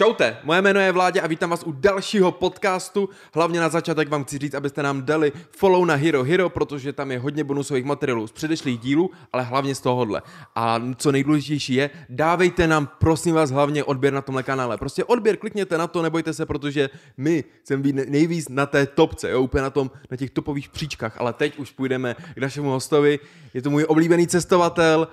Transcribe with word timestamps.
Čaute, 0.00 0.36
moje 0.44 0.62
jméno 0.62 0.80
je 0.80 0.92
Vládě 0.92 1.20
a 1.20 1.26
vítám 1.26 1.50
vás 1.50 1.62
u 1.62 1.72
dalšího 1.72 2.32
podcastu. 2.32 3.08
Hlavně 3.34 3.60
na 3.60 3.68
začátek 3.68 4.08
vám 4.08 4.24
chci 4.24 4.38
říct, 4.38 4.54
abyste 4.54 4.82
nám 4.82 5.02
dali 5.02 5.32
follow 5.50 5.84
na 5.84 5.94
Hero 5.94 6.24
Hero, 6.24 6.48
protože 6.48 6.92
tam 6.92 7.10
je 7.10 7.18
hodně 7.18 7.44
bonusových 7.44 7.84
materiálů 7.84 8.26
z 8.26 8.32
předešlých 8.32 8.78
dílů, 8.78 9.10
ale 9.32 9.42
hlavně 9.42 9.74
z 9.74 9.80
tohohle. 9.80 10.22
A 10.54 10.82
co 10.96 11.12
nejdůležitější 11.12 11.74
je, 11.74 11.90
dávejte 12.08 12.66
nám 12.66 12.88
prosím 12.98 13.34
vás 13.34 13.50
hlavně 13.50 13.84
odběr 13.84 14.12
na 14.12 14.22
tomhle 14.22 14.42
kanále. 14.42 14.78
Prostě 14.78 15.04
odběr, 15.04 15.36
klikněte 15.36 15.78
na 15.78 15.86
to, 15.86 16.02
nebojte 16.02 16.32
se, 16.32 16.46
protože 16.46 16.90
my 17.16 17.44
chceme 17.62 17.82
být 17.82 17.96
nejvíc 18.08 18.48
na 18.48 18.66
té 18.66 18.86
topce, 18.86 19.30
jo, 19.30 19.40
úplně 19.40 19.62
na 19.62 19.70
tom, 19.70 19.90
na 20.10 20.16
těch 20.16 20.30
topových 20.30 20.68
příčkách. 20.68 21.20
Ale 21.20 21.32
teď 21.32 21.58
už 21.58 21.70
půjdeme 21.70 22.16
k 22.34 22.38
našemu 22.38 22.70
hostovi. 22.70 23.18
Je 23.54 23.62
to 23.62 23.70
můj 23.70 23.84
oblíbený 23.88 24.26
cestovatel, 24.26 25.08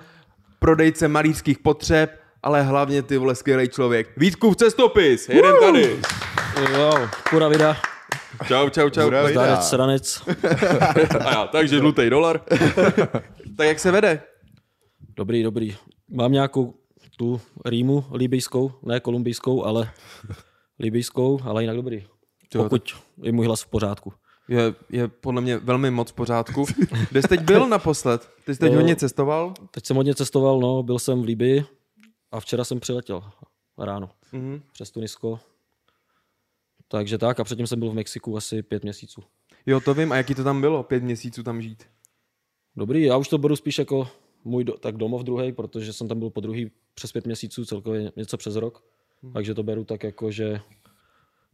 prodejce 0.58 1.08
malířských 1.08 1.58
potřeb, 1.58 2.27
ale 2.42 2.62
hlavně 2.62 3.02
ty 3.02 3.18
vole 3.18 3.34
skvělý 3.34 3.68
člověk. 3.68 4.08
Vítkův 4.16 4.56
cestopis, 4.56 5.28
jeden 5.28 5.54
tady. 5.60 6.00
Wow, 6.76 7.08
pura 7.30 7.48
vida. 7.48 7.76
Čau, 8.46 8.68
čau, 8.68 8.88
čau. 8.90 9.04
Vida. 9.04 9.28
Zdarec, 9.28 9.68
sranec. 9.68 10.22
A 11.20 11.30
já, 11.30 11.46
takže 11.46 11.78
žlutý 11.78 12.10
dolar. 12.10 12.40
tak 13.56 13.66
jak 13.66 13.78
se 13.78 13.90
vede? 13.90 14.22
Dobrý, 15.16 15.42
dobrý. 15.42 15.76
Mám 16.10 16.32
nějakou 16.32 16.74
tu 17.16 17.40
rýmu 17.64 18.04
libijskou, 18.12 18.72
ne 18.82 19.00
kolumbijskou, 19.00 19.64
ale 19.64 19.90
libijskou, 20.78 21.40
ale 21.44 21.62
jinak 21.62 21.76
dobrý. 21.76 22.04
Jo, 22.54 22.62
Pokud 22.62 22.94
je 23.22 23.32
můj 23.32 23.46
hlas 23.46 23.62
v 23.62 23.66
pořádku. 23.66 24.12
Je, 24.48 24.74
je 24.90 25.08
podle 25.08 25.40
mě 25.40 25.56
velmi 25.58 25.90
moc 25.90 26.10
v 26.10 26.14
pořádku. 26.14 26.64
Kde 27.10 27.22
jsi 27.22 27.28
teď 27.28 27.40
byl 27.40 27.68
naposled? 27.68 28.28
Ty 28.44 28.54
jsi 28.54 28.60
teď 28.60 28.72
No. 28.72 28.78
hodně 28.78 28.96
cestoval? 28.96 29.54
Teď 29.70 29.86
jsem 29.86 29.96
hodně 29.96 30.14
cestoval, 30.14 30.60
no, 30.60 30.82
byl 30.82 30.98
jsem 30.98 31.22
v 31.22 31.24
Libii 31.24 31.64
a 32.32 32.40
včera 32.40 32.64
jsem 32.64 32.80
přiletěl 32.80 33.24
ráno 33.78 34.10
Mhm. 34.32 34.62
přes 34.72 34.90
Tunisko. 34.90 35.40
Takže 36.88 37.18
tak 37.18 37.40
a 37.40 37.44
předtím 37.44 37.66
jsem 37.66 37.80
byl 37.80 37.90
v 37.90 37.94
Mexiku 37.94 38.36
asi 38.36 38.62
pět 38.62 38.82
měsíců. 38.82 39.22
Jo, 39.66 39.80
to 39.80 39.94
vím. 39.94 40.12
A 40.12 40.16
jaký 40.16 40.34
to 40.34 40.44
tam 40.44 40.60
bylo? 40.60 40.82
Pět 40.82 41.02
měsíců 41.02 41.42
tam 41.42 41.62
žít. 41.62 41.84
Dobrý, 42.76 43.02
já 43.02 43.16
už 43.16 43.28
to 43.28 43.38
beru 43.38 43.56
spíš 43.56 43.78
jako 43.78 44.08
můj 44.44 44.64
do, 44.64 44.72
tak 44.72 44.96
domov 44.96 45.22
druhý, 45.22 45.52
protože 45.52 45.92
jsem 45.92 46.08
tam 46.08 46.18
byl 46.18 46.30
po 46.30 46.40
druhý 46.40 46.70
přes 46.94 47.12
pět 47.12 47.26
měsíců, 47.26 47.64
celkově 47.64 48.12
něco 48.16 48.36
přes 48.36 48.56
rok. 48.56 48.84
Hmm. 49.22 49.32
Takže 49.32 49.54
to 49.54 49.62
beru 49.62 49.84
tak 49.84 50.02
jako, 50.02 50.30
že 50.30 50.60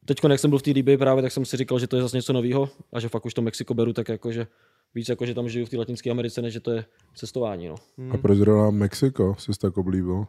teď, 0.04 0.18
jak 0.30 0.40
jsem 0.40 0.50
byl 0.50 0.58
v 0.58 0.62
té 0.62 0.70
Libii 0.70 0.96
právě, 0.98 1.22
tak 1.22 1.32
jsem 1.32 1.44
si 1.44 1.56
říkal, 1.56 1.78
že 1.78 1.86
to 1.86 1.96
je 1.96 2.02
zase 2.02 2.16
něco 2.16 2.32
nového 2.32 2.68
a 2.92 3.00
že 3.00 3.08
fakt 3.08 3.26
už 3.26 3.34
to 3.34 3.42
Mexiko 3.42 3.74
beru 3.74 3.92
tak 3.92 4.08
jako, 4.08 4.32
že 4.32 4.46
víc 4.94 5.08
jako, 5.08 5.26
že 5.26 5.34
tam 5.34 5.48
žiju 5.48 5.66
v 5.66 5.68
té 5.68 5.76
Latinské 5.76 6.10
Americe, 6.10 6.42
než 6.42 6.52
že 6.52 6.60
to 6.60 6.70
je 6.70 6.84
cestování. 7.14 7.68
No. 7.68 7.74
A 8.12 8.16
proč 8.18 8.38
zrovna 8.38 8.70
Mexiko 8.70 9.34
jsi 9.38 9.52
tak 9.60 9.76
oblíbil? 9.76 10.26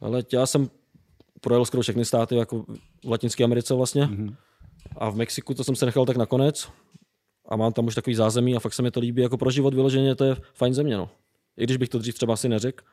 Ale 0.00 0.22
já 0.32 0.46
jsem 0.46 0.70
projel 1.40 1.64
skoro 1.64 1.82
všechny 1.82 2.04
státy 2.04 2.36
jako 2.36 2.64
v 3.04 3.10
Latinské 3.10 3.44
Americe 3.44 3.74
vlastně. 3.74 4.06
Mhm. 4.06 4.26
Mm-hmm. 4.26 4.34
A 4.96 5.10
v 5.10 5.16
Mexiku 5.16 5.54
to 5.54 5.64
jsem 5.64 5.76
se 5.76 5.86
nechal 5.86 6.06
tak 6.06 6.16
nakonec. 6.16 6.68
A 7.48 7.56
mám 7.56 7.72
tam 7.72 7.86
už 7.86 7.94
takový 7.94 8.14
zázemí 8.16 8.56
a 8.56 8.60
fakt 8.60 8.74
se 8.74 8.82
mi 8.82 8.90
to 8.90 9.00
líbí. 9.00 9.22
Jako 9.22 9.36
pro 9.38 9.50
život 9.50 9.74
vyloženě 9.74 10.14
to 10.14 10.24
je 10.24 10.36
fajn 10.54 10.74
země. 10.74 10.96
No. 10.96 11.10
I 11.56 11.64
když 11.64 11.76
bych 11.76 11.88
to 11.88 11.98
dřív 11.98 12.14
třeba 12.14 12.34
asi 12.34 12.48
neřekl, 12.48 12.84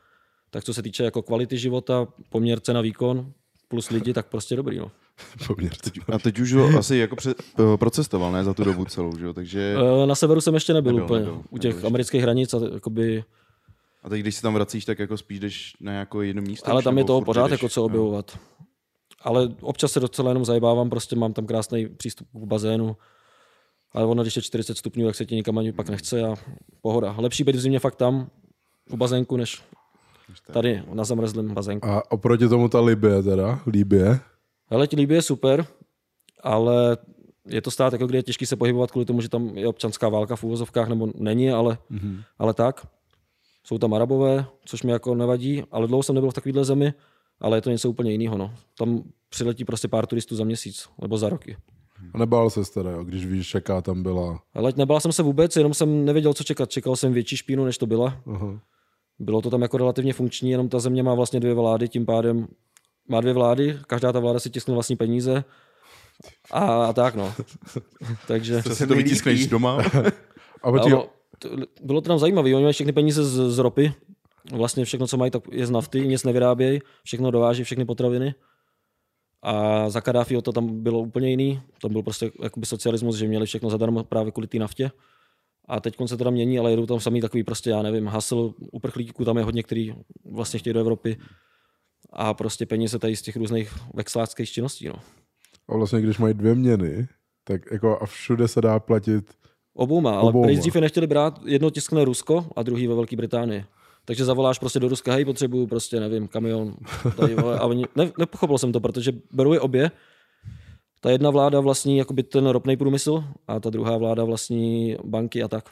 tak 0.50 0.64
co 0.64 0.74
se 0.74 0.82
týče 0.82 1.04
jako 1.04 1.22
kvality 1.22 1.58
života, 1.58 2.08
poměr 2.30 2.60
cena 2.60 2.82
výkon 2.82 3.32
plus 3.68 3.90
lidi, 3.90 4.14
tak 4.14 4.28
prostě 4.28 4.56
dobrý. 4.56 4.78
No. 4.78 4.92
A 6.14 6.20
teď 6.20 6.40
už 6.40 6.54
ho 6.54 6.78
asi 6.80 6.98
jako 6.98 7.16
před, 7.16 7.38
eh, 7.60 7.78
procestoval, 7.78 8.32
ne, 8.32 8.44
za 8.44 8.54
tu 8.54 8.64
dobu 8.64 8.86
celou, 8.86 9.18
že 9.18 9.26
jo, 9.26 9.34
takže... 9.34 9.76
E, 10.04 10.08
Na 10.08 10.16
severu 10.16 10.42
jsem 10.42 10.54
ještě 10.54 10.74
nebyl, 10.74 10.92
Nebyl, 10.92 11.06
úplně. 11.06 11.20
nebyl, 11.20 11.42
U 11.50 11.58
těch 11.58 11.76
nebyl 11.76 11.88
amerických 11.88 12.22
hranic 12.22 12.54
a 12.54 12.60
jakoby, 12.74 13.24
A 14.06 14.10
teď, 14.10 14.22
když 14.22 14.36
se 14.36 14.42
tam 14.42 14.54
vracíš, 14.54 14.86
tak 14.86 15.00
jako 15.00 15.18
spíš 15.18 15.40
jdeš 15.40 15.74
na 15.82 15.92
nějaké 15.92 16.18
jedno 16.22 16.42
místo. 16.42 16.72
ale 16.72 16.84
tam 16.84 16.98
je 16.98 17.04
toho 17.04 17.22
pořád 17.22 17.48
jdeš? 17.48 17.52
jako 17.52 17.70
co 17.70 17.84
objevovat. 17.84 18.40
Ale 19.22 19.50
občas 19.62 19.92
se 19.92 20.00
docela 20.00 20.30
jenom 20.30 20.46
zajebávám, 20.46 20.90
prostě 20.90 21.16
mám 21.16 21.34
tam 21.34 21.46
krásný 21.46 21.88
přístup 21.88 22.28
k 22.34 22.46
bazénu. 22.46 22.98
Ale 23.92 24.06
ono, 24.06 24.24
když 24.24 24.36
je 24.36 24.42
40 24.42 24.78
stupňů, 24.78 25.06
tak 25.06 25.16
se 25.16 25.26
ti 25.26 25.36
nikam 25.36 25.58
ani 25.58 25.72
pak 25.72 25.90
nechce 25.90 26.24
a 26.24 26.36
pohoda. 26.82 27.16
Lepší 27.18 27.44
být 27.44 27.56
v 27.56 27.60
zimě 27.60 27.80
fakt 27.80 27.96
tam, 27.96 28.30
u 28.92 28.98
bazénku, 28.98 29.38
než 29.38 29.64
tady 30.52 30.84
na 30.94 31.04
zamrzlém 31.04 31.54
bazénku. 31.54 31.88
A 31.88 32.12
oproti 32.12 32.48
tomu 32.48 32.70
ta 32.70 32.80
Libie 32.80 33.24
teda, 33.24 33.60
Libie. 33.68 34.20
Hele, 34.66 34.88
ti 34.88 34.96
Libie 34.96 35.18
je 35.18 35.22
super, 35.22 35.66
ale 36.44 36.98
je 37.48 37.62
to 37.62 37.72
stát, 37.72 37.94
jako 37.94 38.08
kde 38.08 38.18
je 38.18 38.24
těžký 38.24 38.46
se 38.46 38.56
pohybovat 38.56 38.92
kvůli 38.92 39.06
tomu, 39.06 39.22
že 39.22 39.30
tam 39.30 39.58
je 39.58 39.68
občanská 39.68 40.10
válka 40.10 40.36
v 40.36 40.44
úvozovkách, 40.44 40.90
nebo 40.90 41.10
není, 41.16 41.52
ale, 41.52 41.78
mm-hmm. 41.92 42.24
ale 42.40 42.54
tak. 42.54 42.88
Jsou 43.66 43.78
tam 43.78 43.94
arabové, 43.94 44.46
což 44.66 44.84
mi 44.84 44.92
jako 44.92 45.16
nevadí, 45.16 45.64
ale 45.72 45.88
dlouho 45.88 46.04
jsem 46.04 46.16
nebyl 46.16 46.32
v 46.32 46.34
takovéhle 46.34 46.66
zemi, 46.66 46.94
ale 47.40 47.58
je 47.58 47.62
to 47.62 47.70
něco 47.70 47.90
úplně 47.90 48.12
jiného. 48.12 48.38
No. 48.38 48.54
Tam 48.78 49.04
přiletí 49.30 49.66
prostě 49.66 49.88
pár 49.88 50.06
turistů 50.06 50.36
za 50.36 50.44
měsíc 50.44 50.90
nebo 51.02 51.18
za 51.18 51.30
roky. 51.30 51.58
A 52.14 52.18
nebál 52.18 52.50
se 52.50 52.62
teda, 52.74 52.92
jo, 52.92 53.04
když 53.04 53.26
víš, 53.26 53.54
jaká 53.54 53.82
tam 53.82 54.04
byla. 54.04 54.40
Ale 54.54 54.74
nebál 54.78 55.00
jsem 55.00 55.12
se 55.12 55.24
vůbec, 55.24 55.56
jenom 55.56 55.74
jsem 55.74 56.06
nevěděl, 56.06 56.34
co 56.34 56.44
čekat. 56.44 56.72
Čekal 56.72 56.96
jsem 56.96 57.14
větší 57.14 57.38
špínu, 57.38 57.66
než 57.66 57.78
to 57.78 57.86
byla. 57.86 58.22
Aha. 58.28 58.60
Bylo 59.20 59.42
to 59.42 59.50
tam 59.50 59.62
jako 59.62 59.78
relativně 59.78 60.14
funkční, 60.14 60.52
jenom 60.52 60.70
ta 60.70 60.80
země 60.80 61.04
má 61.04 61.14
vlastně 61.14 61.40
dvě 61.40 61.54
vlády, 61.54 61.90
tím 61.90 62.06
pádem 62.06 62.48
má 63.08 63.22
dvě 63.22 63.34
vlády, 63.34 63.80
každá 63.88 64.12
ta 64.12 64.20
vláda 64.20 64.40
si 64.40 64.50
tiskne 64.50 64.74
vlastní 64.74 64.96
peníze 64.96 65.44
a, 66.52 66.86
a 66.86 66.94
tak 66.94 67.16
no. 67.16 67.34
Takže 68.28 68.64
To 68.64 68.76
si 68.76 68.88
to 68.88 68.96
vytiskneš 68.96 69.48
doma. 69.48 69.78
A 70.64 70.72
počkej, 70.72 70.94
ano, 70.94 71.06
to, 71.40 71.50
bylo 71.82 72.02
to 72.02 72.08
tam 72.08 72.20
zajímavé, 72.20 72.56
oni 72.56 72.64
mají 72.64 72.74
všechny 72.74 72.94
peníze 72.94 73.24
z, 73.24 73.52
z 73.52 73.58
ropy, 73.58 73.94
vlastně 74.52 74.86
všechno, 74.86 75.08
co 75.08 75.18
mají, 75.18 75.32
tak 75.32 75.44
je 75.52 75.68
z 75.68 75.70
nafty, 75.70 76.08
nic 76.08 76.24
nevyrábějí, 76.24 76.82
všechno 77.04 77.32
dováží, 77.32 77.64
všechny 77.64 77.86
potraviny. 77.86 78.36
A 79.42 79.90
za 79.90 80.02
Kadáfiho 80.02 80.42
to 80.42 80.52
tam 80.52 80.84
bylo 80.84 81.00
úplně 81.00 81.30
jiný, 81.30 81.62
tam 81.82 81.92
byl 81.92 82.04
prostě 82.04 82.32
jakoby 82.44 82.66
socialismus, 82.66 83.16
že 83.16 83.28
měli 83.28 83.46
všechno 83.46 83.70
zadarmo 83.70 84.04
právě 84.04 84.32
kvůli 84.32 84.48
té 84.48 84.58
naftě. 84.60 84.92
A 85.68 85.80
teď 85.80 85.96
se 86.06 86.18
to 86.18 86.24
tam 86.24 86.34
mění, 86.34 86.60
ale 86.60 86.72
jedou 86.72 86.86
tam 86.86 87.00
samý 87.00 87.22
takový 87.22 87.44
prostě, 87.44 87.70
já 87.70 87.82
nevím, 87.82 88.08
hasl 88.08 88.54
uprchlíků, 88.72 89.26
tam 89.26 89.38
je 89.38 89.44
hodně, 89.44 89.64
který 89.64 89.94
vlastně 90.32 90.60
chtějí 90.60 90.74
do 90.74 90.80
Evropy. 90.80 91.18
A 92.14 92.34
prostě 92.34 92.66
peníze 92.66 93.00
tady 93.00 93.16
z 93.16 93.22
těch 93.22 93.36
různých 93.36 93.74
vexláckých 93.94 94.52
činností. 94.52 94.88
No. 94.88 94.96
a 95.70 95.78
vlastně 95.78 96.02
když 96.02 96.18
mají 96.18 96.34
dvě 96.34 96.56
měny, 96.56 97.08
tak 97.44 97.62
jako 97.72 98.00
a 98.00 98.06
všude 98.06 98.48
se 98.48 98.62
dá 98.62 98.80
platit. 98.80 99.34
Obouma, 99.76 100.20
ale 100.20 100.30
Obouma. 100.30 100.52
Dřív 100.52 100.76
je 100.76 100.82
nechtěli 100.82 101.08
brát, 101.08 101.40
jedno 101.46 101.70
tiskne 101.70 102.06
Rusko 102.06 102.48
a 102.56 102.64
druhý 102.64 102.88
ve 102.88 102.96
Velké 102.96 103.16
Británii. 103.16 103.66
Takže 104.06 104.26
zavoláš 104.26 104.60
prostě 104.60 104.80
do 104.80 104.88
Ruska, 104.88 105.14
hej, 105.14 105.26
potřebuju 105.26 105.68
prostě, 105.68 106.00
nevím, 106.00 106.28
kamion. 106.28 106.76
Tady, 107.18 107.36
vole, 107.36 107.60
a 107.60 107.66
oni, 107.66 107.86
ne, 107.96 108.12
nepochopil 108.18 108.58
jsem 108.58 108.72
to, 108.72 108.80
protože 108.80 109.12
beru 109.32 109.54
je 109.54 109.60
obě. 109.60 109.92
Ta 111.02 111.12
jedna 111.12 111.30
vláda 111.30 111.60
vlastní 111.60 111.98
jakoby 111.98 112.24
ten 112.24 112.48
ropný 112.48 112.78
průmysl 112.78 113.24
a 113.48 113.60
ta 113.60 113.70
druhá 113.70 113.98
vláda 113.98 114.24
vlastní 114.24 114.98
banky 115.04 115.44
a 115.44 115.48
tak. 115.48 115.70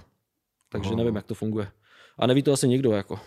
Takže 0.69 0.95
nevím, 0.95 1.15
jak 1.15 1.25
to 1.25 1.33
funguje. 1.33 1.67
A 2.17 2.27
neví 2.27 2.43
to 2.43 2.53
asi 2.53 2.67
nikdo, 2.67 2.91
jako. 2.91 3.19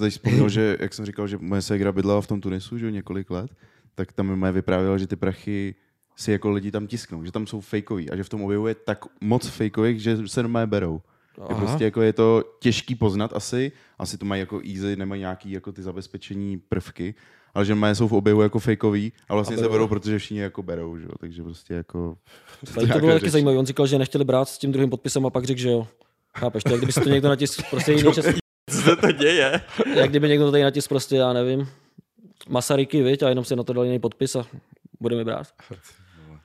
Teď 0.00 0.12
vzpomněl, 0.12 0.48
že, 0.48 0.76
jak 0.80 0.94
jsem 0.94 1.06
říkal, 1.06 1.28
že 1.28 1.38
moje 1.40 1.62
ségra 1.62 1.92
bydlela 1.92 2.20
v 2.20 2.26
tom 2.26 2.40
Tunisu, 2.40 2.78
že 2.78 2.90
několik 2.90 3.30
let, 3.30 3.50
tak 3.94 4.12
tam 4.12 4.26
mi 4.26 4.36
moje 4.36 4.52
vyprávěla, 4.52 4.98
že 4.98 5.06
ty 5.06 5.16
prachy 5.16 5.74
si 6.16 6.32
jako 6.32 6.50
lidi 6.50 6.70
tam 6.70 6.86
tisknou, 6.86 7.24
že 7.24 7.32
tam 7.32 7.46
jsou 7.46 7.60
fejkový 7.60 8.10
a 8.10 8.16
že 8.16 8.22
v 8.24 8.28
tom 8.28 8.42
objevu 8.42 8.66
je 8.66 8.74
tak 8.74 9.04
moc 9.20 9.48
fejkových, 9.48 10.02
že 10.02 10.28
se 10.28 10.42
normálně 10.42 10.66
berou. 10.66 11.00
Je 11.38 11.44
Aha. 11.48 11.60
prostě 11.66 11.84
jako 11.84 12.02
je 12.02 12.12
to 12.12 12.44
těžký 12.60 12.94
poznat 12.94 13.32
asi, 13.36 13.72
asi 13.98 14.18
to 14.18 14.24
mají 14.26 14.40
jako 14.40 14.60
easy, 14.68 14.96
nemají 14.96 15.20
nějaký 15.20 15.50
jako 15.50 15.72
ty 15.72 15.82
zabezpečení 15.82 16.58
prvky, 16.58 17.14
ale 17.54 17.64
že 17.64 17.74
mají 17.74 17.94
jsou 17.94 18.08
v 18.08 18.12
objevu 18.12 18.42
jako 18.42 18.58
fejkový 18.58 19.12
a 19.28 19.34
vlastně 19.34 19.56
A 19.56 19.58
se 19.58 19.68
berou. 19.68 19.88
protože 19.88 20.18
všichni 20.18 20.38
jako 20.40 20.62
berou, 20.62 20.98
že 20.98 21.04
jo, 21.04 21.10
takže 21.20 21.42
prostě 21.42 21.74
jako... 21.74 22.16
Tady 22.64 22.74
to 22.74 22.80
nějaká 22.80 22.98
bylo 23.00 23.12
taky 23.12 23.30
zajímavé. 23.30 23.58
On 23.58 23.66
říkal, 23.66 23.86
že 23.86 23.98
nechtěli 23.98 24.24
brát 24.24 24.48
s 24.48 24.58
tím 24.58 24.72
druhým 24.72 24.90
podpisem 24.90 25.26
a 25.26 25.30
pak 25.30 25.44
řekl, 25.44 25.60
že 25.60 25.70
jo. 25.70 25.86
Chápeš, 26.38 26.64
to 26.64 26.70
je, 26.72 26.76
kdyby 26.78 26.92
se 26.92 27.00
to 27.00 27.08
někdo 27.08 27.28
natisk, 27.28 27.60
prostě 27.70 27.92
jiný 27.92 28.12
čas, 28.14 28.26
Co 28.70 28.82
se 28.82 28.96
to 28.96 29.12
děje? 29.12 29.60
jak 29.94 30.10
kdyby 30.10 30.28
někdo 30.28 30.50
tady 30.50 30.62
natisk 30.62 30.88
prostě, 30.88 31.16
já 31.16 31.32
nevím, 31.32 31.68
Masaryky, 32.48 33.02
viď, 33.02 33.22
a 33.22 33.28
jenom 33.28 33.44
si 33.44 33.56
na 33.56 33.62
to 33.62 33.72
dal 33.72 33.84
jiný 33.84 33.98
podpis 33.98 34.36
a 34.36 34.46
budeme 35.00 35.24
brát. 35.24 35.46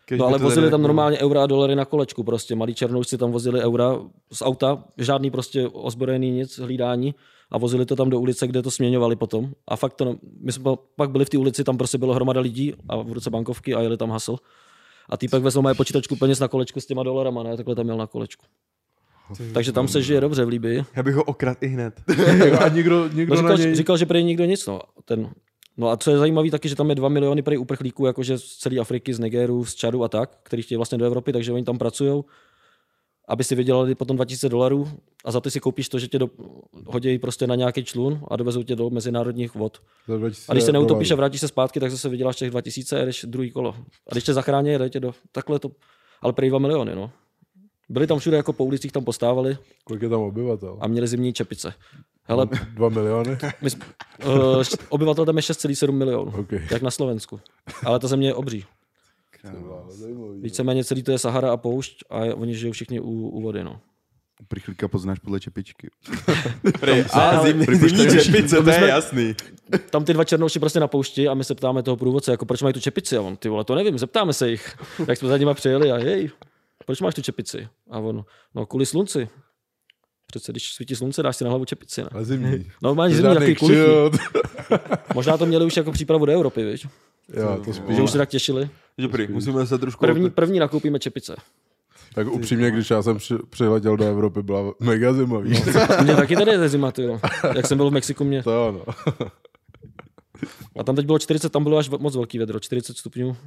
Kež 0.09 0.19
No 0.19 0.25
ale 0.25 0.38
vozili 0.38 0.65
tady 0.65 0.71
tam 0.71 0.81
normálně 0.81 1.18
eura 1.18 1.44
a 1.44 1.45
dolary 1.45 1.75
na 1.75 1.86
kolečku 1.86 2.24
prostě. 2.24 2.56
Malí 2.56 2.74
černoušci 2.74 3.18
tam 3.18 3.31
vozili 3.31 3.62
eura 3.62 4.00
z 4.33 4.42
auta, 4.42 4.83
žádný 4.98 5.31
prostě 5.31 5.68
ozbrojený 5.68 6.31
nic, 6.31 6.59
hlídání 6.59 7.15
a 7.51 7.57
vozili 7.57 7.86
to 7.86 7.95
tam 7.95 8.09
do 8.09 8.19
ulice, 8.19 8.48
kde 8.48 8.62
to 8.62 8.71
směňovali 8.71 9.15
potom. 9.15 9.51
A 9.68 9.75
fakt 9.75 9.94
to, 9.94 10.15
my 10.42 10.51
jsme 10.51 10.71
pak 10.95 11.12
byli 11.12 11.25
v 11.25 11.30
té 11.30 11.38
ulici, 11.38 11.63
tam 11.63 11.77
prostě 11.77 11.98
bylo 11.98 12.13
hromada 12.13 12.42
lidí 12.42 12.74
a 12.89 12.98
v 12.98 13.12
ruce 13.12 13.30
bankovky 13.30 13.75
a 13.75 13.81
jeli 13.81 13.98
tam 13.98 14.09
hasl. 14.09 14.38
A 15.09 15.18
týpek 15.18 15.44
vezl 15.44 15.62
moje 15.62 15.75
počítačku 15.75 16.15
peněz 16.15 16.39
na 16.39 16.48
kolečku 16.48 16.80
s 16.80 16.86
těma 16.86 17.03
dolarama, 17.03 17.44
ne? 17.44 17.57
Takhle 17.57 17.75
tam 17.75 17.86
měl 17.86 17.98
na 17.98 18.07
kolečku. 18.07 18.45
Takže 19.53 19.71
tam 19.71 19.88
se 19.88 20.01
žije 20.01 20.21
dobře 20.21 20.45
v 20.45 20.48
Líbii. 20.48 20.86
Já 20.95 21.03
bych 21.03 21.15
ho 21.15 21.24
okrad 21.24 21.63
i 21.63 21.68
hned. 21.68 22.01
a 22.60 22.68
nikdo, 22.68 23.10
nikdo 23.13 23.36
No 23.36 23.42
na 23.42 23.56
říkal, 23.56 23.65
něj... 23.65 23.75
říkal, 23.75 23.98
že 23.98 24.06
prý 24.06 24.24
nikdo 24.24 24.45
nic. 24.45 24.68
No. 24.68 24.81
Ten, 25.06 25.30
no 25.77 25.89
a 25.89 25.97
co 25.97 26.12
je 26.12 26.18
zajímavé 26.18 26.51
taky, 26.51 26.69
že 26.69 26.75
tam 26.75 26.89
je 26.89 26.95
2 26.95 27.09
miliony 27.09 27.41
prý 27.41 27.57
uprchlíků, 27.57 28.06
jakože 28.06 28.38
z 28.38 28.44
celé 28.44 28.79
Afriky, 28.79 29.13
z 29.13 29.19
Nigeru, 29.19 29.65
z 29.65 29.75
Čadu 29.75 30.03
a 30.03 30.07
tak, 30.09 30.39
který 30.44 30.62
chtějí 30.62 30.77
vlastně 30.77 30.97
do 30.97 31.06
Evropy, 31.06 31.33
takže 31.33 31.53
oni 31.53 31.63
tam 31.63 31.77
pracují. 31.77 32.24
aby 33.29 33.44
si 33.44 33.56
vydělali 33.56 33.95
potom 33.95 34.15
2000 34.15 34.50
dolarů 34.50 34.88
a 35.25 35.31
za 35.31 35.41
ty 35.41 35.51
si 35.51 35.59
koupíš 35.59 35.89
to, 35.89 36.00
že 36.00 36.07
tě 36.07 36.19
do, 36.19 36.29
hodí 36.85 37.19
prostě 37.19 37.47
na 37.47 37.56
nějaký 37.56 37.83
člun 37.83 38.21
a 38.27 38.35
dovezou 38.35 38.63
tě 38.63 38.75
do 38.75 38.89
mezinárodních 38.89 39.56
vod. 39.56 39.81
Za 40.07 40.18
2000 40.18 40.51
A 40.51 40.53
když 40.53 40.63
se 40.63 40.71
neutopíš 40.71 41.12
a 41.12 41.15
vrátíš 41.15 41.41
se 41.41 41.47
zpátky, 41.47 41.79
tak 41.79 41.91
zase 41.91 42.09
vyděláš 42.09 42.35
těch 42.35 42.50
2000 42.50 43.01
a 43.01 43.06
jdeš 43.06 43.25
druhý 43.27 43.51
kolo. 43.51 43.75
A 44.09 44.12
když 44.12 44.24
tě 44.24 44.33
zachrání, 44.33 44.69
jde 44.77 44.89
tě 44.89 45.00
do... 45.00 45.13
Takhle 45.31 45.59
to... 45.59 45.69
Ale 46.21 46.33
prý 46.33 46.50
2 46.50 46.59
miliony, 46.59 46.95
no. 46.95 47.12
Byli 47.89 48.07
tam 48.07 48.19
všude 48.19 48.38
jako 48.38 48.53
po 48.53 48.65
ulicích, 48.65 48.91
tam 48.91 49.03
postávali 49.03 49.57
Kolik 49.83 50.01
je 50.01 50.09
tam 50.09 50.21
obyvatel? 50.21 50.77
a 50.81 50.88
měli 50.88 51.07
zimní 51.07 51.33
čepice. 51.33 51.74
Hele, 52.27 52.47
Dva 52.74 52.89
miliony? 52.89 53.38
my, 53.62 53.69
jsme- 53.69 53.85
uh, 54.25 54.63
obyvatel 54.89 55.25
tam 55.25 55.35
je 55.38 55.41
6,7 55.41 55.91
milionů, 55.91 56.33
OK. 56.39 56.51
jak 56.71 56.81
na 56.81 56.91
Slovensku. 56.91 57.39
Ale 57.85 58.00
ta 58.00 58.07
země 58.07 58.27
je 58.27 58.33
obří. 58.33 58.65
Víceméně 60.41 60.83
celý 60.83 61.03
to 61.03 61.12
je 61.12 61.19
Sahara 61.19 61.51
a 61.51 61.57
poušť 61.57 62.03
a 62.09 62.15
oni 62.18 62.56
žijou 62.56 62.71
všichni 62.71 63.00
u, 63.00 63.12
u 63.29 63.41
vody, 63.41 63.63
no. 63.63 63.79
Prichlíka 64.47 64.88
poznáš 64.88 65.19
podle 65.19 65.39
čepičky. 65.39 65.89
Prej, 66.79 67.06
a 67.13 67.44
zimní, 67.44 67.65
zimní 67.65 68.24
čepice, 68.24 68.63
to 68.63 68.69
je 68.69 68.88
jasný. 68.88 69.35
Tam 69.89 70.06
ty 70.06 70.13
dva 70.13 70.24
černouši 70.24 70.59
prostě 70.59 70.79
na 70.79 70.88
poušti 70.88 71.27
a 71.27 71.33
my 71.33 71.44
se 71.44 71.56
ptáme 71.56 71.83
toho 71.83 71.97
průvodce, 71.97 72.31
jako 72.31 72.45
proč 72.45 72.62
mají 72.62 72.74
tu 72.74 72.79
čepici 72.79 73.18
a 73.18 73.21
on, 73.21 73.38
ty 73.38 73.50
vole, 73.50 73.63
to 73.63 73.75
nevím, 73.75 73.97
zeptáme 73.97 74.33
se 74.33 74.50
jich. 74.50 74.75
Jak 75.07 75.18
jsme 75.18 75.27
za 75.29 75.38
nima 75.38 75.53
přijeli 75.53 75.91
a 75.91 75.97
jej, 75.97 76.29
proč 76.85 77.01
máš 77.01 77.15
tu 77.15 77.21
čepici? 77.21 77.68
A 77.89 78.00
on, 78.00 78.25
no 78.56 78.65
kvůli 78.65 78.85
slunci. 78.85 79.29
Přece 80.31 80.51
když 80.51 80.74
svítí 80.74 80.95
slunce, 80.95 81.24
dáš 81.24 81.38
si 81.38 81.44
na 81.44 81.50
hlavu 81.50 81.65
čepici, 81.65 82.01
ne? 82.01 82.09
Ale 82.12 82.25
zimní. 82.25 82.65
Normálně 82.81 83.15
zimní, 83.15 83.33
Žádný 83.33 83.56
takový 83.56 83.56
kšilt. 83.56 84.18
Možná 85.15 85.38
to 85.38 85.45
měli 85.45 85.65
už 85.65 85.77
jako 85.77 85.91
přípravu 85.91 86.25
do 86.25 86.31
Evropy, 86.31 86.65
víš? 86.65 86.88
Jo, 87.33 87.62
to 87.65 87.74
spíš. 87.74 87.95
Že 87.95 88.01
už 88.01 88.12
se 88.12 88.18
tak 88.18 88.29
těšili. 88.29 88.69
Prý, 89.12 89.27
musíme 89.27 89.68
se 89.68 89.77
trošku... 89.77 90.00
První, 90.00 90.29
první 90.29 90.59
nakoupíme 90.59 91.00
čepice. 91.00 91.35
Tak 92.13 92.27
upřímně, 92.27 92.71
když 92.71 92.89
já 92.89 93.01
jsem 93.01 93.18
při, 93.18 93.35
přiletěl 93.50 93.97
do 93.97 94.06
Evropy, 94.06 94.44
byla 94.44 94.74
mega 94.79 95.13
zima, 95.13 95.39
víš? 95.39 95.59
Mě 96.03 96.15
taky 96.15 96.35
tady 96.35 96.51
je 96.51 96.69
zima, 96.69 96.91
ty, 96.91 97.03
jo. 97.03 97.19
Jak 97.56 97.68
jsem 97.68 97.77
byl 97.77 97.89
v 97.89 97.94
Mexiku, 97.94 98.24
mě. 98.24 98.44
To 98.44 98.51
jo, 98.51 98.71
no. 98.71 98.94
A 100.79 100.83
tam 100.83 100.95
teď 100.95 101.06
bylo 101.06 101.19
40, 101.19 101.50
tam 101.50 101.63
bylo 101.63 101.77
až 101.77 101.89
moc 101.89 102.15
velký 102.15 102.39
vedro, 102.39 102.59
40 102.59 102.97
stupňů. 102.97 103.38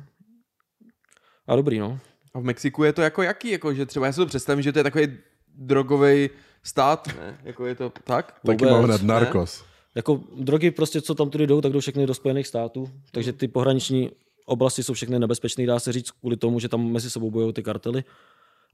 A 1.47 1.57
dobrý, 1.57 1.79
no. 1.79 1.99
A 2.35 2.41
v 2.41 2.43
Mexiku 2.43 2.85
je 2.85 2.93
to 2.93 3.03
jako 3.03 3.23
jaký? 3.23 3.51
Jako, 3.51 3.75
že 3.75 3.87
třeba 3.87 4.07
já 4.07 4.13
si 4.13 4.17
to 4.17 4.27
představím, 4.27 4.63
že 4.63 4.73
to 4.73 4.79
je 4.79 4.83
takový 4.83 5.09
drogový 5.55 6.31
stát, 6.63 7.07
ne? 7.17 7.41
Jako 7.43 7.67
je 7.67 7.75
to 7.75 7.93
tak? 8.05 8.41
Taky 8.47 8.65
Vůbec, 8.65 8.71
mám 8.71 8.85
hned 8.85 9.03
ne? 9.03 9.09
narkos. 9.09 9.65
Jako 9.95 10.21
drogy 10.37 10.71
prostě, 10.71 11.01
co 11.01 11.15
tam 11.15 11.31
tudy 11.31 11.47
jdou, 11.47 11.61
tak 11.61 11.73
jdou 11.73 11.81
všechny 11.81 12.07
do 12.07 12.15
Spojených 12.15 12.47
států. 12.47 12.91
Takže 13.13 13.33
ty 13.33 13.49
pohraniční 13.49 14.11
oblasti 14.47 14.83
jsou 14.83 14.95
všechny 14.95 15.19
nebezpečné, 15.19 15.67
dá 15.67 15.79
se 15.81 15.93
říct, 15.93 16.11
kvůli 16.11 16.37
tomu, 16.37 16.61
že 16.61 16.69
tam 16.69 16.93
mezi 16.93 17.11
sebou 17.11 17.31
bojují 17.31 17.53
ty 17.53 17.63
kartely. 17.63 18.05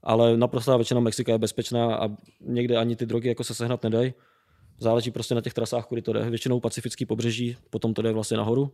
Ale 0.03 0.37
naprostá 0.37 0.77
většina 0.77 0.99
Mexika 0.99 1.31
je 1.31 1.37
bezpečná 1.37 1.95
a 1.95 2.09
někde 2.41 2.77
ani 2.77 2.95
ty 2.95 3.05
drogy 3.05 3.27
jako 3.27 3.43
se 3.43 3.53
sehnat 3.53 3.83
nedají. 3.83 4.13
Záleží 4.79 5.11
prostě 5.11 5.35
na 5.35 5.41
těch 5.41 5.53
trasách, 5.53 5.85
kudy 5.85 6.01
to 6.01 6.13
jde. 6.13 6.29
Většinou 6.29 6.59
pacifický 6.59 7.05
pobřeží, 7.05 7.57
potom 7.69 7.93
to 7.93 8.01
jde 8.01 8.11
vlastně 8.11 8.37
nahoru. 8.37 8.71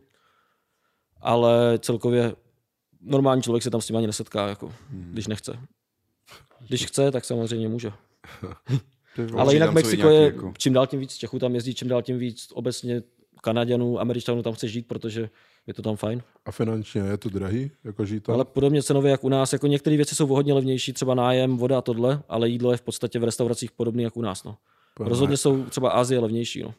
Ale 1.21 1.79
celkově 1.79 2.35
normální 3.01 3.41
člověk 3.41 3.63
se 3.63 3.69
tam 3.69 3.81
s 3.81 3.87
tím 3.87 3.97
ani 3.97 4.07
nesetká, 4.07 4.47
jako, 4.47 4.73
když 4.89 5.27
nechce. 5.27 5.59
Když 6.67 6.85
chce, 6.85 7.11
tak 7.11 7.25
samozřejmě 7.25 7.67
může. 7.67 7.91
Ale 9.37 9.53
jinak 9.53 9.73
Mexiko 9.73 9.95
nějaký 9.95 10.15
je 10.15 10.23
jako- 10.23 10.53
čím 10.57 10.73
dál 10.73 10.87
tím 10.87 10.99
víc 10.99 11.13
Čechů 11.13 11.39
tam 11.39 11.55
jezdí, 11.55 11.73
čím 11.73 11.87
dál 11.87 12.01
tím 12.01 12.17
víc 12.17 12.47
obecně 12.53 13.01
Kanaděnů, 13.41 13.99
Američanů 13.99 14.43
tam 14.43 14.53
chce 14.53 14.67
žít, 14.67 14.87
protože 14.87 15.29
je 15.67 15.73
to 15.73 15.81
tam 15.81 15.95
fajn. 15.95 16.21
A 16.45 16.51
finančně 16.51 17.01
je 17.01 17.17
to 17.17 17.29
drahý, 17.29 17.71
jako 17.83 18.05
žít 18.05 18.23
tam? 18.23 18.35
Ale 18.35 18.45
podobně 18.45 18.83
cenově 18.83 19.11
jak 19.11 19.23
u 19.23 19.29
nás, 19.29 19.53
jako 19.53 19.67
některé 19.67 19.95
věci 19.95 20.15
jsou 20.15 20.27
hodně 20.27 20.53
levnější, 20.53 20.93
třeba 20.93 21.15
nájem, 21.15 21.57
voda 21.57 21.77
a 21.77 21.81
tohle, 21.81 22.23
ale 22.29 22.49
jídlo 22.49 22.71
je 22.71 22.77
v 22.77 22.81
podstatě 22.81 23.19
v 23.19 23.23
restauracích 23.23 23.71
podobné 23.71 24.03
jak 24.03 24.17
u 24.17 24.21
nás. 24.21 24.43
No. 24.43 24.57
Úplně 24.95 25.09
Rozhodně 25.09 25.37
jsou 25.37 25.65
třeba 25.65 25.89
Asie 25.89 26.19
levnější. 26.19 26.63
No, 26.63 26.73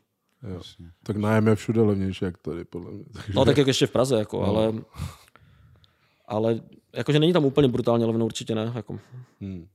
Jo. 0.54 0.60
Tak 1.02 1.16
nájem 1.16 1.46
je 1.46 1.54
všude 1.54 1.82
levnější, 1.82 2.24
jak 2.24 2.38
tady, 2.38 2.64
podle 2.64 2.90
mě. 2.90 3.04
Takže... 3.12 3.32
no 3.34 3.44
tak 3.44 3.56
jak 3.56 3.66
ještě 3.66 3.86
v 3.86 3.90
Praze, 3.90 4.18
jako, 4.18 4.40
No. 4.40 4.46
ale, 4.46 4.72
ale 6.26 6.60
jakože 6.92 7.18
není 7.18 7.32
tam 7.32 7.44
úplně 7.44 7.68
brutálně 7.68 8.04
levno, 8.04 8.24
určitě 8.26 8.54
ne. 8.54 8.72
Jako. 8.74 8.98
Hmm. 9.40 9.66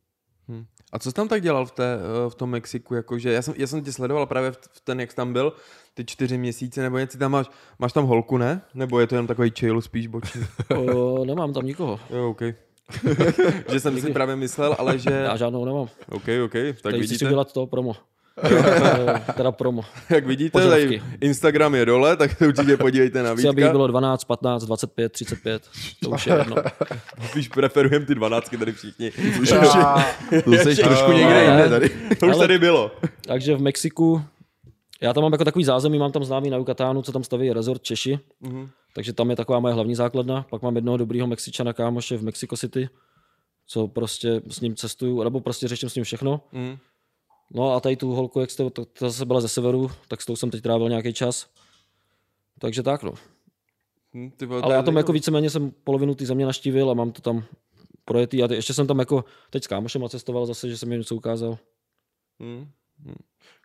A 0.92 1.00
co 1.00 1.10
jsi 1.10 1.16
tam 1.16 1.28
tak 1.28 1.42
dělal 1.42 1.66
v, 1.66 1.72
té, 1.72 1.96
eh, 1.96 2.30
v 2.30 2.36
tom 2.36 2.50
Mexiku? 2.50 2.96
Jakože 2.96 3.34
já, 3.34 3.42
jsem, 3.42 3.54
já 3.58 3.68
jsem 3.68 3.84
tě 3.84 3.94
sledoval 3.94 4.26
právě 4.26 4.52
v, 4.52 4.58
ten, 4.84 5.00
jak 5.00 5.12
jsi 5.12 5.16
tam 5.16 5.34
byl, 5.34 5.54
ty 5.94 6.06
čtyři 6.06 6.38
měsíce, 6.38 6.82
nebo 6.82 6.98
něco 6.98 7.18
tam 7.18 7.32
máš, 7.32 7.48
máš 7.80 7.94
tam 7.94 8.06
holku, 8.06 8.38
ne? 8.38 8.62
Nebo 8.74 9.00
je 9.00 9.08
to 9.08 9.16
jenom 9.16 9.28
takový 9.28 9.52
chill 9.60 9.82
spíš 9.82 10.08
boční? 10.08 10.42
O, 10.76 11.26
nemám 11.26 11.54
tam 11.54 11.66
nikoho. 11.66 12.00
Jo, 12.10 12.30
OK. 12.30 12.42
že 13.72 13.80
jsem 13.80 14.02
si 14.02 14.14
právě 14.14 14.36
myslel, 14.36 14.76
ale 14.80 15.00
že... 15.00 15.12
Já 15.12 15.38
žádnou 15.38 15.66
nemám. 15.66 15.88
OK, 16.10 16.24
OK, 16.46 16.54
tak 16.82 16.94
si 16.94 17.00
vidíte, 17.00 17.26
udělat 17.26 17.54
to 17.54 17.68
promo. 17.68 17.96
Eh, 18.44 19.34
teda 19.34 19.52
promo. 19.52 19.82
jak 20.10 20.26
vidíte, 20.28 20.52
tady 20.60 20.66
požadavky. 20.70 21.02
Instagram 21.22 21.76
je 21.76 21.86
dole, 21.86 22.18
tak 22.18 22.38
se 22.38 22.48
určitě 22.48 22.78
podívejte 22.78 23.24
na 23.24 23.34
Chci, 23.36 23.48
aby 23.48 23.62
Vítka. 23.62 23.72
bylo 23.72 23.88
12, 23.88 24.24
15, 24.24 24.66
25, 24.66 25.12
35. 25.12 25.62
To 26.04 26.10
už 26.10 26.28
je 26.28 26.36
jedno. 26.38 26.56
Spíš 27.30 27.48
preferujeme 27.48 28.06
ty 28.06 28.16
dvanáctky 28.16 28.58
tady 28.58 28.72
všichni. 28.72 29.12
Už, 29.42 29.50
To 30.46 30.52
jsi 30.54 30.76
trošku 30.76 31.12
někde 31.12 31.44
jinde 31.44 31.70
tady. 31.70 31.90
to 32.20 32.28
už 32.28 32.38
tady 32.38 32.60
bylo. 32.60 32.92
Takže 33.26 33.56
v 33.56 33.62
Mexiku, 33.62 34.22
já 35.02 35.14
tam 35.14 35.24
mám 35.24 35.32
jako 35.32 35.46
takový 35.46 35.66
zázemí, 35.66 36.00
mám 36.00 36.12
tam 36.12 36.24
známý 36.24 36.50
na 36.50 36.58
Yucatánu, 36.58 37.02
co 37.02 37.12
tam 37.12 37.24
staví 37.24 37.54
resort 37.54 37.82
Češi, 37.84 38.20
Mhm. 38.42 38.70
takže 38.96 39.14
tam 39.14 39.30
je 39.30 39.36
taková 39.36 39.60
moje 39.60 39.74
hlavní 39.74 39.96
základna. 39.96 40.46
Pak 40.50 40.62
mám 40.62 40.76
jednoho 40.76 40.98
dobrýho 40.98 41.28
Mexičana 41.28 41.74
kámoše 41.74 42.18
v 42.18 42.24
Mexico 42.24 42.58
City, 42.58 42.90
co 43.68 43.88
prostě 43.88 44.42
s 44.50 44.62
ním 44.62 44.76
cestuju, 44.76 45.24
nebo 45.24 45.40
prostě 45.42 45.68
řeším 45.68 45.90
s 45.90 45.96
ním 45.96 46.04
všechno. 46.04 46.42
Mhm. 46.52 46.78
No 47.52 47.74
a 47.74 47.80
tady 47.80 47.96
tu 47.96 48.12
holku, 48.14 48.40
jak 48.40 48.52
jste, 48.52 48.70
to, 48.70 48.86
to 48.86 49.10
zase 49.10 49.26
byla 49.26 49.42
ze 49.42 49.48
severu, 49.48 49.92
tak 50.08 50.22
s 50.22 50.26
tou 50.26 50.36
jsem 50.36 50.52
teď 50.52 50.62
trávil 50.62 50.90
nějaký 50.90 51.14
čas. 51.14 51.50
Takže 52.60 52.84
tak 52.84 53.04
no. 53.04 53.14
Hm, 54.14 54.32
ty 54.38 54.46
vole, 54.46 54.62
Ale 54.62 54.76
já 54.76 54.82
tam 54.82 54.98
jako 54.98 55.12
víceméně 55.12 55.50
jsem 55.50 55.72
polovinu 55.84 56.16
té 56.16 56.26
země 56.26 56.46
naštívil 56.46 56.92
a 56.92 56.94
mám 56.94 57.12
to 57.12 57.22
tam 57.22 57.44
projetý. 58.06 58.44
A 58.44 58.48
ty- 58.48 58.56
ještě 58.56 58.74
jsem 58.74 58.88
tam 58.88 59.00
jako 59.00 59.26
teď 59.50 59.64
s 59.64 59.68
kámošem 59.68 60.10
cestoval 60.10 60.46
zase, 60.46 60.70
že 60.70 60.78
jsem 60.78 60.92
jim 60.92 61.00
něco 61.00 61.16
ukázal. 61.16 61.58
Hm. 62.44 62.68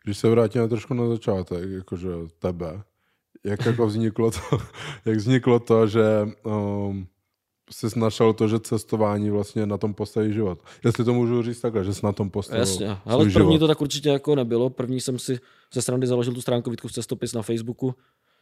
Když 0.03 0.17
se 0.17 0.29
vrátíme 0.29 0.67
trošku 0.67 0.93
na 0.93 1.07
začátek, 1.07 1.69
jakože 1.69 2.09
tebe, 2.39 2.83
jak 3.43 3.65
jako 3.65 3.87
vzniklo 3.87 4.31
to, 4.31 4.39
jak 5.05 5.17
vzniklo 5.17 5.59
to, 5.59 5.87
že 5.87 6.03
um, 6.43 7.07
jsi 7.71 7.99
našel 7.99 8.33
to, 8.33 8.47
že 8.47 8.59
cestování 8.59 9.29
vlastně 9.29 9.65
na 9.65 9.77
tom 9.77 9.93
postaví 9.93 10.33
život. 10.33 10.59
Jestli 10.85 11.03
to 11.05 11.13
můžu 11.13 11.43
říct 11.43 11.61
takhle, 11.61 11.83
že 11.83 11.93
jsi 11.93 12.05
na 12.05 12.11
tom 12.11 12.29
postavil 12.29 12.59
Jasně. 12.59 12.97
Ale 13.05 13.17
první 13.17 13.31
život. 13.31 13.59
to 13.59 13.67
tak 13.67 13.81
určitě 13.81 14.09
jako 14.09 14.35
nebylo. 14.35 14.69
První 14.69 15.01
jsem 15.01 15.19
si 15.19 15.39
ze 15.73 15.81
srandy 15.81 16.07
založil 16.07 16.33
tu 16.33 16.41
stránku 16.41 16.69
Vítku 16.69 16.87
v 16.87 16.91
cestopis 16.91 17.33
na 17.33 17.41
Facebooku, 17.41 17.95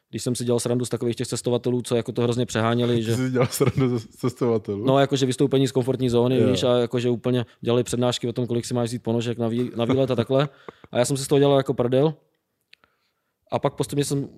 když 0.09 0.23
jsem 0.23 0.35
si 0.35 0.45
dělal 0.45 0.59
srandu 0.59 0.85
z 0.85 0.89
takových 0.89 1.15
těch 1.15 1.27
cestovatelů, 1.27 1.81
co 1.81 1.95
jako 1.95 2.11
to 2.11 2.21
hrozně 2.21 2.45
přeháněli, 2.45 3.03
Že 3.03 3.15
jsi 3.15 3.29
dělal 3.31 3.47
srandu 3.47 3.99
ze 3.99 4.07
cestovatelů? 4.07 4.85
No, 4.85 4.99
jakože 4.99 5.25
vystoupení 5.25 5.67
z 5.67 5.71
komfortní 5.71 6.09
zóny, 6.09 6.37
Jo. 6.37 6.51
víš, 6.51 6.63
a 6.63 6.77
jakože 6.77 7.09
úplně 7.09 7.45
dělali 7.61 7.83
přednášky 7.83 8.27
o 8.27 8.33
tom, 8.33 8.47
kolik 8.47 8.65
si 8.65 8.73
máš 8.73 8.89
vzít 8.89 9.03
ponožek 9.03 9.37
na, 9.37 9.47
vý, 9.47 9.71
na 9.75 9.85
výlet 9.85 10.11
a 10.11 10.15
takhle. 10.15 10.49
A 10.91 10.97
já 10.97 11.05
jsem 11.05 11.17
si 11.17 11.23
z 11.23 11.27
toho 11.27 11.39
dělal 11.39 11.57
jako 11.57 11.73
prdel. 11.73 12.13
A 13.51 13.59
pak 13.59 13.73
postupně 13.73 14.05
jsem, 14.05 14.29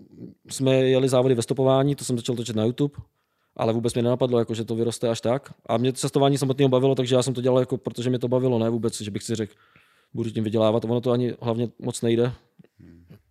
jsme 0.49 0.75
jeli 0.75 1.09
závody 1.09 1.35
ve 1.35 1.41
stopování, 1.41 1.95
to 1.95 2.03
jsem 2.05 2.17
začal 2.17 2.35
točit 2.35 2.55
na 2.55 2.63
YouTube, 2.63 2.95
ale 3.55 3.73
vůbec 3.73 3.93
mě 3.93 4.03
nenapadlo, 4.03 4.39
jako, 4.39 4.53
že 4.53 4.65
to 4.65 4.75
vyroste 4.75 5.09
až 5.09 5.21
tak. 5.21 5.53
A 5.65 5.77
mě 5.77 5.91
to 5.91 5.97
cestování 5.97 6.37
samotného 6.37 6.69
bavilo, 6.69 6.95
takže 6.95 7.15
já 7.15 7.23
jsem 7.23 7.33
to 7.33 7.41
dělal, 7.41 7.59
jako, 7.59 7.77
protože 7.77 8.09
mě 8.09 8.19
to 8.19 8.27
bavilo, 8.27 8.59
ne 8.59 8.69
vůbec, 8.69 9.01
že 9.01 9.11
bych 9.11 9.23
si 9.23 9.35
řekl, 9.35 9.53
budu 10.13 10.29
tím 10.29 10.43
vydělávat. 10.43 10.85
Ono 10.85 11.01
to 11.01 11.11
ani 11.11 11.33
hlavně 11.41 11.69
moc 11.79 12.01
nejde, 12.01 12.31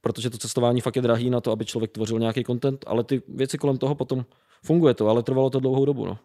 protože 0.01 0.31
to 0.31 0.39
cestování 0.39 0.81
fakt 0.81 0.97
je 0.97 1.03
drahý 1.03 1.31
na 1.31 1.41
to, 1.41 1.53
aby 1.53 1.65
člověk 1.65 1.91
tvořil 1.91 2.19
nějaký 2.19 2.45
content, 2.45 2.85
ale 2.87 3.05
ty 3.05 3.23
věci 3.29 3.59
kolem 3.59 3.79
toho 3.79 3.95
potom 3.95 4.25
funguje 4.63 4.95
to, 4.95 5.09
ale 5.09 5.23
trvalo 5.23 5.51
to 5.51 5.61
dlouhou 5.61 5.85
dobu. 5.85 6.07
No. 6.07 6.19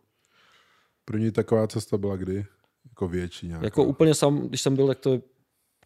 První 1.06 1.32
taková 1.32 1.68
cesta 1.68 1.98
byla 1.98 2.16
kdy? 2.16 2.46
Jako 2.90 3.08
větší 3.08 3.48
nějaká. 3.48 3.66
Jako 3.66 3.84
úplně 3.84 4.14
sám, 4.16 4.48
když 4.48 4.62
jsem 4.62 4.76
byl, 4.76 4.88
tak 4.88 5.00
to 5.00 5.14
je 5.14 5.22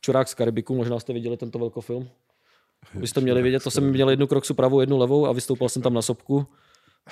Čurák 0.01 0.27
z 0.27 0.34
Karibiku, 0.34 0.75
možná 0.75 1.00
jste 1.00 1.13
viděli 1.13 1.38
tento 1.38 1.60
velkofilm. 1.60 2.10
Vy 2.96 3.08
jste 3.08 3.22
měli 3.22 3.41
vidět, 3.41 3.63
to 3.63 3.72
jsem 3.72 3.89
měl 3.89 4.10
jednu 4.10 4.27
kroksu 4.27 4.53
pravou, 4.53 4.79
jednu 4.79 4.98
levou 4.98 5.27
a 5.27 5.32
vystoupal 5.32 5.70
jsem 5.70 5.82
tam 5.82 5.93
na 5.93 6.01
sopku. 6.01 6.48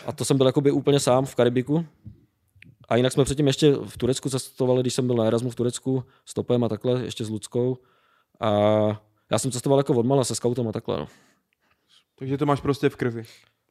A 0.05 0.11
to 0.11 0.25
jsem 0.25 0.37
byl 0.37 0.47
jakoby 0.47 0.71
úplně 0.71 0.99
sám 0.99 1.25
v 1.25 1.35
Karibiku. 1.35 1.85
A 2.89 2.95
jinak 2.95 3.13
jsme 3.13 3.23
předtím 3.23 3.47
ještě 3.47 3.71
v 3.71 3.97
Turecku 3.97 4.29
cestovali, 4.29 4.81
když 4.81 4.93
jsem 4.93 5.07
byl 5.07 5.15
na 5.15 5.25
Erasmu 5.25 5.49
v 5.49 5.55
Turecku, 5.55 6.03
stopem 6.25 6.63
a 6.63 6.69
takhle, 6.69 7.03
ještě 7.03 7.25
s 7.25 7.29
Luckou. 7.29 7.77
A 8.39 8.51
já 9.31 9.39
jsem 9.39 9.51
cestoval 9.51 9.79
jako 9.79 9.93
odmala 9.93 10.23
se 10.23 10.35
scoutem 10.35 10.67
a 10.67 10.71
takhle. 10.71 10.97
No. 10.97 11.07
Takže 12.15 12.37
to 12.37 12.45
máš 12.45 12.61
prostě 12.61 12.89
v 12.89 12.95
krvi. 12.95 13.23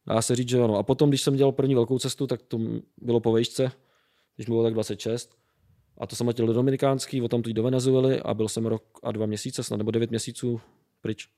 Dá 0.07 0.23
se 0.23 0.37
říct, 0.37 0.49
že 0.49 0.63
ano. 0.63 0.77
A 0.77 0.83
potom, 0.83 1.09
když 1.09 1.23
jsem 1.23 1.37
dělal 1.37 1.53
první 1.53 1.75
velkou 1.75 1.99
cestu, 1.99 2.27
tak 2.27 2.43
to 2.43 2.59
bylo 2.97 3.21
po 3.21 3.33
vejšce, 3.33 3.73
když 4.37 4.47
mi 4.47 4.53
bylo 4.53 4.65
tak 4.65 4.75
26. 4.75 5.37
A 5.99 6.07
to 6.07 6.17
jsem 6.17 6.27
letěl 6.27 6.47
do 6.47 6.53
Dominikánský, 6.53 7.29
tam 7.29 7.43
do 7.43 7.63
Venezuely 7.63 8.21
a 8.21 8.35
byl 8.35 8.49
jsem 8.49 8.67
rok 8.67 8.83
a 9.03 9.13
dva 9.13 9.27
měsíce, 9.27 9.63
snad 9.63 9.77
nebo 9.77 9.91
devět 9.91 10.11
měsíců 10.11 10.61
pryč. 11.01 11.29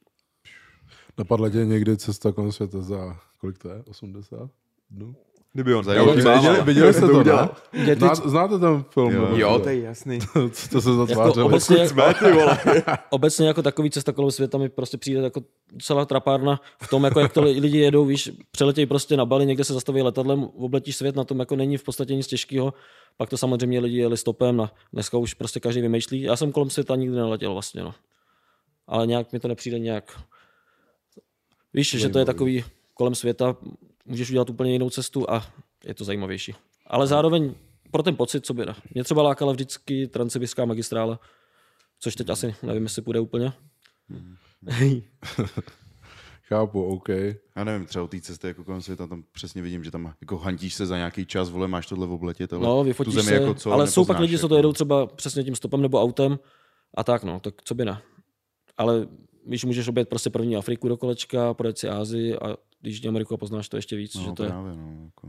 Napadla 1.19 1.51
tě 1.51 1.65
někdy 1.65 1.97
cesta 1.97 2.33
kolem 2.33 2.53
světa 2.53 2.83
za, 2.83 3.21
kolik 3.39 3.59
to 3.59 3.69
je, 3.69 3.83
80 3.83 4.51
dnů? 4.93 5.15
Kdyby 5.55 5.75
on. 5.75 5.81
Už 5.81 6.17
Viděli, 6.17 6.63
viděli 6.63 6.93
jste 6.93 7.01
to, 7.07 7.25
ne? 7.25 7.49
Zná, 7.95 8.15
znáte 8.15 8.59
ten 8.59 8.85
film? 8.91 9.13
Jo. 9.13 9.23
nebo 9.23 9.37
Jo, 9.37 9.59
to 9.59 9.69
je 9.69 9.81
jasný. 9.81 10.19
Co 10.53 10.69
to 10.69 10.81
se 10.81 10.91
Jako 10.91 11.07
zatvářelo? 11.07 11.47
obecně, 11.47 11.89
Jsme, 11.89 12.15
ty 12.15 12.33
vole. 12.33 12.59
obecně 13.11 13.47
jako 13.47 13.63
takový 13.63 13.91
cesta 13.91 14.13
kolem 14.13 14.31
světa 14.31 14.59
mi 14.59 14.69
prostě 14.69 14.99
přijde 14.99 15.21
jako 15.21 15.43
docela 15.73 16.05
trapárna 16.05 16.61
v 16.83 16.89
tom, 16.89 17.05
jako 17.05 17.21
jak 17.21 17.33
to 17.33 17.43
li- 17.43 17.61
lidi 17.61 17.79
jedou, 17.79 18.05
víš, 18.05 18.31
přeletějí 18.51 18.87
prostě 18.87 19.17
na 19.17 19.25
Bali, 19.25 19.47
někde 19.47 19.65
se 19.65 19.73
zastaví 19.75 20.03
letadlem, 20.03 20.43
obletíš 20.45 20.97
svět, 20.97 21.17
na 21.17 21.25
tom 21.25 21.41
jako 21.41 21.57
není 21.57 21.77
v 21.77 21.83
podstatě 21.83 22.15
nic 22.15 22.27
těžkého. 22.27 22.75
Pak 23.17 23.29
to 23.31 23.37
samozřejmě 23.37 23.81
lidi 23.81 23.97
jeli 23.99 24.17
stopem, 24.17 24.57
na, 24.57 24.71
dneska 24.93 25.19
už 25.19 25.35
prostě 25.35 25.61
každý 25.61 25.81
vymýšlí. 25.81 26.21
Já 26.23 26.37
jsem 26.37 26.53
kolem 26.53 26.71
světa 26.71 26.97
nikdy 26.97 27.17
neletěl 27.17 27.53
vlastně, 27.53 27.83
no. 27.83 27.95
Ale 28.87 29.07
nějak 29.07 29.33
mi 29.33 29.41
to 29.41 29.49
nepřijde 29.49 29.79
nějak... 29.79 30.19
Víš, 31.75 31.91
že 31.91 32.09
to 32.09 32.19
je 32.19 32.25
takový 32.25 32.65
kolem 32.95 33.15
světa, 33.15 33.57
můžeš 34.05 34.31
udělat 34.31 34.51
úplně 34.51 34.73
jinou 34.73 34.91
cestu 34.91 35.31
a 35.31 35.47
je 35.85 35.95
to 35.95 36.05
zajímavější. 36.05 36.55
Ale 36.87 37.07
zároveň 37.07 37.55
pro 37.91 38.03
ten 38.03 38.17
pocit, 38.17 38.47
co 38.47 38.55
by 38.55 38.67
ne. 38.67 38.75
Mě 38.95 39.05
třeba 39.05 39.23
lákala 39.23 39.53
vždycky 39.53 40.07
transsibirská 40.07 40.65
magistrála, 40.65 41.21
což 41.99 42.15
teď 42.15 42.29
asi 42.31 42.55
nevím, 42.63 42.83
jestli 42.83 43.03
půjde 43.03 43.21
úplně. 43.21 43.53
Chápu, 46.43 46.85
OK. 46.85 47.09
Já 47.57 47.65
nevím, 47.65 47.87
třeba 47.87 48.05
u 48.05 48.09
té 48.09 48.21
cesty 48.21 48.47
jako 48.47 48.65
kolem 48.65 48.83
světa, 48.83 49.07
tam 49.07 49.25
přesně 49.33 49.63
vidím, 49.63 49.85
že 49.85 49.91
tam 49.91 50.15
jako 50.21 50.39
hantíš 50.39 50.75
se 50.75 50.87
za 50.87 50.97
nějaký 50.97 51.27
čas, 51.27 51.51
vole, 51.51 51.69
máš 51.69 51.87
tohle 51.87 52.07
v 52.07 52.13
obletět, 52.13 52.53
ale 52.53 52.63
No, 52.63 52.81
tu 52.81 52.85
vyfotíš 52.85 53.15
zemi 53.15 53.27
se, 53.29 53.35
jako 53.35 53.55
co 53.55 53.73
ale 53.73 53.87
jsou 53.87 54.05
pak 54.05 54.19
lidi, 54.19 54.39
co 54.39 54.49
to 54.49 54.55
jako. 54.55 54.59
jedou 54.59 54.73
třeba 54.73 55.07
přesně 55.07 55.45
tím 55.45 55.55
stopem 55.57 55.83
nebo 55.83 56.03
autem 56.03 56.39
a 56.95 57.05
tak 57.05 57.25
no, 57.25 57.41
tak 57.41 57.55
co 57.65 57.75
by 57.75 57.85
ne. 57.85 58.03
Ale 58.79 59.09
víš, 59.47 59.65
můžeš 59.65 59.89
obět 59.89 60.09
prostě 60.09 60.31
první 60.31 60.57
Afriku 60.57 60.89
do 60.89 60.97
kolečka, 60.97 61.55
projet 61.55 61.79
si 61.79 61.89
Ázii 61.89 62.37
a 62.39 62.57
když 62.83 63.01
jdi 63.01 63.09
Ameriku 63.09 63.35
a 63.35 63.37
poznáš 63.37 63.69
to 63.69 63.77
ještě 63.77 63.97
víc, 63.97 64.15
No, 64.15 64.23
že 64.23 64.33
to 64.33 64.43
je... 64.43 64.49
právě, 64.49 64.73
no, 64.77 65.05
jako. 65.05 65.29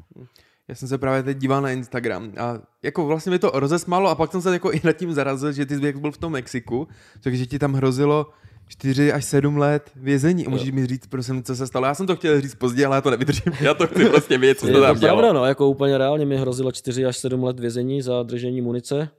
Já 0.67 0.75
jsem 0.75 0.87
se 0.87 0.97
právě 0.97 1.23
teď 1.23 1.37
díval 1.37 1.61
na 1.61 1.71
Instagram 1.71 2.33
a 2.39 2.59
jako 2.83 3.05
vlastně 3.05 3.29
mi 3.29 3.39
to 3.39 3.51
rozesmálo 3.53 4.09
a 4.09 4.15
pak 4.15 4.31
jsem 4.31 4.41
se 4.41 4.53
jako 4.53 4.71
i 4.71 4.81
nad 4.83 4.93
tím 4.93 5.13
zarazil, 5.13 5.51
že 5.51 5.65
ty 5.65 5.75
jsi 5.79 5.93
byl 5.93 6.11
v 6.11 6.17
tom 6.17 6.33
Mexiku, 6.33 6.87
takže 7.21 7.45
ti 7.45 7.59
tam 7.59 7.73
hrozilo 7.73 8.29
4 8.67 9.13
až 9.13 9.25
7 9.25 9.57
let 9.57 9.91
vězení. 9.95 10.47
A 10.47 10.49
můžeš 10.49 10.71
mi 10.71 10.85
říct, 10.87 11.07
prosím, 11.07 11.43
co 11.43 11.55
se 11.55 11.67
stalo? 11.67 11.85
Já 11.85 11.93
jsem 11.95 12.07
to 12.07 12.15
chtěl 12.15 12.41
říct 12.41 12.55
později, 12.55 12.85
ale 12.85 12.95
já 12.97 13.01
to 13.01 13.09
nevydržím. 13.11 13.53
Já 13.61 13.73
to 13.73 13.87
chci 13.87 14.05
prostě 14.05 14.37
vědět, 14.37 14.59
co 14.59 14.67
Je 14.67 14.73
to 14.73 14.81
tam 14.81 14.99
dělalo. 14.99 15.19
pravda, 15.19 15.39
no, 15.39 15.45
jako 15.45 15.67
úplně 15.69 15.97
reálně 15.97 16.25
mi 16.25 16.37
hrozilo 16.37 16.71
4 16.71 17.05
až 17.05 17.17
7 17.17 17.43
let 17.43 17.59
vězení 17.59 18.01
za 18.01 18.23
držení 18.23 18.61
munice 18.61 19.09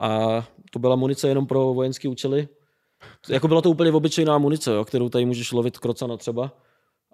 a 0.00 0.18
to 0.70 0.78
byla 0.78 0.96
munice 0.96 1.28
jenom 1.28 1.46
pro 1.46 1.74
vojenské 1.74 2.08
účely. 2.08 2.48
Jako 3.28 3.48
byla 3.48 3.62
to 3.62 3.70
úplně 3.70 3.92
obyčejná 3.92 4.38
munice, 4.38 4.70
jo, 4.74 4.84
kterou 4.84 5.08
tady 5.08 5.26
můžeš 5.26 5.52
lovit 5.52 5.78
krocana 5.78 6.16
třeba, 6.16 6.52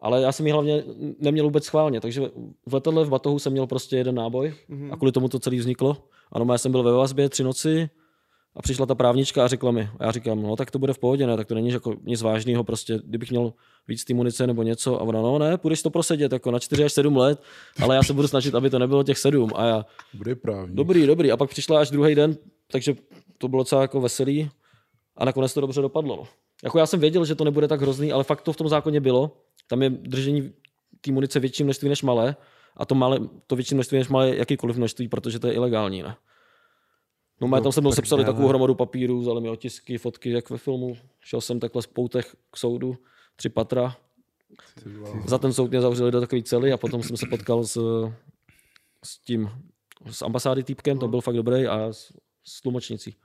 ale 0.03 0.23
já 0.23 0.33
jsem 0.33 0.47
ji 0.47 0.53
hlavně 0.53 0.85
neměl 1.19 1.45
vůbec 1.45 1.65
schválně, 1.65 2.01
takže 2.01 2.23
v 2.67 2.75
letadle 2.75 3.05
v 3.05 3.09
batohu 3.09 3.39
jsem 3.39 3.53
měl 3.53 3.67
prostě 3.67 3.97
jeden 3.97 4.15
náboj 4.15 4.55
a 4.91 4.97
kvůli 4.97 5.13
tomu 5.13 5.29
to 5.29 5.39
celý 5.39 5.59
vzniklo. 5.59 5.97
Ano, 6.33 6.53
já 6.53 6.59
jsem 6.59 6.73
byl 6.73 6.83
ve 6.83 6.93
vazbě 6.93 7.29
tři 7.29 7.45
noci 7.45 7.91
a 8.57 8.63
přišla 8.63 8.87
ta 8.87 8.95
právnička 8.95 9.45
a 9.45 9.49
řekla 9.49 9.71
mi, 9.71 9.89
a 9.99 10.05
já 10.05 10.11
říkám, 10.13 10.43
no 10.43 10.57
tak 10.57 10.71
to 10.71 10.79
bude 10.79 10.93
v 10.93 10.99
pohodě, 10.99 11.27
ne, 11.27 11.37
tak 11.37 11.47
to 11.47 11.55
není 11.55 11.71
jako 11.71 11.95
nic 12.05 12.23
vážného, 12.23 12.65
prostě 12.65 13.01
kdybych 13.05 13.31
měl 13.31 13.53
víc 13.89 14.05
té 14.05 14.15
munice 14.15 14.47
nebo 14.47 14.63
něco 14.63 15.01
a 15.01 15.03
ona, 15.03 15.21
no 15.23 15.39
ne, 15.39 15.59
půjdeš 15.59 15.83
to 15.83 15.91
prosedět 15.91 16.33
jako 16.33 16.51
na 16.51 16.59
4 16.59 16.85
až 16.85 16.93
7 16.93 17.17
let, 17.17 17.43
ale 17.83 17.95
já 17.97 18.03
se 18.03 18.13
budu 18.13 18.29
snažit, 18.29 18.55
aby 18.55 18.71
to 18.71 18.79
nebylo 18.79 19.03
těch 19.03 19.19
7 19.19 19.51
a 19.55 19.65
já, 19.67 19.87
Bude 20.15 20.35
právní. 20.35 20.77
dobrý, 20.77 21.07
dobrý 21.07 21.33
a 21.33 21.37
pak 21.37 21.51
přišla 21.51 21.81
až 21.81 21.91
druhý 21.91 22.15
den, 22.15 22.37
takže 22.71 22.95
to 23.39 23.49
bylo 23.49 23.61
docela 23.63 23.83
jako 23.83 24.01
veselý 24.01 24.51
a 25.17 25.25
nakonec 25.25 25.55
to 25.55 25.61
dobře 25.61 25.81
dopadlo. 25.81 26.17
No. 26.17 26.25
Jako 26.65 26.79
já 26.79 26.87
jsem 26.87 27.01
věděl, 27.01 27.25
že 27.25 27.35
to 27.35 27.45
nebude 27.45 27.69
tak 27.69 27.81
hrozný, 27.81 28.13
ale 28.13 28.25
fakt 28.25 28.43
to 28.43 28.53
v 28.53 28.57
tom 28.57 28.69
zákoně 28.69 29.01
bylo. 29.01 29.37
Tam 29.67 29.83
je 29.83 29.91
držení 29.91 30.53
té 31.01 31.13
munice 31.13 31.41
větší 31.41 31.65
množství 31.65 31.89
než 31.89 32.03
malé 32.03 32.37
a 32.77 32.87
to, 32.87 32.95
malé, 32.95 33.21
to 33.47 33.57
větší 33.57 33.75
množství 33.75 33.99
než 33.99 34.09
malé 34.09 34.37
jakýkoliv 34.37 34.77
množství, 34.77 35.09
protože 35.09 35.39
to 35.39 35.47
je 35.47 35.53
ilegální, 35.53 36.03
ne? 36.03 36.17
No, 37.41 37.49
no 37.49 37.61
tam 37.61 37.83
byl 37.83 37.91
tak 37.91 37.97
sepsali 37.97 38.25
dále. 38.25 38.35
takovou 38.35 38.49
hromadu 38.49 38.75
papírů, 38.75 39.21
vzali 39.21 39.41
mi 39.41 39.49
otisky, 39.49 39.99
fotky, 39.99 40.31
jak 40.31 40.51
ve 40.51 40.59
filmu. 40.59 40.97
Šel 41.21 41.41
jsem 41.41 41.61
takhle 41.61 41.83
z 41.83 41.87
poutech 41.87 42.37
k 42.51 42.57
soudu, 42.57 42.99
tři 43.37 43.49
patra. 43.49 43.97
Za 45.27 45.39
ten 45.39 45.53
soud 45.53 45.71
mě 45.71 45.81
zavřeli 45.81 46.11
do 46.11 46.21
takové 46.21 46.43
cely 46.43 46.73
a 46.73 46.77
potom 46.77 47.03
jsem 47.03 47.17
se 47.17 47.27
potkal 47.27 47.65
s, 47.65 47.79
s 49.05 49.19
tím, 49.19 49.51
s 50.11 50.23
ambasády 50.23 50.63
týpkem, 50.63 50.99
to 50.99 51.09
byl 51.09 51.21
fakt 51.21 51.37
dobrý, 51.37 51.67
a 51.67 51.93
s, 51.93 52.13
s 52.45 52.61
tlumočnicí. 52.61 53.17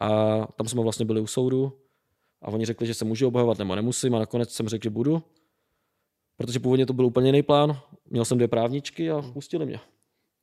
A 0.00 0.08
tam 0.46 0.68
jsme 0.68 0.82
vlastně 0.82 1.04
byli 1.06 1.20
u 1.20 1.26
soudu 1.26 1.78
a 2.42 2.48
oni 2.48 2.64
řekli, 2.64 2.86
že 2.86 2.94
se 2.94 3.04
můžu 3.04 3.26
obhajovat 3.26 3.58
nebo 3.58 3.74
nemusím 3.76 4.14
a 4.14 4.18
nakonec 4.18 4.52
jsem 4.52 4.68
řekl, 4.68 4.84
že 4.84 4.90
budu. 4.90 5.22
Protože 6.38 6.60
původně 6.60 6.86
to 6.86 6.92
byl 6.92 7.06
úplně 7.06 7.28
jiný 7.28 7.42
plán. 7.42 7.80
Měl 8.10 8.24
jsem 8.24 8.38
dvě 8.38 8.48
právničky 8.48 9.10
a 9.10 9.22
pustili 9.22 9.66
mě. 9.66 9.80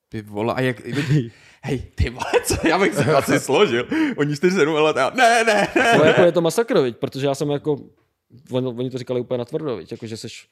Ty 0.10 0.22
vole, 0.22 0.54
a 0.54 0.62
jak... 0.62 0.82
Hej, 1.64 1.80
ty 1.96 2.10
vole, 2.10 2.32
co? 2.46 2.68
Já 2.68 2.80
bych 2.80 2.94
se 2.94 3.04
asi 3.16 3.40
složil. 3.40 3.88
Oni 4.18 4.36
4 4.36 4.56
7 4.56 4.74
let 4.74 4.98
a 4.98 5.10
ne, 5.10 5.44
ne, 5.44 5.68
ne. 5.75 5.98
No 5.98 6.04
jako 6.04 6.22
je 6.22 6.32
to 6.32 6.42
masakr, 6.42 6.80
viď? 6.80 6.98
protože 6.98 7.28
já 7.28 7.36
jsem 7.36 7.50
jako, 7.50 7.78
oni, 8.52 8.68
oni 8.68 8.90
to 8.90 8.98
říkali 8.98 9.22
úplně 9.22 9.38
natvrdo, 9.38 9.78
viď? 9.78 9.92
jako 9.92 10.08
že 10.08 10.18
seš, 10.18 10.50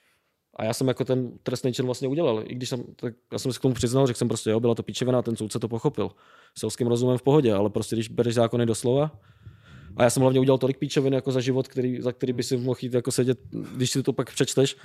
a 0.55 0.63
já 0.63 0.73
jsem 0.73 0.87
jako 0.87 1.05
ten 1.05 1.31
trestný 1.43 1.73
čin 1.73 1.85
vlastně 1.85 2.07
udělal. 2.07 2.43
I 2.47 2.55
když 2.55 2.69
jsem, 2.69 2.83
tak 2.95 3.13
já 3.31 3.39
jsem 3.39 3.53
se 3.53 3.59
k 3.59 3.61
tomu 3.61 3.73
přiznal, 3.73 4.07
řekl 4.07 4.17
jsem 4.17 4.27
prostě, 4.27 4.49
jo, 4.49 4.59
byla 4.59 4.75
to 4.75 4.83
píčevina, 4.83 5.21
ten 5.21 5.35
soudce 5.35 5.59
to 5.59 5.67
pochopil. 5.67 6.11
Selským 6.57 6.87
rozumem 6.87 7.17
v 7.17 7.21
pohodě, 7.21 7.53
ale 7.53 7.69
prostě 7.69 7.95
když 7.95 8.07
bereš 8.07 8.33
zákony 8.33 8.65
do 8.65 8.75
slova, 8.75 9.11
a 9.97 10.03
já 10.03 10.09
jsem 10.09 10.21
hlavně 10.21 10.39
udělal 10.39 10.57
tolik 10.57 10.77
píčovin 10.77 11.13
jako 11.13 11.31
za 11.31 11.39
život, 11.39 11.67
který, 11.67 12.01
za 12.01 12.11
který 12.11 12.33
by 12.33 12.43
si 12.43 12.57
mohl 12.57 12.79
jít 12.81 12.93
jako 12.93 13.11
sedět, 13.11 13.39
když 13.75 13.91
si 13.91 14.03
to 14.03 14.13
pak 14.13 14.33
přečteš. 14.33 14.77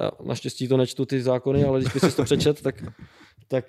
Já 0.00 0.10
naštěstí 0.24 0.68
to 0.68 0.76
nečtu 0.76 1.04
ty 1.04 1.22
zákony, 1.22 1.64
ale 1.64 1.80
když 1.80 1.92
by 1.92 2.00
si 2.00 2.16
to 2.16 2.24
přečet, 2.24 2.62
tak, 2.62 2.84
tak 3.48 3.64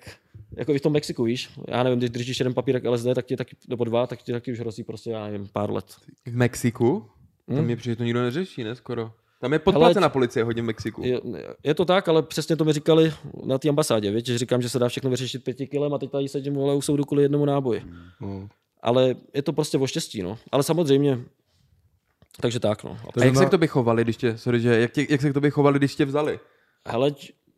jako 0.58 0.74
i 0.74 0.80
v 0.80 0.82
tom 0.82 0.94
Mexiku, 0.94 1.24
víš, 1.24 1.50
já 1.68 1.84
nevím, 1.84 2.00
když 2.00 2.10
držíš 2.10 2.40
jeden 2.40 2.54
papírek 2.54 2.84
LSD, 2.86 3.08
tak 3.16 3.26
ti 3.26 3.38
taky, 3.38 3.56
nebo 3.68 3.84
dva, 3.84 4.08
tak 4.08 4.22
ti 4.22 4.32
taky 4.32 4.52
už 4.52 4.60
hrozí 4.60 4.84
prostě, 4.84 5.12
já 5.12 5.24
nevím, 5.26 5.50
pár 5.54 5.72
let. 5.72 5.86
V 6.26 6.36
Mexiku? 6.36 7.06
Tam 7.48 7.58
Hm? 7.58 7.66
mě 7.66 7.76
přijde, 7.76 7.92
že 7.92 7.96
to 7.96 8.04
nikdo 8.04 8.22
neřeší, 8.22 8.64
ne 8.64 8.76
skoro. 8.76 9.12
Tam 9.42 9.54
je 9.54 9.60
podplacená 9.60 10.10
policie 10.10 10.44
hodně 10.44 10.62
v 10.62 10.66
Mexiku. 10.66 11.02
Je, 11.04 11.22
je, 11.64 11.74
to 11.74 11.86
tak, 11.86 12.08
ale 12.08 12.24
přesně 12.24 12.56
to 12.56 12.66
mi 12.66 12.74
říkali 12.74 13.14
na 13.46 13.58
té 13.58 13.70
ambasádě, 13.70 14.12
víš, 14.12 14.26
že 14.26 14.38
říkám, 14.38 14.62
že 14.62 14.70
se 14.70 14.80
dá 14.80 14.88
všechno 14.90 15.10
vyřešit 15.10 15.44
pěti 15.44 15.68
kilem 15.68 15.94
a 15.94 15.98
teď 15.98 16.12
tady 16.12 16.28
sedím 16.28 16.54
vole 16.54 16.76
u 16.76 16.82
soudu 16.82 17.04
kvůli 17.04 17.24
jednomu 17.24 17.46
náboji. 17.46 17.84
No. 18.22 18.50
Ale 18.82 19.16
je 19.34 19.42
to 19.42 19.54
prostě 19.54 19.78
o 19.78 19.88
štěstí, 19.88 20.22
no. 20.22 20.38
Ale 20.52 20.64
samozřejmě, 20.64 21.20
takže 22.40 22.60
tak, 22.60 22.84
no. 22.84 22.98
A 23.22 23.24
jak 23.26 23.36
se 23.36 23.46
k 23.46 23.50
tobě 23.50 23.68
chovali, 23.68 24.04
když 24.04 24.18
tě, 24.18 24.38
sorry, 24.38 24.60
že, 24.60 24.80
jak, 24.80 24.92
tě, 24.92 25.06
jak 25.10 25.22
se 25.22 25.30
k 25.30 25.34
tobě 25.34 25.50
chovali, 25.52 25.80
když 25.80 25.96
tě 25.96 26.06
vzali? 26.06 26.40
Hele, 26.88 27.12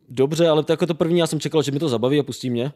dobře, 0.08 0.48
ale 0.48 0.62
to 0.64 0.72
jako 0.72 0.86
to 0.86 0.94
první, 0.94 1.18
já 1.18 1.26
jsem 1.26 1.40
čekal, 1.40 1.62
že 1.62 1.72
mi 1.72 1.78
to 1.78 1.88
zabaví 1.88 2.20
a 2.20 2.22
pustí 2.22 2.50
mě. 2.50 2.72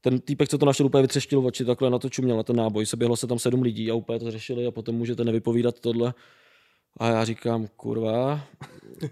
Ten 0.00 0.20
týpek, 0.20 0.48
co 0.48 0.58
to 0.58 0.66
našel, 0.66 0.86
úplně 0.86 1.02
vytřeštil 1.02 1.46
oči, 1.46 1.64
takhle 1.64 1.90
na 1.90 1.98
to 1.98 2.08
čuměl, 2.10 2.36
na 2.36 2.42
ten 2.42 2.56
náboj. 2.56 2.86
Seběhlo 2.86 3.16
se 3.16 3.26
tam 3.26 3.38
sedm 3.38 3.62
lidí 3.62 3.90
a 3.90 3.94
úplně 3.94 4.18
to 4.18 4.30
řešili 4.30 4.66
a 4.66 4.70
potom 4.70 4.94
můžete 4.94 5.24
nevypovídat 5.24 5.80
tohle. 5.80 6.14
A 6.96 7.06
já 7.08 7.24
říkám, 7.24 7.66
kurva. 7.76 8.40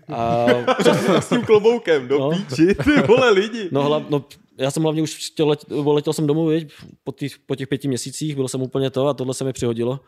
A 0.09 0.47
S 1.21 1.29
tím 1.29 1.43
kloboukem, 1.43 2.09
do 2.09 2.19
No. 2.19 2.31
píči, 2.31 2.75
ty 2.85 3.03
vole 3.07 3.31
lidi. 3.31 3.69
No, 3.73 3.83
hla, 3.83 4.05
no 4.11 4.25
já 4.59 4.71
jsem 4.71 4.83
hlavně 4.83 5.03
už 5.03 5.31
chtěl, 5.33 5.49
let, 5.49 5.65
letěl 5.71 6.13
jsem 6.13 6.27
domů, 6.27 6.47
viď, 6.47 6.73
po, 7.05 7.13
těch, 7.13 7.39
po 7.39 7.55
těch 7.57 7.69
pěti 7.69 7.89
měsících, 7.89 8.35
bylo 8.35 8.49
jsem 8.49 8.63
úplně 8.63 8.91
to 8.91 9.07
a 9.09 9.15
tohle 9.15 9.35
se 9.35 9.45
mi 9.45 9.53
přihodilo. 9.53 10.01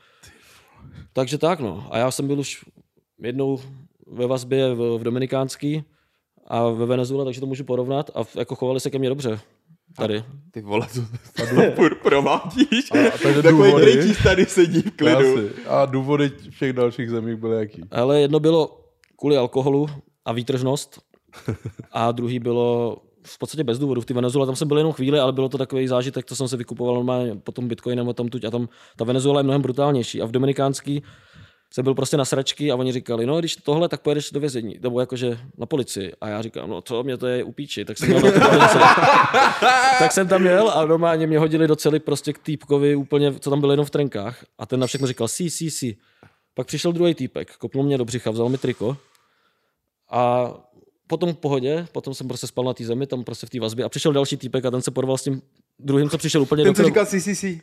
Takže 1.13 1.39
tak, 1.39 1.61
no. 1.61 1.87
A 1.91 1.99
já 1.99 2.11
jsem 2.11 2.27
byl 2.27 2.41
už 2.41 2.65
jednou 3.23 3.61
ve 4.07 4.27
vazbě 4.27 4.75
v, 4.75 4.99
v 4.99 5.03
Dominikánský 5.03 5.85
a 6.47 6.69
ve 6.69 6.87
Venezuele, 6.87 7.25
takže 7.25 7.41
to 7.41 7.47
můžu 7.47 7.65
porovnat 7.65 8.11
a 8.15 8.39
jako 8.39 8.55
chovali 8.55 8.81
se 8.81 8.91
ke 8.91 8.99
mně 8.99 9.09
dobře. 9.09 9.41
Tady. 9.97 10.25
Ty 10.51 10.61
vole, 10.61 10.87
co 10.93 11.01
to 11.37 11.73
furt 11.75 11.95
provádíš. 11.95 12.91
A, 12.91 13.09
a 13.15 13.19
takže 13.23 13.43
Takový 13.43 13.71
důvody, 13.71 14.15
tady 14.23 14.47
sedí 14.47 14.83
v 14.83 14.91
klidu. 14.91 15.19
Asi. 15.19 15.51
a 15.67 15.87
důvody 15.87 16.33
všech 16.51 16.73
dalších 16.73 17.11
zemí 17.11 17.37
byly 17.37 17.57
jaký? 17.57 17.83
Ale 17.91 18.21
jedno 18.21 18.41
bylo 18.41 18.81
kvůli 19.19 19.37
alkoholu 19.37 19.87
a 20.25 20.33
výtržnost 20.33 21.01
a 21.93 22.13
druhý 22.13 22.39
bylo 22.39 22.97
v 23.27 23.39
podstatě 23.39 23.65
bez 23.65 23.79
důvodu. 23.79 24.01
V 24.01 24.05
té 24.05 24.15
Venezuele 24.15 24.47
tam 24.47 24.57
jsem 24.57 24.69
byl 24.69 24.79
jenom 24.79 24.93
chvíli, 24.93 25.19
ale 25.19 25.33
bylo 25.33 25.49
to 25.49 25.59
takový 25.59 25.89
zážitek, 25.89 26.25
to 26.25 26.37
jsem 26.37 26.49
se 26.49 26.57
vykupoval 26.57 26.95
normálně 26.95 27.35
potom 27.35 27.69
bitcoinem 27.69 28.09
a 28.09 28.13
tam 28.13 28.29
tuď 28.29 28.45
a 28.45 28.51
tam 28.51 28.69
ta 28.97 29.05
Venezuela 29.05 29.41
je 29.41 29.45
mnohem 29.45 29.63
brutálnější. 29.63 30.23
A 30.23 30.27
v 30.27 30.31
Dominikánský 30.31 31.03
jsem 31.71 31.85
byl 31.85 31.95
prostě 31.95 32.17
na 32.17 32.25
sračky 32.25 32.71
a 32.71 32.77
oni 32.77 32.93
říkali, 32.93 33.27
no 33.27 33.39
když 33.39 33.57
tohle, 33.57 33.89
tak 33.89 34.01
pojedeš 34.01 34.31
do 34.31 34.41
vězení, 34.41 34.79
nebo 34.83 35.01
jakože 35.01 35.39
na 35.59 35.67
policii. 35.67 36.13
A 36.21 36.29
já 36.29 36.43
říkám, 36.43 36.71
no 36.71 36.83
co, 36.83 37.03
mě 37.03 37.17
to 37.17 37.27
je 37.27 37.45
upíči, 37.45 37.85
tak 37.85 37.99
jsem 37.99 38.09
měl 38.09 38.21
to 38.21 38.41
tak 39.99 40.13
jsem 40.13 40.29
tam 40.29 40.47
jel 40.47 40.71
a 40.71 40.85
normálně 40.87 41.27
mě 41.27 41.39
hodili 41.39 41.67
do 41.67 41.77
cely 41.77 42.01
prostě 42.01 42.33
k 42.33 42.39
týpkovi 42.39 42.95
úplně, 42.95 43.33
co 43.39 43.51
tam 43.51 43.61
byl 43.61 43.71
jenom 43.71 43.87
v 43.87 43.91
trenkách. 43.91 44.45
A 44.59 44.67
ten 44.67 44.81
na 44.81 44.87
všechno 44.87 45.07
říkal, 45.07 45.29
sí, 45.29 45.51
sí, 45.51 45.71
sí. 45.71 45.97
Pak 46.55 46.67
přišel 46.67 46.93
druhý 46.93 47.15
týpek, 47.15 47.57
kopnul 47.57 47.85
mě 47.85 47.99
do 47.99 48.05
břicha, 48.05 48.31
vzal 48.31 48.49
mi 48.49 48.59
triko 48.59 48.97
a 50.11 50.51
potom 51.07 51.33
v 51.33 51.37
pohodě, 51.37 51.87
potom 51.93 52.15
jsem 52.15 52.29
prostě 52.29 52.47
spal 52.47 52.65
na 52.65 52.75
té 52.75 52.85
zemi, 52.85 53.07
tam 53.07 53.25
prostě 53.25 53.47
v 53.47 53.51
té 53.51 53.61
vazbě 53.61 53.85
a 53.85 53.89
přišel 53.89 54.13
další 54.13 54.37
týpek 54.37 54.65
a 54.65 54.71
ten 54.71 54.83
se 54.83 54.91
porval 54.91 55.19
s 55.19 55.23
tím 55.23 55.43
druhým, 55.79 56.11
co 56.11 56.19
přišel 56.19 56.43
úplně 56.43 56.65
Ten, 56.65 56.73
do 56.73 56.77
co 56.77 56.85
říkal 56.85 57.07
si, 57.07 57.21
si, 57.21 57.37
si. 57.37 57.61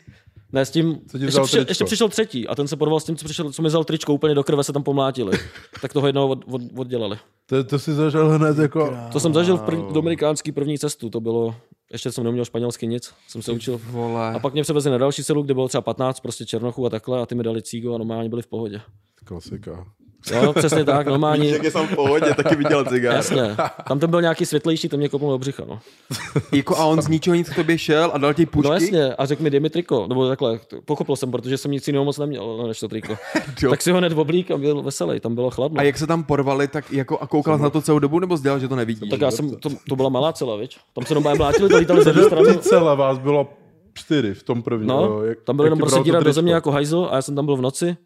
Ne, 0.54 0.66
s 0.66 0.72
tím, 0.72 1.02
Co 1.12 1.18
ještě, 1.18 1.42
přišel, 1.42 1.66
ještě 1.68 1.86
přišel 1.86 2.10
třetí 2.10 2.48
a 2.48 2.56
ten 2.56 2.68
se 2.68 2.78
porval 2.78 3.00
s 3.00 3.04
tím, 3.04 3.16
co, 3.16 3.26
přišel, 3.26 3.52
co 3.52 3.62
mi 3.62 3.68
vzal 3.68 3.84
tričko, 3.84 4.14
úplně 4.14 4.36
do 4.36 4.44
krve 4.44 4.64
se 4.64 4.74
tam 4.74 4.84
pomlátili. 4.84 5.40
tak 5.82 5.94
toho 5.94 6.08
jednoho 6.08 6.28
od, 6.28 6.46
od, 6.48 6.62
oddělali. 6.76 7.18
To, 7.46 7.64
to 7.64 7.80
si 7.80 7.94
zažil 7.94 8.30
hned 8.30 8.58
jako... 8.58 8.98
To 9.12 9.20
jsem 9.20 9.34
zažil 9.34 9.58
v 9.58 9.62
prv, 9.62 9.80
dominikánský 9.94 10.52
první 10.52 10.80
cestu, 10.80 11.10
to 11.10 11.20
bylo, 11.20 11.56
ještě 11.92 12.12
jsem 12.12 12.24
neuměl 12.24 12.46
španělsky 12.46 12.88
nic, 12.88 13.14
jsem 13.28 13.42
se 13.42 13.52
učil. 13.52 13.82
Vole. 13.84 14.34
A 14.34 14.40
pak 14.40 14.54
mě 14.54 14.64
převezli 14.64 14.92
na 14.92 14.98
další 14.98 15.24
celu, 15.24 15.44
kde 15.44 15.54
bylo 15.54 15.68
třeba 15.68 15.82
15 15.82 16.20
prostě 16.20 16.46
černochů 16.46 16.86
a 16.86 16.90
takhle 16.90 17.22
a 17.22 17.26
ty 17.26 17.36
mi 17.36 17.44
dali 17.44 17.62
cígo 17.62 17.96
a 17.96 17.98
normálně 17.98 18.30
byli 18.30 18.42
v 18.42 18.48
pohodě. 18.48 18.82
Klasika. 19.26 19.86
Jo, 20.44 20.54
přesně 20.54 20.84
tak, 20.86 21.08
normální. 21.08 21.50
Jak 21.50 21.64
je 21.64 21.72
sám 21.72 21.88
v 21.88 21.96
pohodě, 21.96 22.34
taky 22.34 22.56
viděl 22.56 22.86
cigár. 22.86 23.16
Jasně. 23.16 23.56
Tam 23.88 24.00
ten 24.00 24.10
byl 24.10 24.22
nějaký 24.22 24.46
světlejší, 24.46 24.90
ten 24.90 25.00
mě 25.00 25.10
kopnul 25.10 25.32
do 25.32 25.38
břicha, 25.38 25.64
no. 25.68 25.80
Jako 26.52 26.78
a 26.78 26.86
on 26.86 27.02
z 27.02 27.08
ničeho 27.08 27.36
nic 27.36 27.50
k 27.50 27.56
tobě 27.56 27.78
šel 27.78 28.12
a 28.14 28.18
dal 28.18 28.34
ti 28.34 28.46
pušky? 28.46 28.68
No 28.68 28.74
jasně, 28.74 29.16
a 29.16 29.26
řekl 29.26 29.44
mi, 29.44 29.50
dej 29.50 29.60
mi 29.60 29.70
triko, 29.70 30.06
nebo 30.08 30.28
takhle, 30.30 30.60
pochopil 30.86 31.16
jsem, 31.16 31.32
protože 31.32 31.58
jsem 31.58 31.72
nic 31.72 31.88
jiného 31.88 32.06
moc 32.06 32.18
neměl, 32.18 32.68
než 32.68 32.80
to 32.80 32.88
triko. 32.88 33.18
Jo. 33.62 33.70
tak 33.70 33.82
si 33.82 33.92
ho 33.92 33.98
hned 33.98 34.14
oblík 34.14 34.52
a 34.52 34.58
byl 34.58 34.82
veselý, 34.82 35.20
tam 35.20 35.36
bylo 35.36 35.50
chladno. 35.50 35.80
A 35.80 35.84
jak 35.84 35.98
se 35.98 36.08
tam 36.08 36.24
porvali, 36.24 36.68
tak 36.68 36.92
jako 36.92 37.18
a 37.20 37.28
koukal 37.28 37.58
jsi 37.58 37.64
na 37.64 37.70
to 37.70 37.82
celou 37.82 38.00
dobu, 38.00 38.20
nebo 38.20 38.38
sdělal, 38.38 38.60
že 38.60 38.68
to 38.68 38.76
nevidíš? 38.76 39.10
tak 39.10 39.22
já 39.22 39.32
jsem, 39.32 39.56
to, 39.56 39.70
to 39.90 39.96
byla 39.96 40.10
malá 40.10 40.34
cela, 40.34 40.56
viď? 40.56 40.78
Tam 40.94 41.06
se 41.06 41.14
normálně 41.14 41.38
mlátili, 41.38 41.70
to 41.70 41.78
lítali 41.78 42.04
ze 42.04 42.24
strany. 42.24 42.58
Celé 42.58 42.96
vás 42.96 43.18
bylo 43.18 43.48
čtyři 43.94 44.34
v 44.34 44.44
tom 44.44 44.62
prvním. 44.64 44.88
No, 44.88 45.04
jo, 45.06 45.22
jak- 45.22 45.42
tam 45.42 45.56
byl 45.56 45.66
jenom 45.66 45.80
prostě 45.80 45.98
to 45.98 46.04
dírat 46.04 46.24
do 46.24 46.34
země 46.34 46.54
jako 46.54 46.72
hajzl 46.72 47.08
a 47.12 47.16
já 47.16 47.22
jsem 47.22 47.36
tam 47.36 47.46
byl 47.46 47.56
v 47.56 47.62
noci. 47.62 47.98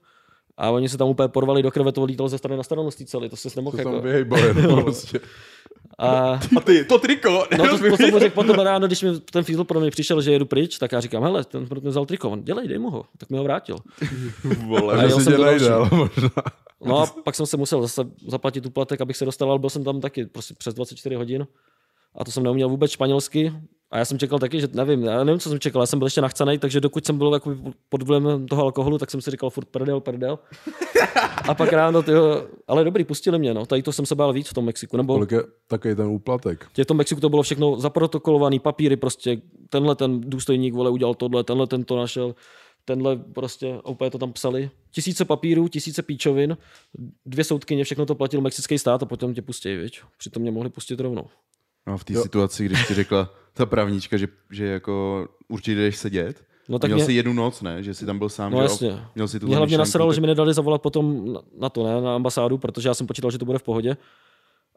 A 0.58 0.70
oni 0.70 0.90
se 0.90 0.98
tam 0.98 1.08
úplně 1.08 1.28
porvali 1.28 1.64
do 1.64 1.72
krve, 1.72 1.92
to 1.92 2.04
lítalo 2.06 2.30
ze 2.30 2.38
strany 2.38 2.58
na 2.58 2.64
stranu 2.64 2.92
z 2.92 2.96
té 2.96 3.06
cely, 3.06 3.30
to 3.30 3.36
se 3.36 3.50
nemohl 3.56 3.78
To 3.78 3.84
tam 3.84 3.94
jako. 3.94 4.06
vyhejbali, 4.06 4.54
no, 4.62 4.82
prostě. 4.84 5.20
A 5.98 6.40
A 6.58 6.62
ty, 6.64 6.84
to 6.86 7.00
triko! 7.00 7.44
no 7.58 7.70
to, 7.70 7.90
to 7.90 7.98
jsem 7.98 8.12
mu 8.12 8.20
řekl 8.20 8.36
potom 8.36 8.56
ráno, 8.60 8.88
když 8.88 9.02
mi 9.04 9.20
ten 9.20 9.44
fízl 9.44 9.64
pro 9.64 9.80
mě 9.80 9.92
přišel, 9.92 10.22
že 10.22 10.32
jedu 10.32 10.46
pryč, 10.46 10.78
tak 10.78 10.92
já 10.92 11.00
říkám, 11.00 11.24
hele, 11.24 11.44
ten 11.44 11.68
pro 11.68 11.82
mě 11.82 11.90
vzal 11.90 12.06
triko, 12.06 12.30
on, 12.30 12.44
dělej, 12.44 12.68
dej 12.68 12.78
mu 12.80 12.90
ho, 12.90 13.06
tak 13.18 13.30
mi 13.30 13.38
ho 13.38 13.44
vrátil. 13.44 13.76
Vole. 14.68 14.94
A 14.94 15.08
že 15.08 15.14
si 15.16 15.36
ale 15.36 15.90
možná. 15.92 16.30
No 16.86 16.98
a 17.00 17.06
pak 17.24 17.36
jsem 17.36 17.46
se 17.46 17.58
musel 17.58 17.82
zase 17.82 18.02
zaplatit 18.28 18.66
úplatek, 18.66 19.02
abych 19.02 19.18
se 19.18 19.26
dostal, 19.26 19.50
ale 19.50 19.60
byl 19.60 19.70
jsem 19.70 19.84
tam 19.84 20.02
taky 20.02 20.26
prostě 20.26 20.54
přes 20.58 20.74
24 20.74 21.16
hodin. 21.16 21.48
A 22.16 22.24
to 22.26 22.32
jsem 22.32 22.44
neuměl 22.44 22.70
vůbec 22.70 22.92
španělsky. 22.92 23.54
A 23.96 23.98
já 23.98 24.06
jsem 24.06 24.20
čekal 24.20 24.40
taky, 24.40 24.62
že 24.62 24.68
nevím, 24.74 25.04
já 25.04 25.24
nevím, 25.24 25.40
co 25.40 25.50
jsem 25.50 25.60
čekal, 25.60 25.82
já 25.82 25.86
jsem 25.86 26.00
byl 26.00 26.06
ještě 26.06 26.22
nachcený, 26.22 26.58
takže 26.58 26.82
dokud 26.82 27.06
jsem 27.06 27.18
byl 27.18 27.34
jako 27.34 27.56
pod 27.90 28.02
vlivem 28.02 28.48
toho 28.48 28.64
alkoholu, 28.64 28.98
tak 28.98 29.12
jsem 29.12 29.22
si 29.22 29.32
říkal 29.32 29.50
furt 29.50 29.66
prdel, 29.66 30.00
prdel. 30.00 30.40
A 31.48 31.54
pak 31.54 31.74
ráno, 31.74 32.04
tyjo, 32.04 32.48
ale 32.68 32.84
dobrý, 32.84 33.04
pustili 33.04 33.40
mě, 33.40 33.54
no. 33.54 33.66
Tady 33.66 33.84
to 33.84 33.92
jsem 33.92 34.06
se 34.06 34.16
bál 34.16 34.34
víc 34.34 34.48
v 34.48 34.54
tom 34.54 34.66
Mexiku, 34.66 34.98
nebo 34.98 35.14
Kolik 35.14 35.32
je 35.32 35.44
takový 35.68 35.96
ten 35.96 36.08
úplatek? 36.08 36.68
v 36.84 36.86
tom 36.86 36.98
Mexiku 36.98 37.22
to 37.22 37.30
bylo 37.30 37.44
všechno 37.44 37.80
zaprotokolovaný 37.80 38.60
papíry, 38.60 38.98
prostě 38.98 39.42
tenhle 39.70 39.96
ten 39.96 40.22
důstojník, 40.22 40.74
vole, 40.74 40.90
udělal 40.90 41.14
tohle, 41.14 41.44
tenhle 41.44 41.68
ten 41.68 41.84
to 41.84 41.98
našel, 41.98 42.36
tenhle 42.86 43.16
prostě, 43.16 43.80
a 43.86 43.90
úplně 43.90 44.12
to 44.12 44.18
tam 44.18 44.34
psali. 44.34 44.70
Tisíce 44.92 45.25
papírů, 45.25 45.68
tisíce 45.68 46.02
píčovin, 46.02 46.58
dvě 47.25 47.44
soudkyně, 47.44 47.84
všechno 47.84 48.06
to 48.06 48.16
platil 48.16 48.42
mexický 48.42 48.80
stát 48.80 49.04
a 49.04 49.06
potom 49.06 49.34
tě 49.34 49.42
pustí, 49.42 49.75
viď? 49.75 50.00
Přitom 50.18 50.42
mě 50.42 50.52
mohli 50.52 50.70
pustit 50.70 51.00
rovnou. 51.00 51.28
No 51.88 51.98
v 51.98 52.04
té 52.04 52.22
situaci, 52.22 52.66
když 52.66 52.88
ti 52.88 52.94
řekla 52.94 53.30
ta 53.58 53.66
právnička, 53.66 54.18
že, 54.18 54.28
že 54.52 54.66
jako 54.66 55.28
určitě 55.48 55.76
jdeš 55.76 55.98
sedět, 55.98 56.44
No 56.70 56.80
tak 56.80 56.88
měl 56.90 56.98
mě- 56.98 57.06
jsi 57.06 57.14
jednu 57.14 57.34
noc, 57.34 57.62
ne? 57.62 57.84
Že 57.84 57.94
jsi 57.94 58.06
tam 58.06 58.20
byl 58.20 58.30
sám, 58.30 58.52
No 58.52 58.58
že 58.58 58.62
jo? 58.64 58.64
jasně. 58.64 59.00
Měl 59.16 59.28
jsi 59.28 59.40
tu 59.40 59.48
Mě 59.48 59.56
hlavně 59.58 59.78
nasralo, 59.78 60.10
tak- 60.12 60.16
že 60.16 60.22
mi 60.22 60.28
nedali 60.28 60.54
zavolat 60.54 60.82
potom 60.82 61.34
na- 61.34 61.42
na 61.60 61.70
to, 61.70 61.84
ne, 61.84 62.02
na 62.02 62.16
ambasádu, 62.16 62.58
protože 62.58 62.90
já 62.90 62.94
jsem 62.94 63.08
počítal, 63.08 63.32
že 63.32 63.38
to 63.38 63.46
bude 63.46 63.58
v 63.60 63.64
pohodě. 63.64 63.98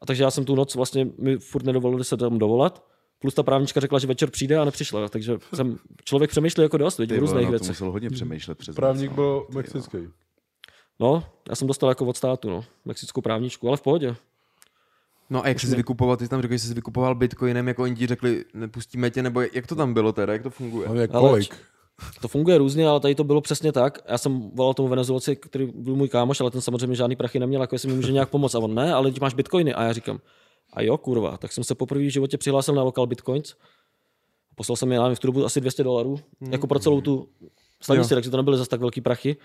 A 0.02 0.06
takže 0.06 0.22
já 0.22 0.30
jsem 0.30 0.44
tu 0.44 0.54
noc 0.54 0.74
vlastně 0.74 1.06
mi 1.18 1.38
furt 1.38 1.62
nedovolili 1.64 2.04
se 2.04 2.16
tam 2.16 2.38
dovolat. 2.38 2.84
Plus 3.18 3.34
ta 3.34 3.42
právnička 3.42 3.80
řekla, 3.80 3.98
že 3.98 4.06
večer 4.06 4.30
přijde 4.30 4.56
a 4.58 4.64
nepřišla. 4.64 5.08
Takže 5.08 5.38
jsem, 5.54 5.78
člověk 6.04 6.30
přemýšlí 6.30 6.62
jako 6.62 6.76
dost, 6.76 6.98
viď, 6.98 7.08
Ty 7.08 7.14
v 7.14 7.18
vole, 7.18 7.30
různých 7.32 7.44
no, 7.46 7.50
věcech. 7.50 7.68
musel 7.68 7.90
hodně 7.90 8.10
přemýšlet 8.10 8.58
přes 8.58 8.76
Právník 8.76 9.12
byl 9.12 9.24
no. 9.24 9.30
Jo. 9.30 9.46
mexický. 9.54 9.98
No, 11.00 11.24
já 11.48 11.54
jsem 11.54 11.68
dostal 11.68 11.88
jako 11.88 12.06
od 12.06 12.16
státu, 12.16 12.50
no, 12.50 12.64
mexickou 12.84 13.20
právničku, 13.20 13.68
ale 13.68 13.76
v 13.76 13.80
pohodě. 13.82 14.16
No 15.30 15.44
a 15.44 15.48
jak 15.48 15.60
jsi 15.60 15.76
vykupoval, 15.76 16.16
ty 16.16 16.24
jsi 16.24 16.30
tam 16.30 16.42
řekl, 16.42 16.52
že 16.52 16.58
jsi 16.58 16.74
vykupoval 16.74 17.14
bitcoinem, 17.14 17.68
jako 17.68 17.82
oni 17.82 17.96
ti 17.96 18.06
řekli, 18.06 18.44
nepustíme 18.54 19.10
tě, 19.10 19.22
nebo 19.22 19.40
jak 19.40 19.66
to 19.66 19.74
tam 19.74 19.94
bylo 19.94 20.12
teda, 20.12 20.32
jak 20.32 20.42
to 20.42 20.50
funguje? 20.50 20.88
Ale 20.88 21.00
jak 21.00 21.10
kolik? 21.10 21.54
To 22.20 22.28
funguje 22.28 22.58
různě, 22.58 22.88
ale 22.88 23.00
tady 23.00 23.14
to 23.14 23.24
bylo 23.24 23.40
přesně 23.40 23.72
tak. 23.72 23.98
Já 24.08 24.18
jsem 24.18 24.50
volal 24.50 24.74
tomu 24.74 24.88
Venezuelci, 24.88 25.36
který 25.36 25.66
byl 25.74 25.96
můj 25.96 26.08
kámoš, 26.08 26.40
ale 26.40 26.50
ten 26.50 26.60
samozřejmě 26.60 26.96
žádný 26.96 27.16
prachy 27.16 27.38
neměl, 27.38 27.60
jako 27.60 27.74
jestli 27.74 27.88
mi 27.88 27.94
může 27.94 28.12
nějak 28.12 28.28
pomoct. 28.28 28.54
A 28.54 28.58
on 28.58 28.74
ne, 28.74 28.92
ale 28.92 29.12
ty 29.12 29.20
máš 29.20 29.34
bitcoiny. 29.34 29.74
A 29.74 29.82
já 29.82 29.92
říkám, 29.92 30.20
a 30.72 30.82
jo, 30.82 30.98
kurva. 30.98 31.36
Tak 31.36 31.52
jsem 31.52 31.64
se 31.64 31.74
poprvé 31.74 32.04
v 32.04 32.12
životě 32.12 32.38
přihlásil 32.38 32.74
na 32.74 32.82
Local 32.82 33.06
Bitcoins. 33.06 33.54
Poslal 34.54 34.76
jsem 34.76 34.92
je, 34.92 34.96
já 34.96 35.02
nevím, 35.02 35.16
v 35.16 35.18
tu 35.18 35.26
dobu 35.26 35.44
asi 35.44 35.60
200 35.60 35.84
dolarů, 35.84 36.18
jako 36.50 36.66
pro 36.66 36.78
celou 36.78 37.00
tu 37.00 37.28
stanici, 37.80 38.14
takže 38.14 38.30
to 38.30 38.36
nebyly 38.36 38.56
zase 38.56 38.70
tak 38.70 38.80
velký 38.80 39.00
prachy. 39.00 39.36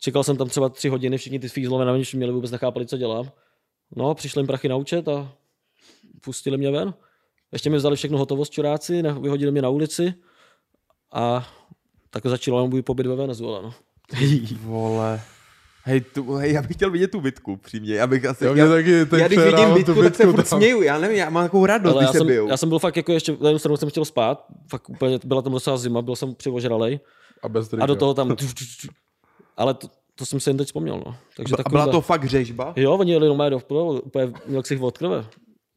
Čekal 0.00 0.24
jsem 0.24 0.36
tam 0.36 0.48
třeba 0.48 0.68
tři 0.68 0.88
hodiny, 0.88 1.18
všichni 1.18 1.38
ty 1.38 1.48
fízlové 1.48 1.84
na 1.84 1.92
mě 1.92 2.04
měli 2.14 2.32
vůbec 2.32 2.50
nechápali, 2.50 2.86
co 2.86 2.96
dělám. 2.96 3.30
No, 3.96 4.14
přišly 4.14 4.40
jim 4.40 4.46
prachy 4.46 4.68
na 4.68 4.76
účet 4.76 5.08
a 5.08 5.32
pustili 6.20 6.56
mě 6.56 6.70
ven. 6.70 6.94
Ještě 7.52 7.70
mi 7.70 7.76
vzali 7.76 7.96
všechno 7.96 8.18
hotovost 8.18 8.52
čuráci, 8.52 9.02
vyhodili 9.02 9.52
mě 9.52 9.62
na 9.62 9.68
ulici 9.68 10.14
a 11.12 11.48
tak 12.10 12.26
začal 12.26 12.68
můj 12.68 12.82
pobyt 12.82 13.06
ve 13.06 13.16
Venezuela. 13.16 13.62
No. 13.62 13.74
Vole. 14.60 15.20
Hej, 15.84 16.00
tu, 16.00 16.34
hej, 16.34 16.52
já 16.52 16.62
bych 16.62 16.76
chtěl 16.76 16.90
vidět 16.90 17.10
tu 17.10 17.20
bitku, 17.20 17.56
přímě. 17.56 17.94
Já 17.94 18.06
bych 18.06 18.24
asi... 18.24 18.44
Já 18.44 18.52
mě 18.52 18.68
taky 18.68 18.90
já 19.18 19.28
když 19.28 19.38
vidím 19.38 19.74
bitku, 19.74 19.94
tu 19.94 20.02
tak 20.02 20.14
se 20.14 20.26
bitku 20.26 20.36
furt 20.36 20.48
směju. 20.48 20.82
Já 20.82 20.98
nevím, 20.98 21.16
já 21.16 21.30
mám 21.30 21.44
takovou 21.44 21.66
radost, 21.66 21.92
Ale 21.92 22.02
když 22.02 22.08
já 22.08 22.12
se 22.12 22.18
jsem, 22.18 22.26
bijou. 22.26 22.48
já 22.48 22.56
jsem 22.56 22.68
byl 22.68 22.78
fakt 22.78 22.96
jako 22.96 23.12
ještě, 23.12 23.32
na 23.40 23.48
jednu 23.48 23.58
stranu 23.58 23.76
jsem 23.76 23.90
chtěl 23.90 24.04
spát, 24.04 24.46
fakt 24.70 24.90
úplně, 24.90 25.18
byla 25.24 25.42
tam 25.42 25.52
docela 25.52 25.76
zima, 25.76 26.02
byl 26.02 26.16
jsem 26.16 26.34
přivožralej 26.34 27.00
A 27.42 27.48
bez 27.48 27.74
a 27.80 27.86
do 27.86 27.96
toho 27.96 28.14
tam, 28.14 28.36
ale 29.56 29.74
to, 29.74 29.88
to 30.18 30.26
jsem 30.26 30.40
si 30.40 30.50
jen 30.50 30.56
teď 30.56 30.66
vzpomněl. 30.66 31.02
No. 31.06 31.16
Takže 31.36 31.54
A 31.64 31.68
byla 31.68 31.86
to 31.86 32.00
fakt 32.00 32.24
řežba? 32.24 32.72
Jo, 32.76 32.96
oni 32.96 33.12
jeli 33.12 33.28
normálně 33.28 33.50
do 33.50 33.58
vplyvu, 33.58 34.00
úplně 34.00 34.32
měl 34.46 34.62
ksich 34.62 34.80
od 34.80 34.98
krve. 34.98 35.24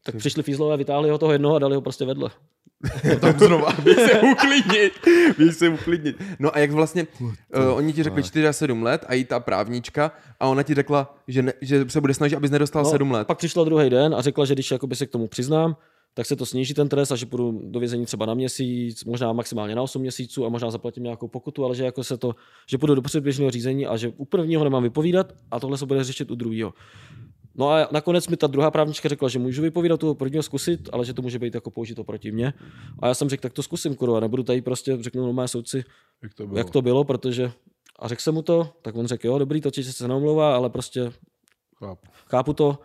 Tak 0.04 0.16
přišli 0.16 0.42
fízlové, 0.42 0.76
vytáhli 0.76 1.10
ho 1.10 1.18
toho 1.18 1.32
jednoho 1.32 1.56
a 1.56 1.58
dali 1.58 1.74
ho 1.74 1.80
prostě 1.80 2.04
vedle. 2.04 2.30
tam 3.20 3.38
znova, 3.38 3.72
běž 3.82 3.96
se 3.96 4.20
uklidnit, 4.20 4.92
běž 5.38 5.56
se 5.56 5.68
uklidnit. 5.68 6.16
No 6.38 6.56
a 6.56 6.58
jak 6.58 6.70
vlastně, 6.70 7.06
uh, 7.20 7.30
oni 7.74 7.92
ti 7.92 8.02
řekli 8.02 8.22
4 8.22 8.48
a 8.48 8.52
7 8.52 8.82
let 8.82 9.04
a 9.08 9.14
i 9.14 9.24
ta 9.24 9.40
právnička 9.40 10.12
a 10.40 10.48
ona 10.48 10.62
ti 10.62 10.74
řekla, 10.74 11.16
že, 11.28 11.42
ne, 11.42 11.52
že 11.60 11.84
se 11.88 12.00
bude 12.00 12.14
snažit, 12.14 12.36
abys 12.36 12.50
nedostal 12.50 12.84
7 12.84 13.10
let. 13.10 13.18
No, 13.18 13.24
Pak 13.24 13.38
přišla 13.38 13.64
druhý 13.64 13.90
den 13.90 14.14
a 14.14 14.22
řekla, 14.22 14.44
že 14.44 14.54
když 14.54 14.70
jakoby 14.70 14.96
se 14.96 15.06
k 15.06 15.10
tomu 15.10 15.28
přiznám, 15.28 15.76
tak 16.14 16.26
se 16.26 16.36
to 16.36 16.46
sníží 16.46 16.74
ten 16.74 16.88
trest 16.88 17.12
a 17.12 17.16
že 17.16 17.26
půjdu 17.26 17.60
do 17.64 17.80
vězení 17.80 18.06
třeba 18.06 18.26
na 18.26 18.34
měsíc, 18.34 19.04
možná 19.04 19.32
maximálně 19.32 19.74
na 19.74 19.82
8 19.82 20.02
měsíců 20.02 20.46
a 20.46 20.48
možná 20.48 20.70
zaplatím 20.70 21.02
nějakou 21.02 21.28
pokutu, 21.28 21.64
ale 21.64 21.74
že 21.74 21.84
jako 21.84 22.04
se 22.04 22.16
to, 22.16 22.34
že 22.68 22.78
půjdu 22.78 22.94
do 22.94 23.02
předběžného 23.02 23.50
řízení 23.50 23.86
a 23.86 23.96
že 23.96 24.08
u 24.16 24.24
prvního 24.24 24.64
nemám 24.64 24.82
vypovídat 24.82 25.32
a 25.50 25.60
tohle 25.60 25.78
se 25.78 25.86
bude 25.86 26.04
řešit 26.04 26.30
u 26.30 26.34
druhého. 26.34 26.74
No 27.54 27.70
a 27.70 27.88
nakonec 27.92 28.28
mi 28.28 28.36
ta 28.36 28.46
druhá 28.46 28.70
právnička 28.70 29.08
řekla, 29.08 29.28
že 29.28 29.38
můžu 29.38 29.62
vypovídat 29.62 30.00
toho 30.00 30.14
prvního 30.14 30.42
zkusit, 30.42 30.88
ale 30.92 31.04
že 31.04 31.14
to 31.14 31.22
může 31.22 31.38
být 31.38 31.54
jako 31.54 31.70
použito 31.70 32.04
proti 32.04 32.32
mně. 32.32 32.52
A 32.98 33.08
já 33.08 33.14
jsem 33.14 33.28
řekl, 33.28 33.40
tak 33.40 33.52
to 33.52 33.62
zkusím, 33.62 33.94
kurva, 33.94 34.20
nebudu 34.20 34.42
tady 34.42 34.62
prostě, 34.62 34.96
řeknu 35.00 35.22
normálně 35.22 35.48
soudci, 35.48 35.84
Jak 36.22 36.34
to 36.34 36.46
bylo? 36.46 36.58
jak 36.58 36.70
to 36.70 36.82
bylo, 36.82 37.04
protože 37.04 37.52
a 37.98 38.08
řekl 38.08 38.22
jsem 38.22 38.34
mu 38.34 38.42
to, 38.42 38.68
tak 38.82 38.96
on 38.96 39.06
řekl, 39.06 39.26
jo, 39.26 39.38
dobrý, 39.38 39.60
to 39.60 39.70
se 39.82 40.08
neomlouvá, 40.08 40.56
ale 40.56 40.70
prostě 40.70 41.12
Chápu. 41.78 42.06
chápu 42.26 42.52
to, 42.52 42.78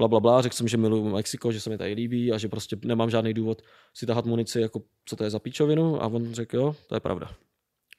bla, 0.00 0.08
bla, 0.08 0.20
bla, 0.20 0.42
řekl 0.42 0.54
jsem, 0.54 0.68
že 0.68 0.76
miluji 0.76 1.04
Mexiko, 1.04 1.52
že 1.52 1.60
se 1.60 1.70
mi 1.70 1.78
tady 1.78 1.92
líbí 1.92 2.32
a 2.32 2.38
že 2.38 2.48
prostě 2.48 2.76
nemám 2.84 3.10
žádný 3.10 3.34
důvod 3.34 3.62
si 3.94 4.06
tahat 4.06 4.26
munici, 4.26 4.60
jako 4.60 4.82
co 5.04 5.16
to 5.16 5.24
je 5.24 5.30
za 5.30 5.38
píčovinu 5.38 6.02
a 6.02 6.06
on 6.06 6.34
řekl, 6.34 6.56
jo, 6.56 6.76
to 6.86 6.94
je 6.94 7.00
pravda. 7.00 7.30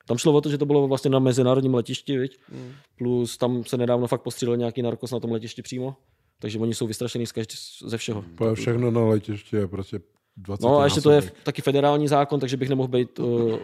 Tam 0.08 0.18
šlo 0.18 0.34
o 0.34 0.42
to, 0.42 0.50
že 0.50 0.58
to 0.58 0.66
bylo 0.66 0.88
vlastně 0.88 1.12
na 1.12 1.20
mezinárodním 1.20 1.74
letišti, 1.74 2.18
viď? 2.18 2.40
Mm. 2.52 2.74
plus 2.98 3.38
tam 3.38 3.64
se 3.64 3.78
nedávno 3.78 4.08
fakt 4.08 4.22
postřílel 4.22 4.58
nějaký 4.58 4.82
narkos 4.82 5.12
na 5.12 5.20
tom 5.20 5.32
letišti 5.32 5.62
přímo, 5.62 5.96
takže 6.40 6.60
oni 6.60 6.74
jsou 6.74 6.88
vystrašený 6.88 7.26
z 7.26 7.32
každý, 7.32 7.56
ze 7.86 7.98
všeho. 7.98 8.26
Úplně 8.34 8.56
všechno 8.56 8.92
na 8.92 9.02
letišti 9.06 9.56
je 9.56 9.68
prostě 9.68 10.00
20 10.38 10.64
No 10.64 10.80
a 10.80 10.84
ještě 10.84 11.02
to 11.02 11.12
je 11.12 11.22
taky 11.44 11.62
federální 11.62 12.08
zákon, 12.08 12.40
takže 12.40 12.58
bych 12.58 12.70
nemohl 12.70 12.88
být 12.88 13.20
uh, 13.20 13.60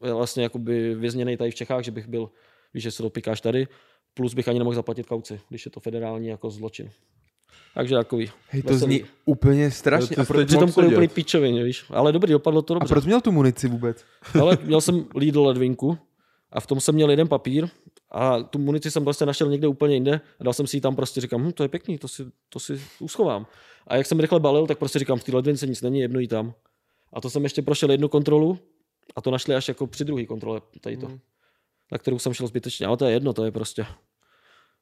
vlastně 0.00 0.42
jakoby 0.42 0.94
vězněný 0.94 1.36
tady 1.36 1.50
v 1.50 1.54
Čechách, 1.54 1.84
že 1.84 1.90
bych 1.90 2.06
byl, 2.08 2.30
víš, 2.74 2.82
že 2.82 2.90
se 2.90 3.02
to 3.02 3.10
pikáš 3.10 3.40
tady, 3.40 3.68
plus 4.14 4.34
bych 4.34 4.48
ani 4.48 4.58
nemohl 4.58 4.74
zaplatit 4.74 5.06
kauci, 5.06 5.40
když 5.48 5.64
je 5.64 5.70
to 5.70 5.80
federální 5.80 6.28
jako 6.28 6.50
zločin. 6.50 6.90
Takže 7.74 7.94
takový. 7.94 8.30
Hej, 8.48 8.62
to 8.62 8.72
veselý. 8.72 8.96
zní 8.98 9.08
úplně 9.24 9.70
strašně. 9.70 10.16
ty 10.16 10.22
A, 10.22 10.24
pro, 10.24 10.46
Přitom 10.46 10.72
kvůli 10.72 10.86
sedět. 10.86 10.96
úplný 10.96 11.08
píčovině, 11.08 11.64
víš. 11.64 11.84
Ale 11.90 12.12
dobrý, 12.12 12.32
dopadlo 12.32 12.62
to 12.62 12.74
a 12.74 12.78
dobře. 12.78 12.94
proč 12.94 13.04
měl 13.04 13.20
tu 13.20 13.32
munici 13.32 13.68
vůbec? 13.68 14.04
Ale 14.40 14.58
měl 14.64 14.80
jsem 14.80 15.06
Lidl 15.14 15.42
ledvinku 15.42 15.98
a 16.52 16.60
v 16.60 16.66
tom 16.66 16.80
jsem 16.80 16.94
měl 16.94 17.10
jeden 17.10 17.28
papír 17.28 17.68
a 18.10 18.42
tu 18.42 18.58
munici 18.58 18.90
jsem 18.90 19.04
prostě 19.04 19.26
našel 19.26 19.50
někde 19.50 19.68
úplně 19.68 19.94
jinde 19.94 20.20
a 20.40 20.44
dal 20.44 20.52
jsem 20.52 20.66
si 20.66 20.76
ji 20.76 20.80
tam 20.80 20.96
prostě, 20.96 21.20
říkám, 21.20 21.42
hm, 21.42 21.52
to 21.52 21.62
je 21.62 21.68
pěkný, 21.68 21.98
to 21.98 22.08
si, 22.08 22.22
to 22.48 22.60
si 22.60 22.80
uschovám. 23.00 23.46
A 23.86 23.96
jak 23.96 24.06
jsem 24.06 24.20
rychle 24.20 24.40
balil, 24.40 24.66
tak 24.66 24.78
prostě 24.78 24.98
říkám, 24.98 25.18
v 25.18 25.24
té 25.24 25.36
ledvince 25.36 25.66
nic 25.66 25.82
není, 25.82 26.00
jednu 26.00 26.20
ji 26.20 26.28
tam. 26.28 26.54
A 27.12 27.20
to 27.20 27.30
jsem 27.30 27.44
ještě 27.44 27.62
prošel 27.62 27.90
jednu 27.90 28.08
kontrolu 28.08 28.58
a 29.16 29.20
to 29.20 29.30
našli 29.30 29.54
až 29.54 29.68
jako 29.68 29.86
při 29.86 30.04
druhé 30.04 30.26
kontrole, 30.26 30.60
tady 30.80 30.96
to. 30.96 31.06
Hmm. 31.06 31.18
Na 31.92 31.98
kterou 31.98 32.18
jsem 32.18 32.32
šel 32.34 32.46
zbytečně, 32.46 32.86
ale 32.86 32.96
to 32.96 33.04
je 33.04 33.12
jedno, 33.12 33.32
to 33.32 33.44
je 33.44 33.50
prostě. 33.50 33.86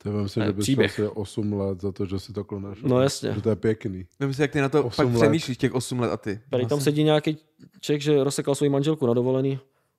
To 0.02 0.28
si, 0.28 0.40
Ne, 0.40 0.46
že 0.46 0.52
bys 0.52 0.62
příběh. 0.62 1.00
asi 1.00 1.08
8 1.08 1.52
let 1.52 1.80
za 1.80 1.92
to, 1.92 2.06
že 2.06 2.18
si 2.18 2.32
takhle 2.32 2.60
našel. 2.60 2.88
No 2.88 3.00
jasně. 3.00 3.32
Že 3.34 3.40
to 3.42 3.48
je 3.50 3.56
pěkný. 3.56 4.06
Vím 4.20 4.34
si, 4.34 4.42
jak 4.42 4.50
ty 4.50 4.60
na 4.60 4.68
to 4.68 4.90
fakt 4.90 5.06
let. 5.06 5.14
přemýšlíš 5.14 5.56
těch 5.58 5.74
8 5.74 6.00
let 6.00 6.10
a 6.12 6.16
ty. 6.16 6.40
Tady 6.50 6.66
tam 6.66 6.80
sedí 6.80 7.04
nějaký 7.04 7.36
Čech, 7.80 8.02
že 8.02 8.24
rozsekal 8.24 8.54
svoji 8.54 8.70
manželku 8.70 9.06
na 9.06 9.14
dovolený 9.14 9.58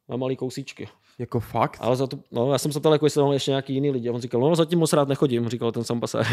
na 0.09 0.17
malý 0.17 0.35
kousíčky. 0.35 0.87
Jako 1.19 1.39
fakt? 1.39 1.77
Ale 1.81 1.95
za 1.95 2.07
to, 2.07 2.19
no, 2.31 2.51
já 2.51 2.57
jsem 2.57 2.71
se 2.71 2.79
ptal, 2.79 2.93
jako 2.93 3.05
jestli 3.05 3.21
tam 3.21 3.31
ještě 3.31 3.51
nějaký 3.51 3.73
jiný 3.73 3.91
lidi. 3.91 4.09
A 4.09 4.11
on 4.13 4.21
říkal, 4.21 4.41
no 4.41 4.55
zatím 4.55 4.79
moc 4.79 4.93
rád 4.93 5.07
nechodím, 5.07 5.49
říkal 5.49 5.71
ten 5.71 5.83
sám 5.83 5.99
pasár. 5.99 6.25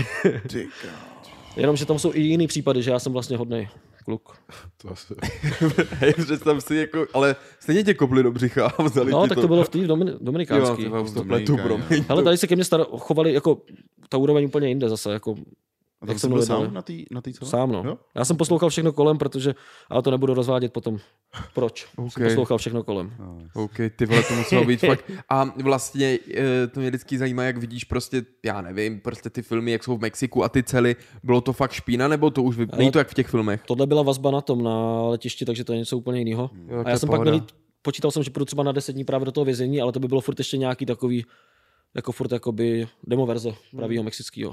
Ty 0.48 0.68
Jenom, 1.56 1.76
že 1.76 1.86
tam 1.86 1.98
jsou 1.98 2.14
i 2.14 2.20
jiný 2.20 2.46
případy, 2.46 2.82
že 2.82 2.90
já 2.90 2.98
jsem 2.98 3.12
vlastně 3.12 3.36
hodnej 3.36 3.68
kluk. 4.02 4.36
To 4.82 4.90
asi... 4.90 5.14
Hej, 5.90 6.12
představ 6.12 6.64
si, 6.64 6.76
jako, 6.76 7.06
ale 7.14 7.36
stejně 7.60 7.84
tě 7.84 7.94
kopli 7.94 8.22
do 8.22 8.32
břicha 8.32 8.66
a 8.66 8.82
vzali 8.82 9.12
No, 9.12 9.26
tak 9.28 9.38
to 9.40 9.48
bylo 9.48 9.64
v 9.64 9.68
té 9.68 9.78
Domin- 9.78 10.18
Jo, 10.50 10.76
to 11.46 11.52
jo. 11.52 11.58
promiň. 11.62 12.04
Ale 12.08 12.22
tady 12.22 12.36
se 12.36 12.46
ke 12.46 12.54
mně 12.56 12.64
star- 12.64 12.98
chovali 12.98 13.32
jako 13.32 13.62
ta 14.08 14.16
úroveň 14.18 14.44
úplně 14.44 14.68
jinde 14.68 14.88
zase, 14.88 15.12
jako 15.12 15.34
A 16.02 16.06
tam 16.06 16.14
jsi 16.14 16.20
jsem 16.20 16.30
byl 16.30 16.46
sám 16.46 16.74
na 16.74 16.82
té 16.82 16.92
na 17.10 17.20
tý 17.20 17.32
co? 17.32 17.46
sám, 17.46 17.72
no. 17.72 17.82
Jo? 17.86 17.98
Já 18.14 18.24
jsem 18.24 18.36
poslouchal 18.36 18.68
všechno 18.70 18.92
kolem, 18.92 19.18
protože, 19.18 19.54
ale 19.90 20.02
to 20.02 20.10
nebudu 20.10 20.34
rozvádět 20.34 20.72
potom. 20.72 20.98
Proč? 21.54 21.86
Ok. 21.96 22.12
Jsem 22.12 22.22
poslouchal 22.24 22.58
všechno 22.58 22.84
kolem. 22.84 23.12
No, 23.18 23.38
OK, 23.54 23.74
ty 23.96 24.06
vole, 24.06 24.22
to 24.22 24.34
muselo 24.34 24.64
být 24.64 24.80
fakt. 24.80 25.10
A 25.28 25.44
vlastně 25.62 26.18
eh, 26.36 26.66
to 26.66 26.80
mě 26.80 26.88
vždycky 26.88 27.18
zajímá, 27.18 27.42
jak 27.44 27.56
vidíš 27.56 27.84
prostě, 27.84 28.22
já 28.44 28.60
nevím, 28.60 29.00
prostě 29.00 29.30
ty 29.30 29.42
filmy, 29.42 29.70
jak 29.72 29.84
jsou 29.84 29.96
v 29.96 30.00
Mexiku 30.00 30.44
a 30.44 30.48
ty 30.48 30.62
cely, 30.62 30.96
bylo 31.22 31.40
to 31.40 31.52
fakt 31.52 31.72
špína, 31.72 32.08
nebo 32.08 32.30
to 32.30 32.42
už, 32.42 32.56
vy... 32.56 32.66
Ale- 32.72 32.78
není 32.78 32.90
to 32.90 32.98
jak 32.98 33.08
v 33.08 33.14
těch 33.14 33.26
filmech? 33.26 33.62
Tohle 33.66 33.86
byla 33.86 34.02
vazba 34.02 34.30
na 34.30 34.40
tom, 34.40 34.62
na 34.62 35.02
letišti, 35.02 35.44
takže 35.44 35.64
to 35.64 35.72
je 35.72 35.78
něco 35.78 35.98
úplně 35.98 36.18
jiného. 36.18 36.50
Jo, 36.68 36.82
to 36.82 36.86
A 36.86 36.90
já 36.90 36.98
jsem 36.98 37.08
pak 37.08 37.16
pohoda. 37.16 37.30
byl, 37.30 37.46
počítal 37.82 38.10
jsem, 38.10 38.22
že 38.22 38.30
půjdu 38.30 38.44
třeba 38.44 38.62
na 38.62 38.72
10 38.72 38.92
dní 38.92 39.04
právě 39.04 39.24
do 39.24 39.32
toho 39.32 39.44
vězení, 39.44 39.80
ale 39.80 39.92
to 39.92 40.00
by 40.00 40.08
bylo 40.08 40.20
furt 40.20 40.38
ještě 40.40 40.56
nějaký 40.56 40.86
takový, 40.86 41.24
jako 41.94 42.12
furt 42.12 42.32
jakoby 42.32 42.88
demo 43.06 43.26
verze 43.26 43.54
pravýho 43.76 44.02
mexického. 44.04 44.52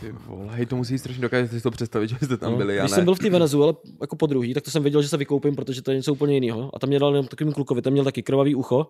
Ty 0.00 0.12
vole, 0.12 0.56
hej, 0.56 0.66
to 0.66 0.76
musí 0.76 0.98
strašně 0.98 1.22
dokázat 1.22 1.50
si 1.50 1.60
to 1.60 1.70
představit, 1.70 2.08
že 2.08 2.16
jste 2.22 2.36
tam 2.36 2.52
No. 2.52 2.58
byli, 2.58 2.76
já 2.76 2.82
Když 2.82 2.90
ne. 2.90 2.94
jsem 2.94 3.04
byl 3.04 3.14
v 3.14 3.18
té 3.18 3.30
Venezuele 3.30 3.74
jako 4.00 4.16
po 4.16 4.26
druhý, 4.26 4.54
tak 4.54 4.64
to 4.64 4.70
jsem 4.70 4.82
věděl, 4.82 5.02
že 5.02 5.08
se 5.08 5.16
vykoupím, 5.16 5.56
protože 5.56 5.82
to 5.82 5.90
je 5.90 5.96
něco 5.96 6.12
úplně 6.12 6.34
jiného. 6.34 6.70
A 6.74 6.78
tam 6.78 6.88
mě 6.88 6.98
dal 6.98 7.10
jenom 7.10 7.26
takovým 7.26 7.52
klukovi, 7.52 7.82
ten 7.82 7.92
měl 7.92 8.04
taky 8.04 8.22
krvavý 8.22 8.54
ucho. 8.54 8.86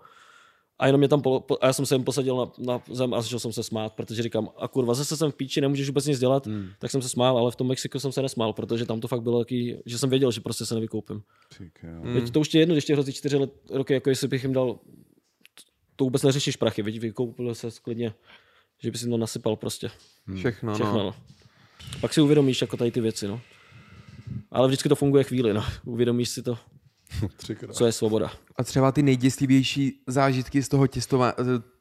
A 0.79 0.87
jenom 0.87 0.99
mě 0.99 1.09
tam 1.09 1.23
po, 1.23 1.41
po, 1.41 1.59
a 1.61 1.67
já 1.67 1.73
jsem 1.73 1.87
se 1.87 1.95
jen 1.95 2.05
posadil 2.05 2.37
na, 2.37 2.73
na 2.73 2.81
zem 2.93 3.15
a 3.15 3.21
začal 3.23 3.39
jsem 3.39 3.53
se 3.53 3.63
smát, 3.63 3.93
protože 3.93 4.23
říkám, 4.23 4.49
a 4.57 4.69
kurva, 4.69 4.95
zase 4.95 5.17
jsem 5.17 5.31
v 5.31 5.35
píči, 5.35 5.61
nemůžeš 5.61 5.89
vůbec 5.89 6.07
nic 6.07 6.19
dělat, 6.19 6.47
hmm. 6.47 6.69
tak 6.79 6.91
jsem 6.91 7.03
se 7.03 7.09
smál, 7.09 7.39
ale 7.39 7.51
v 7.51 7.57
tom 7.57 7.67
Mexiku 7.69 7.99
jsem 8.01 8.13
se 8.13 8.23
nesmál, 8.23 8.53
protože 8.53 8.85
tam 8.87 9.01
to 9.01 9.09
fakt 9.09 9.23
bylo 9.23 9.39
taky, 9.39 9.83
že 9.87 9.99
jsem 9.99 10.11
věděl, 10.11 10.31
že 10.31 10.41
prostě 10.41 10.67
se 10.67 10.75
nevykoupím. 10.75 11.23
Hmm. 11.83 12.15
Teď 12.15 12.31
to 12.31 12.41
už 12.41 12.55
je 12.55 12.61
jedno, 12.63 12.75
když 12.75 12.85
ti 12.85 12.93
hrozí 12.93 13.13
čtyři 13.13 13.37
let, 13.37 13.51
roky, 13.71 13.95
jako 13.95 14.11
jestli 14.11 14.29
bych 14.29 14.43
jim 14.43 14.53
dal, 14.53 14.79
to 15.97 16.05
vůbec 16.05 16.23
neřešíš 16.23 16.57
prachy, 16.57 16.83
viď, 16.83 17.01
vykoupil 17.01 17.55
se 17.55 17.69
klidně, 17.83 18.15
že 18.83 18.91
by 18.91 18.99
si 18.99 19.09
to 19.09 19.17
nasypal 19.17 19.57
prostě. 19.57 19.91
Všechno, 20.35 20.75
Všechno, 20.75 20.93
no. 20.93 21.05
no. 21.05 21.15
Pak 22.01 22.15
si 22.15 22.21
uvědomíš 22.21 22.61
jako 22.61 22.77
tady 22.77 22.91
ty 22.91 23.01
věci, 23.01 23.29
no. 23.29 23.41
Ale 24.51 24.69
vždycky 24.69 24.89
to 24.89 24.97
funguje 24.97 25.25
chvíli, 25.25 25.55
no. 25.55 25.65
Uvědomíš 25.85 26.29
si 26.29 26.43
to, 26.43 26.59
Třikrát. 27.37 27.75
co 27.75 27.87
je 27.87 27.93
svoboda. 27.93 28.33
A 28.57 28.65
třeba 28.65 28.93
ty 28.93 29.03
nejděstivější 29.03 30.01
zážitky 30.07 30.63
z 30.63 30.69
toho 30.69 30.87
těstova, 30.87 31.35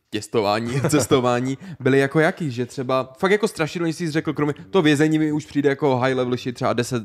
těstování, 0.10 0.82
cestování 0.90 1.58
byly 1.80 2.00
jako 2.00 2.20
jaký, 2.20 2.52
že 2.52 2.66
třeba 2.66 3.14
fakt 3.20 3.32
jako 3.32 3.48
strašidelný 3.48 3.94
jsi 3.94 4.12
řekl, 4.12 4.34
kromě 4.34 4.54
to 4.70 4.82
vězení 4.82 5.20
mi 5.20 5.32
už 5.32 5.46
přijde 5.46 5.70
jako 5.70 5.98
high 5.98 6.14
level 6.16 6.38
shit, 6.38 6.56
třeba 6.56 6.74
10, 6.74 7.04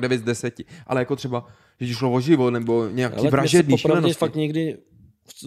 9 0.00 0.18
z 0.18 0.22
10, 0.22 0.60
ale 0.86 1.00
jako 1.00 1.16
třeba, 1.16 1.46
že 1.80 1.94
šlo 1.94 2.12
o 2.12 2.20
život 2.20 2.50
nebo 2.50 2.88
nějaký 2.88 3.16
Ale 3.16 3.30
vražedný 3.30 3.78
šílenosti. 3.78 4.14
fakt 4.14 4.34
nikdy, 4.34 4.78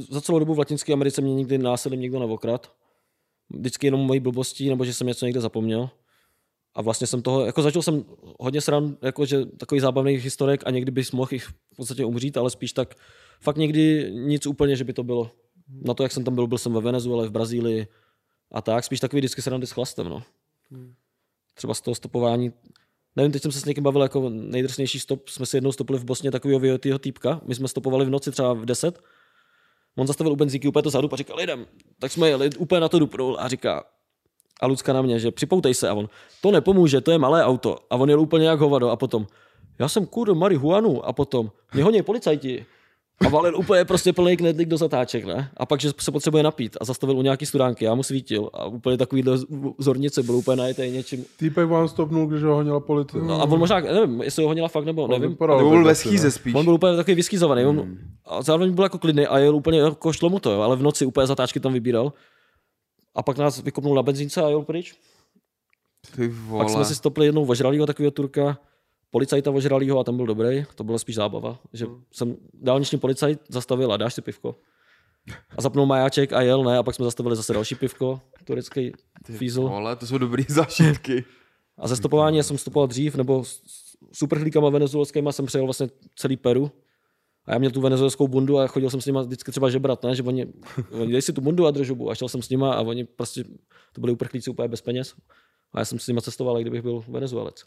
za 0.09 0.21
celou 0.21 0.39
dobu 0.39 0.53
v 0.53 0.59
Latinské 0.59 0.93
Americe 0.93 1.21
mě 1.21 1.33
nikdy 1.35 1.57
násilím 1.57 1.99
nikdo 1.99 2.19
neokrat. 2.19 2.71
Vždycky 3.53 3.87
jenom 3.87 3.99
mojí 3.99 4.19
blbostí, 4.19 4.69
nebo 4.69 4.85
že 4.85 4.93
jsem 4.93 5.07
něco 5.07 5.25
někde 5.25 5.41
zapomněl. 5.41 5.89
A 6.75 6.81
vlastně 6.81 7.07
jsem 7.07 7.21
toho, 7.21 7.45
jako 7.45 7.61
zažil 7.61 7.81
jsem 7.81 8.05
hodně 8.39 8.61
sran, 8.61 8.97
jako 9.01 9.25
že 9.25 9.45
takový 9.45 9.81
zábavných 9.81 10.23
historek 10.23 10.63
a 10.65 10.69
někdy 10.69 10.91
bys 10.91 11.11
mohl 11.11 11.33
ich 11.33 11.45
v 11.45 11.75
podstatě 11.75 12.05
umřít, 12.05 12.37
ale 12.37 12.49
spíš 12.49 12.73
tak 12.73 12.95
fakt 13.41 13.57
někdy 13.57 14.11
nic 14.13 14.45
úplně, 14.45 14.75
že 14.75 14.83
by 14.83 14.93
to 14.93 15.03
bylo. 15.03 15.31
Na 15.67 15.93
to, 15.93 16.03
jak 16.03 16.11
jsem 16.11 16.23
tam 16.23 16.35
byl, 16.35 16.47
byl 16.47 16.57
jsem 16.57 16.73
ve 16.73 16.81
Venezuele, 16.81 17.27
v 17.27 17.31
Brazílii 17.31 17.87
a 18.51 18.61
tak, 18.61 18.83
spíš 18.83 18.99
takový 18.99 19.19
vždycky 19.19 19.41
srandy 19.41 19.67
s 19.67 19.71
chlastem, 19.71 20.09
no. 20.09 20.23
Třeba 21.53 21.73
z 21.73 21.81
toho 21.81 21.95
stopování, 21.95 22.51
nevím, 23.15 23.31
teď 23.31 23.41
jsem 23.41 23.51
se 23.51 23.59
s 23.59 23.65
někým 23.65 23.83
bavil 23.83 24.01
jako 24.01 24.29
nejdrsnější 24.29 24.99
stop, 24.99 25.29
jsme 25.29 25.45
si 25.45 25.57
jednou 25.57 25.71
stopili 25.71 25.99
v 25.99 26.05
Bosně 26.05 26.31
takového 26.31 26.59
vyjetýho 26.59 26.99
týpka, 26.99 27.41
my 27.47 27.55
jsme 27.55 27.67
stopovali 27.67 28.05
v 28.05 28.09
noci 28.09 28.31
třeba 28.31 28.53
v 28.53 28.65
10, 28.65 28.99
on 29.97 30.07
zastavil 30.07 30.33
u 30.33 30.35
benzínky 30.35 30.67
úplně 30.67 30.83
to 30.83 30.89
zadu 30.89 31.13
a 31.13 31.15
říkal, 31.15 31.39
jdem. 31.39 31.65
Tak 31.99 32.11
jsme 32.11 32.29
jeli 32.29 32.49
úplně 32.57 32.81
na 32.81 32.89
to 32.89 32.99
dupnul 32.99 33.37
a 33.39 33.47
říká, 33.47 33.83
a 34.61 34.67
Lucka 34.67 34.93
na 34.93 35.01
mě, 35.01 35.19
že 35.19 35.31
připoutej 35.31 35.73
se 35.73 35.89
a 35.89 35.93
on, 35.93 36.09
to 36.41 36.51
nepomůže, 36.51 37.01
to 37.01 37.11
je 37.11 37.17
malé 37.17 37.45
auto. 37.45 37.77
A 37.89 37.95
on 37.95 38.09
jel 38.09 38.21
úplně 38.21 38.47
jak 38.47 38.59
hovado 38.59 38.89
a 38.89 38.95
potom, 38.95 39.27
já 39.79 39.87
jsem 39.87 40.05
kur 40.05 40.35
marihuanu 40.35 41.05
a 41.05 41.13
potom, 41.13 41.51
mě 41.73 41.83
honí 41.83 42.01
policajti. 42.01 42.65
A 43.25 43.29
valil 43.29 43.57
úplně 43.57 43.85
prostě 43.85 44.13
plný 44.13 44.37
knedlík 44.37 44.69
do 44.69 44.77
zatáček, 44.77 45.25
ne? 45.25 45.49
A 45.57 45.65
pak, 45.65 45.79
že 45.79 45.91
se 45.99 46.11
potřebuje 46.11 46.43
napít 46.43 46.77
a 46.81 46.85
zastavil 46.85 47.17
u 47.17 47.21
nějaký 47.21 47.45
studánky, 47.45 47.85
já 47.85 47.95
mu 47.95 48.03
svítil 48.03 48.49
a 48.53 48.65
úplně 48.65 48.97
takový 48.97 49.23
zornice 49.77 50.23
byl 50.23 50.35
úplně 50.35 50.55
najetý 50.55 50.91
něčím. 50.91 51.25
Týpek 51.37 51.67
vám 51.67 51.87
stopnul, 51.87 52.27
když 52.27 52.43
ho 52.43 52.55
honila 52.55 52.79
policie. 52.79 53.23
No 53.23 53.41
a 53.41 53.43
on 53.43 53.59
možná, 53.59 53.79
nevím, 53.79 54.21
jestli 54.21 54.43
ho 54.43 54.49
honila 54.49 54.67
fakt 54.67 54.85
nebo 54.85 55.07
nevím. 55.07 55.29
vypadal 55.29 55.57
Nebo 55.57 55.69
tak 55.69 55.77
byl 55.77 55.85
ve 55.85 55.95
schýze 55.95 56.31
spíš. 56.31 56.53
On 56.53 56.65
byl 56.65 56.73
úplně 56.73 56.95
takový 56.95 57.15
vyskýzovaný, 57.15 57.65
on, 57.65 57.97
a 58.25 58.41
zároveň 58.41 58.73
byl 58.73 58.83
jako 58.83 58.97
klidný 58.97 59.27
a 59.27 59.37
jel 59.37 59.55
úplně, 59.55 59.79
jako 59.79 60.13
šlo 60.13 60.29
mu 60.29 60.39
to, 60.39 60.51
jo, 60.51 60.61
ale 60.61 60.75
v 60.75 60.81
noci 60.81 61.05
úplně 61.05 61.27
zatáčky 61.27 61.59
tam 61.59 61.73
vybíral. 61.73 62.13
A 63.15 63.23
pak 63.23 63.37
nás 63.37 63.63
vykopnul 63.63 63.95
na 63.95 64.03
benzínce 64.03 64.41
a 64.41 64.49
jel 64.49 64.61
pryč. 64.61 64.95
Ty 66.15 66.27
Pak 66.27 66.37
vole. 66.37 66.69
jsme 66.69 66.85
si 66.85 66.95
stopli 66.95 67.25
jednou 67.25 67.45
ožralýho 67.45 67.85
takového 67.85 68.11
turka, 68.11 68.57
policajta 69.13 69.51
ožralýho 69.51 69.99
a 69.99 70.03
ten 70.03 70.17
byl 70.17 70.25
dobrý, 70.25 70.65
to 70.75 70.83
byla 70.83 70.97
spíš 70.97 71.15
zábava, 71.15 71.59
že 71.73 71.85
jsem 72.11 72.35
dálniční 72.53 72.97
policajt 72.97 73.39
zastavil 73.49 73.93
a 73.93 73.97
dáš 73.97 74.13
si 74.13 74.21
pivko. 74.21 74.55
A 75.57 75.61
zapnul 75.61 75.85
majáček 75.85 76.33
a 76.33 76.41
jel, 76.41 76.63
ne, 76.63 76.77
a 76.77 76.83
pak 76.83 76.95
jsme 76.95 77.05
zastavili 77.05 77.35
zase 77.35 77.53
další 77.53 77.75
pivko, 77.75 78.21
turecký 78.43 78.91
fízl. 79.37 79.61
Vole, 79.61 79.95
to 79.95 80.07
jsou 80.07 80.17
dobrý 80.17 80.45
zážitky. 80.49 81.25
A 81.77 81.87
ze 81.87 81.95
stopování 81.95 82.37
já 82.37 82.43
jsem 82.43 82.57
stopoval 82.57 82.87
dřív, 82.87 83.15
nebo 83.15 83.43
s 83.43 83.83
s 84.11 84.19
superchlíkama 84.19 84.69
venezuelskýma 84.69 85.31
jsem 85.31 85.45
přejel 85.45 85.65
vlastně 85.65 85.89
celý 86.15 86.37
Peru. 86.37 86.71
A 87.45 87.53
já 87.53 87.59
měl 87.59 87.71
tu 87.71 87.81
venezuelskou 87.81 88.27
bundu 88.27 88.59
a 88.59 88.67
chodil 88.67 88.89
jsem 88.89 89.01
s 89.01 89.05
nima 89.05 89.21
vždycky 89.21 89.51
třeba 89.51 89.69
žebrat, 89.69 90.03
ne? 90.03 90.15
že 90.15 90.23
oni, 90.23 90.53
oni 90.91 91.11
dej 91.11 91.21
si 91.21 91.33
tu 91.33 91.41
bundu 91.41 91.67
a 91.67 91.71
držubu. 91.71 92.09
A 92.09 92.15
šel 92.15 92.29
jsem 92.29 92.41
s 92.41 92.49
nima 92.49 92.73
a 92.73 92.81
oni 92.81 93.03
prostě, 93.03 93.43
to 93.93 94.01
byli 94.01 94.13
uprchlíci 94.13 94.49
úplně 94.49 94.67
bez 94.67 94.81
peněz. 94.81 95.15
A 95.73 95.79
já 95.79 95.85
jsem 95.85 95.99
s 95.99 96.07
nima 96.07 96.21
cestoval, 96.21 96.59
i 96.59 96.61
kdybych 96.61 96.81
byl 96.81 97.03
venezuelec. 97.07 97.65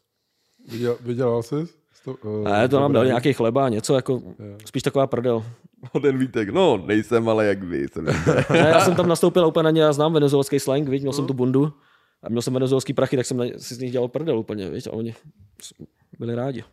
Viděl, 0.69 0.99
vydělal 1.01 1.43
jsi? 1.43 1.55
Sto, 1.93 2.15
uh, 2.25 2.45
Ne, 2.45 2.69
to 2.69 2.81
nám 2.81 2.93
dali 2.93 3.07
nějaký 3.07 3.33
chleba, 3.33 3.69
něco 3.69 3.95
jako, 3.95 4.23
spíš 4.65 4.83
taková 4.83 5.07
prdel. 5.07 5.45
Ten 6.03 6.19
Vítek, 6.19 6.49
no, 6.49 6.83
nejsem 6.87 7.29
ale 7.29 7.47
jak 7.47 7.63
vy. 7.63 7.87
Jsem. 7.93 8.05
Ne, 8.05 8.15
já 8.51 8.81
jsem 8.81 8.95
tam 8.95 9.09
nastoupil 9.09 9.45
a 9.45 9.47
úplně 9.47 9.63
na 9.63 9.71
ně, 9.71 9.83
já 9.83 9.93
znám 9.93 10.13
venezuelský 10.13 10.61
slang, 10.61 10.89
viď? 10.89 11.03
měl 11.03 11.13
jsem 11.13 11.27
tu 11.27 11.35
bundu 11.35 11.73
a 12.23 12.29
měl 12.29 12.43
jsem 12.43 12.55
venezuelský 12.55 12.93
prachy, 12.93 13.17
tak 13.17 13.27
jsem 13.27 13.37
na, 13.37 13.45
si 13.57 13.75
z 13.75 13.79
nich 13.79 13.93
dělal 13.93 14.09
prdel 14.09 14.39
úplně, 14.39 14.71
viď? 14.71 14.87
a 14.87 14.93
oni 14.93 15.15
byli 16.19 16.35
rádi. 16.35 16.65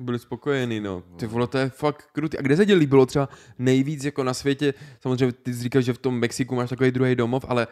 Byli 0.00 0.18
spokojení, 0.18 0.80
no. 0.80 1.02
Ty 1.16 1.26
vole, 1.26 1.46
to 1.46 1.58
je 1.58 1.68
fakt 1.68 2.04
krutý. 2.12 2.38
A 2.38 2.42
kde 2.42 2.56
se 2.56 2.66
ti 2.66 2.74
líbilo 2.74 3.06
třeba 3.06 3.28
nejvíc 3.58 4.04
jako 4.04 4.24
na 4.24 4.34
světě? 4.34 4.74
Samozřejmě 5.00 5.32
ty 5.32 5.54
jsi 5.54 5.62
říkal, 5.62 5.82
že 5.82 5.92
v 5.92 5.98
tom 5.98 6.18
Mexiku 6.18 6.54
máš 6.54 6.70
takový 6.70 6.90
druhý 6.90 7.14
domov, 7.16 7.44
ale 7.48 7.66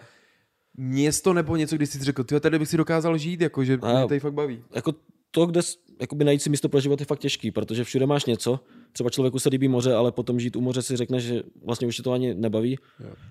město 0.77 1.33
nebo 1.33 1.57
něco, 1.57 1.77
kdy 1.77 1.87
jsi 1.87 1.99
řekl, 1.99 2.25
ty 2.25 2.41
tady 2.41 2.59
bych 2.59 2.69
si 2.69 2.77
dokázal 2.77 3.19
žít, 3.19 3.41
jako, 3.41 3.65
že 3.65 3.79
A- 3.83 3.99
mě 3.99 4.09
tady 4.09 4.21
fakt 4.21 4.33
baví. 4.33 4.65
jako 4.75 4.93
to, 5.31 5.47
kde 5.47 5.61
jakoby 6.01 6.25
najít 6.25 6.43
si 6.43 6.51
místo 6.51 6.69
pro 6.69 6.81
život 6.81 7.01
je 7.01 7.07
fakt 7.07 7.19
těžký, 7.19 7.51
protože 7.51 7.85
všude 7.85 8.07
máš 8.07 8.25
něco. 8.25 8.61
Třeba 8.93 9.11
člověku 9.11 9.39
se 9.39 9.49
líbí 9.49 9.69
moře, 9.69 9.95
ale 9.95 10.13
potom 10.13 10.41
žít 10.41 10.57
u 10.57 10.61
moře 10.61 10.83
si 10.83 10.97
řekneš, 10.97 11.25
že 11.25 11.43
vlastně 11.65 11.87
už 11.87 11.97
tě 11.97 12.03
to 12.03 12.13
ani 12.13 12.35
nebaví. 12.35 12.79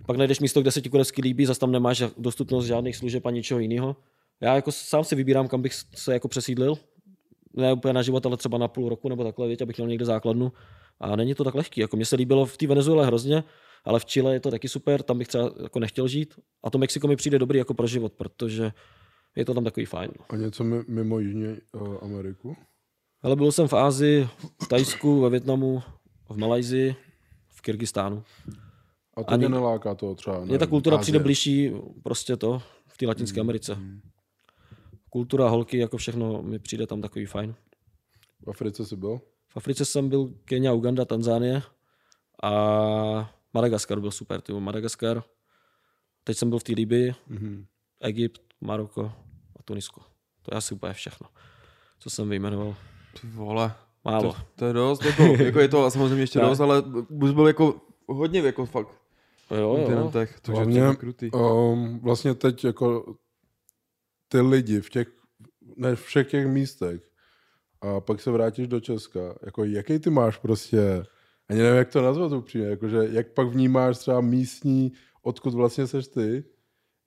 Pak 0.05 0.17
najdeš 0.17 0.39
místo, 0.39 0.61
kde 0.61 0.71
se 0.71 0.81
ti 0.81 0.89
korecky 0.89 1.21
líbí, 1.21 1.45
zase 1.45 1.59
tam 1.59 1.71
nemáš 1.71 2.03
dostupnost 2.17 2.65
žádných 2.65 2.95
služeb 2.95 3.25
a 3.25 3.31
ničeho 3.31 3.59
jiného. 3.59 3.95
Já 4.41 4.55
jako 4.55 4.71
sám 4.71 5.03
si 5.03 5.15
vybírám, 5.15 5.47
kam 5.47 5.61
bych 5.61 5.73
se 5.73 6.13
jako 6.13 6.27
přesídlil. 6.27 6.77
Ne 7.53 7.73
úplně 7.73 7.93
na 7.93 8.01
život, 8.01 8.25
ale 8.25 8.37
třeba 8.37 8.57
na 8.57 8.67
půl 8.67 8.89
roku 8.89 9.09
nebo 9.09 9.23
takhle, 9.23 9.47
věď, 9.47 9.61
abych 9.61 9.77
měl 9.77 9.87
někde 9.87 10.05
základnu. 10.05 10.51
A 10.99 11.15
není 11.15 11.35
to 11.35 11.43
tak 11.43 11.55
lehký. 11.55 11.81
Jako 11.81 11.95
mně 11.95 12.05
se 12.05 12.15
líbilo 12.15 12.45
v 12.45 12.57
té 12.57 12.67
Venezuele 12.67 13.05
hrozně, 13.05 13.43
ale 13.85 13.99
v 13.99 14.05
Chile 14.05 14.33
je 14.33 14.39
to 14.39 14.51
taky 14.51 14.69
super, 14.69 15.03
tam 15.03 15.17
bych 15.17 15.27
třeba 15.27 15.51
jako 15.63 15.79
nechtěl 15.79 16.07
žít. 16.07 16.33
A 16.63 16.69
to 16.69 16.77
Mexiko 16.77 17.07
mi 17.07 17.15
přijde 17.15 17.39
dobrý 17.39 17.57
jako 17.59 17.73
pro 17.73 17.87
život, 17.87 18.13
protože 18.13 18.71
je 19.37 19.45
to 19.45 19.53
tam 19.53 19.63
takový 19.63 19.85
fajn. 19.85 20.11
A 20.29 20.35
něco 20.35 20.63
mi- 20.63 20.83
mimo 20.87 21.19
Jižní 21.19 21.57
uh, 21.71 21.97
Ameriku? 22.01 22.55
Ale 23.21 23.35
byl 23.35 23.51
jsem 23.51 23.67
v 23.67 23.73
Ázii, 23.73 24.27
v 24.63 24.67
Tajsku, 24.67 25.21
ve 25.21 25.29
Větnamu, 25.29 25.83
v 26.29 26.37
Malajzii, 26.37 26.95
v 27.49 27.61
Kyrgyzstánu. 27.61 28.23
A 29.17 29.23
to 29.23 29.31
Ani- 29.31 29.39
mě 29.39 29.49
neláká 29.49 29.95
toho 29.95 30.15
třeba. 30.15 30.45
Mně 30.45 30.57
ta 30.57 30.67
kultura 30.67 30.95
Asie. 30.95 31.01
přijde 31.01 31.19
blížší 31.19 31.71
prostě 32.03 32.37
to 32.37 32.61
v 32.87 32.97
té 32.97 33.07
Latinské 33.07 33.39
Americe. 33.41 33.77
Kultura, 35.09 35.49
holky, 35.49 35.77
jako 35.77 35.97
všechno 35.97 36.43
mi 36.43 36.59
přijde 36.59 36.87
tam 36.87 37.01
takový 37.01 37.25
fajn. 37.25 37.55
V 38.45 38.49
Africe 38.49 38.85
jsi 38.85 38.95
byl? 38.95 39.19
V 39.49 39.57
Africe 39.57 39.85
jsem 39.85 40.09
byl 40.09 40.33
Kenia, 40.45 40.73
Uganda, 40.73 41.05
Tanzánie 41.05 41.61
a 42.43 43.33
Madagaskar 43.53 43.99
byl 43.99 44.11
super. 44.11 44.41
Tyjo, 44.41 44.59
Madagaskar. 44.59 45.23
Teď 46.23 46.37
jsem 46.37 46.49
byl 46.49 46.59
v 46.59 46.63
té 46.63 46.73
Libii, 46.73 47.15
Mhm. 47.27 47.65
Egypt, 48.01 48.41
Maroko 48.61 49.11
Tunisko. 49.67 50.01
To 50.41 50.53
je 50.53 50.57
asi 50.57 50.73
úplně 50.73 50.93
všechno, 50.93 51.27
co 51.99 52.09
jsem 52.09 52.29
vyjmenoval. 52.29 52.75
Ty 53.21 53.27
vole, 53.27 53.73
Málo. 54.05 54.33
to, 54.33 54.39
to 54.55 54.65
je 54.65 54.73
dost, 54.73 55.03
jako, 55.05 55.23
jako 55.43 55.59
je 55.59 55.67
to 55.67 55.91
samozřejmě 55.91 56.23
ještě 56.23 56.39
dost, 56.39 56.59
ale 56.59 56.83
bys 57.09 57.31
byl 57.31 57.47
jako 57.47 57.81
hodně 58.07 58.39
jako 58.39 58.65
fakt 58.65 59.01
Jo, 59.51 59.57
jo. 59.57 59.75
kontinentech, 59.75 60.39
takže 60.39 60.55
Hlavně, 60.55 60.79
to 60.79 60.85
je 60.89 60.95
krutý. 60.95 61.31
Um, 61.31 61.99
vlastně 61.99 62.33
teď 62.33 62.65
jako 62.65 63.15
ty 64.27 64.41
lidi 64.41 64.81
v 64.81 64.89
těch, 64.89 65.07
ne 65.75 65.95
v 65.95 66.03
všech 66.03 66.27
těch 66.27 66.47
místech 66.47 67.01
a 67.81 67.99
pak 67.99 68.21
se 68.21 68.31
vrátíš 68.31 68.67
do 68.67 68.79
Česka, 68.79 69.35
jako 69.45 69.63
jaký 69.63 69.99
ty 69.99 70.09
máš 70.09 70.37
prostě, 70.37 71.05
ani 71.49 71.59
nevím, 71.59 71.77
jak 71.77 71.89
to 71.89 72.01
nazvat 72.01 72.31
upřímně, 72.31 72.67
jakože 72.67 72.97
jak 73.11 73.27
pak 73.33 73.47
vnímáš 73.47 73.97
třeba 73.97 74.21
místní, 74.21 74.91
odkud 75.21 75.53
vlastně 75.53 75.87
seš 75.87 76.07
ty, 76.07 76.43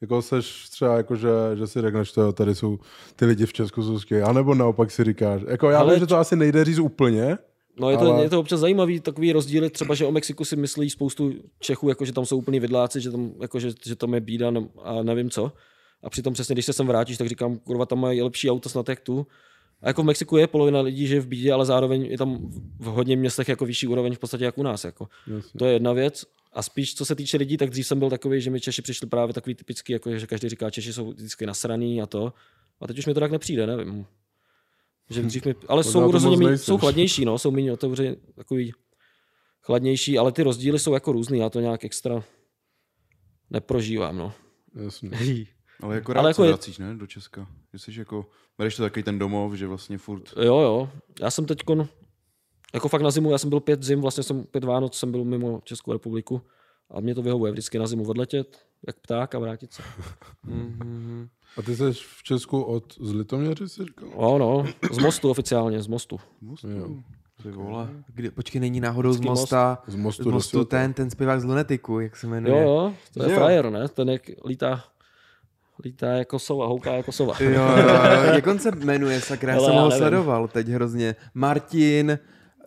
jako 0.01 0.23
seš 0.23 0.69
třeba 0.69 0.97
jako, 0.97 1.17
že, 1.17 1.29
že 1.55 1.67
si 1.67 1.81
řekneš, 1.81 2.13
to 2.13 2.33
tady 2.33 2.55
jsou 2.55 2.79
ty 3.17 3.25
lidi 3.25 3.47
v 3.47 3.53
Česku 3.53 3.83
jsou 3.83 3.99
skvělí, 3.99 4.25
anebo 4.25 4.55
naopak 4.55 4.91
si 4.91 5.05
říkáš, 5.05 5.43
jako 5.49 5.71
já 5.71 5.79
Ale 5.79 5.93
vím, 5.95 6.01
že 6.01 6.07
to 6.07 6.17
asi 6.17 6.37
nejde 6.37 6.65
říct 6.65 6.79
úplně, 6.79 7.39
No 7.81 7.91
je 7.91 7.97
to, 7.97 8.05
Ale- 8.05 8.23
je 8.23 8.31
to 8.31 8.41
občas 8.41 8.61
zajímavý 8.61 9.01
takový 9.01 9.33
rozdíly, 9.33 9.71
třeba, 9.71 9.95
že 9.95 10.07
o 10.07 10.13
Mexiku 10.13 10.45
si 10.45 10.57
myslí 10.57 10.91
spoustu 10.91 11.33
Čechů, 11.59 11.89
jako, 11.89 12.05
že 12.05 12.13
tam 12.13 12.27
jsou 12.27 12.39
úplný 12.39 12.61
vidláci, 12.61 13.01
že 13.01 13.11
tam, 13.11 13.33
jako, 13.41 13.61
že, 13.61 13.71
že 13.87 13.97
tam 13.97 14.15
je 14.15 14.21
bída 14.21 14.51
ne- 14.51 14.69
a 14.83 15.03
nevím 15.03 15.31
co. 15.31 15.53
A 16.03 16.11
přitom 16.11 16.35
přesně, 16.35 16.53
když 16.55 16.67
se 16.67 16.73
sem 16.73 16.87
vrátíš, 16.87 17.19
tak 17.19 17.29
říkám, 17.29 17.59
kurva, 17.59 17.87
tam 17.87 18.01
mají 18.01 18.23
lepší 18.23 18.51
auto 18.51 18.69
snad 18.69 18.89
jak 18.89 19.01
tu. 19.01 19.27
A 19.83 19.89
jako 19.89 20.03
v 20.03 20.05
Mexiku 20.05 20.37
je 20.37 20.47
polovina 20.47 20.81
lidí, 20.81 21.07
že 21.07 21.15
je 21.15 21.21
v 21.21 21.27
bídě, 21.27 21.53
ale 21.53 21.67
zároveň 21.67 22.05
je 22.05 22.19
tam 22.19 22.39
v 22.79 22.85
hodně 22.85 23.17
městech 23.17 23.49
jako 23.49 23.65
vyšší 23.65 23.87
úroveň 23.87 24.15
v 24.15 24.19
podstatě 24.19 24.45
jak 24.45 24.59
u 24.59 24.63
nás. 24.63 24.85
Jako. 24.85 25.09
Jasně. 25.27 25.59
To 25.59 25.65
je 25.65 25.73
jedna 25.73 25.93
věc. 25.93 26.25
A 26.53 26.63
spíš, 26.63 26.95
co 26.95 27.05
se 27.05 27.15
týče 27.15 27.37
lidí, 27.37 27.57
tak 27.57 27.71
dřív 27.71 27.87
jsem 27.87 27.99
byl 27.99 28.11
takový, 28.11 28.41
že 28.41 28.51
mi 28.51 28.61
Češi 28.61 28.83
přišli 28.83 29.07
právě 29.07 29.35
takový 29.35 29.55
typický, 29.55 29.93
jako, 29.93 30.19
že 30.19 30.27
každý 30.27 30.49
říká, 30.49 30.71
Češi 30.71 30.93
jsou 30.93 31.13
vždycky 31.13 31.47
nasraný 31.47 32.03
a 32.03 32.07
to. 32.07 32.33
A 32.81 32.87
teď 32.87 32.99
už 32.99 33.07
mi 33.07 33.15
to 33.15 33.21
tak 33.21 33.31
nepřijde, 33.31 33.67
nevím. 33.67 34.07
Že 35.11 35.23
dřív 35.23 35.45
mi, 35.45 35.55
ale 35.69 35.85
jsou 35.85 36.11
rozhodně 36.11 36.47
nejseš. 36.47 36.67
jsou 36.67 36.79
chladnější, 36.79 37.25
no, 37.25 37.39
jsou 37.39 37.51
méně 37.51 37.73
otevřený, 37.73 38.17
takový 38.35 38.73
chladnější, 39.61 40.19
ale 40.19 40.33
ty 40.33 40.43
rozdíly 40.43 40.79
jsou 40.79 40.95
jako 40.95 41.13
různý, 41.13 41.39
já 41.39 41.51
to 41.51 41.61
nějak 41.61 41.85
extra 41.85 42.25
neprožívám, 43.51 44.17
no. 44.17 44.33
jasně. 44.85 45.11
Ale 45.83 45.95
jako 45.95 46.13
Ale 46.13 46.23
rád 46.23 46.29
jako 46.29 46.43
se 46.43 46.49
vracíš, 46.49 46.79
ne, 46.79 46.95
do 46.95 47.07
Česka. 47.07 47.47
Že 47.73 47.79
jsi 47.79 47.99
jako, 47.99 48.27
bereš 48.59 48.77
to 48.77 48.83
takový 48.83 49.03
ten 49.03 49.19
domov, 49.19 49.55
že 49.55 49.67
vlastně 49.67 49.99
furt... 49.99 50.35
Jo, 50.37 50.59
jo, 50.59 50.91
já 51.21 51.31
jsem 51.31 51.47
teď 51.47 51.59
jako 52.75 52.89
fakt 52.89 53.03
na 53.03 53.11
zimu, 53.11 53.31
já 53.31 53.39
jsem 53.39 53.51
byl 53.51 53.61
pět 53.61 53.83
zim, 53.83 54.01
vlastně 54.01 54.23
jsem 54.23 54.45
pět 54.45 54.65
Vánoc 54.65 54.99
jsem 54.99 55.11
byl 55.11 55.25
mimo 55.25 55.61
Českou 55.65 55.93
republiku 55.93 56.43
a 56.91 57.01
mě 57.01 57.15
to 57.15 57.23
vyhovuje 57.23 57.53
vždycky 57.53 57.79
na 57.79 57.87
zimu 57.87 58.05
odletět, 58.09 58.59
jak 58.87 58.97
pták 59.01 59.35
a 59.35 59.39
vrátit 59.39 59.73
se. 59.73 59.83
Mhm. 60.45 61.29
A 61.57 61.63
ty 61.63 61.77
jsi 61.77 61.93
v 61.93 62.23
Česku 62.23 62.63
od 62.63 62.95
z 63.01 63.13
Litoměři, 63.13 63.69
jsi 63.69 63.85
říkal? 63.85 64.09
Jo, 64.09 64.39
no, 64.39 64.65
z 64.93 64.99
mostu 64.99 65.31
oficiálně, 65.31 65.83
z 65.83 65.87
mostu. 65.87 66.21
Jo. 66.69 66.89
Ty 67.43 67.51
vole. 67.51 67.89
Kdy, 68.15 68.31
počkej, 68.31 68.61
není 68.61 68.81
náhodou 68.81 69.13
z 69.13 69.17
Vždycky 69.17 69.29
most. 69.29 69.41
mosta, 69.41 69.83
Z 69.87 69.95
mostu, 69.97 70.31
z 70.31 70.33
mostu 70.33 70.65
ten, 70.65 70.93
ten 70.93 71.11
zpěvák 71.11 71.41
z 71.41 71.45
Lunetiku, 71.45 72.01
jak 72.01 72.17
se 72.17 72.27
jmenuje. 72.27 72.63
Jo, 72.63 72.69
jo, 72.69 72.95
to 73.15 73.23
je 73.23 73.31
jo? 73.31 73.37
frajer, 73.37 73.71
ne? 73.71 73.89
Ten 73.89 74.11
jak 74.11 74.23
lítá, 74.47 74.85
lítá 75.85 76.07
jako 76.07 76.39
sova, 76.39 76.67
houká 76.67 76.93
jako 76.93 77.13
sova. 77.13 77.35
Jo, 77.41 77.51
jo, 77.51 77.63
jo. 77.79 78.33
Jak 78.35 78.47
on 78.47 78.59
se 78.59 78.71
jmenuje, 78.71 79.21
sakra, 79.21 79.53
já 79.55 79.61
jsem 79.61 79.75
ho 79.75 79.91
sledoval 79.91 80.49
teď 80.49 80.67
hrozně. 80.69 81.17
Martin, 81.35 82.19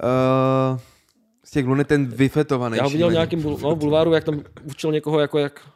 uh, 0.04 0.80
z 1.44 1.52
těch 1.52 1.66
Luny 1.66 1.86
ten 1.86 2.06
vyfetovaný. 2.06 2.78
Já 2.78 2.84
ho 2.84 2.90
viděl 2.90 3.12
nějakém 3.12 3.42
bul, 3.42 3.58
no, 3.62 3.76
bulváru, 3.76 4.14
jak 4.14 4.24
tam 4.24 4.42
učil 4.64 4.92
někoho, 4.92 5.20
jako 5.20 5.40
jak, 5.40 5.70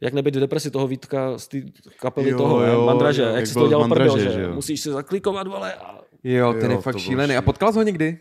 jak 0.00 0.12
nebyt 0.12 0.36
v 0.36 0.40
depresi 0.40 0.70
toho 0.70 0.86
Vítka 0.86 1.38
z 1.38 1.48
té 1.48 1.58
kapely 2.00 2.30
Jo, 2.30 2.38
toho, 2.38 2.64
jo, 2.64 2.86
Mandraže, 2.86 3.22
jo, 3.22 3.28
jak, 3.28 3.36
jak 3.36 3.46
si 3.46 3.54
to 3.54 3.68
dělal 3.68 3.88
prdel, 3.88 4.06
Mandraže, 4.06 4.30
že, 4.30 4.34
že 4.34 4.42
jo. 4.42 4.54
musíš 4.54 4.80
si 4.80 4.90
zaklikovat, 4.90 5.46
vole, 5.46 5.74
a... 5.74 6.00
Jo, 6.24 6.52
ten 6.52 6.70
Jo, 6.70 6.76
je 6.76 6.82
fakt 6.82 6.98
šílený. 6.98 7.36
A 7.36 7.42
potkal 7.42 7.72
jsi 7.72 7.78
ho 7.78 7.82
někdy? 7.82 8.18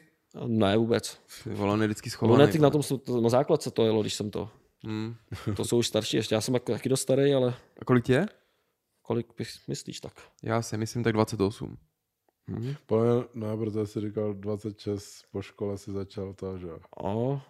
Ne, 0.48 0.78
vůbec. 0.78 1.18
Ty 1.44 1.50
vole, 1.50 1.74
on 1.74 1.82
je 1.82 1.88
vždycky 1.88 2.10
schovaný. 2.10 2.38
Lunetik 2.38 2.62
na 2.62 2.70
tom, 2.70 2.82
na 3.22 3.30
základce 3.30 3.72
to 3.72 3.86
jelo, 3.86 4.02
když 4.02 4.14
jsem 4.14 4.32
to. 4.32 4.50
Hmm. 4.84 5.16
To 5.56 5.66
jsou 5.66 5.78
už 5.78 5.88
starší 5.88 6.18
ještě, 6.18 6.36
já 6.36 6.42
jsem 6.42 6.54
jako 6.54 6.72
taky 6.72 6.90
dost 6.90 7.02
starý, 7.02 7.34
ale 7.34 7.54
A 7.82 7.86
kolik 7.86 8.06
tě 8.06 8.14
je? 8.14 8.26
kolik 9.02 9.28
myslíš 9.68 10.00
tak? 10.00 10.14
Já 10.44 10.62
si 10.62 10.78
myslím 10.78 11.04
tak 11.04 11.14
28. 11.14 11.78
Hm. 12.50 12.74
Podle 12.86 13.24
ne, 13.34 13.58
protože 13.58 13.86
jsi 13.88 14.02
říkal 14.02 14.34
26, 14.34 15.26
po 15.32 15.42
škole 15.42 15.78
si 15.78 15.92
začal 15.92 16.34
to, 16.34 16.58
že 16.58 16.68
jo. 16.68 16.78
O. 17.04 17.42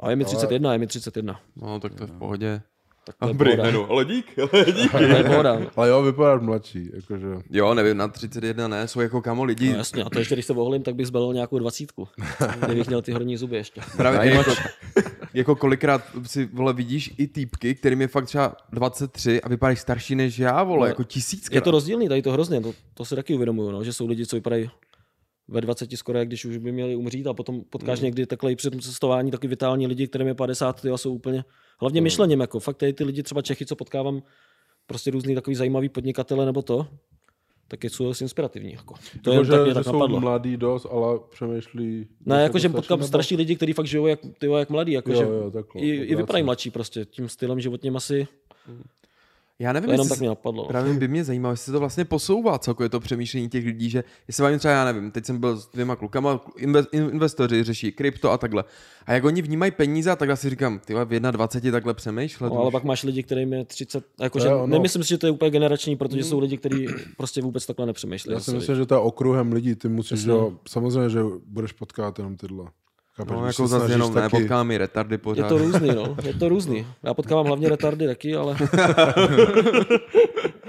A 0.00 0.10
je 0.10 0.16
mi 0.16 0.24
31, 0.24 0.72
je 0.72 0.78
mi 0.78 0.86
31. 0.86 1.40
No, 1.56 1.80
tak 1.80 1.94
to 1.94 2.02
je 2.02 2.06
v 2.06 2.12
pohodě. 2.18 2.62
Tak 3.06 3.16
to 3.16 3.26
je 3.26 3.32
Dobrý, 3.32 3.56
pohoda. 3.56 3.70
no, 3.70 3.90
ale 3.90 4.04
dík, 4.04 4.38
ale 4.52 4.64
dík. 4.64 4.90
To 4.92 4.98
je 5.02 5.24
pohoda. 5.24 5.58
Ale 5.76 5.88
jo, 5.88 6.02
vypadáš 6.02 6.42
mladší, 6.42 6.90
jakože. 6.94 7.26
Jo, 7.50 7.74
nevím, 7.74 7.96
na 7.96 8.08
31 8.08 8.68
ne, 8.68 8.88
jsou 8.88 9.00
jako 9.00 9.22
kamo 9.22 9.44
lidi. 9.44 9.72
No 9.72 9.78
jasně, 9.78 10.04
a 10.04 10.10
to 10.10 10.18
ještě 10.18 10.34
když 10.34 10.46
se 10.46 10.52
oholím, 10.52 10.82
tak 10.82 10.94
bych 10.94 11.06
zbalil 11.06 11.34
nějakou 11.34 11.58
dvacítku. 11.58 12.08
Kdybych 12.66 12.86
měl 12.86 13.02
ty 13.02 13.12
horní 13.12 13.36
zuby 13.36 13.56
ještě. 13.56 13.80
Právě 13.96 14.34
jako, 14.34 14.50
jako 15.34 15.56
kolikrát 15.56 16.02
si, 16.26 16.44
vole, 16.52 16.72
vidíš 16.72 17.14
i 17.18 17.26
týpky, 17.26 17.74
kterým 17.74 18.00
je 18.00 18.08
fakt 18.08 18.26
třeba 18.26 18.56
23 18.72 19.42
a 19.42 19.48
vypadáš 19.48 19.80
starší 19.80 20.14
než 20.14 20.38
já, 20.38 20.62
vole, 20.62 20.80
No, 20.80 20.86
jako 20.86 21.04
tisíckrát. 21.04 21.54
Je 21.54 21.60
to 21.60 21.70
rozdílný, 21.70 22.08
tady 22.08 22.22
to 22.22 22.32
hrozně, 22.32 22.60
to, 22.60 22.72
to 22.94 23.04
si 23.04 23.16
taky 23.16 23.34
uvědomuju, 23.34 23.70
no, 23.70 23.84
že 23.84 23.92
jsou 23.92 24.06
lidi, 24.06 24.26
co 24.26 24.36
vypadají 24.36 24.70
ve 25.48 25.60
20 25.60 25.90
skoro, 25.96 26.18
jak 26.18 26.28
když 26.28 26.44
už 26.44 26.56
by 26.56 26.72
měli 26.72 26.96
umřít 26.96 27.26
a 27.26 27.34
potom 27.34 27.60
potkáš 27.70 28.00
Mm. 28.00 28.04
někdy 28.04 28.26
takhle 28.26 28.52
i 28.52 28.56
při 28.56 28.70
tom 28.70 28.80
cestování 28.80 29.30
taky 29.30 29.48
vitální 29.48 29.86
lidi, 29.86 30.08
kterým 30.08 30.26
je 30.28 30.34
50 30.34 30.80
ty 30.80 30.90
a 30.90 30.96
jsou 30.96 31.14
úplně, 31.14 31.44
hlavně 31.80 32.00
Mm. 32.00 32.04
myšlením, 32.04 32.40
jako 32.40 32.60
fakt 32.60 32.76
tady 32.76 32.92
ty 32.92 33.04
lidi, 33.04 33.22
třeba 33.22 33.42
Čechy, 33.42 33.66
co 33.66 33.76
potkávám, 33.76 34.22
prostě 34.86 35.10
různý 35.10 35.34
takový 35.34 35.56
zajímavý 35.56 35.88
podnikatele 35.88 36.46
nebo 36.46 36.62
to, 36.62 36.86
tak 37.72 37.84
jsou 37.84 38.04
dost 38.04 38.20
inspirativní. 38.20 38.72
Jako. 38.72 38.94
To 39.22 39.30
je 39.30 39.34
Jako, 39.36 39.46
tak 39.48 39.56
že, 39.56 39.62
mě 39.62 39.70
že 39.70 39.74
tak 39.74 39.84
jsou 39.84 39.92
napadlo. 39.92 40.20
mladý 40.20 40.56
dost, 40.56 40.86
ale 40.90 41.18
přemýšlí... 41.30 42.06
Ne, 42.26 42.42
jako 42.42 42.58
že 42.58 42.68
starší 42.68 42.72
potkám 42.76 42.98
nebo- 42.98 43.08
starší 43.08 43.36
lidi, 43.36 43.56
kteří 43.56 43.72
fakt 43.72 43.86
žijou 43.86 44.06
jak, 44.06 44.20
tyjo, 44.38 44.56
jak 44.56 44.70
mladí, 44.70 44.92
jako 44.92 45.10
Jo, 45.12 45.16
že 45.16 45.22
jo, 45.24 45.50
takhle, 45.50 45.82
i, 45.82 45.88
i 45.88 46.14
vypadají 46.14 46.44
mladší 46.44 46.70
prostě, 46.70 47.04
tím 47.04 47.28
stylem 47.28 47.60
životním 47.60 47.96
asi, 47.96 48.28
Já 49.62 49.72
nevím, 49.72 49.86
to 49.86 49.92
jenom 49.92 50.04
jestli 50.04 50.14
tak 50.14 50.20
mě 50.20 50.28
napadlo. 50.28 50.62
no. 50.62 50.68
Právě 50.68 50.94
by 50.94 51.08
mě 51.08 51.24
zajímalo, 51.24 51.52
jestli 51.52 51.64
se 51.64 51.72
to 51.72 51.80
vlastně 51.80 52.04
posouvá 52.04 52.58
celkově 52.58 52.88
to 52.88 53.00
přemýšlení 53.00 53.48
těch 53.48 53.64
lidí, 53.64 53.90
že 53.90 54.04
jestli 54.28 54.42
vám 54.42 54.58
třeba, 54.58 54.74
já 54.74 54.84
nevím, 54.84 55.10
teď 55.10 55.26
jsem 55.26 55.38
byl 55.40 55.56
s 55.56 55.68
dvěma 55.68 55.96
klukama, 55.96 56.40
inve, 56.56 56.84
in- 56.92 57.08
investoři 57.12 57.62
řeší 57.64 57.92
krypto 57.92 58.30
a 58.30 58.38
takhle. 58.38 58.64
A 59.06 59.12
jak 59.12 59.24
oni 59.24 59.42
vnímají 59.42 59.72
peníze 59.72 60.10
a 60.10 60.16
takhle 60.16 60.36
si 60.36 60.50
říkám, 60.50 60.78
ty 60.78 60.94
v 60.94 61.04
21 61.30 61.76
takhle 61.76 61.94
přemýšlet. 61.94 62.48
No, 62.52 62.58
ale 62.58 62.70
pak 62.70 62.84
máš 62.84 63.02
lidi, 63.02 63.22
kterým 63.22 63.52
je 63.52 63.64
30, 63.64 64.04
To 64.16 64.24
jakože 64.24 64.46
je 64.48 64.54
ono. 64.54 64.66
nemyslím 64.66 65.02
si, 65.04 65.08
že 65.08 65.18
to 65.18 65.26
je 65.26 65.30
úplně 65.32 65.50
generační, 65.50 65.96
protože 65.96 66.24
jsou 66.24 66.38
lidi, 66.38 66.56
kteří 66.56 66.86
prostě 67.16 67.42
vůbec 67.42 67.66
takhle 67.66 67.86
nepřemýšlejí. 67.86 68.34
Já 68.34 68.40
si 68.40 68.54
myslím, 68.54 68.76
že 68.76 68.86
to 68.86 68.94
je 68.94 69.00
okruhem 69.00 69.52
lidí, 69.52 69.74
ty 69.74 69.88
musíš, 69.88 70.24
jo, 70.24 70.52
samozřejmě, 70.68 71.10
že 71.10 71.20
budeš 71.46 71.72
potkat 71.72 72.18
jenom 72.18 72.36
tyhle. 72.36 72.64
Chápeš, 73.28 73.40
No, 73.40 73.46
jako 73.46 73.62
se 73.62 73.68
zase 73.68 73.92
jenom 73.92 74.14
taky- 74.14 74.36
potkám 74.36 74.70
i 74.70 74.78
retardy 74.78 75.18
pořád. 75.18 75.42
Je 75.42 75.48
to 75.48 75.58
různý, 75.58 75.88
no. 75.94 76.16
Je 76.22 76.34
to 76.34 76.48
různý. 76.48 76.86
Já 77.02 77.14
potkávám 77.14 77.46
hlavně 77.46 77.68
retardy 77.68 78.06
taky, 78.06 78.36
ale... 78.36 78.56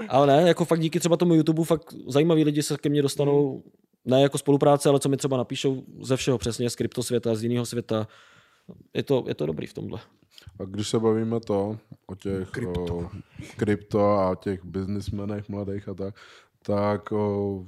ale 0.08 0.26
ne, 0.26 0.48
jako 0.48 0.64
fakt 0.64 0.80
díky 0.80 1.00
třeba 1.00 1.16
tomu 1.16 1.34
YouTube 1.34 1.64
fakt 1.64 1.94
zajímaví 2.08 2.44
lidi 2.44 2.62
se 2.62 2.76
ke 2.78 2.88
mně 2.88 3.02
dostanou, 3.02 3.62
ne 4.04 4.22
jako 4.22 4.38
spolupráce, 4.38 4.88
ale 4.88 5.00
co 5.00 5.08
mi 5.08 5.16
třeba 5.16 5.36
napíšou 5.36 5.82
ze 6.02 6.16
všeho 6.16 6.38
přesně, 6.38 6.70
z 6.70 6.76
kryptosvěta, 6.76 7.34
z 7.34 7.42
jiného 7.42 7.66
světa. 7.66 8.08
Je 8.94 9.02
to, 9.02 9.24
je 9.28 9.34
to 9.34 9.46
dobrý 9.46 9.66
v 9.66 9.74
tomhle. 9.74 10.00
A 10.60 10.64
když 10.64 10.88
se 10.88 10.98
bavíme 10.98 11.40
to 11.40 11.76
o 12.06 12.14
těch 12.14 12.50
krypto, 12.50 12.96
o, 12.96 13.10
krypto 13.56 14.18
a 14.18 14.34
těch 14.34 14.64
biznismenech 14.64 15.48
mladých 15.48 15.88
a 15.88 15.94
tak, 15.94 16.14
tak 16.62 17.12
o, 17.12 17.64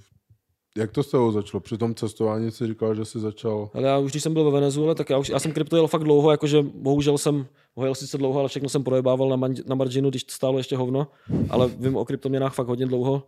jak 0.76 0.92
to 0.92 1.02
s 1.02 1.10
tebou 1.10 1.32
začalo? 1.32 1.60
Při 1.60 1.78
tom 1.78 1.94
cestování 1.94 2.50
si 2.50 2.66
říkal, 2.66 2.94
že 2.94 3.04
jsi 3.04 3.20
začal... 3.20 3.70
Ale 3.74 3.88
já 3.88 3.98
už 3.98 4.10
když 4.10 4.22
jsem 4.22 4.32
byl 4.32 4.44
ve 4.44 4.50
Venezuele, 4.50 4.94
tak 4.94 5.10
já, 5.10 5.18
už, 5.18 5.28
já 5.28 5.38
jsem 5.38 5.52
krypto 5.52 5.76
jel 5.76 5.86
fakt 5.86 6.04
dlouho, 6.04 6.30
jakože 6.30 6.62
bohužel 6.62 7.18
jsem 7.18 7.46
ho 7.74 7.84
jel 7.84 7.94
sice 7.94 8.18
dlouho, 8.18 8.40
ale 8.40 8.48
všechno 8.48 8.68
jsem 8.68 8.84
projebával 8.84 9.28
na, 9.28 9.36
man, 9.36 9.54
na 9.66 9.74
marginu, 9.74 10.10
když 10.10 10.24
to 10.24 10.32
stálo 10.32 10.58
ještě 10.58 10.76
hovno, 10.76 11.08
ale 11.50 11.68
vím 11.68 11.96
o 11.96 12.04
kryptoměnách 12.04 12.54
fakt 12.54 12.68
hodně 12.68 12.86
dlouho. 12.86 13.22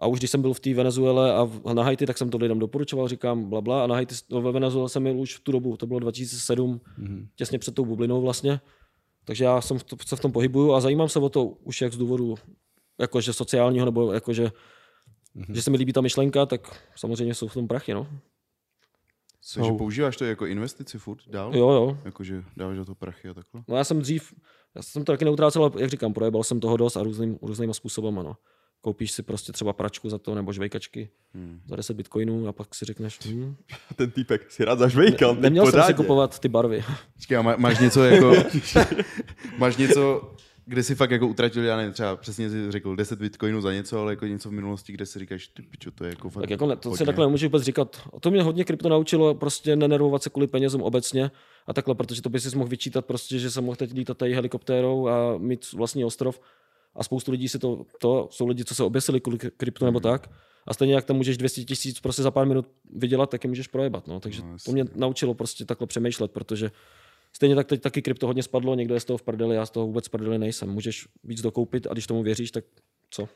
A 0.00 0.06
už 0.06 0.18
když 0.18 0.30
jsem 0.30 0.42
byl 0.42 0.54
v 0.54 0.60
té 0.60 0.74
Venezuele 0.74 1.34
a 1.34 1.44
v- 1.44 1.74
na 1.74 1.82
Haiti, 1.82 2.06
tak 2.06 2.18
jsem 2.18 2.30
to 2.30 2.38
lidem 2.38 2.58
doporučoval, 2.58 3.08
říkám 3.08 3.44
bla 3.44 3.60
bla. 3.60 3.84
A 3.84 3.86
na 3.86 3.94
Haiti, 3.94 4.14
no, 4.30 4.42
ve 4.42 4.52
Venezuele 4.52 4.88
jsem 4.88 5.02
byl 5.02 5.20
už 5.20 5.36
v 5.36 5.40
tu 5.40 5.52
dobu, 5.52 5.76
to 5.76 5.86
bylo 5.86 6.00
2007, 6.00 6.80
mm-hmm. 6.98 7.26
těsně 7.36 7.58
před 7.58 7.74
tou 7.74 7.84
bublinou 7.84 8.20
vlastně. 8.20 8.60
Takže 9.24 9.44
já 9.44 9.60
jsem 9.60 9.78
v 9.78 9.84
to, 9.84 9.96
se 10.06 10.16
v 10.16 10.20
tom 10.20 10.32
pohybuju 10.32 10.72
a 10.72 10.80
zajímám 10.80 11.08
se 11.08 11.18
o 11.18 11.28
to 11.28 11.44
už 11.44 11.80
jak 11.80 11.92
z 11.92 11.96
důvodu 11.96 12.34
jakože 13.00 13.32
sociálního, 13.32 13.84
nebo 13.84 14.12
jakože, 14.12 14.50
mm-hmm. 15.36 15.54
že 15.54 15.62
se 15.62 15.70
mi 15.70 15.76
líbí 15.76 15.92
ta 15.92 16.00
myšlenka, 16.00 16.46
tak 16.46 16.82
samozřejmě 16.96 17.34
jsou 17.34 17.48
v 17.48 17.54
tom 17.54 17.68
prachy, 17.68 17.94
no. 17.94 18.06
Takže 19.54 19.70
Jsou. 19.70 19.78
používáš 19.78 20.16
to 20.16 20.24
jako 20.24 20.46
investici 20.46 20.98
furt 20.98 21.18
dál? 21.28 21.56
Jo, 21.56 21.70
jo. 21.70 21.98
Jakože 22.04 22.44
dáváš 22.56 22.76
do 22.76 22.84
toho 22.84 22.94
prachy 22.94 23.28
a 23.28 23.34
takhle? 23.34 23.62
No 23.68 23.76
já 23.76 23.84
jsem 23.84 24.00
dřív, 24.00 24.34
já 24.74 24.82
jsem 24.82 25.04
to 25.04 25.12
taky 25.12 25.24
neutrácel, 25.24 25.62
ale 25.62 25.72
jak 25.78 25.90
říkám, 25.90 26.12
projebal 26.12 26.44
jsem 26.44 26.60
toho 26.60 26.76
dost 26.76 26.96
a 26.96 27.02
různým, 27.02 27.38
různýma 27.42 27.72
způsobama, 27.72 28.22
no. 28.22 28.36
Koupíš 28.80 29.12
si 29.12 29.22
prostě 29.22 29.52
třeba 29.52 29.72
pračku 29.72 30.08
za 30.08 30.18
to, 30.18 30.34
nebo 30.34 30.52
žvejkačky 30.52 31.10
Hmm. 31.34 31.60
za 31.66 31.76
10 31.76 31.96
bitcoinů 31.96 32.48
a 32.48 32.52
pak 32.52 32.74
si 32.74 32.84
řekneš, 32.84 33.18
hm, 33.26 33.56
Ten 33.96 34.10
týpek 34.10 34.50
si 34.50 34.64
rád 34.64 34.78
zažvejkal. 34.78 35.34
neměl 35.34 35.70
jsem 35.70 35.82
si 35.82 35.94
kupovat 35.94 36.38
ty 36.38 36.48
barvy. 36.48 36.84
A 37.38 37.42
má, 37.42 37.56
máš 37.56 37.78
něco 37.78 38.04
jako... 38.04 38.32
máš 39.58 39.76
něco 39.76 40.34
kde 40.66 40.82
si 40.82 40.94
fakt 40.94 41.10
jako 41.10 41.26
utratil, 41.26 41.64
já 41.64 41.76
nevím, 41.76 41.92
třeba 41.92 42.16
přesně 42.16 42.50
si 42.50 42.70
řekl 42.72 42.96
10 42.96 43.18
bitcoinů 43.18 43.60
za 43.60 43.72
něco, 43.72 44.00
ale 44.00 44.12
jako 44.12 44.26
něco 44.26 44.48
v 44.48 44.52
minulosti, 44.52 44.92
kde 44.92 45.06
si 45.06 45.18
říkáš, 45.18 45.48
ty 45.48 45.62
pičo, 45.62 45.90
to 45.90 46.04
je 46.04 46.10
jako 46.10 46.30
fakt 46.30 46.42
Tak 46.42 46.50
jako 46.50 46.66
ne, 46.66 46.76
to 46.76 46.88
hodně. 46.88 46.98
se 46.98 47.04
takhle 47.04 47.26
nemůžeš 47.26 47.46
vůbec 47.48 47.62
říkat. 47.62 47.96
A 48.16 48.20
to 48.20 48.30
mě 48.30 48.42
hodně 48.42 48.64
krypto 48.64 48.88
naučilo 48.88 49.34
prostě 49.34 49.76
nenervovat 49.76 50.22
se 50.22 50.30
kvůli 50.30 50.46
penězům 50.46 50.82
obecně 50.82 51.30
a 51.66 51.72
takhle, 51.72 51.94
protože 51.94 52.22
to 52.22 52.28
by 52.28 52.40
si 52.40 52.56
mohl 52.56 52.68
vyčítat 52.70 53.06
prostě, 53.06 53.38
že 53.38 53.50
jsem 53.50 53.64
mohl 53.64 53.76
teď 53.76 53.92
lítat 53.92 54.18
tady 54.18 54.34
helikoptérou 54.34 55.08
a 55.08 55.38
mít 55.38 55.72
vlastní 55.72 56.04
ostrov 56.04 56.40
a 56.94 57.04
spoustu 57.04 57.30
lidí 57.30 57.48
si 57.48 57.58
to, 57.58 57.84
to 58.00 58.28
jsou 58.30 58.46
lidi, 58.46 58.64
co 58.64 58.74
se 58.74 58.82
oběsili 58.82 59.20
kvůli 59.20 59.38
kryptu 59.38 59.84
nebo 59.84 60.00
tak. 60.00 60.30
A 60.66 60.74
stejně 60.74 60.94
jak 60.94 61.04
tam 61.04 61.16
můžeš 61.16 61.36
200 61.38 61.64
tisíc 61.64 62.00
prostě 62.00 62.22
za 62.22 62.30
pár 62.30 62.46
minut 62.46 62.66
vydělat, 62.94 63.30
tak 63.30 63.44
je 63.44 63.48
můžeš 63.48 63.68
projebat. 63.68 64.06
No. 64.06 64.20
Takže 64.20 64.42
No, 64.42 64.56
to 64.64 64.72
mě 64.72 64.84
naučilo 64.94 65.34
prostě 65.34 65.64
takhle 65.64 65.86
přemýšlet, 65.86 66.30
protože 66.30 66.70
stejně 67.32 67.54
tak 67.54 67.66
teď 67.66 67.82
taky 67.82 68.02
krypto 68.02 68.26
hodně 68.26 68.42
spadlo, 68.42 68.74
někdo 68.74 68.94
je 68.94 69.00
z 69.00 69.04
toho 69.04 69.16
v 69.16 69.22
prdeli, 69.22 69.56
já 69.56 69.66
z 69.66 69.70
toho 69.70 69.86
vůbec 69.86 70.06
v 70.06 70.10
prdeli 70.10 70.38
nejsem. 70.38 70.68
Můžeš 70.68 71.08
víc 71.24 71.42
dokoupit 71.42 71.86
a 71.90 71.92
když 71.92 72.06
tomu 72.06 72.22
věříš, 72.22 72.50
tak 72.50 72.64
co? 73.10 73.28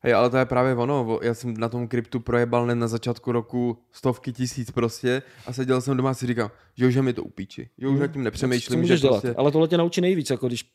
Hej, 0.00 0.14
ale 0.14 0.30
to 0.30 0.36
je 0.36 0.44
právě 0.44 0.74
ono. 0.74 1.18
Já 1.22 1.34
jsem 1.34 1.54
na 1.56 1.68
tom 1.68 1.88
kryptu 1.88 2.20
projebal 2.20 2.64
hned 2.64 2.74
na 2.74 2.88
začátku 2.88 3.32
roku 3.32 3.78
stovky 3.92 4.32
tisíc 4.32 4.70
prostě 4.70 5.22
a 5.46 5.52
seděl 5.52 5.80
jsem 5.80 5.96
doma 5.96 6.10
a 6.10 6.14
si 6.14 6.26
říkal, 6.26 6.50
že 6.74 6.86
už 6.86 6.94
je 6.94 7.02
mi 7.02 7.12
to 7.12 7.24
upíči, 7.24 7.68
že 7.78 7.88
už 7.88 8.00
nad 8.00 8.06
tím 8.06 8.20
Co 8.20 8.24
nepřemýšlím, 8.24 8.80
můžeš 8.80 9.00
že 9.00 9.06
dělat? 9.06 9.20
prostě... 9.22 9.36
Ale 9.38 9.52
tohle 9.52 9.68
tě 9.68 9.76
naučí 9.76 10.00
nejvíc, 10.00 10.30
jako 10.30 10.46
když, 10.46 10.72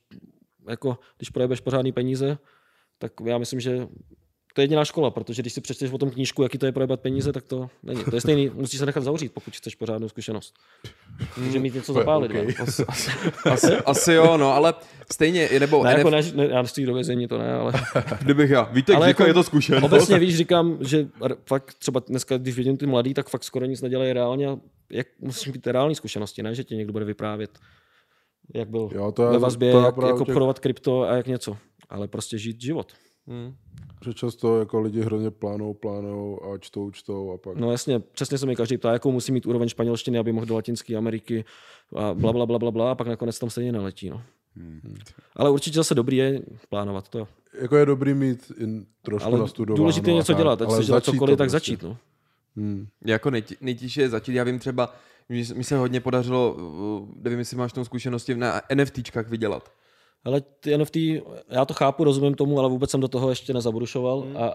jako, 0.70 0.98
když 1.18 1.30
projebeš 1.30 1.60
pořádný 1.60 1.92
peníze, 1.92 2.38
tak 2.98 3.12
já 3.26 3.38
myslím, 3.38 3.60
že 3.60 3.88
to 4.60 4.62
je 4.62 4.64
jediná 4.64 4.86
škola, 4.86 5.12
protože 5.12 5.42
když 5.42 5.54
si 5.54 5.62
přečteš 5.62 5.92
o 5.92 5.98
tom 5.98 6.10
knížku, 6.12 6.44
jaký 6.44 6.58
to 6.58 6.66
je 6.66 6.72
projebat 6.72 7.00
peníze, 7.00 7.34
tak 7.34 7.44
to 7.44 7.70
není. 7.84 8.04
To 8.04 8.16
je 8.16 8.22
stejný, 8.22 8.50
musíš 8.54 8.80
se 8.80 8.86
nechat 8.86 9.04
zavřít, 9.04 9.32
pokud 9.34 9.56
chceš 9.56 9.76
pořádnou 9.76 10.10
zkušenost. 10.10 10.54
Může 11.38 11.60
mít 11.60 11.74
něco 11.76 11.94
zapálit. 11.94 12.32
okay. 12.32 12.54
Asi, 12.60 12.84
asi, 12.88 13.12
asi, 13.46 13.74
asi 13.76 14.14
jo, 14.14 14.38
no, 14.38 14.54
ale 14.54 14.74
stejně, 15.12 15.50
nebo 15.60 15.84
Ne, 15.84 15.92
NF, 15.92 15.98
jako 15.98 16.10
ne, 16.10 16.22
ne, 16.36 16.46
já 16.48 16.62
nechci 16.62 16.86
do 16.86 16.94
vězení, 16.94 17.28
to 17.28 17.38
ne, 17.38 17.54
ale 17.54 17.74
kdybych 18.22 18.50
já, 18.50 18.64
víte, 18.64 18.94
Ale 18.94 18.98
ale 18.98 19.08
jako 19.08 19.24
je 19.26 19.34
to 19.34 19.44
zkušenost. 19.44 19.84
obecně 19.84 20.20
víš, 20.20 20.38
říkám, 20.38 20.78
že 20.82 21.08
fakt 21.46 21.74
třeba 21.74 22.02
dneska, 22.08 22.38
když 22.38 22.56
vidím 22.56 22.78
ty 22.78 22.86
mladý, 22.86 23.14
tak 23.14 23.30
fakt 23.30 23.44
skoro 23.44 23.66
nic 23.66 23.82
nedělají 23.82 24.14
reálně. 24.14 24.48
a 24.48 24.58
Jak 24.92 25.08
musíš 25.20 25.54
mít 25.54 25.68
reální 25.68 25.96
zkušenosti, 25.96 26.44
ne, 26.44 26.56
že 26.56 26.64
ti 26.64 26.76
někdo 26.76 26.94
bude 26.94 27.06
vyprávět, 27.06 27.60
jak 28.56 28.70
byl 28.70 28.90
Jo, 28.96 29.12
to 29.12 29.24
je- 29.26 29.32
ve 29.32 29.40
vazbě, 29.40 29.72
to 29.72 29.80
je 29.80 29.86
jak, 29.86 29.96
jak 29.98 30.06
těch- 30.12 30.22
obchodovat 30.22 30.60
krypto 30.60 31.02
a 31.04 31.16
jak 31.16 31.28
něco. 31.28 31.58
Ale 31.90 32.08
prostě 32.08 32.38
žít 32.38 32.62
život. 32.62 32.92
Hmm. 33.28 33.56
Že 34.06 34.14
často 34.14 34.60
jako 34.60 34.80
lidi 34.80 35.02
hrozně 35.02 35.32
plánou, 35.32 35.74
plánou 35.74 36.44
a 36.44 36.58
čtou, 36.58 36.92
čtou 36.92 37.32
a 37.32 37.38
pak... 37.38 37.58
No 37.58 37.72
jasně, 37.72 38.00
přesně 38.00 38.38
se 38.38 38.46
mi 38.46 38.56
každý 38.56 38.78
ptá, 38.78 38.94
jakou 38.94 39.12
musí 39.12 39.32
mít 39.32 39.46
úroveň 39.46 39.70
španělštiny, 39.70 40.18
aby 40.18 40.32
mohl 40.32 40.46
do 40.46 40.56
Latinské 40.56 40.96
Ameriky 40.96 41.46
a 41.96 42.14
bla, 42.14 42.34
bla, 42.34 42.46
bla, 42.46 42.60
bla, 42.60 42.72
bla, 42.72 42.92
a 42.92 42.96
pak 42.96 43.08
nakonec 43.08 43.40
tam 43.40 43.50
stejně 43.50 43.72
neletí. 43.72 44.10
No. 44.10 44.22
Hmm. 44.56 44.98
Ale 45.36 45.50
určitě 45.50 45.76
zase 45.76 45.96
dobrý 45.96 46.18
je 46.18 46.42
plánovat 46.70 47.10
to. 47.10 47.28
Jako 47.62 47.78
je 47.78 47.86
dobrý 47.86 48.14
mít 48.14 48.52
in, 48.58 48.86
trošku 49.02 49.30
Ale 49.30 49.40
nastudováno. 49.40 49.78
důležité 49.78 50.10
je 50.12 50.16
něco 50.16 50.34
dělat, 50.34 50.62
ať 50.62 50.70
chceš 50.70 50.86
dělat 50.86 51.04
cokoliv, 51.04 51.34
to 51.34 51.38
tak 51.38 51.50
prostě. 51.50 51.56
začít. 51.56 51.84
No. 51.84 51.98
Hmm. 52.56 52.88
Jako 53.06 53.32
nejtěžší 53.62 54.00
je 54.00 54.10
začít, 54.10 54.34
já 54.34 54.44
vím 54.44 54.60
třeba, 54.60 54.96
že 55.30 55.54
mi 55.54 55.64
se 55.64 55.78
hodně 55.78 56.00
podařilo, 56.00 56.54
uh, 56.54 57.08
nevím, 57.24 57.40
jestli 57.40 57.58
máš 57.58 57.74
tomu 57.74 57.86
zkušenosti, 57.86 58.36
na 58.36 58.62
NFTčkách 58.76 59.30
vydělat. 59.30 59.72
Ale 60.24 60.42
ty 60.42 60.78
NFT, 60.78 60.96
já 61.50 61.66
to 61.66 61.74
chápu, 61.74 62.04
rozumím 62.04 62.34
tomu, 62.36 62.60
ale 62.60 62.70
vůbec 62.70 62.92
jsem 62.92 63.02
do 63.02 63.08
toho 63.08 63.30
ještě 63.30 63.54
nezabrušoval 63.54 64.22
Hmm. 64.22 64.38
a 64.38 64.54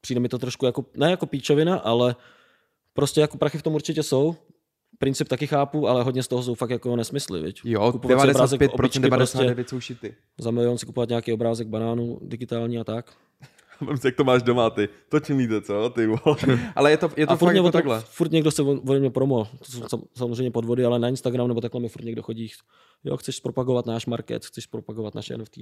přijde 0.00 0.20
mi 0.20 0.28
to 0.28 0.38
trošku 0.38 0.66
jako, 0.66 0.84
ne 0.96 1.10
jako 1.10 1.26
píčovina, 1.26 1.76
ale 1.78 2.16
prostě 2.92 3.20
jako 3.20 3.38
prachy 3.38 3.58
v 3.58 3.62
tom 3.62 3.74
určitě 3.74 4.02
jsou. 4.02 4.36
Princip 4.98 5.28
taky 5.28 5.46
chápu, 5.46 5.88
ale 5.88 6.02
hodně 6.02 6.22
z 6.22 6.28
toho 6.28 6.42
jsou 6.42 6.54
fakt 6.54 6.70
jako 6.70 6.96
nesmysly, 6.96 7.42
viď? 7.42 7.60
Jo, 7.64 7.92
Kupovat 7.92 8.20
si 8.20 8.30
obrázek 8.30 8.60
95%, 8.60 8.70
opičky 8.74 8.98
99 8.98 9.68
jsou 9.68 9.80
šity. 9.80 10.14
Za 10.38 10.50
milion 10.50 10.78
si 10.78 10.86
kupovat 10.86 11.08
nějaký 11.08 11.32
obrázek 11.32 11.68
banánu 11.68 12.18
digitální 12.22 12.78
a 12.78 12.84
tak. 12.84 13.12
Vem 13.86 13.96
si, 13.96 14.06
jak 14.06 14.16
to 14.16 14.24
máš 14.24 14.42
doma, 14.42 14.70
ty. 14.70 14.88
To 15.08 15.20
čím 15.20 15.38
víte, 15.38 15.60
co? 15.60 15.90
Ty. 15.90 16.08
Ale 16.76 16.90
je 16.90 16.96
to, 16.96 17.10
je 17.16 17.26
to 17.26 17.32
a 17.32 17.36
furt, 17.36 17.48
fakt 17.48 17.52
mě 17.54 17.58
jako 17.58 17.68
to, 17.68 17.72
takhle. 17.72 18.00
furt 18.00 18.32
někdo 18.32 18.50
se 18.50 18.62
o- 18.62 18.80
ode 18.88 19.00
mě 19.00 19.10
promo, 19.10 19.48
to 19.58 19.64
jsou 19.72 19.88
sam- 19.88 20.02
samozřejmě 20.16 20.50
podvody, 20.50 20.84
ale 20.84 20.98
na 20.98 21.08
Instagram 21.08 21.48
nebo 21.48 21.60
takhle 21.60 21.80
mi 21.80 21.88
furt 21.88 22.04
někdo 22.04 22.22
chodí, 22.22 22.50
jo, 23.04 23.16
chceš 23.16 23.40
propagovat 23.40 23.86
náš 23.86 24.06
market, 24.06 24.44
chceš 24.46 24.66
propagovat 24.66 25.14
naše 25.14 25.36
NFT. 25.38 25.56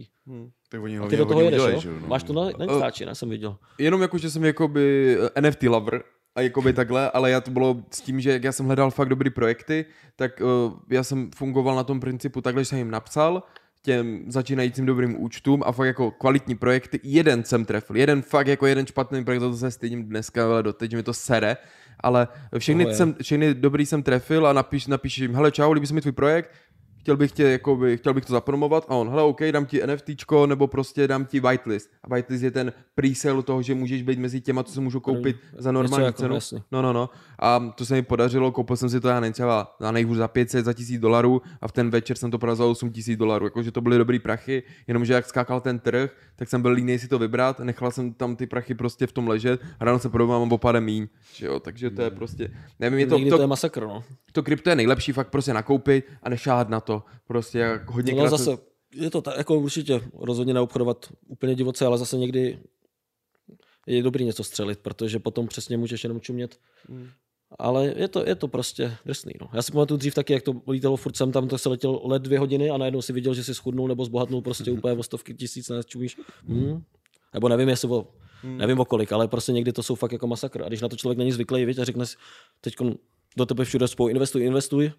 Tak 0.69 0.83
oni 0.83 0.97
A 0.97 0.99
hlavně 0.99 1.11
ty 1.11 1.17
do 1.17 1.25
toho 1.25 1.35
hodně 1.35 1.47
jedeš, 1.47 1.61
udělají, 1.61 1.75
jo? 1.75 1.81
že 1.81 2.01
no. 2.01 2.09
Máš 2.09 2.23
to 2.23 2.33
na, 2.33 2.43
na 2.59 2.65
Instači, 2.65 3.07
ne, 3.07 3.15
jsem 3.15 3.31
viděl. 3.31 3.57
Jenom 3.79 4.03
jako, 4.03 4.19
že 4.19 4.31
jsem 4.31 4.45
jakoby 4.45 5.17
eh, 5.37 5.41
NFT 5.41 5.63
lover, 5.63 6.03
a 6.35 6.41
jakoby 6.41 6.73
takhle, 6.73 7.11
ale 7.11 7.31
já 7.31 7.41
to 7.41 7.51
bylo 7.51 7.77
s 7.91 8.01
tím, 8.01 8.21
že 8.21 8.31
jak 8.33 8.45
já 8.45 8.53
jsem 8.53 8.67
hledal 8.67 8.91
fakt 8.91 9.09
dobrý 9.09 9.31
projekty, 9.31 9.87
tak 10.17 10.41
uh, 10.41 10.73
já 10.91 11.05
jsem 11.05 11.31
fungoval 11.35 11.77
na 11.77 11.85
tom 11.85 12.01
principu 12.01 12.41
takhle, 12.41 12.63
že 12.65 12.69
jsem 12.69 12.79
jim 12.79 12.91
napsal 12.91 13.43
těm 13.83 14.25
začínajícím 14.29 14.87
dobrým 14.87 15.23
účtům 15.23 15.63
a 15.67 15.73
fakt 15.73 15.87
jako 15.87 16.11
kvalitní 16.11 16.55
projekty. 16.55 17.01
Jeden 17.03 17.45
jsem 17.45 17.65
trefil, 17.65 17.97
jeden 17.97 18.23
fakt 18.23 18.47
jako 18.47 18.67
jeden 18.67 18.87
špatný 18.87 19.25
projekt, 19.25 19.41
to 19.41 19.57
se 19.57 19.71
stydím 19.71 20.05
dneska, 20.05 20.45
ale 20.45 20.63
doteď, 20.63 20.91
že 20.91 20.97
mi 20.97 21.03
to 21.03 21.15
sere, 21.15 21.57
ale 22.01 22.29
všechny, 22.59 22.95
jsem, 22.95 23.15
všechny 23.23 23.55
dobrý 23.55 23.87
jsem 23.87 24.03
trefil 24.03 24.47
a 24.47 24.53
napíš, 24.53 24.87
napíš 24.87 25.19
jim, 25.19 25.35
hele 25.35 25.51
čau, 25.51 25.73
líbí 25.73 25.87
se 25.87 25.95
mi 25.95 26.01
tvůj 26.01 26.13
projekt, 26.13 26.51
chtěl 27.03 27.17
bych 27.17 27.33
tě, 27.33 27.43
jakoby, 27.43 27.97
chtěl 27.97 28.15
bych 28.15 28.25
to 28.25 28.33
zapromovat 28.33 28.87
a 28.89 28.95
on, 28.95 29.09
hele, 29.09 29.23
OK, 29.23 29.43
dám 29.51 29.67
ti 29.67 29.81
NFTčko, 29.87 30.47
nebo 30.47 30.67
prostě 30.67 31.09
dám 31.09 31.25
ti 31.25 31.41
whitelist. 31.41 31.91
A 32.05 32.15
whitelist 32.15 32.45
je 32.45 32.51
ten 32.51 32.73
pre-sale 32.95 33.43
toho, 33.43 33.63
že 33.63 33.75
můžeš 33.75 34.03
být 34.03 34.19
mezi 34.19 34.41
těma, 34.41 34.63
co 34.63 34.73
se 34.73 34.81
můžou 34.81 35.01
koupit 35.01 35.37
za 35.59 35.73
normální 35.73 36.07
jako, 36.07 36.19
cenu. 36.19 36.35
jasně. 36.35 36.63
No, 36.73 36.83
no, 36.83 36.93
no. 36.93 37.11
A 37.39 37.73
to 37.75 37.85
se 37.87 37.95
mi 37.95 38.03
podařilo, 38.03 38.53
koupil 38.53 38.77
jsem 38.77 38.91
si 38.91 39.01
to, 39.01 39.09
já 39.09 39.21
nevím, 39.21 39.33
třeba 39.33 39.77
na 39.81 39.93
nejhůř 39.93 40.17
za 40.17 40.29
500, 40.29 40.65
za 40.65 40.73
1000 40.73 41.01
dolarů 41.01 41.43
a 41.61 41.69
v 41.69 41.73
ten 41.73 41.91
večer 41.91 42.17
jsem 42.17 42.31
to 42.31 42.39
prodal 42.39 42.57
za 42.57 42.65
8000 42.65 43.17
dolarů. 43.17 43.47
Jakože 43.47 43.73
to 43.73 43.81
byly 43.81 43.99
dobrý 43.99 44.19
prachy, 44.19 44.63
jenomže 44.87 45.13
jak 45.13 45.27
skákal 45.27 45.61
ten 45.61 45.79
trh, 45.79 46.11
tak 46.37 46.49
jsem 46.49 46.63
byl 46.63 46.71
líný 46.71 46.99
si 46.99 47.09
to 47.09 47.19
vybrat, 47.19 47.61
nechal 47.61 47.91
jsem 47.91 48.13
tam 48.13 48.37
ty 48.37 48.47
prachy 48.47 48.75
prostě 48.75 49.07
v 49.07 49.13
tom 49.13 49.29
ležet 49.29 49.61
a 49.81 49.85
ráno 49.85 49.99
se 49.99 50.09
prodal 50.09 50.41
mám 50.41 50.53
o 50.53 50.59
pár 50.59 50.81
míň. 50.81 51.09
Že 51.35 51.47
jo, 51.47 51.61
takže 51.61 51.91
to 51.91 52.03
je 52.03 52.11
prostě, 52.11 52.51
nevím, 52.81 52.99
je 52.99 53.07
to, 53.07 53.19
to, 53.19 53.37
to, 53.37 53.41
je 53.41 53.47
masakr, 53.47 53.83
no. 53.83 54.05
to 54.33 54.43
krypto 54.43 54.71
je 54.71 54.77
nejlepší 54.77 55.13
fakt 55.13 55.29
prostě 55.29 55.55
nakoupit 55.55 56.05
a 56.23 56.29
nešát 56.29 56.69
na 56.69 56.81
to. 56.81 56.92
Prostě 57.27 57.59
jak 57.59 57.91
hodně 57.91 58.15
No 58.15 58.29
zase, 58.29 58.59
je 58.95 59.11
to 59.11 59.23
tak, 59.23 59.39
jako 59.39 59.59
určitě 59.59 60.01
rozhodně 60.15 60.55
neobchodovat 60.55 61.13
úplně 61.27 61.55
divoce, 61.55 61.87
ale 61.87 61.99
zase 61.99 62.19
někdy 62.19 62.59
je 63.87 64.03
dobrý 64.03 64.25
něco 64.25 64.45
střelit, 64.45 64.79
protože 64.79 65.19
potom 65.19 65.49
přesně 65.49 65.77
můžeš 65.77 66.05
jenom 66.05 66.21
čumět. 66.21 66.59
Hmm. 66.89 67.09
Ale 67.59 67.95
je 67.97 68.09
to, 68.09 68.29
je 68.29 68.35
to 68.35 68.49
prostě 68.49 68.97
drsný. 69.05 69.33
No. 69.41 69.49
Já 69.53 69.63
si 69.63 69.73
pamatuju 69.73 69.99
dřív 69.99 70.15
taky, 70.15 70.33
jak 70.33 70.43
to 70.43 70.63
lítalo 70.69 70.97
furt 70.97 71.17
sem 71.17 71.33
tam, 71.33 71.49
to 71.49 71.59
se 71.59 71.69
letěl 71.69 72.01
let 72.05 72.23
dvě 72.23 72.39
hodiny 72.39 72.71
a 72.71 72.77
najednou 72.77 73.03
si 73.03 73.13
viděl, 73.13 73.35
že 73.35 73.45
si 73.45 73.55
schudnul 73.55 73.89
nebo 73.89 74.05
zbohatnul 74.05 74.43
prostě 74.43 74.71
úplně 74.71 74.95
o 74.95 75.03
stovky 75.03 75.35
tisíc, 75.35 75.69
ne, 75.69 75.85
čumíš. 75.85 76.19
Hmm. 76.47 76.83
Nebo 77.35 77.49
nevím, 77.49 77.69
jestli 77.69 77.89
o, 77.89 78.07
nevím 78.43 78.81
o 78.81 78.85
kolik, 78.85 79.13
ale 79.13 79.29
prostě 79.29 79.53
někdy 79.53 79.73
to 79.73 79.83
jsou 79.83 79.95
fakt 79.95 80.13
jako 80.13 80.27
masakr. 80.27 80.63
A 80.63 80.69
když 80.69 80.81
na 80.81 80.89
to 80.89 80.97
člověk 80.97 81.19
není 81.19 81.33
zvyklý, 81.33 81.65
víš, 81.65 81.79
a 81.79 81.85
řekne 81.85 82.07
si, 82.07 82.17
teď 82.61 82.75
do 83.37 83.47
tebe 83.47 83.65
všude 83.65 83.89
spolu 83.89 84.09
investuj, 84.09 84.45
investuj, 84.45 84.93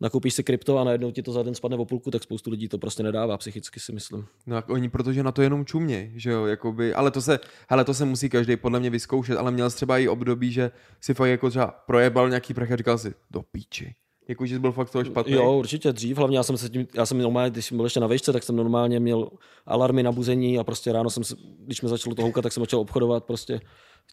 nakoupíš 0.00 0.34
si 0.34 0.44
krypto 0.44 0.78
a 0.78 0.84
najednou 0.84 1.10
ti 1.10 1.22
to 1.22 1.32
za 1.32 1.42
den 1.42 1.54
spadne 1.54 1.76
o 1.76 1.84
půlku, 1.84 2.10
tak 2.10 2.22
spoustu 2.22 2.50
lidí 2.50 2.68
to 2.68 2.78
prostě 2.78 3.02
nedává 3.02 3.38
psychicky 3.38 3.80
si 3.80 3.92
myslím. 3.92 4.26
No 4.46 4.56
jak 4.56 4.70
oni, 4.70 4.88
protože 4.88 5.22
na 5.22 5.32
to 5.32 5.42
jenom 5.42 5.64
čuměj, 5.64 6.12
že 6.16 6.30
jo, 6.30 6.46
jakoby, 6.46 6.94
ale 6.94 7.10
to 7.10 7.22
se, 7.22 7.38
hele, 7.68 7.84
to 7.84 7.94
se 7.94 8.04
musí 8.04 8.28
každý 8.28 8.56
podle 8.56 8.80
mě 8.80 8.90
vyzkoušet, 8.90 9.38
ale 9.38 9.50
měl 9.50 9.70
jsi 9.70 9.76
třeba 9.76 9.98
i 9.98 10.08
období, 10.08 10.52
že 10.52 10.70
si 11.00 11.14
fakt 11.14 11.28
jako 11.28 11.50
třeba 11.50 11.66
projebal 11.66 12.28
nějaký 12.28 12.54
prach 12.54 12.72
a 12.72 12.76
říkal 12.76 12.98
si, 12.98 13.14
do 13.30 13.42
píči. 13.42 13.94
Jako, 14.28 14.46
že 14.46 14.54
jsi 14.54 14.60
byl 14.60 14.72
fakt 14.72 14.90
toho 14.90 15.04
špatný. 15.04 15.32
Jo, 15.32 15.52
určitě 15.52 15.92
dřív, 15.92 16.16
hlavně 16.16 16.36
já 16.36 16.42
jsem 16.42 16.56
se 16.56 16.68
tím, 16.68 16.86
já 16.94 17.06
jsem 17.06 17.18
normálně, 17.18 17.50
když 17.50 17.66
jsem 17.66 17.76
byl 17.76 17.86
ještě 17.86 18.00
na 18.00 18.06
vejšce, 18.06 18.32
tak 18.32 18.42
jsem 18.42 18.56
normálně 18.56 19.00
měl 19.00 19.28
alarmy 19.66 20.02
na 20.02 20.12
buzení 20.12 20.58
a 20.58 20.64
prostě 20.64 20.92
ráno 20.92 21.10
jsem, 21.10 21.24
se, 21.24 21.36
když 21.58 21.82
mi 21.82 21.88
začalo 21.88 22.14
to 22.14 22.22
houkat, 22.22 22.42
tak 22.42 22.52
jsem 22.52 22.62
začal 22.62 22.80
obchodovat, 22.80 23.24
prostě 23.24 23.60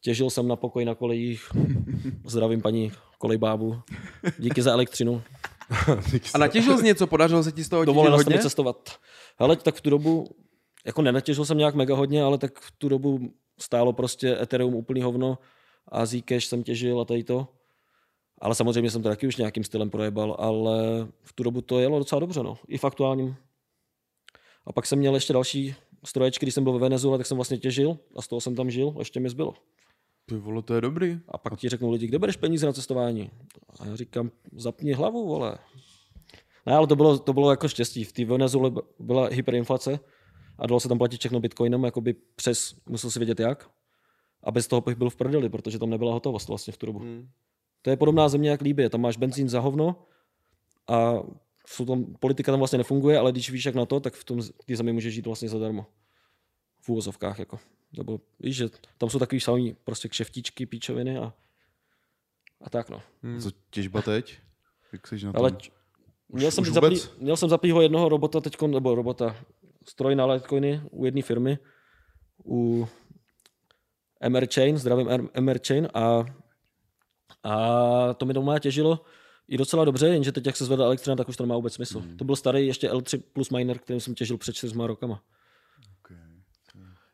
těžil 0.01 0.29
jsem 0.29 0.47
na 0.47 0.55
pokoji 0.55 0.85
na 0.85 0.95
kolejích, 0.95 1.41
zdravím 2.25 2.61
paní 2.61 2.91
kolejbábu, 3.17 3.81
díky 4.39 4.61
za 4.61 4.71
elektřinu, 4.71 5.21
A 6.33 6.37
natěžil 6.37 6.77
jsi 6.77 6.83
něco, 6.83 7.07
podařilo 7.07 7.43
se 7.43 7.51
ti 7.51 7.63
z 7.63 7.69
toho 7.69 7.85
mi 7.85 8.09
hodně? 8.09 8.39
cestovat. 8.39 8.89
Hele, 9.37 9.55
tak 9.55 9.75
v 9.75 9.81
tu 9.81 9.89
dobu, 9.89 10.27
jako 10.85 11.01
nenatěžil 11.01 11.45
jsem 11.45 11.57
nějak 11.57 11.75
mega 11.75 11.95
hodně, 11.95 12.23
ale 12.23 12.37
tak 12.37 12.59
v 12.59 12.71
tu 12.71 12.89
dobu 12.89 13.33
stálo 13.59 13.93
prostě 13.93 14.37
Ethereum 14.41 14.75
úplný 14.75 15.01
hovno 15.01 15.37
a 15.87 16.05
Zcash 16.05 16.45
jsem 16.45 16.63
těžil 16.63 17.01
a 17.01 17.05
tady 17.05 17.23
to. 17.23 17.47
Ale 18.41 18.55
samozřejmě 18.55 18.91
jsem 18.91 19.03
to 19.03 19.09
taky 19.09 19.27
už 19.27 19.35
nějakým 19.35 19.63
stylem 19.63 19.89
projebal, 19.89 20.35
ale 20.39 21.07
v 21.23 21.33
tu 21.33 21.43
dobu 21.43 21.61
to 21.61 21.79
jelo 21.79 21.99
docela 21.99 22.19
dobře, 22.19 22.43
no. 22.43 22.57
I 22.67 22.77
v 22.77 22.83
aktuálním. 22.83 23.35
A 24.65 24.73
pak 24.73 24.85
jsem 24.85 24.99
měl 24.99 25.13
ještě 25.13 25.33
další 25.33 25.75
stroječky, 26.05 26.45
když 26.45 26.53
jsem 26.53 26.63
byl 26.63 26.73
ve 26.73 26.79
Venezuele, 26.79 27.17
tak 27.17 27.27
jsem 27.27 27.37
vlastně 27.37 27.57
těžil 27.57 27.97
a 28.15 28.21
z 28.21 28.27
toho 28.27 28.41
jsem 28.41 28.55
tam 28.55 28.71
žil, 28.71 28.95
ještě 28.99 29.19
mi 29.19 29.29
zbylo. 29.29 29.53
Ty 30.31 30.37
vole, 30.37 30.61
to 30.61 30.73
je 30.73 30.81
dobrý. 30.81 31.19
A 31.27 31.37
pak 31.37 31.59
ti 31.59 31.69
řeknou 31.69 31.91
lidi, 31.91 32.07
kde 32.07 32.19
bereš 32.19 32.35
peníze 32.35 32.65
na 32.65 32.73
cestování? 32.73 33.31
A 33.79 33.85
já 33.85 33.95
říkám, 33.95 34.31
zapni 34.55 34.93
hlavu, 34.93 35.27
vole. 35.27 35.57
Ne, 36.65 36.73
ale 36.73 36.87
to 36.87 36.95
bylo, 36.95 37.19
to 37.19 37.33
bylo 37.33 37.51
jako 37.51 37.67
štěstí. 37.67 38.03
V 38.03 38.13
té 38.13 38.25
Venezuele 38.25 38.71
byla 38.99 39.27
hyperinflace 39.27 39.99
a 40.57 40.67
dalo 40.67 40.79
se 40.79 40.87
tam 40.87 40.97
platit 40.97 41.19
všechno 41.19 41.39
bitcoinem, 41.39 41.83
jakoby 41.83 42.15
přes, 42.35 42.75
musel 42.89 43.11
si 43.11 43.19
vědět 43.19 43.39
jak. 43.39 43.69
A 44.43 44.51
bez 44.51 44.67
toho 44.67 44.81
bych 44.81 44.95
byl 44.95 45.09
v 45.09 45.15
prdeli, 45.15 45.49
protože 45.49 45.79
tam 45.79 45.89
nebyla 45.89 46.13
hotovost 46.13 46.47
vlastně 46.47 46.73
v 46.73 46.77
tu 46.77 46.85
dobu. 46.85 46.99
Hmm. 46.99 47.29
To 47.81 47.89
je 47.89 47.97
podobná 47.97 48.29
země 48.29 48.49
jak 48.49 48.61
Líbě, 48.61 48.89
tam 48.89 49.01
máš 49.01 49.17
benzín 49.17 49.49
za 49.49 49.59
hovno 49.59 49.95
a 50.87 51.13
jsou 51.67 51.85
tam, 51.85 52.05
politika 52.19 52.51
tam 52.51 52.59
vlastně 52.59 52.77
nefunguje, 52.77 53.19
ale 53.19 53.31
když 53.31 53.51
víš 53.51 53.65
jak 53.65 53.75
na 53.75 53.85
to, 53.85 53.99
tak 53.99 54.13
v 54.13 54.23
tom 54.23 54.41
té 54.65 54.75
zemi 54.75 54.93
můžeš 54.93 55.13
žít 55.13 55.25
vlastně 55.25 55.49
zadarmo. 55.49 55.85
V 56.81 56.89
úvozovkách 56.89 57.39
jako. 57.39 57.59
Nebo 57.97 58.19
víš, 58.39 58.55
že 58.55 58.69
tam 58.97 59.09
jsou 59.09 59.19
takový 59.19 59.41
samý 59.41 59.75
prostě 59.83 60.09
kšeftičky, 60.09 60.65
píčoviny 60.65 61.17
a, 61.17 61.33
a 62.61 62.69
tak 62.69 62.89
no. 62.89 63.01
Co 63.41 63.51
těžba 63.69 64.01
teď? 64.01 64.37
Jak 64.93 65.07
jsi 65.07 65.25
na 65.25 65.31
tom? 65.33 65.41
Ale 65.41 65.51
č- 65.51 65.71
měl 66.29 66.47
už 66.47 66.53
jsem, 66.53 66.63
vůbec? 66.63 66.73
zaplý, 66.73 67.01
měl 67.17 67.37
jsem 67.37 67.49
zaplýho 67.49 67.81
jednoho 67.81 68.09
robota 68.09 68.41
teď, 68.41 68.61
nebo 68.61 68.95
robota, 68.95 69.35
stroj 69.87 70.15
na 70.15 70.25
Litecoiny 70.25 70.81
u 70.91 71.05
jedné 71.05 71.21
firmy, 71.21 71.59
u 72.45 72.87
MR 74.29 74.45
Chain, 74.53 74.77
zdravím 74.77 75.29
MR 75.39 75.59
Chain 75.67 75.87
a, 75.93 76.25
a 77.43 78.13
to 78.13 78.25
mi 78.25 78.33
doma 78.33 78.59
těžilo 78.59 79.05
i 79.51 79.57
docela 79.57 79.85
dobře, 79.85 80.07
jenže 80.07 80.31
teď, 80.31 80.45
jak 80.45 80.57
se 80.57 80.65
zvedla 80.65 80.85
elektřina, 80.85 81.15
tak 81.15 81.29
už 81.29 81.37
to 81.37 81.43
nemá 81.43 81.55
vůbec 81.55 81.73
smysl. 81.73 81.99
Hmm. 81.99 82.17
To 82.17 82.23
byl 82.23 82.35
starý 82.35 82.67
ještě 82.67 82.89
L3 82.89 83.23
plus 83.33 83.49
miner, 83.49 83.79
který 83.79 83.99
jsem 83.99 84.15
těžil 84.15 84.37
před 84.37 84.55
čtyřma 84.55 84.87
rokama. 84.87 85.23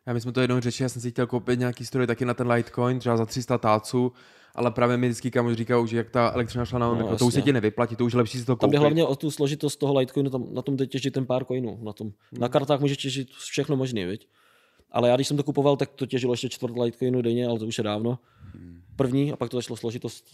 Já 0.07 0.13
my 0.13 0.21
jsme 0.21 0.31
to 0.31 0.41
jednou 0.41 0.59
řečili, 0.59 0.85
já 0.85 0.89
jsem 0.89 1.01
si 1.01 1.11
chtěl 1.11 1.27
koupit 1.27 1.59
nějaký 1.59 1.85
stroj 1.85 2.07
taky 2.07 2.25
na 2.25 2.33
ten 2.33 2.51
Litecoin, 2.51 2.99
třeba 2.99 3.17
za 3.17 3.25
300 3.25 3.57
táců, 3.57 4.11
ale 4.55 4.71
právě 4.71 4.97
mi 4.97 5.07
vždycky 5.07 5.31
kamoš 5.31 5.57
říkal, 5.57 5.87
že 5.87 5.97
jak 5.97 6.09
ta 6.09 6.31
elektřina 6.33 6.65
šla 6.65 6.79
na 6.79 6.87
No, 6.93 6.97
jako 6.97 7.15
to 7.15 7.25
už 7.25 7.33
se 7.33 7.41
ti 7.41 7.53
nevyplatí, 7.53 7.95
to 7.95 8.05
už 8.05 8.13
je 8.13 8.17
lepší 8.17 8.37
si 8.39 8.45
to 8.45 8.51
Tam 8.51 8.57
koupit. 8.57 8.71
jde 8.71 8.79
hlavně 8.79 9.05
o 9.05 9.15
tu 9.15 9.31
složitost 9.31 9.75
toho 9.75 9.99
Litecoinu, 9.99 10.29
tam, 10.29 10.53
na 10.53 10.61
tom 10.61 10.77
jde 10.77 10.87
těžit 10.87 11.13
ten 11.13 11.25
pár 11.25 11.45
coinů. 11.45 11.79
Na, 11.83 11.93
tom. 11.93 12.11
na 12.39 12.49
kartách 12.49 12.79
můžeš 12.79 12.97
těžit 12.97 13.29
všechno 13.29 13.75
možné, 13.75 14.05
viď? 14.05 14.27
Ale 14.91 15.09
já, 15.09 15.15
když 15.15 15.27
jsem 15.27 15.37
to 15.37 15.43
kupoval, 15.43 15.77
tak 15.77 15.89
to 15.89 16.05
těžilo 16.05 16.33
ještě 16.33 16.49
čtvrt 16.49 16.77
Litecoinu 16.77 17.21
denně, 17.21 17.47
ale 17.47 17.59
to 17.59 17.65
už 17.65 17.77
je 17.77 17.83
dávno. 17.83 18.19
První 18.95 19.31
a 19.31 19.35
pak 19.35 19.49
to 19.49 19.57
začalo 19.57 19.77
složitost 19.77 20.25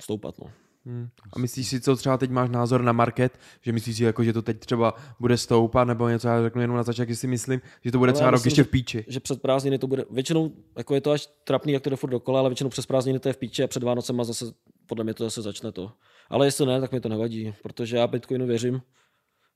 stoupat. 0.00 0.34
No. 0.38 0.50
Hmm. 0.86 1.08
A 1.32 1.38
myslíš 1.38 1.68
si, 1.68 1.80
co 1.80 1.96
třeba 1.96 2.18
teď 2.18 2.30
máš 2.30 2.50
názor 2.50 2.82
na 2.82 2.92
market, 2.92 3.38
že 3.60 3.72
myslíš 3.72 3.96
si, 3.96 4.04
jako, 4.04 4.24
že 4.24 4.32
to 4.32 4.42
teď 4.42 4.58
třeba 4.60 4.94
bude 5.20 5.36
stoupat, 5.36 5.88
nebo 5.88 6.08
něco, 6.08 6.28
já 6.28 6.42
řeknu 6.42 6.60
jenom 6.60 6.76
na 6.76 6.82
začátek, 6.82 7.08
že 7.08 7.16
si 7.16 7.26
myslím, 7.26 7.60
že 7.84 7.92
to 7.92 7.98
bude 7.98 8.10
Ale 8.10 8.14
třeba 8.14 8.26
já 8.26 8.30
rok 8.30 8.38
myslím, 8.38 8.48
ještě 8.50 8.60
že- 8.60 8.64
v 8.64 8.70
píči. 8.70 9.04
Že 9.08 9.20
před 9.20 9.42
prázdniny 9.42 9.78
to 9.78 9.86
bude, 9.86 10.04
většinou 10.10 10.52
jako 10.76 10.94
je 10.94 11.00
to 11.00 11.10
až 11.10 11.28
trapný, 11.44 11.72
jak 11.72 11.82
to 11.82 11.90
jde 11.90 11.96
furt 11.96 12.10
dokola, 12.10 12.40
ale 12.40 12.48
většinou 12.48 12.70
přes 12.70 12.86
prázdniny 12.86 13.18
to 13.18 13.28
je 13.28 13.32
v 13.32 13.36
píči 13.36 13.62
a 13.62 13.66
před 13.66 13.82
Vánocema 13.82 14.24
zase, 14.24 14.44
podle 14.86 15.04
mě 15.04 15.14
to 15.14 15.24
zase 15.24 15.42
začne 15.42 15.72
to. 15.72 15.92
Ale 16.30 16.46
jestli 16.46 16.66
ne, 16.66 16.80
tak 16.80 16.92
mi 16.92 17.00
to 17.00 17.08
nevadí, 17.08 17.54
protože 17.62 17.96
já 17.96 18.06
Bitcoinu 18.06 18.46
věřím 18.46 18.82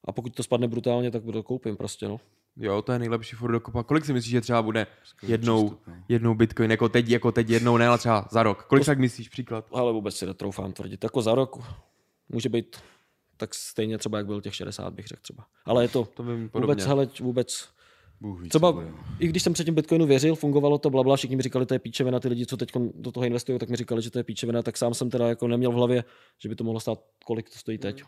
a 0.04 0.12
pokud 0.12 0.34
to 0.34 0.42
spadne 0.42 0.68
brutálně, 0.68 1.10
tak 1.10 1.22
to 1.32 1.42
koupím 1.42 1.76
prostě, 1.76 2.08
no. 2.08 2.20
Jo, 2.56 2.82
to 2.82 2.92
je 2.92 2.98
nejlepší 2.98 3.36
furt 3.36 3.52
dokopa. 3.52 3.82
Kolik 3.82 4.04
si 4.04 4.12
myslíš, 4.12 4.30
že 4.30 4.40
třeba 4.40 4.62
bude 4.62 4.86
jednou, 5.22 5.70
no. 5.86 5.94
jednou 6.08 6.34
Bitcoin, 6.34 6.70
jako 6.70 6.88
teď, 6.88 7.08
jako 7.08 7.32
teď 7.32 7.50
jednou, 7.50 7.76
ne, 7.76 7.88
ale 7.88 7.98
třeba 7.98 8.28
za 8.30 8.42
rok. 8.42 8.64
Kolik 8.64 8.86
tak 8.86 8.98
myslíš 8.98 9.28
příklad? 9.28 9.66
Ale 9.72 9.92
vůbec 9.92 10.16
si 10.16 10.26
netroufám 10.26 10.72
tvrdit. 10.72 11.04
Jako 11.04 11.22
za 11.22 11.34
rok 11.34 11.56
může 12.28 12.48
být 12.48 12.76
tak 13.36 13.54
stejně 13.54 13.98
třeba, 13.98 14.18
jak 14.18 14.26
byl 14.26 14.40
těch 14.40 14.54
60, 14.54 14.94
bych 14.94 15.06
řekl 15.06 15.22
třeba. 15.22 15.46
Ale 15.64 15.84
je 15.84 15.88
to, 15.88 16.08
To 16.14 16.22
vím 16.22 16.48
podobně. 16.48 16.72
vůbec, 16.72 16.86
hele, 16.86 17.08
vůbec, 17.20 17.68
Bůh 18.20 18.40
ví, 18.40 18.48
co 18.48 18.58
třeba, 18.58 18.72
bude, 18.72 18.86
no. 18.90 18.98
i 19.18 19.28
když 19.28 19.42
jsem 19.42 19.52
předtím 19.52 19.74
Bitcoinu 19.74 20.06
věřil, 20.06 20.34
fungovalo 20.34 20.78
to, 20.78 20.90
blabla, 20.90 21.16
všichni 21.16 21.36
mi 21.36 21.42
říkali, 21.42 21.66
to 21.66 21.74
je 21.74 21.78
píčevina, 21.78 22.20
ty 22.20 22.28
lidi, 22.28 22.46
co 22.46 22.56
teď 22.56 22.72
do 22.94 23.12
toho 23.12 23.26
investují, 23.26 23.58
tak 23.58 23.68
mi 23.68 23.76
říkali, 23.76 24.02
že 24.02 24.10
to 24.10 24.18
je 24.18 24.24
píčevina, 24.24 24.62
tak 24.62 24.76
sám 24.76 24.94
jsem 24.94 25.10
teda 25.10 25.28
jako 25.28 25.48
neměl 25.48 25.70
v 25.70 25.74
hlavě, 25.74 26.04
že 26.38 26.48
by 26.48 26.56
to 26.56 26.64
mohlo 26.64 26.80
stát, 26.80 26.98
kolik 27.24 27.50
to 27.50 27.58
stojí 27.58 27.78
teď. 27.78 28.02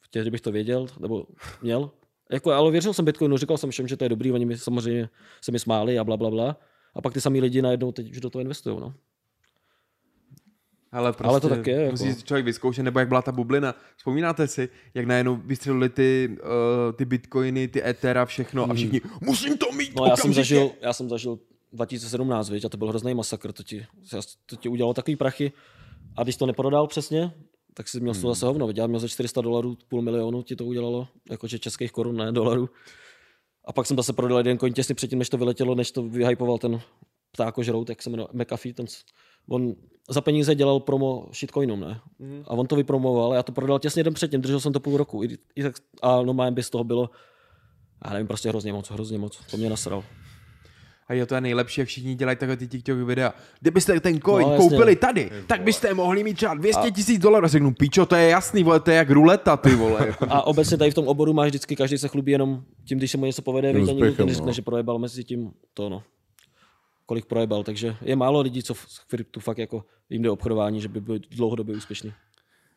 Chtěl, 0.00 0.22
kdybych 0.22 0.40
to 0.40 0.52
věděl, 0.52 0.86
nebo 1.00 1.26
měl. 1.62 1.90
Jako, 2.32 2.52
ale 2.52 2.70
věřil 2.70 2.92
jsem 2.92 3.04
Bitcoinu, 3.04 3.36
říkal 3.36 3.56
jsem 3.56 3.70
všem, 3.70 3.88
že 3.88 3.96
to 3.96 4.04
je 4.04 4.08
dobrý, 4.08 4.32
oni 4.32 4.44
mi 4.44 4.58
samozřejmě 4.58 5.08
se 5.40 5.52
mi 5.52 5.58
smáli 5.58 5.98
a 5.98 6.04
bla, 6.04 6.16
bla, 6.16 6.30
bla. 6.30 6.56
A 6.94 7.02
pak 7.02 7.14
ty 7.14 7.20
samý 7.20 7.40
lidi 7.40 7.62
najednou 7.62 7.92
teď 7.92 8.10
už 8.10 8.20
do 8.20 8.30
toho 8.30 8.40
investují. 8.40 8.80
No. 8.80 8.94
Ale, 10.92 11.12
prostě 11.12 11.28
Ale 11.28 11.40
to 11.40 11.48
tak 11.48 11.66
je, 11.66 11.74
jako. 11.74 11.90
Musí 11.90 12.14
si 12.14 12.22
člověk 12.22 12.44
vyzkoušet, 12.44 12.82
nebo 12.82 12.98
jak 12.98 13.08
byla 13.08 13.22
ta 13.22 13.32
bublina. 13.32 13.74
Vzpomínáte 13.96 14.46
si, 14.46 14.68
jak 14.94 15.06
najednou 15.06 15.36
vystřelili 15.36 15.88
ty, 15.88 16.36
uh, 16.42 16.96
ty 16.96 17.04
bitcoiny, 17.04 17.68
ty 17.68 17.84
etera, 17.84 18.24
všechno 18.24 18.70
a 18.70 18.74
všichni, 18.74 19.00
musím 19.20 19.58
to 19.58 19.72
mít. 19.72 19.96
No, 19.96 20.04
já 20.04 20.16
jsem 20.16 20.30
okamžitě." 20.30 20.40
zažil, 20.40 20.70
já 20.80 20.92
jsem 20.92 21.08
zažil 21.08 21.38
2017, 21.72 22.50
viď, 22.50 22.64
a 22.64 22.68
to 22.68 22.76
byl 22.76 22.88
hrozný 22.88 23.14
masakr, 23.14 23.52
to 23.52 23.62
ti, 23.62 23.86
to 24.46 24.56
ti 24.56 24.68
udělalo 24.68 24.94
takový 24.94 25.16
prachy 25.16 25.52
a 26.16 26.22
když 26.22 26.36
to 26.36 26.46
neprodal 26.46 26.86
přesně, 26.86 27.32
tak 27.78 27.88
si 27.88 28.00
měl 28.00 28.14
z 28.14 28.20
toho 28.20 28.34
zase 28.34 28.46
hovno, 28.46 28.68
já 28.76 28.86
měl 28.86 29.00
za 29.00 29.08
400 29.08 29.40
dolarů, 29.40 29.76
půl 29.88 30.02
milionu 30.02 30.42
ti 30.42 30.56
to 30.56 30.64
udělalo, 30.64 31.08
jakože 31.30 31.58
českých 31.58 31.92
korun, 31.92 32.16
ne 32.16 32.32
dolarů. 32.32 32.70
A 33.64 33.72
pak 33.72 33.86
jsem 33.86 33.96
zase 33.96 34.12
prodal 34.12 34.38
jeden 34.38 34.58
coin 34.58 34.72
těsně 34.72 34.94
předtím, 34.94 35.18
než 35.18 35.28
to 35.28 35.38
vyletělo, 35.38 35.74
než 35.74 35.90
to 35.90 36.02
vyhypoval 36.02 36.58
ten 36.58 36.80
ptákožrout, 37.32 37.88
jak 37.88 38.02
se 38.02 38.10
jmenuje, 38.10 38.28
McAfee, 38.32 38.74
ten, 38.74 38.86
on 39.48 39.74
za 40.10 40.20
peníze 40.20 40.54
dělal 40.54 40.80
promo 40.80 41.28
shitcoinům, 41.32 41.80
ne? 41.80 42.00
A 42.44 42.50
on 42.50 42.66
to 42.66 42.76
vypromoval, 42.76 43.34
já 43.34 43.42
to 43.42 43.52
prodal 43.52 43.78
těsně 43.78 44.04
den 44.04 44.14
předtím, 44.14 44.40
držel 44.40 44.60
jsem 44.60 44.72
to 44.72 44.80
půl 44.80 44.96
roku. 44.96 45.22
I, 45.22 45.38
i 45.56 45.62
tak, 45.62 45.74
a 46.02 46.22
no 46.22 46.50
by 46.50 46.62
z 46.62 46.70
toho 46.70 46.84
bylo, 46.84 47.10
já 48.04 48.12
nevím, 48.12 48.26
prostě 48.26 48.48
hrozně 48.48 48.72
moc, 48.72 48.90
hrozně 48.90 49.18
moc, 49.18 49.40
to 49.50 49.56
mě 49.56 49.70
nasral. 49.70 50.04
A 51.08 51.14
je 51.14 51.26
to 51.26 51.34
je 51.34 51.40
nejlepší, 51.40 51.80
jak 51.80 51.88
všichni 51.88 52.14
dělají 52.14 52.36
takové 52.38 52.56
ty 52.56 52.68
TikTok 52.68 52.98
videa. 52.98 53.34
Kdybyste 53.60 54.00
ten 54.00 54.20
coin 54.20 54.42
No, 54.42 54.48
no, 54.48 54.54
jasně. 54.54 54.68
koupili 54.70 54.96
tady, 54.96 55.30
tak 55.46 55.62
byste 55.62 55.94
mohli 55.94 56.24
mít 56.24 56.34
třeba 56.34 56.54
200 56.54 56.90
tisíc 56.90 57.22
dolarů. 57.22 57.44
A 57.44 57.48
řeknu, 57.48 57.74
píčo, 57.74 58.06
to 58.06 58.14
je 58.16 58.28
jasný, 58.28 58.64
vole, 58.64 58.80
to 58.80 58.90
je 58.90 58.96
jak 58.96 59.10
ruleta, 59.10 59.56
ty 59.56 59.74
vole. 59.74 60.14
A 60.28 60.42
obecně 60.42 60.76
tady 60.76 60.90
v 60.90 60.94
tom 60.94 61.08
oboru 61.08 61.32
máš 61.32 61.48
vždycky, 61.48 61.76
každý 61.76 61.98
se 61.98 62.08
chlubí 62.08 62.32
jenom 62.32 62.62
tím, 62.84 62.98
když 62.98 63.10
se 63.10 63.16
mu 63.18 63.26
něco 63.26 63.42
povede, 63.42 63.72
Tím 63.72 63.80
víc 63.80 63.88
ani 63.88 63.96
úspěchem, 63.96 64.10
nikdy 64.10 64.24
neřekne, 64.26 64.46
no. 64.46 64.52
že 64.52 64.62
projebal 64.62 64.98
mezi 64.98 65.24
tím 65.24 65.52
to, 65.74 65.88
no. 65.88 66.02
Kolik 67.06 67.26
projebal, 67.26 67.62
takže 67.62 67.96
je 68.02 68.16
málo 68.16 68.40
lidí, 68.40 68.62
co 68.62 68.74
v 68.74 68.86
v 68.86 69.04
kryptu 69.08 69.40
fakt 69.40 69.58
jako 69.58 69.84
jim 70.10 70.22
jde 70.22 70.30
obchodování, 70.30 70.80
že 70.80 70.88
by 70.88 71.00
byli 71.00 71.20
dlouhodobě 71.30 71.76
úspěšní. 71.76 72.12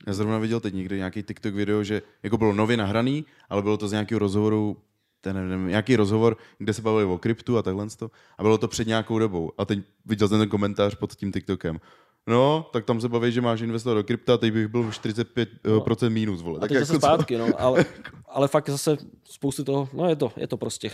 Já 0.07 0.13
zrovna 0.13 0.37
viděl 0.37 0.59
teď 0.59 0.73
někde 0.73 0.97
nějaký 0.97 1.23
TikTok 1.23 1.53
video, 1.53 1.83
že 1.83 2.01
jako 2.23 2.37
bylo 2.37 2.53
nově 2.53 2.77
nahraný, 2.77 3.25
ale 3.49 3.61
bylo 3.61 3.77
to 3.77 3.87
z 3.87 3.91
nějakého 3.91 4.19
rozhovoru, 4.19 4.77
ten 5.21 5.49
nevím, 5.49 5.67
nějaký 5.67 5.95
rozhovor, 5.95 6.37
kde 6.57 6.73
se 6.73 6.81
bavili 6.81 7.05
o 7.05 7.17
kryptu 7.17 7.57
a 7.57 7.61
takhle 7.61 7.87
to. 7.97 8.11
A 8.37 8.43
bylo 8.43 8.57
to 8.57 8.67
před 8.67 8.87
nějakou 8.87 9.19
dobou. 9.19 9.51
A 9.57 9.65
teď 9.65 9.79
viděl 10.05 10.27
jsem 10.27 10.39
ten 10.39 10.49
komentář 10.49 10.95
pod 10.95 11.15
tím 11.15 11.31
TikTokem. 11.31 11.79
No, 12.27 12.69
tak 12.73 12.85
tam 12.85 13.01
se 13.01 13.09
baví, 13.09 13.31
že 13.31 13.41
máš 13.41 13.61
investovat 13.61 13.95
do 13.95 14.03
krypta, 14.03 14.37
teď 14.37 14.53
bych 14.53 14.67
byl 14.67 14.89
45% 14.89 16.09
mínus, 16.09 16.41
vole. 16.41 16.57
A 16.57 16.59
Tak 16.59 16.69
teď 16.69 16.77
zase 16.79 16.93
jako 16.93 17.01
co? 17.01 17.07
zpátky, 17.07 17.37
no, 17.37 17.47
ale, 17.61 17.85
ale 18.29 18.47
fakt 18.47 18.69
zase 18.69 18.97
spousty 19.23 19.63
toho, 19.63 19.89
no 19.93 20.09
je 20.09 20.15
to, 20.15 20.31
je 20.37 20.47
to 20.47 20.57
prostě 20.57 20.91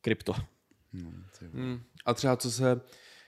krypto. 0.00 0.32
Hmm. 1.52 1.80
A 2.06 2.14
třeba 2.14 2.36
co 2.36 2.50
se 2.50 2.80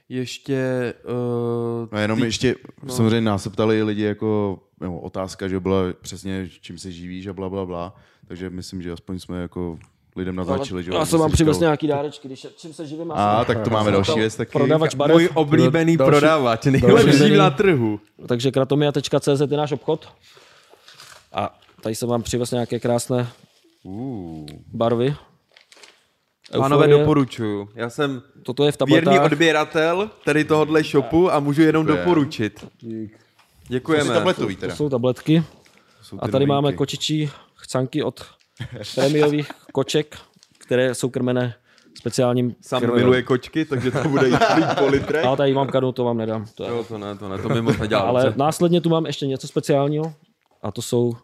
ještě... 0.09 0.95
Uh, 1.05 1.89
No 1.93 1.99
jenom 1.99 2.19
ještě, 2.25 2.55
no. 2.83 2.95
samozřejmě 2.95 3.21
nás 3.21 3.43
se 3.43 3.51
ptali 3.51 3.83
lidi 3.83 4.03
jako, 4.03 4.59
nebo 4.81 5.01
otázka, 5.01 5.49
že 5.49 5.61
byla 5.61 5.83
přesně, 6.01 6.49
čím 6.61 6.79
se 6.79 6.93
živíš 6.93 7.27
a 7.27 7.33
bla, 7.33 7.49
bla, 7.49 7.67
bla. 7.67 7.95
Takže 8.27 8.51
myslím, 8.51 8.83
že 8.83 8.93
aspoň 8.93 9.19
jsme 9.19 9.43
jako 9.43 9.79
lidem 10.19 10.37
naznačili, 10.37 10.83
že 10.83 10.91
jo, 10.91 10.97
já 10.97 11.07
jsem 11.07 11.19
vám 11.21 11.31
přivez 11.33 11.59
nějaký 11.59 11.87
dárečky, 11.87 12.29
když 12.29 12.47
čím 12.57 12.73
se 12.73 12.87
živím. 12.87 13.13
A, 13.13 13.45
tak 13.45 13.63
to 13.65 13.71
máme 13.71 13.91
další 13.91 14.15
věc 14.19 14.37
taky. 14.37 14.53
prodavač 14.53 14.95
barev. 14.95 15.15
můj 15.15 15.29
oblíbený 15.35 15.97
Další- 15.97 16.11
prodavač, 16.11 16.65
nejlepší 16.65 17.37
na 17.37 17.51
trhu. 17.51 18.01
Takže 18.29 18.51
kratomia.cz 18.51 19.41
je 19.51 19.57
náš 19.57 19.73
obchod. 19.73 20.09
A 21.33 21.59
tady 21.81 21.95
jsem 21.95 22.09
vám 22.09 22.23
přivez 22.23 22.51
nějaké 22.51 22.81
krásné 22.81 23.29
Uh, 23.83 24.47
barvy. 24.73 25.15
Pánové, 26.59 26.89
doporučuju. 26.89 27.69
Já 27.75 27.91
jsem 27.91 28.23
Toto 28.43 28.65
je 28.65 28.73
v 28.73 28.77
věrný 28.87 29.19
odběratel 29.19 30.11
tady 30.25 30.45
tohohle 30.45 30.83
shopu 30.83 31.33
a 31.33 31.41
můžu 31.41 31.63
jenom 31.63 31.87
Děkujeme. 31.87 32.05
doporučit. 32.05 32.61
to 32.61 32.67
jsou 32.87 33.09
Děkujeme. 33.69 34.15
tabletový 34.15 34.57
To 34.57 34.71
jsou 34.71 34.89
tabletky. 34.89 35.45
Jsou 36.03 36.17
ty 36.19 36.23
A 36.23 36.29
tady 36.29 36.47
máme 36.47 36.63
novinky. 36.63 36.77
kočičí 36.79 37.31
chcanky 37.55 38.03
od 38.03 38.21
prémiových 38.95 39.51
koček, 39.73 40.17
které 40.59 40.95
jsou 40.95 41.09
krmené 41.11 41.55
speciálním 41.99 42.55
Sam 42.61 42.81
krmivem. 42.81 43.01
miluje 43.01 43.23
kočky, 43.23 43.65
takže 43.65 43.91
to 43.91 44.09
bude 44.09 44.29
jít 44.29 44.39
po 44.79 44.87
litrech. 44.87 45.25
Ale 45.25 45.37
tady 45.37 45.55
mám 45.55 45.67
kadu, 45.69 45.93
to 45.93 46.05
vám 46.05 46.17
nedám. 46.17 46.47
To 46.55 46.65
je. 46.65 46.71
Jo, 46.71 46.85
to 46.89 46.99
ne, 46.99 47.17
to 47.17 47.29
ne, 47.29 47.39
to 47.39 47.49
by 47.49 47.63
moc 47.63 47.79
nedělal. 47.79 48.07
Ale 48.09 48.25
dobře. 48.25 48.39
následně 48.39 48.81
tu 48.81 48.89
mám 48.89 49.07
ještě 49.07 49.27
něco 49.27 49.49
speciálního 49.49 50.13
a 50.63 50.71
to 50.73 50.83
jsou 50.83 51.17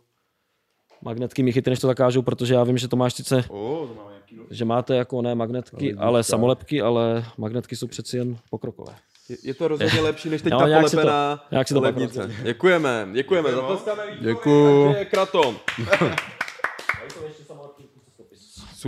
magnetky. 1.03 1.43
Mi 1.43 1.53
chytry, 1.53 1.71
než 1.71 1.81
to 1.81 1.87
zakážou, 1.87 2.23
protože 2.23 2.55
já 2.55 2.65
vím, 2.65 2.79
že 2.79 2.89
to 2.89 2.97
máš 2.97 3.15
sice, 3.15 3.45
O, 3.49 3.87
to 3.89 3.95
máme 3.95 4.15
že 4.51 4.65
máte 4.65 4.97
jako 4.97 5.23
ne 5.23 5.35
magnetky, 5.35 5.95
ale 5.95 6.23
samolepky, 6.23 6.83
ale 6.83 7.25
magnetky 7.39 7.77
jsou 7.77 7.87
přeci 7.87 8.17
jen 8.17 8.37
pokrokové. 8.51 8.93
Je, 9.29 9.37
je 9.43 9.55
to 9.55 9.69
rozhodně 9.69 10.01
lepší, 10.01 10.29
než 10.31 10.43
teď 10.43 10.53
No, 10.53 10.59
ta 10.59 10.67
si 10.67 10.73
to- 10.97 11.03
polepená 11.03 11.41
si 11.67 11.75
to 11.75 11.81
lednice. 11.81 12.19
rozdělím. 12.19 12.45
Děkujeme, 12.45 13.09
děkujeme. 13.13 13.53
Zatleskáme 13.53 14.03
Víťovi, 14.07 14.27
Děkuju. 14.29 14.95
kratom. 15.11 15.57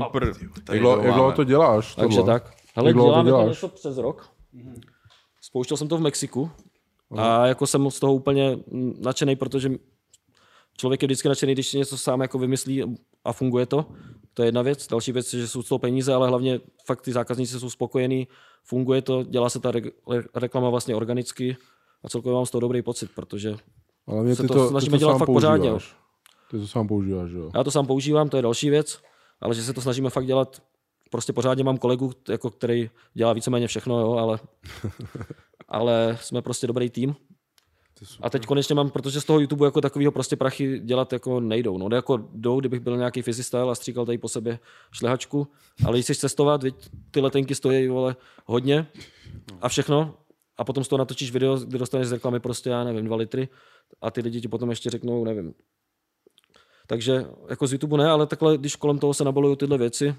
Super. 0.05 0.33
Jak 0.73 0.81
dlouho- 0.81 1.03
jak 1.03 1.15
dlouho 1.15 1.33
to 1.33 1.45
děláš? 1.45 1.95
Takže 1.95 2.17
tohle? 2.19 2.33
tak. 2.41 2.53
Hele, 2.77 2.89
Jak 2.91 2.97
děláme 2.97 3.23
to 3.23 3.37
děláš? 3.37 3.49
něco 3.49 3.69
přes 3.69 3.99
rok. 3.99 4.31
Spouštěl 5.41 5.77
jsem 5.77 5.89
to 5.89 5.97
v 5.97 6.01
Mexiku 6.01 6.51
a 7.17 7.47
jako 7.47 7.67
jsem 7.67 7.91
z 7.91 8.01
toho 8.01 8.15
úplně 8.15 8.59
nadšený, 9.01 9.37
protože 9.37 9.71
člověk 10.77 11.03
je 11.03 11.07
vždycky 11.07 11.29
nadšený, 11.29 11.53
když 11.53 11.69
si 11.69 11.79
něco 11.79 11.99
sám 11.99 12.21
jako 12.21 12.39
vymyslí 12.39 12.97
a 13.25 13.33
funguje 13.33 13.67
to. 13.67 13.87
To 14.35 14.43
je 14.43 14.47
jedna 14.49 14.63
věc. 14.63 14.87
Další 14.87 15.13
věc 15.13 15.33
je, 15.35 15.41
že 15.41 15.49
jsou 15.49 15.63
z 15.63 15.69
toho 15.69 15.79
peníze, 15.79 16.15
ale 16.15 16.29
hlavně 16.29 16.61
fakt 16.87 17.01
ty 17.03 17.13
zákazníci 17.13 17.61
jsou 17.61 17.71
spokojení, 17.71 18.29
funguje 18.65 19.03
to, 19.03 19.23
dělá 19.23 19.49
se 19.51 19.61
ta 19.61 19.71
re- 19.71 19.81
re- 20.11 20.23
reklama 20.35 20.71
vlastně 20.71 20.97
organicky 20.97 21.57
a 22.05 22.09
celkově 22.09 22.35
mám 22.37 22.47
z 22.47 22.51
toho 22.51 22.61
dobrý 22.61 22.83
pocit, 22.83 23.11
protože 23.15 23.57
Ale 24.07 24.23
mě 24.23 24.37
se 24.37 24.43
ty 24.43 24.49
to 24.49 24.55
to, 24.55 24.69
snažíme 24.69 24.91
ty 24.97 25.01
to 25.01 25.07
dělat 25.07 25.19
fakt 25.19 25.27
pořádně. 25.27 25.71
používáš. 25.71 25.97
Ty 26.51 26.59
to 26.59 26.67
sám 26.67 26.89
používáš, 26.89 27.31
jo? 27.31 27.51
Já 27.55 27.65
to 27.65 27.71
sám 27.71 27.87
používám, 27.87 28.29
to 28.29 28.37
je 28.37 28.43
další 28.43 28.71
věc, 28.71 28.99
ale 29.41 29.55
že 29.55 29.63
se 29.63 29.73
to 29.73 29.81
snažíme 29.81 30.11
fakt 30.11 30.27
dělat, 30.27 30.63
prostě 31.11 31.33
pořádně 31.33 31.65
mám 31.65 31.79
kolegu, 31.79 32.13
jako 32.29 32.51
který 32.51 32.91
dělá 33.15 33.33
víceméně 33.33 33.67
všechno, 33.67 34.01
jo, 34.01 34.13
ale, 34.13 34.39
ale 35.69 36.19
jsme 36.21 36.43
prostě 36.43 36.67
dobrý 36.67 36.91
tým. 36.91 37.17
A 38.23 38.31
teď 38.31 38.47
konečně 38.47 38.75
mám, 38.75 38.91
protože 38.91 39.21
z 39.21 39.25
toho 39.25 39.41
YouTube 39.41 39.67
jako 39.67 39.81
takového 39.81 40.13
prostě 40.13 40.37
prachy 40.37 40.81
dělat 40.81 41.13
jako 41.13 41.41
nejdou. 41.41 41.79
No, 41.79 41.97
jako 41.97 42.29
jdou, 42.33 42.61
kdybych 42.61 42.81
byl 42.81 42.97
nějaký 42.97 43.23
fyzistyle 43.23 43.71
a 43.71 43.75
stříkal 43.75 44.07
tady 44.07 44.19
po 44.19 44.29
sobě 44.29 44.59
šlehačku, 44.93 45.49
ale 45.85 45.97
když 45.97 46.05
chceš 46.05 46.19
cestovat, 46.19 46.63
viď, 46.63 46.75
ty 47.11 47.21
letenky 47.21 47.55
stojí 47.55 47.89
vole, 47.89 48.17
hodně 48.47 48.87
a 49.61 49.69
všechno, 49.69 50.15
a 50.57 50.65
potom 50.65 50.85
z 50.85 50.89
toho 50.89 50.99
natočíš 50.99 51.31
video, 51.31 51.59
kde 51.59 51.79
dostaneš 51.79 52.07
z 52.07 52.13
reklamy 52.13 52.41
prostě, 52.41 52.71
já 52.71 52.85
nevím, 52.85 53.05
dva 53.05 53.17
litry 53.17 53.49
a 54.01 54.11
ty 54.11 54.21
lidi 54.21 54.41
ti 54.41 54.49
potom 54.49 54.71
ještě 54.71 54.91
řeknou, 54.91 55.25
nevím. 55.25 55.55
Takže 56.87 57.27
jako 57.49 57.67
z 57.67 57.73
YouTube 57.73 57.97
ne, 57.99 58.09
ale 58.11 58.27
takhle, 58.27 58.59
když 58.59 58.77
kolem 58.77 58.99
toho 58.99 59.15
se 59.15 59.25
nabalují 59.25 59.57
tyhle 59.57 59.79
věci, 59.79 60.15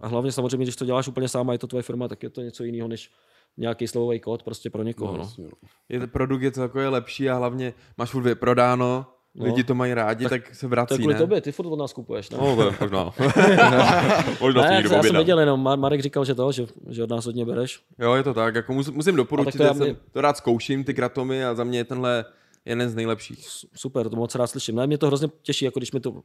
a 0.00 0.08
hlavně 0.08 0.32
samozřejmě, 0.32 0.64
když 0.64 0.76
to 0.76 0.84
děláš 0.84 1.08
úplně 1.08 1.28
sám 1.28 1.50
a 1.50 1.52
je 1.52 1.58
to 1.58 1.66
tvoje 1.66 1.82
firma, 1.82 2.08
tak 2.08 2.22
je 2.22 2.30
to 2.30 2.40
něco 2.42 2.64
jiného, 2.64 2.88
než 2.88 3.10
nějaký 3.56 3.88
slovový 3.88 4.20
kód 4.20 4.42
prostě 4.42 4.70
pro 4.70 4.82
někoho. 4.82 5.12
No. 5.16 5.18
Jasně, 5.22 5.44
no. 5.44 5.50
Je 5.88 6.00
to 6.00 6.06
produkt 6.06 6.42
je 6.42 6.50
celkově 6.52 6.88
lepší 6.88 7.30
a 7.30 7.36
hlavně 7.36 7.74
máš 7.98 8.10
furt 8.10 8.22
vyprodáno, 8.22 9.06
No. 9.34 9.44
lidi 9.44 9.64
to 9.64 9.74
mají 9.74 9.94
rádi, 9.94 10.28
tak, 10.28 10.42
tak 10.44 10.54
se 10.54 10.60
To 10.60 10.66
je 10.66 10.70
vrací, 10.70 10.96
kvůli 10.98 11.14
ne? 11.14 11.20
tobě, 11.20 11.40
ty 11.40 11.52
furt 11.52 11.66
od 11.66 11.76
nás 11.78 11.92
kupuješ, 11.92 12.30
ne? 12.30 12.38
No, 12.40 12.56
to 12.56 12.62
je 12.62 12.72
možná. 12.80 13.04
možná 14.40 14.62
ne, 14.62 14.74
já, 14.74 14.80
já 14.96 15.02
jsem 15.02 15.14
věděl 15.14 15.40
jenom, 15.40 15.64
Mar- 15.66 15.78
Marek 15.78 16.00
říkal, 16.02 16.24
že 16.24 16.34
to, 16.34 16.52
že, 16.52 16.66
že 16.88 17.02
od 17.04 17.10
nás 17.10 17.26
hodně 17.26 17.44
bereš. 17.44 17.80
Jo, 17.98 18.14
je 18.14 18.22
to 18.22 18.34
tak, 18.34 18.54
jako 18.54 18.72
mus, 18.72 18.90
musím 18.90 19.14
A 19.14 19.16
doporučit, 19.16 19.56
to 19.56 19.62
já 19.62 19.68
já 19.68 19.74
jsem 19.74 19.82
mě- 19.86 19.96
to 20.12 20.20
rád 20.20 20.36
zkouším, 20.36 20.84
ty 20.84 20.94
kratomy 20.94 21.44
a 21.44 21.54
za 21.54 21.64
mě 21.64 21.78
je 21.78 21.84
tenhle 21.84 22.24
jeden 22.64 22.88
z 22.88 22.94
nejlepších. 22.94 23.48
Super, 23.74 24.08
to 24.08 24.16
moc 24.16 24.34
rád 24.34 24.46
slyším. 24.46 24.76
Ne, 24.76 24.86
mě 24.86 24.98
to 24.98 25.06
hrozně 25.06 25.28
těší, 25.42 25.64
jako 25.64 25.80
když 25.80 25.92
mi 25.92 26.00
to 26.00 26.22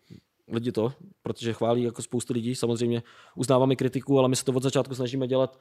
lidi 0.48 0.72
to, 0.72 0.94
protože 1.22 1.54
chválí 1.54 1.84
jako 1.84 2.02
spoustu 2.02 2.34
lidí, 2.34 2.56
samozřejmě 2.56 3.04
uznáváme 3.36 3.76
kritiku, 3.76 4.20
ale 4.20 4.30
my 4.30 4.36
se 4.36 4.46
to 4.46 4.52
od 4.54 4.64
začátku 4.64 4.96
snažíme 4.96 5.28
dělat 5.28 5.60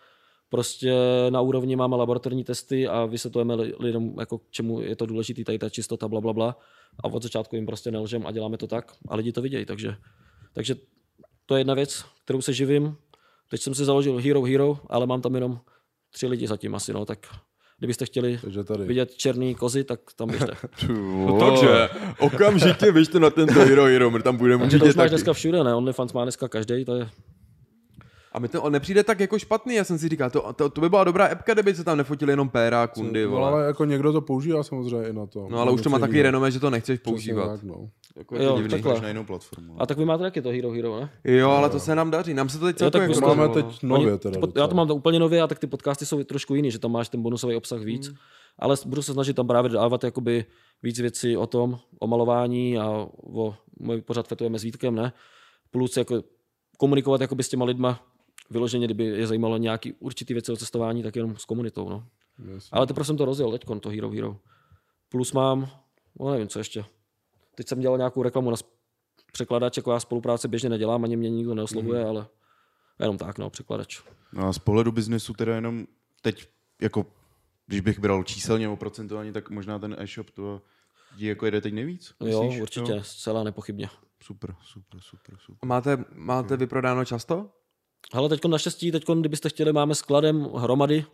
prostě 0.49 0.95
na 1.31 1.41
úrovni, 1.41 1.77
máme 1.77 1.97
laboratorní 1.97 2.45
testy 2.45 2.89
a 2.89 3.05
vysvětlujeme 3.05 3.55
li- 3.55 3.75
lidem, 3.81 4.15
jako 4.21 4.39
k 4.39 4.51
čemu 4.51 4.81
je 4.81 4.97
to 4.97 5.07
důležité, 5.07 5.45
tady 5.45 5.59
ta 5.59 5.69
čistota, 5.69 6.09
bla, 6.09 6.21
bla, 6.21 6.33
bla. 6.33 6.59
A 7.05 7.05
od 7.05 7.23
začátku 7.23 7.57
jim 7.57 7.67
prostě 7.67 7.91
nelžem 7.91 8.27
a 8.27 8.33
děláme 8.33 8.59
to 8.59 8.67
tak 8.67 8.93
a 9.09 9.17
lidi 9.17 9.33
to 9.33 9.43
vidějí, 9.43 9.65
takže, 9.65 9.97
takže 10.53 10.75
to 11.47 11.55
je 11.55 11.61
jedna 11.61 11.75
věc, 11.75 12.05
kterou 12.25 12.41
se 12.41 12.53
živím. 12.53 12.97
Teď 13.51 13.61
jsem 13.61 13.75
si 13.75 13.85
založil 13.85 14.17
Hero 14.17 14.43
Hero, 14.43 14.79
ale 14.87 15.07
mám 15.07 15.23
tam 15.23 15.35
jenom 15.35 15.61
tři 16.11 16.27
lidi 16.27 16.47
zatím 16.47 16.75
asi, 16.75 16.93
no, 16.93 17.05
tak 17.05 17.27
kdybyste 17.79 18.07
chtěli 18.07 18.39
Takže 18.43 18.65
tady. 18.65 18.85
vidět 18.85 19.15
černý 19.15 19.55
kozy, 19.55 19.85
tak 19.85 20.01
tam 20.17 20.29
běžte. 20.29 20.53
No, 21.27 21.39
takže 21.41 21.89
okamžitě 22.19 22.93
běžte 22.93 23.21
na 23.21 23.31
tento 23.31 23.61
Hero 23.61 23.85
Hero, 23.85 24.11
my 24.11 24.23
tam 24.23 24.37
budeme 24.37 24.63
Takže 24.65 24.79
to 24.79 24.85
určitě 24.85 24.91
už 24.91 24.97
máš 24.97 25.05
taky. 25.05 25.11
dneska 25.11 25.33
všude, 25.33 25.65
ne? 25.65 25.75
OnlyFans 25.75 26.13
má 26.13 26.23
dneska 26.23 26.49
každý, 26.49 26.85
to 26.85 26.97
je... 26.97 27.09
A 28.37 28.39
mi 28.41 28.49
to 28.49 28.63
on 28.63 28.73
nepřijde 28.73 29.05
tak 29.05 29.21
jako 29.21 29.39
špatný, 29.39 29.75
já 29.75 29.85
jsem 29.85 29.99
si 29.99 30.09
říkal, 30.09 30.31
to, 30.31 30.53
to, 30.53 30.69
to 30.71 30.81
by 30.81 30.89
byla 30.89 31.05
dobrá 31.05 31.27
appka, 31.27 31.55
kdyby 31.55 31.75
se 31.75 31.85
tam 31.85 31.99
nefotili 31.99 32.33
jenom 32.33 32.49
péra, 32.49 32.87
kundy, 32.87 33.25
No, 33.25 33.31
vole. 33.31 33.49
ale 33.49 33.67
jako 33.67 33.85
někdo 33.85 34.13
to 34.13 34.21
používá 34.21 34.63
samozřejmě 34.63 35.09
i 35.09 35.13
na 35.13 35.27
to. 35.27 35.47
No 35.51 35.59
ale 35.59 35.73
už 35.73 35.83
to 35.83 35.91
má 35.91 35.99
takový 35.99 36.23
renomé, 36.23 36.51
že 36.51 36.61
to 36.61 36.71
nechceš 36.71 37.01
používat. 37.01 37.47
Tak, 37.49 37.63
no. 37.63 37.89
Jako 38.17 38.35
je 38.35 38.39
to 38.39 38.45
Jo, 38.47 38.57
divný. 38.57 38.71
takhle. 38.71 38.93
Máš 38.93 39.01
na 39.03 39.09
jinou 39.09 39.25
platformu. 39.25 39.75
A 39.83 39.87
tak 39.87 39.99
vy 39.99 40.05
máte 40.05 40.23
taky 40.23 40.43
to 40.43 40.49
Hero 40.49 40.71
Hero, 40.71 41.01
ne? 41.01 41.11
Jo, 41.25 41.51
ale 41.51 41.71
to 41.71 41.81
se 41.81 41.95
nám 41.95 42.11
daří, 42.11 42.35
nám 42.35 42.49
se 42.49 42.59
to 42.59 42.67
teď 42.67 42.81
Jo, 42.81 42.91
tak 42.91 43.03
celkově 43.03 43.15
To 43.21 43.27
jako 43.29 43.35
máme 43.41 43.55
teď 43.55 43.83
nově 43.83 44.09
Oni- 44.11 44.19
teda. 44.19 44.41
pod- 44.41 44.57
já 44.57 44.67
to 44.67 44.75
mám 44.75 44.89
to 44.89 44.95
úplně 44.95 45.19
nově 45.19 45.43
a 45.43 45.47
tak 45.47 45.59
ty 45.59 45.67
podcasty 45.67 46.07
jsou 46.07 46.25
trošku 46.25 46.55
jiný, 46.55 46.71
že 46.71 46.79
tam 46.79 46.93
máš 46.93 47.09
ten 47.09 47.23
bonusový 47.23 47.57
obsah 47.57 47.81
víc. 47.81 48.07
Hmm. 48.09 48.17
Ale 48.59 48.77
budu 48.87 49.03
se 49.03 49.13
snažit 49.13 49.35
tam 49.37 49.47
právě 49.47 49.71
dávat 49.71 50.05
jakoby 50.05 50.45
víc 50.83 51.01
věcí 51.01 51.37
o 51.37 51.47
tom, 51.47 51.79
o 52.01 52.07
malování 52.07 52.79
a 52.79 53.07
o, 53.35 53.55
můj 53.81 54.01
pořád 54.03 54.29
fetujeme 54.29 54.59
s 54.59 54.63
Vítkem, 54.63 54.95
ne? 54.95 55.13
Plus 55.71 55.97
jako 55.97 56.23
komunikovat 56.79 57.21
jakoby 57.21 57.43
s 57.43 57.49
těma 57.49 57.65
lidma, 57.65 58.01
vyloženě, 58.51 58.87
kdyby 58.87 59.05
je 59.05 59.27
zajímalo 59.27 59.57
nějaký 59.57 59.93
určitý 59.93 60.35
věci 60.35 60.53
o 60.53 60.57
cestování, 60.57 61.03
tak 61.03 61.17
jenom 61.17 61.37
s 61.37 61.45
komunitou, 61.45 61.89
no. 61.89 62.07
Jasně. 62.39 62.69
Ale 62.73 62.87
teprve 62.87 63.05
jsem 63.05 63.17
to 63.17 63.25
rozjel 63.25 63.53
teď, 63.53 63.65
to 63.81 63.89
Hero 63.89 64.11
Hero. 64.11 64.37
Plus 65.09 65.33
mám, 65.33 65.71
no 66.21 66.31
nevím, 66.31 66.49
co 66.49 66.59
ještě. 66.59 66.85
Teď 67.55 67.69
jsem 67.69 67.81
dělal 67.81 67.99
nějakou 67.99 68.23
reklamu 68.23 68.51
na 68.51 68.57
překladač, 69.33 69.77
jako 69.77 69.93
já 69.93 70.01
spolupráce 70.01 70.49
běžně 70.49 70.69
nedělám, 70.69 71.05
ani 71.05 71.17
mě 71.17 71.31
nikdo 71.31 71.55
neoslovuje, 71.55 72.03
mm. 72.03 72.09
ale 72.09 72.27
jenom 73.01 73.19
tak, 73.19 73.39
no, 73.39 73.51
překladač. 73.51 74.03
No 74.33 74.49
a 74.49 74.53
z 74.53 74.59
pohledu 74.59 74.93
biznesu 74.93 75.33
teda 75.33 75.55
jenom 75.55 75.87
teď, 76.23 76.49
jako 76.81 77.07
když 77.67 77.81
bych 77.81 77.99
bral 77.99 78.25
číselně 78.25 78.69
o 78.69 78.77
procentování, 78.77 79.33
tak 79.33 79.51
možná 79.51 79.79
ten 79.79 79.97
e-shop 79.99 80.31
to 80.31 80.63
ti 81.19 81.27
jako 81.27 81.45
jede 81.45 81.61
teď 81.61 81.75
nejvíc? 81.75 82.15
Jo, 82.21 82.43
myslíš? 82.43 82.63
určitě, 82.63 82.93
jo. 82.93 83.03
zcela 83.03 83.45
nepochybně. 83.45 83.89
Super, 84.23 84.55
super, 84.63 85.01
super, 85.01 85.37
super. 85.39 85.59
A 85.63 85.67
Máte, 85.67 86.05
máte 86.15 86.57
vyprodáno 86.57 87.05
často? 87.05 87.51
Ale 88.13 88.29
teď 88.29 88.45
naštěstí, 88.45 88.93
teď, 88.93 89.05
kdybyste 89.21 89.49
chtěli, 89.49 89.73
máme 89.73 89.95
skladem 89.95 90.49
hromady, 90.55 91.05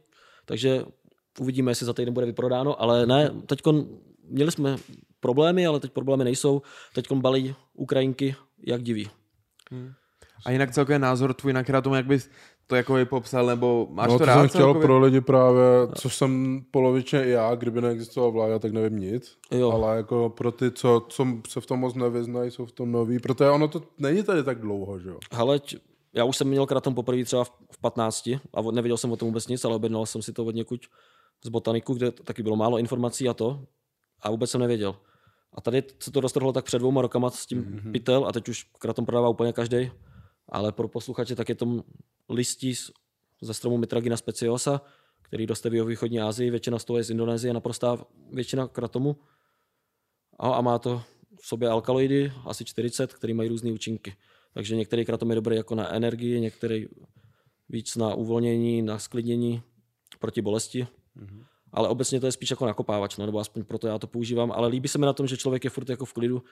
takže 0.45 0.85
uvidíme, 1.41 1.71
jestli 1.71 1.87
za 1.87 1.93
týden 1.93 2.15
bude 2.15 2.27
vyprodáno, 2.27 2.83
ale 2.83 3.07
ne, 3.07 3.31
teď 3.47 3.61
měli 4.29 4.53
jsme 4.53 4.77
problémy, 5.21 5.67
ale 5.67 5.81
teď 5.81 5.93
problémy 5.93 6.25
nejsou. 6.25 6.63
Teď 6.95 7.13
balí 7.13 7.55
Ukrajinky, 7.75 8.35
jak 8.67 8.83
diví. 8.83 9.11
A 10.47 10.51
jinak 10.51 10.71
celkově 10.71 10.99
názor 10.99 11.35
tvůj 11.35 11.53
na 11.53 11.65
kratomu, 11.65 11.95
jak 11.95 12.07
bys 12.07 12.31
to 12.67 12.77
jako 12.77 12.99
i 12.99 13.05
popsal, 13.05 13.47
nebo 13.47 13.89
máš 13.91 14.09
no, 14.09 14.13
to 14.13 14.19
to 14.19 14.25
rád 14.25 14.35
jsem 14.35 14.49
chtěl 14.49 14.61
celkově? 14.61 14.87
pro 14.87 14.99
lidi 14.99 15.21
právě, 15.21 15.63
což 15.95 16.17
jsem 16.17 16.63
polovičně 16.71 17.25
i 17.25 17.31
já, 17.31 17.55
kdyby 17.55 17.81
neexistoval 17.81 18.33
vláda, 18.33 18.59
tak 18.59 18.73
nevím 18.73 18.99
nic. 18.99 19.39
Jo. 19.51 19.71
Ale 19.71 19.97
jako 19.97 20.33
pro 20.37 20.53
ty, 20.53 20.71
co, 20.71 21.07
co 21.09 21.27
se 21.49 21.61
v 21.61 21.67
tom 21.67 21.81
moc 21.81 21.95
nevyznají, 21.95 22.51
jsou 22.51 22.67
v 22.67 22.73
tom 22.73 22.93
noví, 22.93 23.19
protože 23.19 23.51
ono 23.51 23.69
to 23.69 23.83
není 23.99 24.23
tady 24.23 24.45
tak 24.45 24.61
dlouho, 24.61 24.99
že 24.99 25.09
jo. 25.09 25.19
Hele, 25.33 25.61
já 26.13 26.25
už 26.25 26.37
jsem 26.37 26.49
měl 26.49 26.67
kratom 26.67 26.95
poprvé 26.95 27.25
třeba 27.25 27.45
v 27.45 27.53
v 27.73 27.79
15 27.79 28.27
a 28.55 28.63
nevěděl 28.73 28.97
jsem 28.97 29.13
o 29.13 29.17
tom 29.17 29.29
vůbec 29.29 29.49
nic, 29.49 29.65
ale 29.65 29.77
objednal 29.77 30.07
jsem 30.07 30.23
si 30.23 30.33
to 30.33 30.45
od 30.45 30.55
někud 30.55 30.87
z 31.45 31.49
botaniku, 31.49 31.95
kde 31.95 32.11
taky 32.11 32.43
bylo 32.43 32.57
málo 32.57 32.79
informací 32.79 33.29
a 33.29 33.35
to 33.35 33.67
a 34.21 34.31
vůbec 34.31 34.51
jsem 34.51 34.61
nevěděl. 34.61 34.97
A 35.53 35.61
tady 35.61 35.83
se 35.99 36.11
to 36.11 36.21
roztrhlo 36.21 36.53
tak 36.53 36.65
před 36.65 36.79
dvouma 36.79 37.03
rokama 37.03 37.31
s 37.31 37.47
tím 37.47 37.65
mm-hmm. 37.65 37.93
pytel 37.93 38.27
a 38.27 38.33
teď 38.33 38.49
už 38.49 38.65
kratom 38.79 39.07
prodává 39.07 39.29
úplně 39.29 39.53
každý. 39.53 39.91
Ale 40.49 40.73
pro 40.73 40.89
posluchače 40.89 41.37
tak 41.37 41.49
je 41.49 41.55
to 41.55 41.85
listí 42.29 42.75
z- 42.75 42.91
ze 43.41 43.55
stromu 43.55 43.79
Mitragina 43.79 44.17
speciosa, 44.17 44.81
který 45.23 45.47
roste 45.47 45.71
v 45.71 45.85
východní 45.85 46.21
Asii, 46.21 46.51
většina 46.51 46.79
z 46.79 46.85
toho 46.85 46.97
je 46.97 47.05
z 47.05 47.11
Indonésie, 47.11 47.55
naprostá 47.55 47.99
většina 48.33 48.69
kratomu. 48.69 49.17
A, 50.39 50.55
a 50.55 50.61
má 50.61 50.79
to 50.79 51.03
v 51.41 51.47
sobě 51.47 51.69
alkaloidy, 51.69 52.33
asi 52.45 52.65
40, 52.65 53.15
které 53.15 53.35
mají 53.35 53.49
různé 53.49 53.73
účinky. 53.73 54.17
Takže 54.55 54.77
některý 54.77 55.05
kratom 55.05 55.31
je 55.31 55.35
dobrý 55.35 55.57
jako 55.57 55.75
na 55.75 55.95
energii, 55.95 56.41
některý 56.41 56.87
víc 57.69 57.97
na 57.97 58.15
uvolnění, 58.15 58.83
na 58.83 58.99
sklidnění 58.99 59.63
proti 60.19 60.43
bolesti. 60.43 60.87
Mm-hmm. 61.17 61.45
Ale 61.73 61.89
obecně 61.89 62.21
to 62.21 62.27
je 62.27 62.33
spíš 62.33 62.51
jako 62.51 62.67
nakopávač, 62.67 63.17
no, 63.17 63.27
nebo 63.27 63.39
aspoň 63.39 63.65
proto 63.65 63.89
já 63.89 63.99
to 63.99 64.07
používám. 64.07 64.53
Ale 64.53 64.69
líbí 64.69 64.89
se 64.89 64.99
mi 64.99 65.07
na 65.07 65.13
tom, 65.13 65.27
že 65.27 65.37
člověk 65.37 65.65
je 65.65 65.71
furt 65.71 65.89
jako 65.89 66.05
v 66.05 66.13
klidu. 66.13 66.43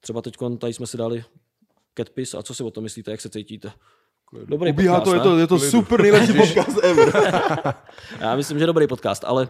Třeba 0.00 0.22
teď 0.22 0.36
tady 0.58 0.72
jsme 0.72 0.86
si 0.86 0.96
dali 0.96 1.24
catpis 1.96 2.34
a 2.34 2.42
co 2.42 2.54
si 2.54 2.62
o 2.62 2.70
tom 2.70 2.84
myslíte, 2.84 3.10
jak 3.10 3.20
se 3.20 3.28
cítíte? 3.28 3.72
Dobrý 4.46 4.70
Ubíhá 4.70 5.00
podcast, 5.00 5.22
to, 5.22 5.30
je 5.30 5.40
ne? 5.40 5.46
to, 5.46 5.56
je 5.56 5.60
to 5.60 5.70
super 5.70 6.02
nejlepší 6.02 6.32
podcast 6.32 6.84
ever. 6.84 7.12
Já 8.20 8.36
myslím, 8.36 8.58
že 8.58 8.66
dobrý 8.66 8.86
podcast, 8.86 9.24
ale, 9.24 9.48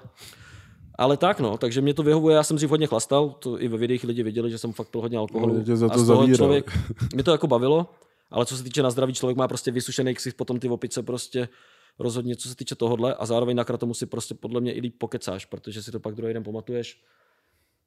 ale 0.99 1.17
tak 1.17 1.41
no, 1.41 1.59
takže 1.59 1.81
mě 1.81 1.95
to 1.95 2.03
vyhovuje, 2.03 2.37
já 2.37 2.43
jsem 2.43 2.59
si 2.59 2.67
hodně 2.67 2.87
chlastal, 2.87 3.31
to 3.31 3.63
i 3.63 3.69
ve 3.69 3.79
videích 3.79 4.05
lidi 4.05 4.23
viděli, 4.23 4.51
že 4.51 4.59
jsem 4.59 4.73
fakt 4.73 4.89
pil 4.89 5.01
hodně 5.01 5.19
alkoholu. 5.19 5.55
No, 5.55 5.65
tě 5.65 5.77
za 5.77 5.87
a 5.87 5.89
to 5.89 5.99
z 5.99 6.07
toho 6.07 6.19
zavíral. 6.19 6.37
člověk, 6.37 6.79
mě 7.15 7.23
to 7.23 7.33
jako 7.33 7.47
bavilo, 7.47 7.91
ale 8.31 8.47
co 8.47 8.57
se 8.57 8.63
týče 8.63 8.83
na 8.83 8.91
zdraví, 8.91 9.15
člověk 9.15 9.37
má 9.37 9.49
prostě 9.49 9.71
vysušený 9.71 10.15
ksich, 10.15 10.35
potom 10.35 10.61
ty 10.61 10.69
opice 10.69 11.03
prostě 11.03 11.49
rozhodně, 11.99 12.37
co 12.37 12.49
se 12.49 12.57
týče 12.57 12.75
tohohle 12.75 13.15
a 13.15 13.27
zároveň 13.27 13.57
na 13.57 13.65
kratomu 13.65 13.95
si 13.95 14.07
prostě 14.07 14.35
podle 14.35 14.61
mě 14.61 14.73
i 14.73 14.81
líp 14.81 14.95
pokecáš, 14.99 15.45
protože 15.45 15.83
si 15.83 15.93
to 15.93 16.01
pak 16.01 16.15
druhý 16.15 16.35
den 16.35 16.45
pamatuješ. 16.45 17.03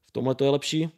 V 0.06 0.12
tomhle 0.12 0.36
to 0.36 0.44
je 0.44 0.50
lepší. 0.50 0.90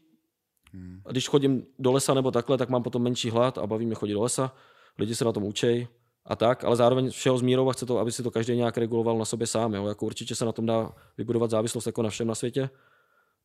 A 1.06 1.12
když 1.12 1.28
chodím 1.28 1.66
do 1.80 1.92
lesa 1.92 2.14
nebo 2.14 2.32
takhle, 2.32 2.58
tak 2.58 2.70
mám 2.70 2.84
potom 2.84 3.02
menší 3.02 3.30
hlad 3.30 3.58
a 3.58 3.68
baví 3.68 3.86
mě 3.86 3.96
chodit 3.96 4.14
do 4.14 4.22
lesa. 4.22 4.56
Lidi 4.98 5.16
se 5.16 5.26
na 5.26 5.32
tom 5.32 5.44
učej 5.44 5.88
a 6.30 6.36
tak, 6.36 6.64
ale 6.64 6.76
zároveň 6.76 7.10
všeho 7.10 7.38
s 7.38 7.42
mírou 7.42 7.70
a 7.70 7.74
chce 7.74 7.86
to, 7.86 8.00
aby 8.00 8.12
si 8.12 8.24
to 8.24 8.32
každý 8.32 8.56
nějak 8.56 8.78
reguloval 8.78 9.18
na 9.18 9.26
sobě 9.26 9.48
sám. 9.48 9.74
Jo? 9.74 9.88
Jako 9.88 10.06
určitě 10.06 10.36
se 10.36 10.46
na 10.46 10.52
tom 10.52 10.66
dá 10.66 10.92
vybudovat 11.18 11.50
závislost 11.50 11.86
jako 11.86 12.02
na 12.04 12.10
všem 12.10 12.28
na 12.28 12.36
světě 12.36 12.70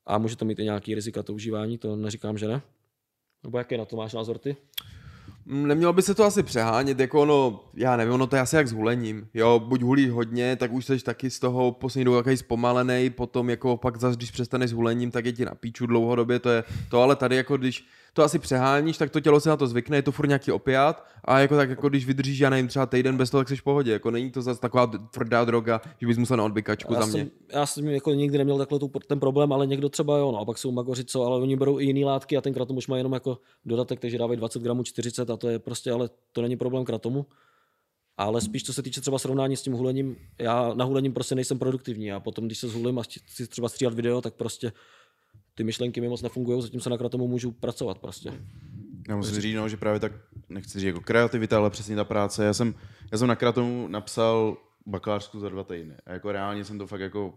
a 0.06 0.18
může 0.18 0.36
to 0.36 0.44
mít 0.44 0.58
i 0.58 0.64
nějaký 0.64 0.94
rizika 0.94 1.22
to 1.22 1.34
užívání, 1.34 1.78
to 1.78 1.96
neříkám, 1.96 2.38
že 2.38 2.48
ne. 2.48 2.62
Nebo 3.42 3.58
jaký 3.58 3.76
na 3.76 3.84
to 3.84 3.96
máš 3.96 4.12
názor 4.12 4.38
ty? 4.38 4.56
Mm, 5.46 5.66
Nemělo 5.66 5.92
by 5.92 6.02
se 6.02 6.14
to 6.14 6.24
asi 6.24 6.42
přehánět, 6.42 7.00
jako 7.00 7.22
ono, 7.22 7.60
já 7.74 7.96
nevím, 7.96 8.14
ono 8.14 8.26
to 8.26 8.36
je 8.36 8.42
asi 8.42 8.56
jak 8.56 8.68
s 8.68 8.72
hulením. 8.72 9.28
Jo, 9.34 9.58
buď 9.64 9.82
hulíš 9.82 10.10
hodně, 10.10 10.56
tak 10.56 10.72
už 10.72 10.84
jsi 10.84 10.98
taky 10.98 11.30
z 11.30 11.38
toho 11.38 11.72
poslední 11.72 12.04
dobu 12.04 12.16
takový 12.16 12.36
zpomalený, 12.36 13.10
potom 13.10 13.50
jako 13.50 13.76
pak 13.76 13.96
zase, 13.96 14.16
když 14.16 14.30
přestaneš 14.30 14.70
s 14.70 14.72
hulením, 14.72 15.10
tak 15.10 15.24
je 15.24 15.32
ti 15.32 15.44
na 15.44 15.54
píču 15.54 15.86
dlouhodobě, 15.86 16.38
to 16.38 16.50
je 16.50 16.64
to, 16.90 17.02
ale 17.02 17.16
tady 17.16 17.36
jako 17.36 17.56
když 17.56 17.86
to 18.14 18.22
asi 18.22 18.38
přeháníš, 18.38 18.98
tak 18.98 19.10
to 19.10 19.20
tělo 19.20 19.40
se 19.40 19.48
na 19.48 19.56
to 19.56 19.66
zvykne, 19.66 19.96
je 19.96 20.02
to 20.02 20.12
furt 20.12 20.26
nějaký 20.26 20.52
opiát 20.52 21.06
a 21.24 21.38
jako 21.38 21.56
tak, 21.56 21.70
jako 21.70 21.88
když 21.88 22.06
vydržíš, 22.06 22.38
já 22.38 22.50
nevím, 22.50 22.68
třeba 22.68 22.86
týden 22.86 23.16
bez 23.16 23.30
toho, 23.30 23.40
tak 23.40 23.48
jsi 23.48 23.56
v 23.56 23.62
pohodě. 23.62 23.92
Jako 23.92 24.10
není 24.10 24.30
to 24.30 24.42
zase 24.42 24.60
taková 24.60 24.86
tvrdá 24.86 25.44
droga, 25.44 25.80
že 26.00 26.06
bys 26.06 26.18
musel 26.18 26.36
na 26.36 26.44
odbykačku 26.44 26.94
já 26.94 27.00
za 27.00 27.06
mě. 27.06 27.12
Jsem, 27.12 27.30
já 27.52 27.66
jsem 27.66 27.88
jako 27.88 28.10
nikdy 28.10 28.38
neměl 28.38 28.58
takhle 28.58 28.78
tu, 28.78 28.90
ten 29.06 29.20
problém, 29.20 29.52
ale 29.52 29.66
někdo 29.66 29.88
třeba 29.88 30.18
jo, 30.18 30.32
no, 30.32 30.38
a 30.38 30.44
pak 30.44 30.58
jsou 30.58 30.72
magoři, 30.72 31.04
co, 31.04 31.22
ale 31.22 31.40
oni 31.40 31.56
berou 31.56 31.80
i 31.80 31.84
jiné 31.84 32.06
látky 32.06 32.36
a 32.36 32.40
ten 32.40 32.54
kratom 32.54 32.76
už 32.76 32.86
má 32.86 32.96
jenom 32.96 33.12
jako 33.12 33.38
dodatek, 33.64 34.00
takže 34.00 34.18
dávají 34.18 34.36
20 34.36 34.62
gramů 34.62 34.82
40 34.82 35.30
a 35.30 35.36
to 35.36 35.48
je 35.48 35.58
prostě, 35.58 35.92
ale 35.92 36.10
to 36.32 36.42
není 36.42 36.56
problém 36.56 36.84
kratomu. 36.84 37.26
Ale 38.16 38.40
spíš 38.40 38.64
co 38.64 38.72
se 38.72 38.82
týče 38.82 39.00
třeba 39.00 39.18
srovnání 39.18 39.56
s 39.56 39.62
tím 39.62 39.72
hulením, 39.72 40.16
já 40.38 40.74
na 40.74 40.84
hulením 40.84 41.12
prostě 41.12 41.34
nejsem 41.34 41.58
produktivní 41.58 42.12
a 42.12 42.20
potom, 42.20 42.46
když 42.46 42.58
se 42.58 42.68
zhulím 42.68 42.98
a 42.98 43.02
chci 43.02 43.46
třeba 43.46 43.68
stříhat 43.68 43.94
video, 43.94 44.20
tak 44.20 44.34
prostě 44.34 44.72
ty 45.54 45.64
myšlenky 45.64 46.00
mi 46.00 46.08
moc 46.08 46.22
nefungují, 46.22 46.62
zatím 46.62 46.80
se 46.80 46.90
na 46.90 46.98
kratomu 46.98 47.28
můžu 47.28 47.52
pracovat 47.52 47.98
prostě. 47.98 48.32
Já 49.08 49.16
musím 49.16 49.40
říct, 49.40 49.56
no, 49.56 49.68
že 49.68 49.76
právě 49.76 50.00
tak, 50.00 50.12
nechci 50.48 50.80
říct 50.80 50.86
jako 50.86 51.00
kreativita, 51.00 51.56
ale 51.56 51.70
přesně 51.70 51.96
ta 51.96 52.04
práce. 52.04 52.44
Já 52.44 52.54
jsem, 52.54 52.74
já 53.12 53.18
jsem 53.18 53.28
na 53.28 53.36
kratomu 53.36 53.88
napsal 53.88 54.56
bakalářsku 54.86 55.40
za 55.40 55.48
dva 55.48 55.64
týdny. 55.64 55.94
A 56.06 56.12
jako 56.12 56.32
reálně 56.32 56.64
jsem 56.64 56.78
to 56.78 56.86
fakt 56.86 57.00
jako 57.00 57.34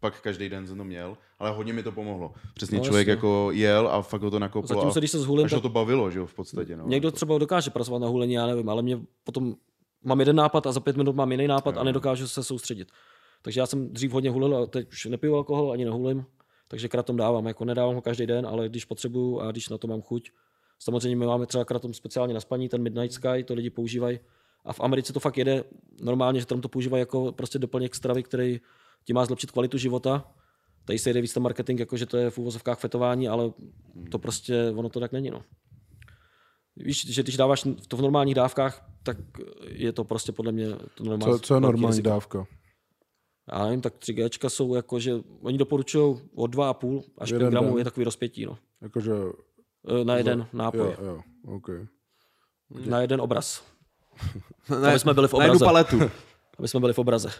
pak 0.00 0.20
každý 0.20 0.48
den 0.48 0.66
jsem 0.66 0.78
to 0.78 0.84
měl, 0.84 1.16
ale 1.38 1.50
hodně 1.50 1.72
mi 1.72 1.82
to 1.82 1.92
pomohlo. 1.92 2.32
Přesně 2.54 2.78
No, 2.78 2.84
člověk 2.84 3.08
jasně. 3.08 3.16
jako 3.16 3.48
jel 3.52 3.88
a 3.88 4.02
fakt 4.02 4.22
ho 4.22 4.30
to 4.30 4.38
nakoplo. 4.38 4.68
Zatímco 4.68 4.98
a 4.98 5.00
když 5.00 5.10
se 5.10 5.18
zhulím, 5.20 5.44
až 5.44 5.50
tak 5.50 5.62
to 5.62 5.68
bavilo, 5.68 6.10
že 6.10 6.18
jo, 6.18 6.26
v 6.26 6.34
podstatě. 6.34 6.76
No. 6.76 6.84
někdo 6.88 7.10
třeba 7.10 7.38
dokáže 7.38 7.70
pracovat 7.70 7.98
na 7.98 8.08
hulení, 8.08 8.32
já 8.32 8.46
nevím, 8.46 8.68
ale 8.68 8.82
mě 8.82 9.00
potom 9.24 9.54
mám 10.04 10.20
jeden 10.20 10.36
nápad 10.36 10.66
a 10.66 10.72
za 10.72 10.80
pět 10.80 10.96
minut 10.96 11.16
mám 11.16 11.32
jiný 11.32 11.46
nápad 11.46 11.76
a 11.78 11.84
nedokážu 11.84 12.28
se 12.28 12.42
soustředit. 12.44 12.88
Takže 13.42 13.60
já 13.60 13.66
jsem 13.66 13.88
dřív 13.88 14.12
hodně 14.12 14.30
hulil 14.30 14.56
a 14.56 14.66
teď 14.66 14.92
už 14.92 15.04
nepiju 15.04 15.34
alkohol, 15.36 15.72
ani 15.72 15.84
nehulím, 15.84 16.24
takže 16.72 16.88
kratom 16.88 17.16
dávám. 17.16 17.46
Jako 17.46 17.64
nedávám 17.64 17.94
ho 17.94 18.02
každý 18.02 18.26
den, 18.26 18.46
ale 18.46 18.68
když 18.68 18.84
potřebuju 18.84 19.40
a 19.40 19.50
když 19.50 19.68
na 19.68 19.78
to 19.78 19.86
mám 19.86 20.02
chuť. 20.02 20.30
Samozřejmě 20.78 21.16
my 21.16 21.26
máme 21.26 21.46
třeba 21.46 21.64
kratom 21.64 21.94
speciálně 21.94 22.34
na 22.34 22.40
spaní, 22.40 22.68
ten 22.68 22.82
Midnight 22.82 23.12
Sky, 23.12 23.44
to 23.44 23.54
lidi 23.54 23.70
používají. 23.70 24.20
A 24.64 24.72
v 24.72 24.80
Americe 24.80 25.12
to 25.12 25.20
fakt 25.20 25.38
jede 25.38 25.64
normálně, 26.00 26.40
že 26.40 26.46
tam 26.46 26.60
to 26.60 26.68
používají 26.68 27.00
jako 27.00 27.32
prostě 27.32 27.58
doplněk 27.58 27.94
stravy, 27.94 28.22
který 28.22 28.60
ti 29.04 29.12
má 29.12 29.24
zlepšit 29.24 29.50
kvalitu 29.50 29.78
života. 29.78 30.32
Tady 30.84 30.98
se 30.98 31.12
jde 31.12 31.20
víc 31.20 31.32
ten 31.32 31.42
marketing, 31.42 31.80
jako 31.80 31.96
že 31.96 32.06
to 32.06 32.16
je 32.16 32.30
v 32.30 32.38
úvozovkách 32.38 32.78
fetování, 32.78 33.28
ale 33.28 33.52
to 34.10 34.18
prostě, 34.18 34.72
ono 34.76 34.88
to 34.88 35.00
tak 35.00 35.12
není. 35.12 35.30
No. 35.30 35.42
Víš, 36.76 37.14
že 37.14 37.22
když 37.22 37.36
dáváš 37.36 37.66
to 37.88 37.96
v 37.96 38.02
normálních 38.02 38.34
dávkách, 38.34 38.86
tak 39.02 39.16
je 39.68 39.92
to 39.92 40.04
prostě 40.04 40.32
podle 40.32 40.52
mě 40.52 40.68
to 40.94 41.04
normální. 41.04 41.38
Co, 41.38 41.38
co 41.38 41.54
je 41.54 41.60
normální 41.60 41.96
riziko. 41.96 42.08
dávka? 42.08 42.46
Já 43.52 43.64
nevím, 43.64 43.80
tak 43.80 43.94
3 43.98 44.12
G 44.12 44.28
jsou 44.48 44.74
jako, 44.74 44.98
že 45.00 45.12
oni 45.42 45.58
doporučují 45.58 46.16
od 46.34 46.54
2,5 46.54 47.02
až 47.18 47.28
5 47.30 47.36
Jeden 47.36 47.50
gramů 47.50 47.68
den. 47.68 47.78
je 47.78 47.84
takový 47.84 48.04
rozpětí, 48.04 48.46
no. 48.46 48.58
Jakože, 48.82 49.12
E, 50.00 50.04
Na 50.04 50.16
jeden 50.16 50.46
nápoj, 50.52 50.80
jo, 50.80 50.94
jo, 51.06 51.20
OK. 51.46 51.68
na 52.86 53.00
jeden 53.00 53.20
obraz, 53.20 53.62
Ne, 54.82 54.88
aby 54.90 54.98
jsme 54.98 55.14
byli 55.14 55.28
v 55.28 55.32
na 55.32 55.44
jednu 55.44 55.56
obraze. 55.56 55.64
paletu. 55.64 56.00
aby 56.58 56.68
jsme 56.68 56.80
byli 56.80 56.92
v 56.92 56.98
obraze. 56.98 57.30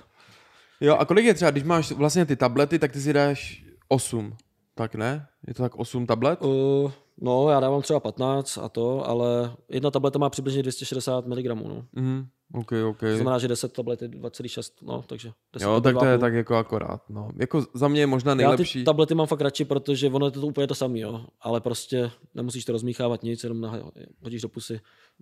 Jo, 0.80 0.96
a 0.96 1.04
kolik 1.04 1.24
je 1.24 1.34
třeba, 1.34 1.50
když 1.50 1.64
máš 1.64 1.92
vlastně 1.92 2.26
ty 2.26 2.36
tablety, 2.36 2.78
tak 2.78 2.92
ty 2.92 3.00
si 3.00 3.12
dáš 3.12 3.64
8. 3.88 4.36
Tak 4.74 4.94
ne? 4.94 5.26
Je 5.46 5.54
to 5.54 5.62
tak 5.62 5.74
8 5.76 6.06
tablet? 6.06 6.42
Uh, 6.42 6.90
no, 7.20 7.48
já 7.50 7.60
dávám 7.60 7.82
třeba 7.82 8.00
15 8.00 8.58
a 8.58 8.68
to, 8.68 9.08
ale 9.08 9.52
jedna 9.68 9.90
tableta 9.90 10.18
má 10.18 10.30
přibližně 10.30 10.62
260 10.62 11.26
mg, 11.26 11.44
no. 11.44 11.84
Mhm, 11.92 12.26
OK, 12.54 12.72
OK. 12.88 13.00
To 13.00 13.14
znamená, 13.16 13.38
že 13.38 13.48
10 13.48 13.72
tablet 13.72 14.02
je 14.02 14.08
2,6, 14.08 14.72
no, 14.82 15.02
takže 15.06 15.32
10 15.52 15.64
Jo, 15.66 15.80
tak 15.80 15.98
to 15.98 16.04
je 16.04 16.16
2,5. 16.16 16.20
tak 16.20 16.34
jako 16.34 16.54
akorát. 16.56 17.02
No. 17.08 17.30
Jako 17.36 17.66
za 17.74 17.88
mě 17.88 18.00
je 18.00 18.06
možná 18.06 18.30
Já 18.32 18.36
ty 18.36 18.42
nejlepší. 18.42 18.84
tablety 18.84 19.14
mám 19.14 19.26
fakt 19.26 19.40
radši, 19.40 19.64
protože 19.64 20.08
ono 20.10 20.26
je 20.26 20.30
to 20.30 20.40
úplně 20.40 20.66
to 20.66 20.74
samé, 20.74 20.98
jo. 20.98 21.24
Ale 21.40 21.60
prostě 21.60 22.10
nemusíš 22.34 22.64
to 22.64 22.72
rozmíchávat 22.72 23.22
nic, 23.22 23.42
jenom 23.42 23.60
na, 23.60 23.78
hodíš 24.22 24.42
do 24.42 24.48
pusy. 24.48 24.80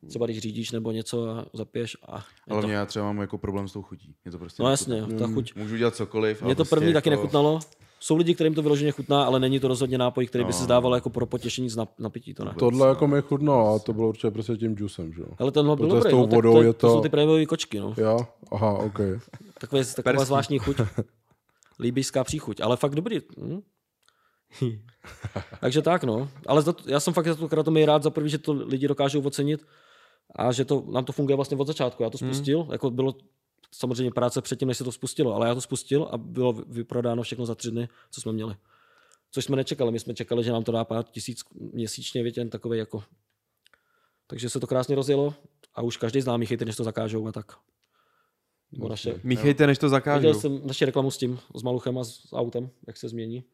Třeba 0.09 0.27
když 0.27 0.39
řídíš 0.39 0.71
nebo 0.71 0.91
něco 0.93 1.29
a 1.29 1.47
zapiješ 1.53 1.97
a 2.09 2.25
je 2.57 2.61
to. 2.63 2.69
Já 2.69 2.87
třeba 2.87 3.05
mám 3.05 3.21
jako 3.21 3.39
problém 3.39 3.69
s 3.69 3.73
tou 3.73 3.83
chutí. 3.83 4.15
Je 4.25 4.31
to 4.33 4.39
prostě 4.39 4.63
No 4.63 4.69
nechutná. 4.71 4.97
jasně, 4.97 5.19
ta 5.19 5.27
chuť. 5.27 5.55
Můžu 5.55 5.77
dělat 5.77 5.97
cokoliv. 5.97 6.43
Ale 6.43 6.55
to 6.55 6.57
prostě 6.65 6.77
první 6.77 6.93
taky 6.93 7.09
jako... 7.09 7.21
nechutnalo. 7.23 7.61
Jsou 8.03 8.17
lidi, 8.17 8.35
kterým 8.35 8.55
to 8.55 8.63
vyloženě 8.63 8.91
chutná, 8.93 9.25
ale 9.25 9.41
není 9.41 9.61
to 9.61 9.69
rozhodně 9.69 9.99
nápoj, 9.99 10.27
který 10.27 10.45
by 10.45 10.53
se 10.53 10.59
No. 10.61 10.65
zdával 10.65 10.95
jako 10.95 11.11
pro 11.11 11.27
potěšení 11.27 11.71
z 11.71 11.77
nap- 11.79 11.89
napití. 11.99 12.35
To 12.35 12.45
ne. 12.45 12.55
Tohle 12.59 12.89
jako 12.89 13.07
mi 13.07 13.23
chutnalo 13.23 13.75
a 13.75 13.79
to 13.79 13.93
bylo 13.93 14.09
určitě 14.09 14.31
prostě 14.31 14.57
tím 14.57 14.77
juicem, 14.79 15.13
že 15.13 15.21
jo? 15.23 15.29
Ale 15.39 15.53
tenhle 15.53 15.77
byl 15.77 15.87
Protože 15.89 16.01
s 16.01 16.03
dobrý, 16.05 16.11
tou 16.11 16.19
no, 16.21 16.27
tak 16.27 16.35
vodou 16.35 16.53
to, 16.53 16.63
je, 16.63 16.69
je 16.69 16.73
to... 16.73 16.79
to 16.87 16.95
jsou 16.95 17.01
ty 17.01 17.09
prémiové 17.09 17.47
kočky, 17.47 17.81
no. 17.81 17.95
Jo? 17.97 18.19
Aha, 18.53 18.73
OK. 18.73 18.99
Takové, 19.61 19.85
taková 19.85 20.13
Perský. 20.13 20.27
zvláštní 20.27 20.59
chuť. 20.59 20.77
Líbíská 21.81 22.25
příchuť, 22.25 22.61
ale 22.61 22.77
fakt 22.77 22.95
dobrý. 22.95 23.21
Hm? 23.41 23.61
Takže 25.61 25.83
tak, 25.83 26.05
no. 26.05 26.29
Ale 26.47 26.63
za 26.63 26.73
to, 26.73 26.91
já 26.91 27.01
jsem 27.01 27.15
fakt 27.15 27.27
za 27.27 27.35
to 27.35 27.49
kratomy 27.49 27.85
rád 27.85 28.03
za 28.03 28.11
prvý, 28.11 28.31
že 28.31 28.39
to 28.39 28.53
lidi 28.53 28.89
dokážou 28.89 29.21
ocenit 29.23 29.67
a 30.37 30.53
že 30.53 30.65
to, 30.65 30.85
nám 30.93 31.05
to 31.05 31.13
funguje 31.13 31.37
vlastně 31.37 31.57
od 31.57 31.67
začátku. 31.67 32.03
Já 32.03 32.11
to 32.11 32.19
spustil, 32.19 32.67
jako 32.73 32.91
bylo 32.91 33.15
samozřejmě 33.75 34.11
práce 34.13 34.43
předtím, 34.43 34.69
než 34.69 34.77
se 34.79 34.85
to 34.85 34.93
spustilo, 34.93 35.35
ale 35.35 35.49
já 35.49 35.55
to 35.55 35.61
spustil 35.61 36.09
a 36.11 36.19
bylo 36.19 36.53
vyprodáno 36.53 37.23
všechno 37.23 37.47
za 37.47 37.55
tři 37.55 37.71
dny, 37.71 37.89
co 38.11 38.21
jsme 38.21 38.33
měli. 38.33 38.55
Což 39.31 39.45
jsme 39.45 39.57
nečekali, 39.57 39.93
my 39.93 40.01
jsme 40.01 40.15
čekali, 40.15 40.45
že 40.45 40.53
nám 40.53 40.63
to 40.65 40.73
dá 40.73 40.85
pár 40.85 41.05
tisíc 41.05 41.41
měsíčně, 41.73 42.23
větě, 42.23 42.45
takový 42.45 42.79
jako. 42.79 43.03
Takže 44.27 44.51
se 44.51 44.61
to 44.61 44.67
krásně 44.67 44.95
rozjelo 44.95 45.35
a 45.75 45.83
už 45.83 45.97
každý 45.97 46.21
známý 46.21 46.47
chytr, 46.47 46.67
než 46.67 46.77
to 46.77 46.85
zakážou 46.85 47.27
a 47.27 47.33
tak. 47.33 47.53
Nebo 48.73 48.89
naše, 48.89 49.21
Míchejte, 49.25 49.67
než 49.67 49.79
to 49.79 49.89
zakážou. 49.89 50.21
Viděl 50.27 50.41
jsem 50.41 50.61
naši 50.67 50.85
reklamu 50.85 51.11
s 51.11 51.19
tím, 51.19 51.39
s 51.57 51.63
Maluchem 51.63 51.99
a 51.99 52.05
s 52.05 52.33
autem, 52.33 52.71
jak 52.87 52.97
se 52.97 53.09
změní. 53.09 53.45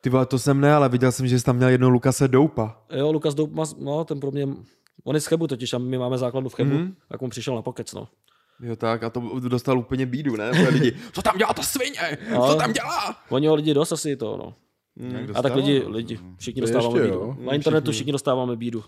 Ty 0.00 0.10
vole, 0.10 0.26
to 0.26 0.38
jsem 0.38 0.60
ne, 0.60 0.74
ale 0.74 0.88
viděl 0.88 1.12
jsem, 1.12 1.26
že 1.28 1.38
jsi 1.38 1.44
tam 1.44 1.56
měl 1.56 1.68
jednou 1.68 1.88
Lukase 1.88 2.28
Doupa. 2.28 2.84
Jo, 2.92 3.12
Lukas 3.12 3.34
Doup 3.34 3.52
má, 3.52 3.64
no, 3.78 4.04
ten 4.04 4.20
pro 4.20 4.30
mě, 4.30 4.48
on 5.04 5.14
je 5.14 5.20
z 5.20 5.26
Chebu 5.26 5.46
totiž 5.46 5.72
a 5.72 5.78
my 5.78 5.98
máme 5.98 6.18
základnu 6.18 6.48
v 6.50 6.54
Chebu, 6.54 6.70
Mhm. 6.70 6.84
mm-hmm. 6.86 6.94
tak 7.08 7.22
on 7.22 7.30
přišel 7.30 7.54
na 7.54 7.62
pokec, 7.62 7.94
no. 7.94 8.08
Jo 8.60 8.76
tak, 8.76 9.02
a 9.02 9.10
to 9.10 9.20
dostal 9.48 9.78
úplně 9.78 10.06
bídu, 10.06 10.36
ne? 10.36 10.50
Protože 10.50 10.68
lidi, 10.68 10.96
co 11.12 11.22
tam 11.22 11.38
dělá 11.38 11.52
ta 11.52 11.62
svině? 11.62 12.18
Co 12.34 12.42
Ale- 12.42 12.56
tam 12.56 12.72
dělá? 12.72 13.16
Oni 13.28 13.46
ho 13.46 13.54
lidi 13.54 13.74
dost 13.74 13.92
asi 13.92 14.16
to, 14.16 14.36
no. 14.36 14.54
Jak 14.96 15.30
A 15.34 15.42
tak 15.42 15.54
lidi, 15.56 15.82
lidi, 15.86 16.18
všichni 16.38 16.62
To 16.62 16.66
dostáváme 16.66 16.98
ještě 16.98 17.02
bídu. 17.02 17.14
jo. 17.14 17.36
Na 17.40 17.54
internetu 17.54 17.92
všichni 17.92 18.12
dostáváme 18.12 18.56
bídu. 18.56 18.84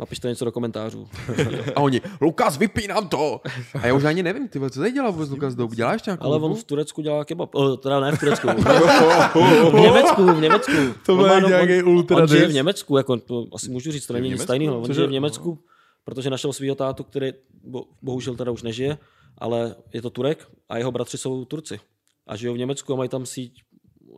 Napište 0.00 0.28
něco 0.28 0.44
do 0.44 0.52
komentářů. 0.52 1.08
A 1.76 1.80
oni, 1.80 2.00
Lukas, 2.20 2.58
vypí 2.58 2.86
nám 2.88 3.08
to. 3.08 3.40
A 3.82 3.86
já 3.86 3.94
už 3.94 4.04
ani 4.04 4.22
nevím, 4.22 4.48
ty 4.48 4.60
co 4.70 4.80
tady 4.80 4.92
dělá 4.92 5.10
vůbec 5.10 5.30
Lukas 5.30 5.54
Doup? 5.54 5.74
Dělá 5.74 5.92
ještě 5.92 6.10
nějakou 6.10 6.24
Ale 6.24 6.38
on 6.38 6.54
v 6.54 6.64
Turecku 6.64 7.02
dělá 7.02 7.24
kebab. 7.24 7.54
O, 7.54 7.76
teda 7.76 8.00
ne 8.00 8.12
v 8.12 8.20
Turecku. 8.20 8.48
v 9.70 9.80
Německu, 9.80 10.32
v 10.32 10.40
Německu. 10.40 10.72
To 11.06 11.16
má 11.16 11.40
no- 11.40 11.48
nějaký 11.48 11.82
ultra 11.82 12.16
on 12.16 12.28
žije 12.28 12.48
v. 12.48 12.52
Německu, 12.52 12.96
jako 12.96 13.16
to 13.16 13.46
asi 13.54 13.70
můžu 13.70 13.92
říct, 13.92 14.06
to 14.06 14.12
není 14.12 14.30
nic 14.30 14.44
tajného. 14.44 14.80
On 14.80 14.92
žije 14.94 15.06
v 15.06 15.12
Německu, 15.12 15.58
protože 16.04 16.30
našel 16.30 16.52
svého 16.52 16.74
tátu, 16.74 17.04
který 17.04 17.32
bo, 17.64 17.84
bohužel 18.02 18.36
teda 18.36 18.50
už 18.50 18.62
nežije, 18.62 18.98
ale 19.38 19.74
je 19.92 20.02
to 20.02 20.10
Turek 20.10 20.46
a 20.68 20.78
jeho 20.78 20.92
bratři 20.92 21.18
jsou 21.18 21.44
Turci. 21.44 21.80
A 22.26 22.36
žijou 22.36 22.54
v 22.54 22.58
Německu 22.58 22.92
a 22.92 22.96
mají 22.96 23.08
tam 23.08 23.26
síť 23.26 23.62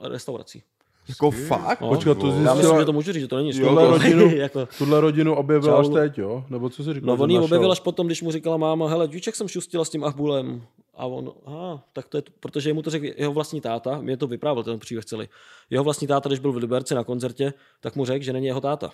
restaurací. 0.03 0.63
Jako 1.09 1.31
fakt? 1.31 1.81
No. 1.81 1.89
Počkat, 1.89 2.19
to 2.19 2.27
Já 2.27 2.33
myslím, 2.33 2.55
zjistila, 2.55 2.81
že 2.81 2.85
to 2.87 2.93
můžu 2.93 3.13
říct, 3.13 3.23
že 3.23 3.29
to 3.29 3.37
není 3.37 3.53
Tuhle 3.53 3.69
škoda. 3.69 3.91
rodinu, 3.91 4.37
jako, 4.37 4.69
tuhle 4.79 5.01
rodinu 5.01 5.35
objevil 5.35 5.77
až 5.79 5.87
teď, 5.89 6.19
jo? 6.19 6.45
Nebo 6.51 6.71
co 6.71 6.85
jsi 6.85 6.95
říkal? 6.95 7.17
No 7.17 7.23
on 7.23 7.31
ji 7.31 7.39
objevil 7.39 7.73
až 7.73 7.81
potom, 7.81 8.07
když 8.07 8.23
mu 8.23 8.31
říkala 8.31 8.57
máma, 8.57 8.89
hele, 8.89 9.09
díček 9.09 9.37
jsem 9.37 9.49
šustila 9.49 9.85
s 9.85 9.91
tím 9.91 10.05
Ahbulem. 10.05 10.63
A 10.95 11.07
on, 11.07 11.33
aha, 11.47 11.85
tak 11.93 12.09
to 12.09 12.19
je, 12.19 12.23
to, 12.23 12.33
protože 12.41 12.73
mu 12.73 12.83
to 12.83 12.91
řekl 12.91 13.07
jeho 13.17 13.33
vlastní 13.33 13.61
táta, 13.61 14.01
mě 14.01 14.17
to 14.17 14.27
vyprávěl 14.27 14.65
ten 14.65 14.79
příběh 14.79 15.05
celý. 15.05 15.29
Jeho 15.71 15.85
vlastní 15.85 16.07
táta, 16.09 16.29
když 16.29 16.39
byl 16.39 16.53
v 16.53 16.57
Liberci 16.57 16.95
na 16.95 17.05
koncertě, 17.05 17.53
tak 17.81 17.97
mu 17.97 18.05
řekl, 18.05 18.25
že 18.25 18.33
není 18.33 18.47
jeho 18.47 18.61
táta. 18.61 18.91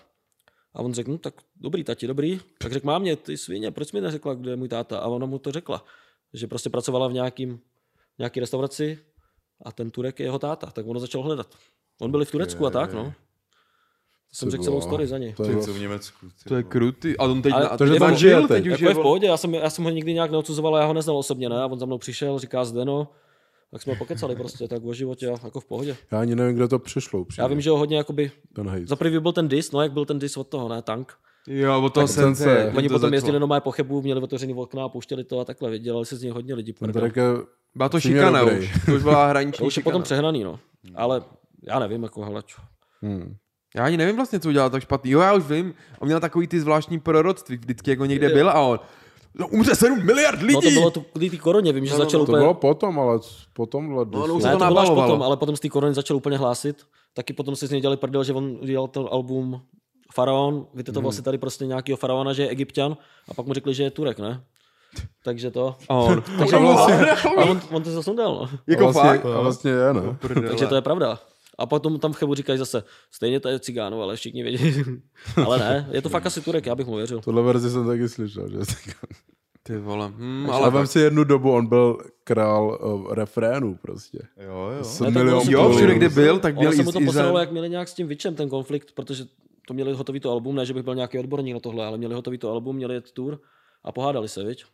A 0.74 0.80
on 0.80 0.94
řekl, 0.94 1.10
no 1.10 1.18
tak 1.18 1.34
dobrý 1.56 1.84
tati, 1.84 2.06
dobrý. 2.06 2.40
Tak 2.58 2.72
řekl, 2.72 2.86
mámě, 2.86 3.16
ty 3.16 3.36
svině, 3.36 3.70
proč 3.70 3.92
mi 3.92 4.00
neřekla, 4.00 4.34
kde 4.34 4.50
je 4.50 4.56
můj 4.56 4.68
táta? 4.68 4.98
A 4.98 5.06
ona 5.06 5.26
mu 5.26 5.38
to 5.38 5.52
řekla, 5.52 5.84
že 6.34 6.46
prostě 6.46 6.70
pracovala 6.70 7.08
v 7.08 7.12
nějakým, 7.12 7.60
nějaký 8.18 8.40
restauraci 8.40 8.98
a 9.64 9.72
ten 9.72 9.90
Turek 9.90 10.20
je 10.20 10.26
jeho 10.26 10.38
táta. 10.38 10.66
Tak 10.70 10.86
ono 10.86 11.00
začal 11.00 11.22
hledat. 11.22 11.54
On 12.00 12.10
byl 12.10 12.22
i 12.22 12.24
v 12.24 12.30
Turecku 12.30 12.66
a 12.66 12.70
tak, 12.70 12.92
no. 12.92 13.04
To 14.30 14.36
jsem 14.36 14.50
řekl 14.50 14.64
celou 14.64 14.80
story 14.80 15.06
za 15.06 15.18
něj. 15.18 15.32
To 15.32 15.44
je 15.44 15.56
v 15.56 15.80
Německu. 15.80 16.26
ty 16.28 16.48
To 16.48 16.54
je 16.54 16.62
krutý. 16.62 17.16
A 17.18 17.24
on 17.24 17.42
teď, 17.42 17.52
Ale 17.52 17.68
a 17.68 17.76
to, 17.76 17.86
že 17.86 17.98
tam 17.98 18.16
žije 18.16 18.48
teď 18.48 18.66
už 18.66 18.70
Jako 18.70 18.84
je 18.84 18.90
je... 18.90 18.94
v 18.94 19.02
pohodě, 19.02 19.26
já 19.26 19.36
jsem, 19.36 19.54
já 19.54 19.70
jsem 19.70 19.84
ho 19.84 19.90
nikdy 19.90 20.14
nějak 20.14 20.30
neodsuzoval, 20.30 20.76
já 20.76 20.84
ho 20.84 20.92
neznal 20.92 21.16
osobně, 21.16 21.48
ne? 21.48 21.62
A 21.62 21.66
on 21.66 21.78
za 21.78 21.86
mnou 21.86 21.98
přišel, 21.98 22.38
říká 22.38 22.64
Zdeno, 22.64 23.08
tak 23.70 23.82
jsme 23.82 23.94
pokecali 23.96 24.36
prostě, 24.36 24.68
tak 24.68 24.84
o 24.84 24.94
životě, 24.94 25.28
a 25.28 25.36
jako 25.44 25.60
v 25.60 25.64
pohodě. 25.64 25.96
Já 26.12 26.20
ani 26.20 26.34
nevím, 26.34 26.56
kde 26.56 26.68
to 26.68 26.78
přišlo. 26.78 27.26
Já 27.38 27.46
vím, 27.46 27.60
že 27.60 27.70
ho 27.70 27.78
hodně 27.78 27.96
jakoby, 27.96 28.30
Ten 28.54 28.68
hejt. 28.68 28.88
za 28.88 28.96
prvý 28.96 29.18
byl 29.18 29.32
ten 29.32 29.48
dis, 29.48 29.72
no 29.72 29.82
jak 29.82 29.92
byl 29.92 30.04
ten 30.04 30.18
dis 30.18 30.36
od 30.36 30.48
toho, 30.48 30.68
ne, 30.68 30.82
tank. 30.82 31.12
Jo, 31.46 31.82
od 31.82 31.94
toho 31.94 32.06
Tak 32.06 32.14
jsem 32.14 32.24
ten 32.24 32.34
se... 32.34 32.44
se- 32.44 32.50
jak 32.50 32.76
Oni 32.76 32.88
to 32.88 32.94
potom 32.94 33.00
začalo. 33.00 33.14
jezdili 33.14 33.40
normálně 33.40 33.60
po 33.60 33.70
chebu, 33.70 34.02
měli 34.02 34.20
otevřený 34.20 34.54
okna 34.54 34.84
a 34.84 34.88
pouštěli 34.88 35.24
to 35.24 35.40
a 35.40 35.44
takhle, 35.44 35.78
dělali 35.78 36.06
se 36.06 36.16
z 36.16 36.22
něj 36.22 36.32
hodně 36.32 36.54
lidí. 36.54 36.74
Byla 37.74 37.88
to 37.88 38.00
šikana 38.00 38.42
už. 38.42 38.72
To 38.86 38.94
už 38.94 39.02
byla 39.02 39.26
hraniční 39.28 39.58
To 39.58 39.64
už 39.64 39.76
je 39.76 39.82
potom 39.82 40.02
přehnaný, 40.02 40.44
no. 40.44 40.58
Ale 40.94 41.22
já 41.68 41.78
nevím, 41.78 42.02
jako 42.02 42.24
hele, 42.24 42.42
čo. 42.46 42.62
Hmm. 43.02 43.36
Já 43.76 43.84
ani 43.84 43.96
nevím 43.96 44.16
vlastně, 44.16 44.40
co 44.40 44.48
udělal 44.48 44.70
tak 44.70 44.82
špatný. 44.82 45.10
Jo, 45.10 45.20
já 45.20 45.34
už 45.34 45.44
vím. 45.44 45.74
On 45.98 46.06
měl 46.08 46.20
takový 46.20 46.46
ty 46.46 46.60
zvláštní 46.60 47.00
proroctví, 47.00 47.56
vždycky 47.56 47.90
jako 47.90 48.04
někde 48.04 48.28
byl 48.28 48.50
a 48.50 48.60
on 48.60 48.78
no, 49.35 49.49
umře 49.49 49.74
7 49.74 50.07
miliard 50.07 50.43
lidí. 50.43 50.55
No 50.55 50.61
to 50.61 50.70
bylo 50.70 50.91
tu, 50.91 51.31
té 51.31 51.37
koroně, 51.37 51.72
vím, 51.72 51.87
že 51.87 51.93
No, 51.93 51.99
no, 51.99 52.05
začal 52.05 52.20
no, 52.20 52.26
To 52.26 52.33
úplně... 52.33 52.43
bylo 52.43 52.55
potom, 52.55 53.01
ale 53.01 53.18
potom 53.53 53.93
let. 53.93 54.09
No, 54.12 54.26
no, 54.26 54.35
už 54.35 54.45
Ne, 54.45 54.53
to 54.53 54.59
to 54.59 54.64
bylo 54.64 54.81
až 54.81 54.89
potom, 54.89 55.22
ale 55.22 55.37
potom 55.37 55.57
z 55.57 55.61
té 55.61 55.68
korony 55.68 55.95
začal 55.95 56.16
úplně 56.16 56.37
hlásit. 56.37 56.76
Taky 57.14 57.33
potom 57.33 57.57
se 57.57 57.66
z 57.66 57.70
něj 57.70 57.81
dělali 57.81 57.97
prdel, 57.97 58.24
že 58.24 58.33
on 58.33 58.59
udělal 58.62 58.89
to 58.89 59.12
album 59.12 59.61
faraon, 60.14 60.66
vytetoval 60.74 61.12
si 61.12 61.22
tady 61.22 61.39
prostě 61.39 61.66
nějakého 61.66 61.97
faraona, 61.97 62.33
že 62.33 62.43
je 62.43 62.49
egyptian 62.49 62.97
a 63.28 63.35
pak 63.35 63.47
mu 63.47 63.55
řekli, 63.55 63.74
že 63.74 63.83
je 63.83 63.91
Turek, 63.91 64.18
ne? 64.18 64.45
Takže 65.24 65.51
to. 65.51 65.76
A 65.89 65.95
on, 65.95 66.22
Takže 66.39 66.57
vlastně- 66.57 67.11
a 67.39 67.45
on, 67.45 67.61
on 67.70 67.83
to 67.83 67.91
zasundal, 67.91 68.35
no. 68.35 68.59
jako 68.66 68.83
a 68.89 68.91
vlastně, 68.91 69.11
fakt? 69.11 69.24
A 69.26 69.41
vlastně 69.41 69.70
je, 69.70 69.95
ne? 69.95 70.16
Takže 70.49 70.66
to 70.66 70.74
je 70.74 70.83
pravda. 70.83 71.18
A 71.61 71.66
potom 71.66 71.98
tam 71.98 72.12
v 72.12 72.16
Chebu 72.16 72.34
říkají 72.34 72.58
zase, 72.58 72.82
stejně 73.11 73.40
to 73.40 73.48
je 73.48 73.61
cigánu, 73.61 74.02
ale 74.02 74.16
všichni 74.16 74.42
vědí. 74.42 74.74
ale 75.46 75.58
ne, 75.58 75.88
je 75.92 76.02
to 76.02 76.08
fakt 76.08 76.26
asi 76.26 76.40
Turek, 76.40 76.66
já 76.66 76.74
bych 76.74 76.86
mu 76.86 76.96
věřil. 76.96 77.20
Tohle 77.20 77.42
verzi 77.42 77.70
jsem 77.70 77.86
taky 77.86 78.08
slyšel. 78.08 78.48
Že? 78.48 78.58
Ty 79.62 79.78
vole. 79.78 80.12
Hm, 80.16 80.46
Ale 80.50 80.62
ale 80.62 80.70
vem 80.70 80.86
si 80.86 80.98
jednu 81.00 81.24
dobu, 81.24 81.52
on 81.52 81.66
byl 81.66 81.98
král 82.24 82.78
uh, 82.82 83.14
refrénů 83.14 83.78
prostě. 83.82 84.18
Jo, 84.46 84.70
jo. 84.76 84.84
S 84.84 85.00
Ne, 85.00 85.11
milion 85.11 85.42
jo, 85.48 85.72
všude, 85.76 85.94
kde 85.94 86.08
byl, 86.08 86.38
tak 86.38 86.54
byl 86.58 86.72
se 86.72 86.82
i 86.82 86.84
mu 86.84 86.92
to 86.92 86.98
posralo, 87.00 87.28
Izrael. 87.28 87.38
jak 87.38 87.50
měli 87.50 87.70
nějak 87.70 87.88
s 87.88 87.94
tím 87.94 88.06
Vičem 88.08 88.34
ten 88.34 88.48
konflikt, 88.48 88.92
protože 88.92 89.24
to 89.68 89.74
měli 89.74 89.92
hotový 89.92 90.20
to 90.20 90.30
album, 90.30 90.54
ne, 90.56 90.66
že 90.66 90.74
bych 90.74 90.82
byl 90.82 90.94
nějaký 90.94 91.18
odborník 91.18 91.54
na 91.54 91.61
tohle, 91.61 91.86
ale 91.86 91.98
měli 91.98 92.14
hotový 92.14 92.38
to 92.38 92.50
album, 92.52 92.76
měli 92.76 92.94
jet 92.94 93.12
tour 93.12 93.40
a 93.84 93.92
pohádali 93.92 94.28
se, 94.28 94.44
viď? 94.44 94.64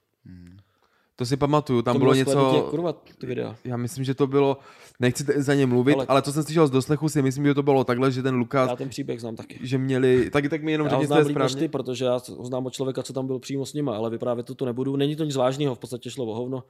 To 1.16 1.26
si 1.26 1.36
pamatuju, 1.36 1.82
tam 1.82 1.94
to 1.94 1.98
bylo 1.98 2.12
tě, 2.12 2.18
něco... 2.18 2.66
kurva, 2.70 2.92
ty 2.92 3.26
videa. 3.26 3.56
Já 3.64 3.76
myslím, 3.76 4.04
že 4.04 4.14
to 4.14 4.26
bylo, 4.26 4.58
nechci 5.00 5.24
za 5.36 5.54
ně 5.54 5.66
mluvit, 5.66 5.94
ale, 5.94 6.06
Ale- 6.06 6.22
co 6.22 6.32
jsem 6.32 6.42
slyšel 6.42 6.66
z 6.66 6.70
doslechu, 6.70 7.08
si 7.08 7.22
myslím, 7.22 7.46
že 7.46 7.54
to 7.54 7.62
bylo 7.62 7.84
takhle, 7.84 8.10
že 8.10 8.22
ten 8.22 8.34
Lukáš, 8.34 8.70
Já 8.70 8.76
ten 8.76 8.88
příběh 8.88 9.20
znám 9.20 9.36
taky. 9.36 9.58
že 9.62 9.78
měli, 9.78 10.30
taky 10.30 10.48
tak 10.48 10.62
mi 10.62 10.72
jenom 10.72 10.88
řekni, 10.88 11.04
líp 11.04 11.10
je 11.10 11.18
než 11.18 11.26
ty, 11.26 11.32
správně. 11.32 11.68
protože 11.68 12.04
já 12.04 12.18
znám 12.18 12.66
od 12.66 12.72
člověka, 12.72 13.02
co 13.02 13.12
tam 13.12 13.26
byl 13.26 13.38
přímo 13.38 13.66
s 13.66 13.74
nima, 13.74 13.96
ale 13.96 14.10
vyprávět 14.10 14.46
to 14.46 14.54
tu 14.54 14.64
nebudu. 14.64 14.96
Není 14.96 15.16
to 15.16 15.24
nic 15.24 15.36
vážného, 15.36 15.74
v 15.74 15.78
podstatě 15.78 16.10
šlo 16.10 16.26
o 16.26 16.34
hovno. 16.34 16.64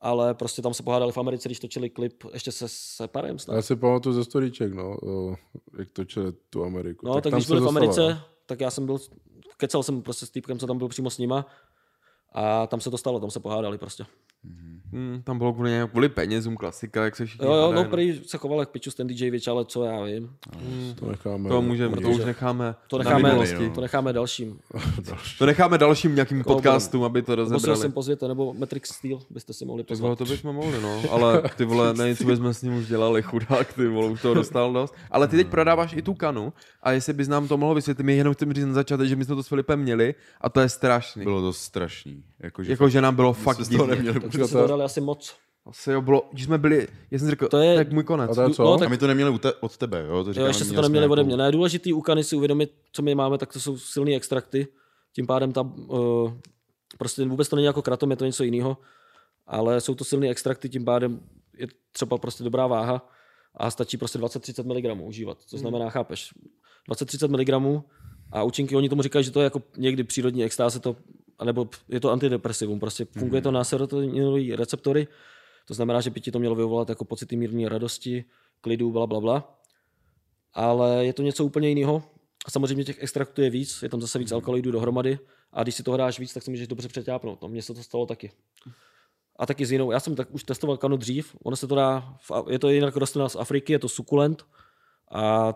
Ale 0.00 0.34
prostě 0.34 0.62
tam 0.62 0.74
se 0.74 0.82
pohádali 0.82 1.12
v 1.12 1.18
Americe, 1.18 1.48
když 1.48 1.60
točili 1.60 1.90
klip 1.90 2.24
ještě 2.32 2.52
se 2.52 2.64
Separem 2.68 3.38
snad. 3.38 3.54
Já 3.54 3.62
si 3.62 3.76
pamatuju 3.76 4.14
ze 4.14 4.24
storíček, 4.24 4.74
no, 4.74 4.96
o, 5.02 5.34
jak 5.78 5.90
točili 5.90 6.32
tu 6.50 6.64
Ameriku. 6.64 7.06
No, 7.06 7.14
tak, 7.14 7.22
tak 7.22 7.30
tam 7.30 7.38
když 7.38 7.48
byli 7.48 7.60
v 7.60 7.68
Americe, 7.68 8.00
no. 8.00 8.18
tak 8.46 8.60
já 8.60 8.70
jsem 8.70 8.86
byl, 8.86 8.98
kecal 9.56 9.82
jsem 9.82 10.02
prostě 10.02 10.26
s 10.26 10.30
týpkem, 10.30 10.58
co 10.58 10.66
tam 10.66 10.78
byl 10.78 10.88
přímo 10.88 11.10
s 11.10 11.18
nima 11.18 11.46
a 12.34 12.66
tam 12.66 12.80
se 12.80 12.90
to 12.90 12.98
stalo, 12.98 13.20
tam 13.20 13.30
se 13.30 13.40
pohádali 13.40 13.78
prostě. 13.78 14.06
Hmm, 14.92 15.20
tam 15.24 15.38
bylo 15.38 15.52
kvůli, 15.52 15.70
nějak- 15.70 15.90
kvůli 15.90 16.08
penězům, 16.08 16.56
klasika, 16.56 17.04
jak 17.04 17.16
se 17.16 17.26
všichni 17.26 17.46
Jo, 17.46 17.52
jo, 17.54 17.62
hádají, 17.62 17.84
no, 17.84 17.90
prý 17.90 18.20
se 18.26 18.38
choval 18.38 18.60
jak 18.60 18.68
piču 18.68 18.90
ten 18.90 19.06
DJ 19.06 19.30
Vič, 19.30 19.48
ale 19.48 19.64
co 19.64 19.84
já 19.84 20.04
vím. 20.04 20.30
To 21.00 21.06
necháme. 21.10 21.48
To 21.48 21.62
můžeme, 21.62 21.96
to 21.96 22.10
už 22.10 22.24
necháme 22.24 22.74
To 22.88 22.98
na 22.98 23.04
necháme, 23.04 23.28
minulosti. 23.28 23.70
to 23.74 23.80
necháme 23.80 24.12
dalším. 24.12 24.58
To 25.38 25.46
necháme 25.46 25.78
dalším 25.78 26.14
nějakým 26.14 26.42
Koho 26.42 26.56
podcastům, 26.56 27.04
aby 27.04 27.22
to 27.22 27.34
rozebrali. 27.34 27.80
sem 27.80 27.92
pozvěte, 27.92 28.28
nebo 28.28 28.54
Matrix 28.54 28.88
Steel 28.92 29.18
byste 29.30 29.52
si 29.52 29.64
mohli 29.64 29.82
Tak 29.82 29.88
pozvat. 29.88 30.18
to 30.18 30.24
bychom 30.24 30.54
mohli, 30.54 30.80
no. 30.82 31.02
Ale 31.10 31.42
ty 31.56 31.64
vole, 31.64 31.94
nevím, 31.98 32.16
co 32.16 32.24
bychom 32.24 32.54
s 32.54 32.62
ním 32.62 32.74
už 32.76 32.86
dělali, 32.86 33.22
chudák, 33.22 33.72
ty 33.72 33.88
vole, 33.88 34.08
už 34.10 34.22
toho 34.22 34.34
dostal 34.34 34.72
dost. 34.72 34.94
Ale 35.10 35.28
ty 35.28 35.36
teď 35.36 35.46
prodáváš 35.46 35.92
i 35.96 36.02
tu 36.02 36.14
kanu 36.14 36.52
a 36.82 36.92
jestli 36.92 37.12
bys 37.12 37.28
nám 37.28 37.48
to 37.48 37.56
mohl 37.56 37.74
vysvětlit, 37.74 38.04
my 38.04 38.16
jenom 38.16 38.34
chceme 38.34 38.54
říct 38.54 38.64
na 38.66 38.72
začátek, 38.72 39.08
že 39.08 39.16
my 39.16 39.24
jsme 39.24 39.34
to 39.34 39.42
s 39.42 39.48
Filipem 39.48 39.80
měli 39.80 40.14
a 40.40 40.48
to 40.48 40.60
je 40.60 40.68
strašný. 40.68 41.24
Bylo 41.24 41.40
to 41.40 41.52
strašný. 41.52 42.22
Jakože 42.42 42.70
Jako, 42.70 42.88
že 42.88 43.00
nám 43.00 43.14
bylo 43.16 43.32
fakt, 43.32 43.56
fakt 43.56 43.66
jsme 43.66 43.78
Takže 44.38 44.48
si 44.48 44.54
to 44.54 44.66
dali 44.66 44.84
asi 44.84 45.00
moc. 45.00 45.36
Asi 45.66 45.90
jo, 45.90 46.02
bylo, 46.02 46.28
když 46.32 46.44
jsme 46.44 46.58
byli, 46.58 46.88
já 47.10 47.18
jsem 47.18 47.30
řekl, 47.30 47.44
to 47.44 47.50
To 47.50 47.58
je 47.58 47.76
tak 47.76 47.92
můj 47.92 48.04
konec. 48.04 48.30
A 48.30 48.34
to 48.34 48.42
je 48.42 48.50
co? 48.50 48.62
No, 48.64 48.74
A 48.74 48.78
tak 48.78 48.88
my 48.88 48.98
to 48.98 49.06
neměli 49.06 49.38
te- 49.38 49.52
od 49.52 49.76
tebe, 49.76 50.06
jo? 50.08 50.24
To 50.24 50.30
Jo, 50.30 50.32
říkáme, 50.32 50.48
ještě 50.48 50.64
jste 50.64 50.68
to 50.68 50.72
měli 50.72 50.86
jsme 50.86 50.92
neměli 50.92 51.12
ode 51.12 51.24
mě. 51.24 51.36
Ne, 51.36 51.52
důležitý 51.52 51.92
u 51.92 52.00
kany 52.00 52.24
si 52.24 52.36
uvědomit, 52.36 52.72
co 52.92 53.02
my 53.02 53.14
máme, 53.14 53.38
tak 53.38 53.52
to 53.52 53.60
jsou 53.60 53.78
silné 53.78 54.14
extrakty. 54.16 54.66
Tím 55.14 55.26
pádem 55.26 55.52
tam 55.52 55.74
uh, 55.88 56.32
prostě 56.98 57.24
vůbec 57.24 57.48
to 57.48 57.56
není 57.56 57.66
jako 57.66 57.82
kratom, 57.82 58.10
je 58.10 58.16
to 58.16 58.24
něco 58.24 58.44
jiného. 58.44 58.76
Ale 59.46 59.80
jsou 59.80 59.94
to 59.94 60.04
silné 60.04 60.28
extrakty, 60.28 60.68
tím 60.68 60.84
pádem 60.84 61.20
je 61.58 61.66
třeba 61.92 62.18
prostě 62.18 62.44
dobrá 62.44 62.66
váha 62.66 63.08
a 63.56 63.70
stačí 63.70 63.96
prostě 63.96 64.18
20-30 64.18 64.94
mg 64.96 65.02
užívat. 65.06 65.38
To 65.50 65.58
znamená, 65.58 65.90
chápeš, 65.90 66.34
20-30 66.90 67.28
mg 67.28 67.84
a 68.32 68.42
účinky, 68.42 68.76
oni 68.76 68.88
tomu 68.88 69.02
říkají, 69.02 69.24
že 69.24 69.30
to 69.30 69.40
je 69.40 69.44
jako 69.44 69.62
někdy 69.76 70.04
přírodní 70.04 70.44
extáze, 70.44 70.80
to, 70.80 70.96
nebo 71.44 71.68
je 71.88 72.00
to 72.00 72.10
antidepresivum, 72.10 72.80
prostě 72.80 73.06
funguje 73.18 73.42
to 73.42 73.50
na 73.50 73.64
serotoninové 73.64 74.56
receptory, 74.56 75.08
to 75.66 75.74
znamená, 75.74 76.00
že 76.00 76.10
by 76.10 76.20
ti 76.20 76.30
to 76.30 76.38
mělo 76.38 76.54
vyvolat 76.54 76.88
jako 76.88 77.04
pocity 77.04 77.36
mírné 77.36 77.68
radosti, 77.68 78.24
klidu, 78.60 78.92
bla, 78.92 79.06
bla, 79.06 79.20
bla. 79.20 79.60
Ale 80.52 81.06
je 81.06 81.12
to 81.12 81.22
něco 81.22 81.44
úplně 81.44 81.68
jiného. 81.68 82.02
A 82.46 82.50
samozřejmě 82.50 82.84
těch 82.84 83.02
extraktů 83.02 83.42
je 83.42 83.50
víc, 83.50 83.82
je 83.82 83.88
tam 83.88 84.00
zase 84.00 84.18
víc 84.18 84.32
alkaloidů 84.32 84.70
dohromady 84.70 85.18
a 85.52 85.62
když 85.62 85.74
si 85.74 85.82
toho 85.82 85.96
dáš 85.96 86.18
víc, 86.18 86.34
tak 86.34 86.42
si 86.42 86.50
můžeš 86.50 86.68
dobře 86.68 86.88
přeťápnout. 86.88 87.42
No, 87.42 87.48
mně 87.48 87.62
se 87.62 87.74
to 87.74 87.82
stalo 87.82 88.06
taky. 88.06 88.32
A 89.38 89.46
taky 89.46 89.66
s 89.66 89.72
jinou. 89.72 89.90
Já 89.90 90.00
jsem 90.00 90.14
tak 90.14 90.34
už 90.34 90.44
testoval 90.44 90.76
kanu 90.76 90.96
dřív, 90.96 91.36
ono 91.42 91.56
se 91.56 91.66
to 91.66 91.74
dá, 91.74 92.18
je 92.48 92.58
to 92.58 92.68
jinak 92.68 92.96
rostlina 92.96 93.28
z 93.28 93.36
Afriky, 93.36 93.72
je 93.72 93.78
to 93.78 93.88
sukulent 93.88 94.46
a 95.10 95.54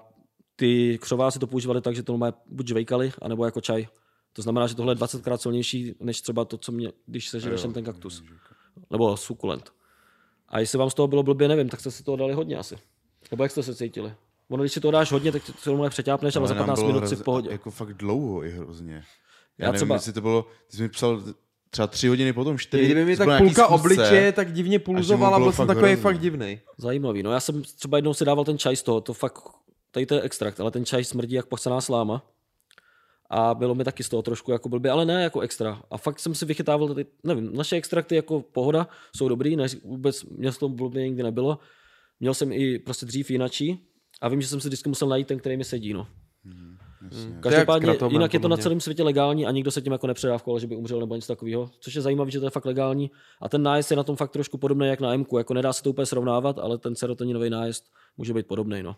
ty 0.56 0.98
křováci 0.98 1.38
to 1.38 1.46
používali 1.46 1.80
tak, 1.80 1.96
že 1.96 2.02
to 2.02 2.18
má 2.18 2.32
buď 2.46 2.68
žvejkali, 2.68 3.12
anebo 3.22 3.44
jako 3.44 3.60
čaj. 3.60 3.86
To 4.38 4.42
znamená, 4.42 4.66
že 4.66 4.74
tohle 4.74 4.90
je 4.92 4.94
20 4.94 5.22
krát 5.22 5.42
silnější, 5.42 5.94
než 6.00 6.20
třeba 6.20 6.44
to, 6.44 6.58
co 6.58 6.72
mě, 6.72 6.92
když 7.06 7.28
se 7.28 7.40
žereš 7.40 7.62
jen 7.62 7.72
ten 7.72 7.84
kaktus. 7.84 8.22
Nebo 8.90 9.16
sukulent. 9.16 9.72
A 10.48 10.58
jestli 10.60 10.78
vám 10.78 10.90
z 10.90 10.94
toho 10.94 11.08
bylo 11.08 11.22
blbě, 11.22 11.48
nevím, 11.48 11.68
tak 11.68 11.80
jste 11.80 11.90
si 11.90 12.02
toho 12.04 12.16
dali 12.16 12.32
hodně 12.34 12.56
asi. 12.56 12.76
Nebo 13.30 13.42
jak 13.42 13.50
jste 13.52 13.62
se 13.62 13.74
cítili? 13.74 14.12
Ono, 14.48 14.62
když 14.62 14.72
si 14.72 14.80
to 14.80 14.90
dáš 14.90 15.12
hodně, 15.12 15.32
tak 15.32 15.42
to 15.64 15.70
normálně 15.70 15.90
přeťápneš, 15.90 16.36
ale 16.36 16.48
za 16.48 16.54
nám 16.54 16.62
15 16.66 16.78
bylo 16.78 16.88
minut 16.88 17.00
si 17.00 17.04
v 17.06 17.08
hrozně- 17.08 17.24
pohodě. 17.24 17.50
Jako 17.50 17.70
fakt 17.70 17.94
dlouho 17.94 18.44
i 18.44 18.50
hrozně. 18.50 18.94
Já, 18.94 19.00
Já 19.58 19.66
nevím, 19.72 19.78
třeba- 19.78 19.94
jestli 19.94 20.12
to 20.12 20.20
bylo, 20.20 20.46
ty 20.70 20.76
jsi 20.76 20.82
mi 20.82 20.88
psal 20.88 21.22
třeba 21.70 21.86
tři 21.86 22.08
hodiny 22.08 22.32
potom, 22.32 22.58
čtyři. 22.58 22.84
Kdyby 22.84 23.04
mi 23.04 23.16
tak 23.16 23.38
půlka 23.38 23.66
obličeje 23.66 24.32
tak 24.32 24.52
divně 24.52 24.78
pulzovala, 24.78 25.38
byl 25.38 25.52
jsem 25.52 25.66
takový 25.66 25.86
hrozný. 25.86 26.02
fakt 26.02 26.18
divný. 26.18 26.60
Zajímavý. 26.76 27.22
No 27.22 27.32
já 27.32 27.40
jsem 27.40 27.62
třeba 27.62 27.98
jednou 27.98 28.14
si 28.14 28.24
dával 28.24 28.44
ten 28.44 28.58
čaj 28.58 28.76
z 28.76 28.82
toho, 28.82 29.00
to 29.00 29.14
fakt, 29.14 29.38
tady 29.90 30.06
to 30.06 30.14
je 30.14 30.20
extrakt, 30.20 30.60
ale 30.60 30.70
ten 30.70 30.84
čaj 30.84 31.04
smrdí 31.04 31.34
jak 31.34 31.46
pochcená 31.46 31.80
sláma. 31.80 32.22
A 33.30 33.54
bylo 33.54 33.74
mi 33.74 33.84
taky 33.84 34.04
z 34.04 34.08
toho 34.08 34.22
trošku 34.22 34.52
jako 34.52 34.68
blbě, 34.68 34.90
ale 34.90 35.04
ne 35.04 35.22
jako 35.22 35.40
extra. 35.40 35.82
A 35.90 35.98
fakt 35.98 36.20
jsem 36.20 36.34
si 36.34 36.46
vychytával, 36.46 36.88
tady, 36.88 37.06
nevím, 37.24 37.56
naše 37.56 37.76
extrakty 37.76 38.16
jako 38.16 38.40
pohoda 38.40 38.88
jsou 39.16 39.28
dobrý, 39.28 39.56
ne, 39.56 39.66
vůbec 39.84 40.24
mě 40.24 40.52
z 40.52 40.58
toho 40.58 40.70
blbě 40.70 41.08
nikdy 41.08 41.22
nebylo. 41.22 41.58
Měl 42.20 42.34
jsem 42.34 42.52
i 42.52 42.78
prostě 42.78 43.06
dřív 43.06 43.30
jinačí 43.30 43.80
a 44.20 44.28
vím, 44.28 44.40
že 44.40 44.48
jsem 44.48 44.60
si 44.60 44.68
vždycky 44.68 44.88
musel 44.88 45.08
najít 45.08 45.26
ten, 45.26 45.38
který 45.38 45.56
mi 45.56 45.64
sedí. 45.64 45.92
No. 45.92 46.06
Jasně. 47.02 47.36
Každopádně 47.40 47.86
je 47.86 47.90
jak 47.90 47.96
s 47.96 47.98
kratomem, 47.98 48.12
jinak 48.12 48.34
je 48.34 48.40
to 48.40 48.48
na 48.48 48.56
celém 48.56 48.80
světě 48.80 49.02
legální 49.02 49.46
a 49.46 49.50
nikdo 49.50 49.70
se 49.70 49.82
tím 49.82 49.92
jako 49.92 50.06
nepředávkoval, 50.06 50.60
že 50.60 50.66
by 50.66 50.76
umřel 50.76 51.00
nebo 51.00 51.14
něco 51.14 51.32
takového. 51.32 51.70
Což 51.80 51.94
je 51.94 52.02
zajímavé, 52.02 52.30
že 52.30 52.40
to 52.40 52.46
je 52.46 52.50
fakt 52.50 52.64
legální. 52.64 53.10
A 53.40 53.48
ten 53.48 53.62
nájezd 53.62 53.90
je 53.90 53.96
na 53.96 54.02
tom 54.02 54.16
fakt 54.16 54.30
trošku 54.30 54.58
podobný 54.58 54.88
jak 54.88 55.00
na 55.00 55.16
MK. 55.16 55.28
Jako 55.38 55.54
nedá 55.54 55.72
se 55.72 55.82
to 55.82 55.90
úplně 55.90 56.06
srovnávat, 56.06 56.58
ale 56.58 56.78
ten 56.78 56.94
serotoninový 56.94 57.50
nájezd 57.50 57.84
může 58.16 58.34
být 58.34 58.46
podobný. 58.46 58.82
No. 58.82 58.96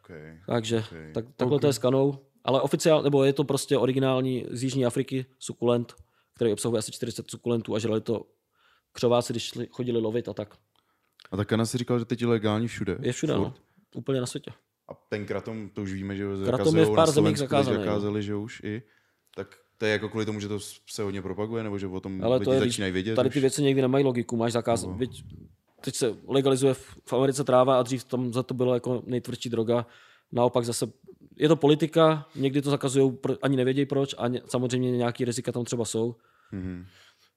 Okay. 0.00 0.40
Takže 0.46 0.84
Okay. 0.88 1.12
tak, 1.12 1.24
takhle 1.36 1.60
to 1.60 1.66
je 1.66 1.72
s 1.72 1.78
kanou. 1.78 2.18
Ale 2.44 2.60
oficiál, 2.60 3.02
nebo 3.02 3.24
je 3.24 3.32
to 3.32 3.44
prostě 3.44 3.78
originální 3.78 4.46
z 4.50 4.62
Jižní 4.62 4.86
Afriky 4.86 5.26
sukulent, 5.38 5.94
který 6.34 6.52
obsahuje 6.52 6.78
asi 6.78 6.92
40 6.92 7.30
sukulentů 7.30 7.74
a 7.74 7.78
žrali 7.78 8.00
to 8.00 8.26
křováci, 8.92 9.32
když 9.32 9.42
šli, 9.42 9.68
chodili 9.70 10.00
lovit 10.00 10.28
a 10.28 10.32
tak. 10.32 10.56
A 11.30 11.36
tak 11.36 11.48
Kana 11.48 11.66
si 11.66 11.78
říkal, 11.78 11.98
že 11.98 12.04
teď 12.04 12.20
je 12.20 12.26
legální 12.26 12.68
všude. 12.68 12.98
Je 13.00 13.12
všude, 13.12 13.34
Furt. 13.34 13.42
no. 13.42 13.54
Úplně 13.94 14.20
na 14.20 14.26
světě. 14.26 14.50
A 14.88 14.94
ten 15.08 15.26
kratom, 15.26 15.68
to 15.68 15.82
už 15.82 15.92
víme, 15.92 16.16
že 16.16 16.24
Kratom 16.46 16.76
je 16.76 16.84
v 16.84 16.94
pár 16.94 17.10
zemích 17.10 17.38
zakázaný, 17.38 17.76
no. 17.76 17.84
zakázali, 17.84 18.22
že 18.22 18.34
už 18.34 18.60
i. 18.64 18.82
Tak 19.34 19.56
to 19.78 19.86
je 19.86 19.92
jako 19.92 20.08
kvůli 20.08 20.26
tomu, 20.26 20.40
že 20.40 20.48
to 20.48 20.60
se 20.90 21.02
hodně 21.02 21.22
propaguje, 21.22 21.62
nebo 21.62 21.78
že 21.78 21.86
o 21.86 22.00
tom 22.00 22.24
Ale 22.24 22.36
lidi 22.36 22.44
to 22.44 22.52
je, 22.52 22.60
začínají 22.60 22.92
vědět 22.92 23.14
tady 23.14 23.28
už. 23.28 23.34
ty 23.34 23.40
věci 23.40 23.62
někdy 23.62 23.82
nemají 23.82 24.04
logiku, 24.04 24.36
máš 24.36 24.52
zakaz. 24.52 24.84
No. 24.84 24.98
Teď, 24.98 25.24
teď 25.80 25.94
se 25.94 26.16
legalizuje 26.28 26.74
v, 26.74 26.96
v 27.04 27.12
Americe 27.12 27.44
tráva 27.44 27.78
a 27.78 27.82
dřív 27.82 28.04
tam 28.04 28.32
za 28.32 28.42
to 28.42 28.54
bylo 28.54 28.74
jako 28.74 29.02
nejtvrdší 29.06 29.48
droga. 29.48 29.86
Naopak 30.32 30.64
zase 30.64 30.86
je 31.36 31.48
to 31.48 31.56
politika, 31.56 32.26
někdy 32.34 32.62
to 32.62 32.70
zakazují, 32.70 33.18
ani 33.42 33.56
nevědějí 33.56 33.86
proč 33.86 34.14
a 34.18 34.28
ně, 34.28 34.42
samozřejmě 34.46 34.90
nějaký 34.90 35.24
rizika 35.24 35.52
tam 35.52 35.64
třeba 35.64 35.84
jsou. 35.84 36.14
Mhm. 36.52 36.84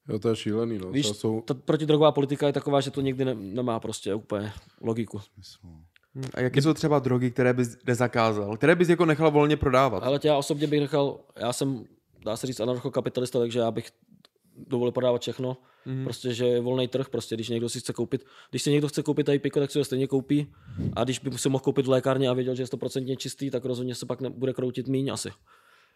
Jo, 0.09 0.19
to 0.19 0.29
je 0.29 0.35
šílený, 0.35 0.77
no. 0.77 0.91
Víš, 0.91 1.07
to 1.07 1.13
jsou, 1.13 1.41
ta 1.41 1.53
protidrogová 1.53 2.11
politika 2.11 2.47
je 2.47 2.53
taková, 2.53 2.81
že 2.81 2.91
to 2.91 3.01
někdy 3.01 3.25
ne, 3.25 3.33
nemá 3.33 3.79
prostě 3.79 4.13
úplně 4.13 4.53
logiku. 4.81 5.21
Hm, 5.63 6.23
A 6.33 6.41
jaké 6.41 6.61
jsou 6.61 6.73
třeba 6.73 6.99
drogy, 6.99 7.31
které 7.31 7.53
bys 7.53 7.77
nezakázal? 7.87 8.57
Které 8.57 8.75
bys 8.75 8.89
jako 8.89 9.05
nechal 9.05 9.31
volně 9.31 9.57
prodávat? 9.57 10.03
Ale 10.03 10.19
tě 10.19 10.27
já 10.27 10.37
osobně 10.37 10.67
bych 10.67 10.79
nechal, 10.79 11.19
já 11.39 11.53
jsem, 11.53 11.85
dá 12.25 12.37
se 12.37 12.47
říct, 12.47 12.59
anarchokapitalista, 12.59 13.39
takže 13.39 13.59
já 13.59 13.71
bych 13.71 13.91
dovolil 14.57 14.91
prodávat 14.91 15.21
všechno. 15.21 15.57
Mm. 15.85 16.03
Prostě, 16.03 16.33
že 16.33 16.45
je 16.45 16.61
volný 16.61 16.87
trh, 16.87 17.09
prostě, 17.09 17.35
když 17.35 17.49
někdo 17.49 17.69
si 17.69 17.79
chce 17.79 17.93
koupit, 17.93 18.25
když 18.49 18.61
si 18.61 18.71
někdo 18.71 18.87
chce 18.87 19.03
koupit 19.03 19.25
tady 19.25 19.39
piko, 19.39 19.59
tak 19.59 19.71
si 19.71 19.79
ho 19.79 19.85
stejně 19.85 20.07
koupí. 20.07 20.47
A 20.93 21.03
když 21.03 21.19
by 21.19 21.37
si 21.37 21.49
mohl 21.49 21.63
koupit 21.63 21.85
v 21.85 21.89
lékárně 21.89 22.29
a 22.29 22.33
věděl, 22.33 22.55
že 22.55 22.63
je 22.63 22.67
100% 22.67 23.17
čistý, 23.17 23.49
tak 23.51 23.65
rozhodně 23.65 23.95
se 23.95 24.05
pak 24.05 24.21
ne, 24.21 24.29
bude 24.29 24.53
kroutit 24.53 24.87
míň 24.87 25.09
asi. 25.09 25.29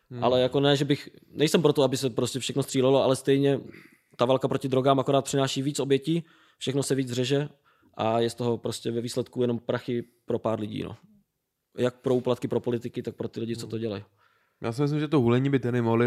Mm. 0.09 0.23
Ale 0.23 0.41
jako 0.41 0.59
ne, 0.59 0.75
že 0.75 0.85
bych, 0.85 1.09
nejsem 1.31 1.61
proto, 1.61 1.83
aby 1.83 1.97
se 1.97 2.09
prostě 2.09 2.39
všechno 2.39 2.63
střílelo, 2.63 3.03
ale 3.03 3.15
stejně 3.15 3.59
ta 4.15 4.25
válka 4.25 4.47
proti 4.47 4.67
drogám 4.67 4.99
akorát 4.99 5.21
přináší 5.21 5.61
víc 5.61 5.79
obětí, 5.79 6.23
všechno 6.57 6.83
se 6.83 6.95
víc 6.95 7.11
řeže 7.11 7.49
a 7.97 8.19
je 8.19 8.29
z 8.29 8.35
toho 8.35 8.57
prostě 8.57 8.91
ve 8.91 9.01
výsledku 9.01 9.41
jenom 9.41 9.59
prachy 9.59 10.03
pro 10.25 10.39
pár 10.39 10.59
lidí. 10.59 10.83
No. 10.83 10.95
Jak 11.77 12.01
pro 12.01 12.15
úplatky 12.15 12.47
pro 12.47 12.59
politiky, 12.59 13.01
tak 13.01 13.15
pro 13.15 13.27
ty 13.27 13.39
lidi, 13.39 13.55
co 13.55 13.67
to 13.67 13.77
dělají. 13.77 14.03
Já 14.61 14.71
si 14.71 14.81
myslím, 14.81 14.99
že 14.99 15.07
to 15.07 15.19
hulení 15.21 15.49
by 15.49 15.59
tedy 15.59 15.81
mohli 15.81 16.05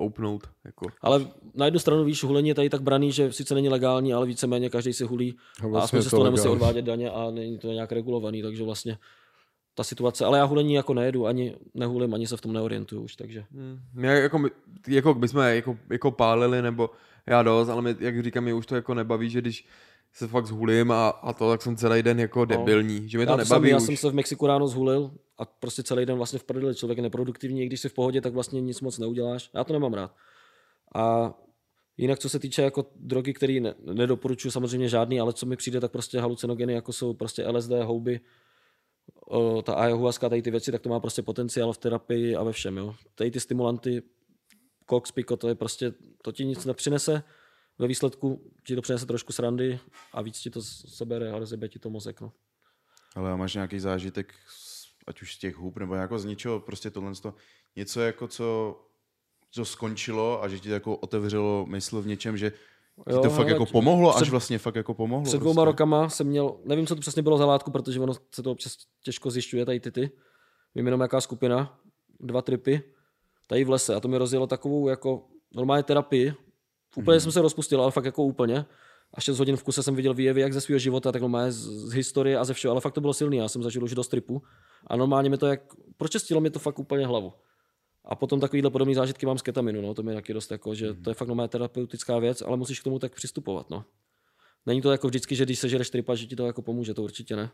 oupnout. 0.00 0.48
Jako. 0.64 0.86
Ale 1.02 1.26
na 1.54 1.64
jednu 1.64 1.80
stranu, 1.80 2.04
víš, 2.04 2.24
hulení 2.24 2.48
je 2.48 2.54
tady 2.54 2.70
tak 2.70 2.82
braný, 2.82 3.12
že 3.12 3.32
sice 3.32 3.54
není 3.54 3.68
legální, 3.68 4.14
ale 4.14 4.26
víceméně 4.26 4.70
každý 4.70 4.92
si 4.92 5.04
hulí 5.04 5.36
A 5.60 5.64
a 5.64 5.68
vlastně 5.68 5.84
aspoň 5.84 5.98
je 5.98 6.02
se 6.02 6.08
z 6.08 6.10
to 6.10 6.16
toho 6.16 6.24
nemusí 6.24 6.48
odvádět 6.48 6.84
daně 6.84 7.10
a 7.10 7.30
není 7.30 7.58
to 7.58 7.72
nějak 7.72 7.92
regulovaný, 7.92 8.42
takže 8.42 8.62
vlastně 8.62 8.98
ta 9.74 9.84
situace. 9.84 10.24
Ale 10.24 10.38
já 10.38 10.44
hulení 10.44 10.74
jako 10.74 10.94
nejedu, 10.94 11.26
ani 11.26 11.56
nehulím, 11.74 12.14
ani 12.14 12.26
se 12.26 12.36
v 12.36 12.40
tom 12.40 12.52
neorientuju 12.52 13.02
už, 13.02 13.16
takže. 13.16 13.44
Hmm. 13.52 13.78
Mě 13.94 14.08
jako, 14.08 14.38
my- 14.38 14.50
jako 14.88 15.14
bychom 15.14 15.40
jako, 15.42 15.78
jako 15.90 16.10
pálili, 16.10 16.62
nebo 16.62 16.90
já 17.26 17.42
dost, 17.42 17.68
ale 17.68 17.82
mě, 17.82 17.96
jak 18.00 18.22
říkám, 18.22 18.44
mě 18.44 18.54
už 18.54 18.66
to 18.66 18.74
jako 18.74 18.94
nebaví, 18.94 19.30
že 19.30 19.40
když 19.40 19.66
se 20.12 20.26
fakt 20.26 20.46
zhulím 20.46 20.90
a, 20.90 21.08
a 21.08 21.32
to, 21.32 21.50
tak 21.50 21.62
jsem 21.62 21.76
celý 21.76 22.02
den 22.02 22.20
jako 22.20 22.44
debilní, 22.44 23.08
že 23.08 23.18
mě 23.18 23.26
to 23.26 23.32
já, 23.32 23.36
nebaví 23.36 23.70
já 23.70 23.76
už. 23.76 23.82
jsem 23.82 23.96
se 23.96 24.10
v 24.10 24.14
Mexiku 24.14 24.46
ráno 24.46 24.68
zhulil 24.68 25.10
a 25.38 25.44
prostě 25.44 25.82
celý 25.82 26.06
den 26.06 26.16
vlastně 26.16 26.38
v 26.38 26.44
prdeli. 26.44 26.74
Člověk 26.74 26.96
je 26.96 27.02
neproduktivní, 27.02 27.62
i 27.62 27.66
když 27.66 27.80
jsi 27.80 27.88
v 27.88 27.94
pohodě, 27.94 28.20
tak 28.20 28.32
vlastně 28.32 28.60
nic 28.60 28.80
moc 28.80 28.98
neuděláš. 28.98 29.50
Já 29.54 29.64
to 29.64 29.72
nemám 29.72 29.94
rád. 29.94 30.14
A 30.94 31.34
jinak, 31.96 32.18
co 32.18 32.28
se 32.28 32.38
týče 32.38 32.62
jako 32.62 32.86
drogy, 32.96 33.32
které 33.32 33.60
ne, 33.60 33.74
nedoporučuji 33.92 34.50
samozřejmě 34.50 34.88
žádný, 34.88 35.20
ale 35.20 35.32
co 35.32 35.46
mi 35.46 35.56
přijde, 35.56 35.80
tak 35.80 35.92
prostě 35.92 36.20
halucinogeny, 36.20 36.72
jako 36.72 36.92
jsou 36.92 37.14
prostě 37.14 37.48
LSD, 37.48 37.70
houby, 37.70 38.20
o, 39.26 39.62
ta 39.62 39.74
ayahuasca, 39.74 40.28
tady 40.28 40.42
ty 40.42 40.50
věci, 40.50 40.72
tak 40.72 40.82
to 40.82 40.88
má 40.88 41.00
prostě 41.00 41.22
potenciál 41.22 41.72
v 41.72 41.78
terapii 41.78 42.36
a 42.36 42.42
ve 42.42 42.52
všem. 42.52 42.76
Jo. 42.76 42.94
Tady 43.14 43.30
ty 43.30 43.40
stimulanty, 43.40 44.02
koks, 44.86 45.12
piko, 45.12 45.36
to 45.36 45.48
je 45.48 45.54
prostě, 45.54 45.92
to 46.22 46.32
ti 46.32 46.44
nic 46.44 46.64
nepřinese, 46.64 47.22
ve 47.78 47.86
výsledku 47.86 48.52
ti 48.66 48.74
to 48.74 48.82
přinese 48.82 49.06
trošku 49.06 49.32
srandy 49.32 49.78
a 50.12 50.22
víc 50.22 50.38
ti 50.38 50.50
to 50.50 50.62
sebere 50.62 51.32
a 51.32 51.38
rozjebe 51.38 51.68
ti 51.68 51.78
to 51.78 51.90
mozek. 51.90 52.20
No. 52.20 52.32
Ale 53.14 53.36
máš 53.36 53.54
nějaký 53.54 53.78
zážitek, 53.78 54.34
ať 55.06 55.22
už 55.22 55.34
z 55.34 55.38
těch 55.38 55.56
hub, 55.56 55.76
nebo 55.78 55.94
jako 55.94 56.18
z 56.18 56.24
ničeho, 56.24 56.60
prostě 56.60 56.90
tohle, 56.90 57.14
to, 57.22 57.34
něco 57.76 58.00
jako 58.00 58.28
co, 58.28 58.80
co 59.50 59.64
skončilo 59.64 60.42
a 60.42 60.48
že 60.48 60.58
ti 60.58 60.68
to 60.68 60.74
jako 60.74 60.96
otevřelo 60.96 61.66
mysl 61.66 62.02
v 62.02 62.06
něčem, 62.06 62.36
že 62.36 62.50
ti 62.50 62.56
Jo, 63.12 63.22
to 63.22 63.30
fakt 63.30 63.38
hele, 63.38 63.50
jako 63.50 63.66
pomohlo, 63.66 64.16
až 64.16 64.22
před- 64.22 64.30
vlastně 64.30 64.58
fakt 64.58 64.74
jako 64.74 64.94
pomohlo. 64.94 65.24
Před 65.24 65.38
dvouma 65.38 65.54
prostě. 65.54 65.64
rokama 65.64 66.08
jsem 66.08 66.26
měl, 66.26 66.56
nevím, 66.64 66.86
co 66.86 66.94
to 66.94 67.00
přesně 67.00 67.22
bylo 67.22 67.38
za 67.38 67.46
látku, 67.46 67.70
protože 67.70 68.00
ono 68.00 68.14
se 68.34 68.42
to 68.42 68.52
občas 68.52 68.76
těžko 69.04 69.30
zjišťuje, 69.30 69.66
tady 69.66 69.80
ty 69.80 69.90
ty. 69.90 70.10
Vím 70.74 70.86
jenom 70.86 71.00
jaká 71.00 71.20
skupina, 71.20 71.78
dva 72.20 72.42
tripy, 72.42 72.82
tady 73.46 73.64
v 73.64 73.70
lese. 73.70 73.94
A 73.94 74.00
to 74.00 74.08
mi 74.08 74.18
rozjelo 74.18 74.46
takovou 74.46 74.88
jako 74.88 75.26
normálně 75.54 75.82
terapii. 75.82 76.34
Úplně 76.96 77.20
jsem 77.20 77.32
se 77.32 77.42
rozpustil, 77.42 77.82
ale 77.82 77.90
fakt 77.90 78.04
jako 78.04 78.22
úplně. 78.24 78.66
A 79.14 79.20
6 79.20 79.38
hodin 79.38 79.56
v 79.56 79.62
kuse 79.62 79.82
jsem 79.82 79.94
viděl 79.94 80.14
výjevy 80.14 80.40
jak 80.40 80.52
ze 80.52 80.60
svého 80.60 80.78
života, 80.78 81.12
tak 81.12 81.22
normálně 81.22 81.52
z, 81.52 81.56
z, 81.58 81.92
historie 81.92 82.38
a 82.38 82.44
ze 82.44 82.54
všeho, 82.54 82.72
ale 82.72 82.80
fakt 82.80 82.92
to 82.94 83.00
bylo 83.00 83.14
silný. 83.14 83.36
Já 83.36 83.48
jsem 83.48 83.62
zažil 83.62 83.84
už 83.84 83.94
dost 83.94 84.08
tripu. 84.08 84.42
A 84.86 84.96
normálně 84.96 85.30
mi 85.30 85.38
to 85.38 85.46
jak, 85.46 85.60
pročistilo 85.96 86.40
mi 86.40 86.50
to 86.50 86.58
fakt 86.58 86.78
úplně 86.78 87.06
hlavu. 87.06 87.32
A 88.04 88.14
potom 88.16 88.40
takovýhle 88.40 88.70
podobné 88.70 88.94
zážitky 88.94 89.26
mám 89.26 89.38
z 89.38 89.42
ketaminu, 89.42 89.82
no, 89.82 89.94
to 89.94 90.02
mi 90.02 90.10
je 90.12 90.14
taky 90.14 90.32
dost 90.34 90.50
jako, 90.50 90.74
že 90.74 90.94
to 90.94 91.10
je 91.10 91.14
fakt 91.14 91.28
normálně 91.28 91.48
terapeutická 91.48 92.18
věc, 92.18 92.42
ale 92.42 92.56
musíš 92.56 92.80
k 92.80 92.84
tomu 92.84 92.98
tak 92.98 93.14
přistupovat, 93.14 93.70
no. 93.70 93.84
Není 94.66 94.82
to 94.82 94.90
jako 94.92 95.06
vždycky, 95.08 95.36
že 95.36 95.44
když 95.44 95.58
sežereš 95.58 95.90
tripa, 95.90 96.14
že 96.14 96.26
ti 96.26 96.36
to 96.36 96.46
jako 96.46 96.62
pomůže, 96.62 96.94
to 96.94 97.02
určitě 97.02 97.36
ne. 97.36 97.50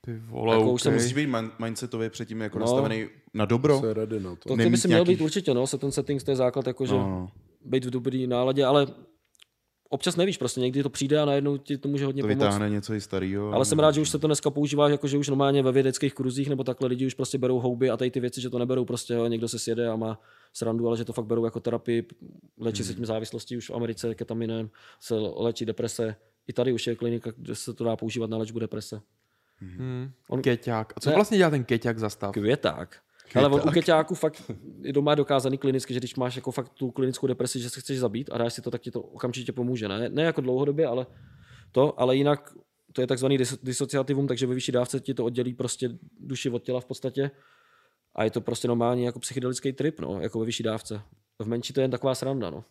Ty 0.00 0.18
vole, 0.18 0.54
Jako 0.54 0.62
okay. 0.64 0.74
už 0.74 0.82
jsem 0.82 0.94
Musíš 0.94 1.12
být 1.12 1.26
man- 1.26 1.52
mindsetově 1.58 2.10
předtím 2.10 2.40
jako 2.40 2.58
No. 2.58 2.64
nastavený 2.64 3.08
na 3.34 3.44
dobro. 3.44 3.80
Se 3.80 3.94
ready 3.94 4.20
na 4.20 4.30
to. 4.36 4.48
To, 4.48 4.56
to 4.56 4.70
by 4.70 4.76
si 4.76 4.88
měl 4.88 4.98
nějaký- 4.98 5.12
být 5.14 5.24
určitě, 5.24 5.54
no, 5.54 5.66
se 5.66 5.78
ten 5.78 5.92
settings, 5.92 6.24
to 6.24 6.30
je 6.30 6.36
základ, 6.36 6.66
jako, 6.66 6.86
že 6.86 6.92
No, 6.94 6.98
no. 7.10 7.30
být 7.64 7.84
v 7.84 7.90
dobrý 7.90 8.26
náladě, 8.26 8.64
ale 8.64 8.86
občas 9.88 10.16
nevíš, 10.16 10.38
prostě 10.38 10.60
někdy 10.60 10.82
to 10.82 10.90
přijde 10.90 11.20
a 11.20 11.24
najednou 11.24 11.56
ti 11.56 11.78
to 11.78 11.88
může 11.88 12.04
hodně 12.04 12.22
To 12.22 12.28
pomoct. 12.28 12.44
vytáhne 12.44 12.70
něco 12.70 12.94
i 12.94 13.00
starého. 13.00 13.52
Ale 13.52 13.64
jsem 13.64 13.78
rád, 13.78 13.92
že 13.94 14.00
už 14.00 14.08
se 14.10 14.18
to 14.18 14.26
dneska 14.26 14.50
používá, 14.50 14.88
jako 14.88 15.06
že 15.08 15.18
už 15.18 15.28
normálně 15.28 15.62
ve 15.62 15.72
vědeckých 15.72 16.14
kruzích 16.14 16.48
nebo 16.48 16.64
takhle 16.64 16.88
lidi 16.88 17.06
už 17.06 17.14
prostě 17.14 17.38
berou 17.38 17.60
houby 17.60 17.90
a 17.90 17.96
tady 17.96 18.10
ty 18.10 18.20
věci, 18.20 18.40
že 18.40 18.50
to 18.50 18.58
neberou 18.58 18.84
prostě, 18.84 19.14
jo, 19.14 19.26
někdo 19.26 19.48
se 19.48 19.58
sjede 19.58 19.88
a 19.88 19.96
má 19.96 20.20
srandu, 20.52 20.88
ale 20.88 20.96
že 20.96 21.04
to 21.04 21.12
fakt 21.12 21.26
berou 21.26 21.44
jako 21.44 21.60
terapii, 21.60 22.06
léčí 22.60 22.82
Hmm. 22.82 22.86
se 22.88 22.94
tím 22.94 23.06
závislostí 23.06 23.56
už 23.56 23.70
v 23.70 23.74
Americe 23.74 24.14
ketaminem, 24.14 24.70
se 25.00 25.14
léčí 25.36 25.64
deprese. 25.64 26.16
I 26.46 26.52
tady 26.52 26.72
už 26.72 26.86
je 26.86 26.96
klinika, 26.96 27.32
kde 27.36 27.54
se 27.54 27.74
to 27.74 27.84
dá 27.84 27.96
používat 27.96 28.30
na 28.30 28.36
léčbu 28.36 28.58
deprese. 28.58 29.00
Hmm. 29.58 30.10
On... 30.28 30.42
Keťák. 30.42 30.92
A 30.96 31.00
co 31.00 31.10
Ne. 31.10 31.14
vlastně 31.16 31.38
dělá 31.38 31.50
ten 31.50 31.64
keťák 31.64 31.98
za 31.98 32.10
stav? 32.10 32.32
Květák. 32.32 32.98
Ale 33.34 33.48
on 33.48 33.60
u 33.68 33.70
keťáku 33.72 34.14
fakt 34.14 34.50
i 34.82 34.92
doma 34.92 35.12
je 35.12 35.16
dokázaný 35.16 35.58
klinicky, 35.58 35.94
že 35.94 36.00
když 36.00 36.14
máš 36.16 36.36
jako 36.36 36.50
fakt 36.50 36.68
tu 36.68 36.90
klinickou 36.90 37.26
depresi, 37.26 37.60
že 37.60 37.70
se 37.70 37.80
chceš 37.80 37.98
zabít 37.98 38.30
a 38.32 38.38
dáš 38.38 38.52
si 38.54 38.62
to, 38.62 38.70
tak 38.70 38.80
ti 38.80 38.90
to 38.90 39.00
okamžitě 39.02 39.52
pomůže. 39.52 39.88
Ne, 39.88 40.08
ne 40.08 40.22
jako 40.22 40.40
dlouhodobě, 40.40 40.86
ale 40.86 41.06
to, 41.72 42.00
ale 42.00 42.16
jinak 42.16 42.52
to 42.92 43.00
je 43.00 43.06
takzvaný 43.06 43.38
dis- 43.38 43.58
disociativum, 43.62 44.26
takže 44.28 44.46
ve 44.46 44.54
vyšší 44.54 44.72
dávce 44.72 45.00
ti 45.00 45.14
to 45.14 45.24
oddělí 45.24 45.54
prostě 45.54 45.90
duši 46.20 46.50
od 46.50 46.62
těla 46.62 46.80
v 46.80 46.84
podstatě 46.84 47.30
a 48.14 48.24
je 48.24 48.30
to 48.30 48.40
prostě 48.40 48.68
normální 48.68 49.04
jako 49.04 49.18
psychedelický 49.18 49.72
trip, 49.72 50.00
no, 50.00 50.20
jako 50.20 50.38
ve 50.40 50.46
vyšší 50.46 50.62
dávce. 50.62 51.02
V 51.38 51.46
menší 51.46 51.72
to 51.72 51.80
je 51.80 51.84
jen 51.84 51.90
taková 51.90 52.14
sranda, 52.14 52.50
no. 52.50 52.64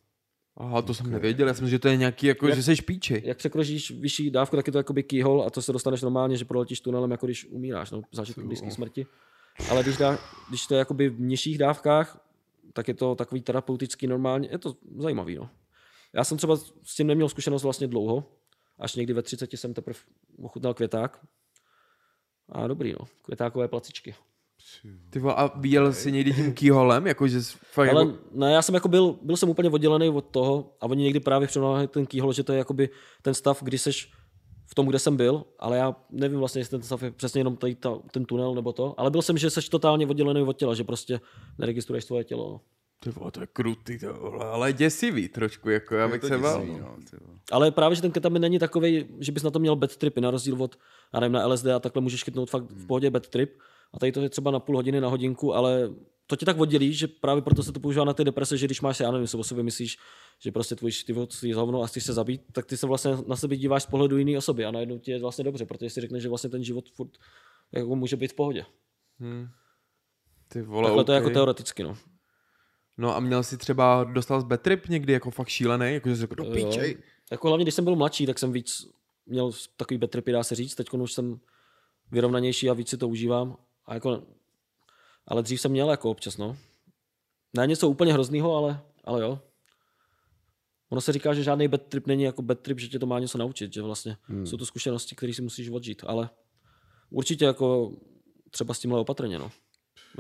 Aha, 0.58 0.82
to 0.82 0.94
jsem 0.94 1.12
nevěděl, 1.12 1.48
já 1.48 1.54
jsem, 1.54 1.70
že 1.70 1.80
to 1.80 1.88
je 1.88 1.98
nějaký, 1.98 2.28
jako, 2.28 2.48
Jak- 2.48 2.56
že 2.56 2.64
jsi 2.64 2.76
špíči. 2.76 3.22
Jak 3.26 3.38
překročíš 3.38 3.92
vyšší 3.92 4.32
dávku, 4.32 4.56
tak 4.56 4.68
je 4.68 4.72
to 4.72 4.80
jakoby 4.80 5.04
keyhole 5.04 5.46
a 5.46 5.50
to 5.50 5.62
se 5.62 5.74
dostaneš 5.74 6.02
normálně, 6.02 6.38
že 6.38 6.46
proletíš 6.46 6.82
tunelem, 6.82 7.12
jako 7.12 7.26
když 7.26 7.46
umíráš, 7.46 7.92
no, 7.92 8.02
zážitek 8.12 8.46
blízké 8.46 8.72
smrti. 8.72 9.06
Ale 9.70 9.84
když, 9.84 9.98
dá, 9.98 10.20
když 10.50 10.68
to 10.68 10.74
je 10.74 10.78
jakoby 10.80 11.10
v 11.10 11.22
nižších 11.22 11.58
dávkách, 11.58 12.20
tak 12.74 12.88
je 12.88 12.94
to 12.94 13.16
takový 13.16 13.42
terapeutický 13.42 14.08
normálně, 14.08 14.50
je 14.52 14.58
to 14.58 14.76
zajímavý, 14.98 15.36
no. 15.36 15.50
Já 16.14 16.24
jsem 16.24 16.38
třeba 16.38 16.56
s 16.84 16.96
tím 16.96 17.08
neměl 17.08 17.30
zkušenost 17.30 17.64
vlastně 17.64 17.88
dlouho, 17.88 18.24
až 18.80 18.96
někdy 18.96 19.14
ve 19.14 19.22
30 19.22 19.54
jsem 19.54 19.74
teprve 19.74 20.00
ochutnal 20.44 20.74
květák. 20.74 21.26
A 22.50 22.68
dobrý, 22.68 22.94
no, 22.94 23.06
květákové 23.22 23.68
placičky. 23.68 24.16
Ty 25.10 25.20
vole, 25.20 25.36
a 25.36 25.60
viděl 25.60 25.94
jsi 25.94 26.12
někdy 26.12 26.34
tím 26.34 26.54
kýholem, 26.54 27.08
jako 27.08 27.28
že 27.28 27.42
fakt 27.56 27.90
Ale 27.90 28.06
jako... 28.06 28.18
ne, 28.32 28.52
já 28.52 28.62
jsem 28.62 28.76
jako 28.76 28.88
byl, 28.88 29.20
byl 29.22 29.38
jsem 29.38 29.50
úplně 29.50 29.70
oddělený 29.70 30.10
od 30.10 30.26
toho 30.26 30.76
a 30.82 30.86
oni 30.86 31.04
někdy 31.04 31.20
právě 31.20 31.48
přenáhli 31.48 31.88
ten 31.88 32.06
kýhol, 32.06 32.34
že 32.34 32.44
to 32.44 32.52
je 32.52 32.58
jakoby 32.58 32.90
ten 33.22 33.34
stav, 33.34 33.64
kdy 33.64 33.78
seš 33.78 34.12
v 34.74 34.76
tom, 34.76 34.86
kde 34.86 35.00
jsem 35.00 35.18
byl, 35.18 35.46
ale 35.60 35.78
já 35.78 35.96
nevím 36.10 36.40
vlastně, 36.40 36.62
jestli 36.62 36.78
ten 36.78 36.86
stav 36.86 37.04
je 37.04 37.12
přesně 37.12 37.40
jenom 37.40 37.56
tady 37.58 37.76
ta, 37.76 38.00
ten 38.12 38.26
tunel 38.26 38.56
nebo 38.56 38.74
to, 38.74 38.94
ale 38.98 39.12
byl 39.12 39.22
jsem, 39.22 39.38
že 39.38 39.50
seš 39.50 39.70
totálně 39.70 40.08
oddělený 40.08 40.42
od 40.42 40.58
těla, 40.58 40.74
že 40.74 40.84
prostě 40.84 41.20
neregistruješ 41.58 42.04
svoje 42.04 42.24
tělo. 42.24 42.52
No. 42.52 42.62
Ty 43.00 43.10
vole, 43.10 43.32
to 43.32 43.42
je 43.42 43.48
krutý, 43.48 44.00
to 44.00 44.14
vole, 44.14 44.46
ale 44.46 44.74
děsivý 44.74 45.30
trošku, 45.30 45.70
jako 45.70 45.96
já 45.96 46.08
bych 46.08 46.24
se 46.24 46.38
bál. 46.38 46.66
no, 46.66 46.96
ty 47.10 47.18
vole. 47.26 47.40
Ale 47.52 47.72
právě, 47.72 47.96
že 47.96 48.02
ten 48.02 48.12
ketamin 48.12 48.42
není 48.42 48.60
takový, 48.60 49.06
že 49.20 49.32
bys 49.32 49.44
na 49.44 49.52
to 49.52 49.60
měl 49.60 49.76
bad 49.76 49.96
tripy, 49.96 50.22
na 50.22 50.32
rozdíl 50.32 50.64
od, 50.64 50.76
já 51.14 51.20
nevím, 51.20 51.34
na 51.34 51.48
LSD 51.48 51.68
a 51.68 51.80
takhle 51.80 52.02
můžeš 52.02 52.24
chytnout 52.24 52.50
fakt 52.50 52.72
v 52.72 52.88
pohodě 52.88 53.10
bad 53.10 53.28
trip. 53.28 53.54
A 53.94 54.00
tady 54.00 54.12
to 54.12 54.22
je 54.22 54.30
třeba 54.30 54.52
na 54.52 54.60
půl 54.60 54.76
hodiny, 54.76 55.02
na 55.02 55.08
hodinku, 55.08 55.54
ale 55.54 55.90
to 56.28 56.36
tě 56.36 56.46
tak 56.46 56.60
oddělí, 56.60 56.94
že 56.94 57.08
právě 57.08 57.42
proto 57.42 57.64
se 57.64 57.72
to 57.72 57.80
používá 57.80 58.06
na 58.06 58.14
ty 58.14 58.24
deprese, 58.24 58.58
že 58.58 58.66
když 58.66 58.82
máš, 58.82 59.00
já 59.00 59.12
nevím, 59.12 59.28
o 59.38 59.44
sobě 59.44 59.64
myslíš, 59.64 59.98
že 60.40 60.52
prostě 60.52 60.76
tvůj 60.76 60.92
život 60.92 61.34
je 61.44 61.56
hovno 61.56 61.82
a 61.82 61.88
chceš 61.88 62.04
se 62.04 62.14
zabít, 62.14 62.42
tak 62.52 62.66
ty 62.66 62.78
se 62.78 62.88
vlastně 62.88 63.12
na 63.28 63.36
sebe 63.36 63.56
díváš 63.56 63.84
z 63.84 63.86
pohledu 63.86 64.18
jiné 64.18 64.38
osoby 64.38 64.66
a 64.66 64.72
najednou 64.72 65.00
ti 65.00 65.12
je 65.12 65.20
vlastně 65.20 65.44
dobře, 65.44 65.66
protože 65.66 65.90
si 65.90 66.02
řekneš, 66.02 66.24
že 66.24 66.30
vlastně 66.30 66.50
ten 66.50 66.64
život 66.64 66.90
furt 66.90 67.18
jako 67.72 67.96
může 67.96 68.16
být 68.16 68.32
v 68.32 68.36
pohodě. 68.36 68.66
Hm. 69.20 69.48
Ty 70.48 70.62
vole, 70.62 70.88
Takhle 70.88 71.04
to 71.04 71.12
je 71.12 71.16
jako 71.16 71.30
teoreticky, 71.30 71.84
no. 71.84 71.98
No 72.98 73.16
a 73.16 73.20
měl 73.20 73.44
jsi 73.44 73.58
třeba, 73.58 74.04
dostal 74.04 74.42
z 74.42 74.58
trip 74.58 74.88
někdy 74.88 75.14
jako 75.14 75.32
fakt 75.32 75.48
šílený, 75.48 75.94
jako 75.94 76.10
že 76.10 76.16
jsi 76.16 76.22
řekl, 76.22 76.36
do 76.36 76.46
píčej. 76.46 76.98
Jako 77.32 77.48
hlavně, 77.48 77.66
když 77.66 77.76
jsem 77.76 77.84
byl 77.84 77.96
mladší, 77.96 78.26
tak 78.26 78.40
jsem 78.40 78.52
víc 78.52 78.88
měl 79.26 79.52
takový 79.78 79.98
bad 79.98 80.10
tripy, 80.10 80.32
dá 80.32 80.44
se 80.44 80.56
říct. 80.56 80.76
Teď 80.76 80.94
už 80.94 81.14
jsem 81.14 81.40
vyrovnanější 82.12 82.70
a 82.70 82.74
víc 82.74 82.90
si 82.90 82.98
to 82.98 83.08
užívám. 83.08 83.58
A 83.86 83.94
jako, 83.94 84.24
ale 85.28 85.44
dřív 85.44 85.62
jsem 85.62 85.72
měl 85.72 85.90
jako 85.90 86.12
občas, 86.12 86.38
no. 86.38 86.58
Ne 87.54 87.68
něco 87.68 87.90
úplně 87.90 88.14
hroznýho, 88.14 88.56
ale, 88.56 88.82
ale 89.04 89.22
jo. 89.22 89.40
Ono 90.90 91.02
se 91.02 91.14
říká, 91.14 91.34
že 91.34 91.44
žádný 91.44 91.68
bad 91.68 91.82
trip 91.82 92.08
není 92.08 92.24
jako 92.24 92.42
bad 92.42 92.60
trip, 92.60 92.80
že 92.80 92.88
tě 92.88 93.00
to 93.00 93.06
má 93.06 93.20
něco 93.20 93.38
naučit, 93.38 93.74
že 93.74 93.82
vlastně 93.82 94.18
hmm. 94.22 94.46
jsou 94.46 94.58
to 94.58 94.66
zkušenosti, 94.66 95.16
které 95.16 95.34
si 95.34 95.42
musíš 95.42 95.70
odžít, 95.70 96.04
ale 96.08 96.30
určitě 97.10 97.46
jako 97.46 97.92
třeba 98.52 98.74
s 98.74 98.80
tímhle 98.80 99.00
opatrně, 99.00 99.40
no. 99.40 99.52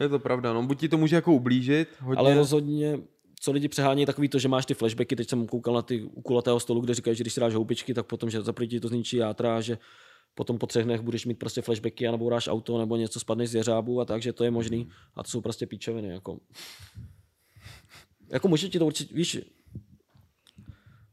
Je 0.01 0.09
to 0.09 0.19
pravda, 0.19 0.53
no, 0.53 0.63
buď 0.63 0.79
ti 0.79 0.89
to 0.89 0.97
může 0.97 1.15
jako 1.15 1.33
ublížit, 1.33 1.89
hodně. 1.99 2.19
Ale 2.19 2.35
rozhodně, 2.35 2.99
co 3.39 3.51
lidi 3.51 3.67
přehání, 3.67 4.05
takový 4.05 4.29
to, 4.29 4.39
že 4.39 4.47
máš 4.47 4.65
ty 4.65 4.73
flashbacky, 4.73 5.15
teď 5.15 5.29
jsem 5.29 5.47
koukal 5.47 5.73
na 5.73 5.81
ty 5.81 6.03
u 6.03 6.21
kulatého 6.21 6.59
stolu, 6.59 6.81
kde 6.81 6.93
říkají, 6.93 7.15
že 7.15 7.23
když 7.23 7.33
si 7.33 7.39
dáš 7.39 7.53
houbičky, 7.53 7.93
tak 7.93 8.05
potom, 8.05 8.29
že 8.29 8.41
za 8.41 8.53
první 8.53 8.69
ti 8.69 8.79
to 8.79 8.87
zničí 8.87 9.17
játra, 9.17 9.61
že 9.61 9.77
potom 10.35 10.57
po 10.57 10.67
třech 10.67 10.85
dnech 10.85 11.01
budeš 11.01 11.25
mít 11.25 11.39
prostě 11.39 11.61
flashbacky 11.61 12.07
a 12.07 12.11
nabouráš 12.11 12.47
auto 12.47 12.77
nebo 12.77 12.95
něco 12.95 13.19
spadneš 13.19 13.49
z 13.49 13.55
jeřábu 13.55 14.01
a 14.01 14.05
tak, 14.05 14.21
že 14.21 14.33
to 14.33 14.43
je 14.43 14.51
možný. 14.51 14.89
A 15.15 15.23
to 15.23 15.29
jsou 15.29 15.41
prostě 15.41 15.67
píčoviny. 15.67 16.07
Jako, 16.07 16.39
jako 18.29 18.47
může 18.47 18.69
ti 18.69 18.79
to 18.79 18.85
určitě, 18.85 19.15
víš, 19.15 19.39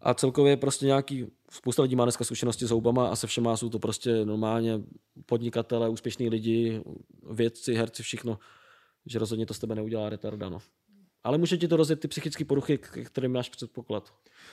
a 0.00 0.14
celkově 0.14 0.56
prostě 0.56 0.86
nějaký, 0.86 1.26
spousta 1.50 1.82
lidí 1.82 1.96
má 1.96 2.04
dneska 2.04 2.24
zkušenosti 2.24 2.66
s 2.66 2.70
houbama 2.70 3.08
a 3.08 3.16
se 3.16 3.26
všema 3.26 3.56
jsou 3.56 3.68
to 3.68 3.78
prostě 3.78 4.24
normálně 4.24 4.80
podnikatele, 5.26 5.88
úspěšní 5.88 6.28
lidi, 6.28 6.82
vědci, 7.30 7.74
herci, 7.74 8.02
všechno, 8.02 8.38
že 9.06 9.18
rozhodně 9.18 9.46
to 9.46 9.54
z 9.54 9.58
tebe 9.58 9.74
neudělá 9.74 10.08
retarda, 10.08 10.48
no. 10.48 10.58
Ale 11.24 11.38
může 11.38 11.56
ti 11.56 11.68
to 11.68 11.76
rozjet 11.76 12.00
ty 12.00 12.08
psychické 12.08 12.44
poruchy, 12.44 12.78
k 12.78 13.04
kterým 13.06 13.32
máš 13.32 13.48
předpoklad. 13.48 14.12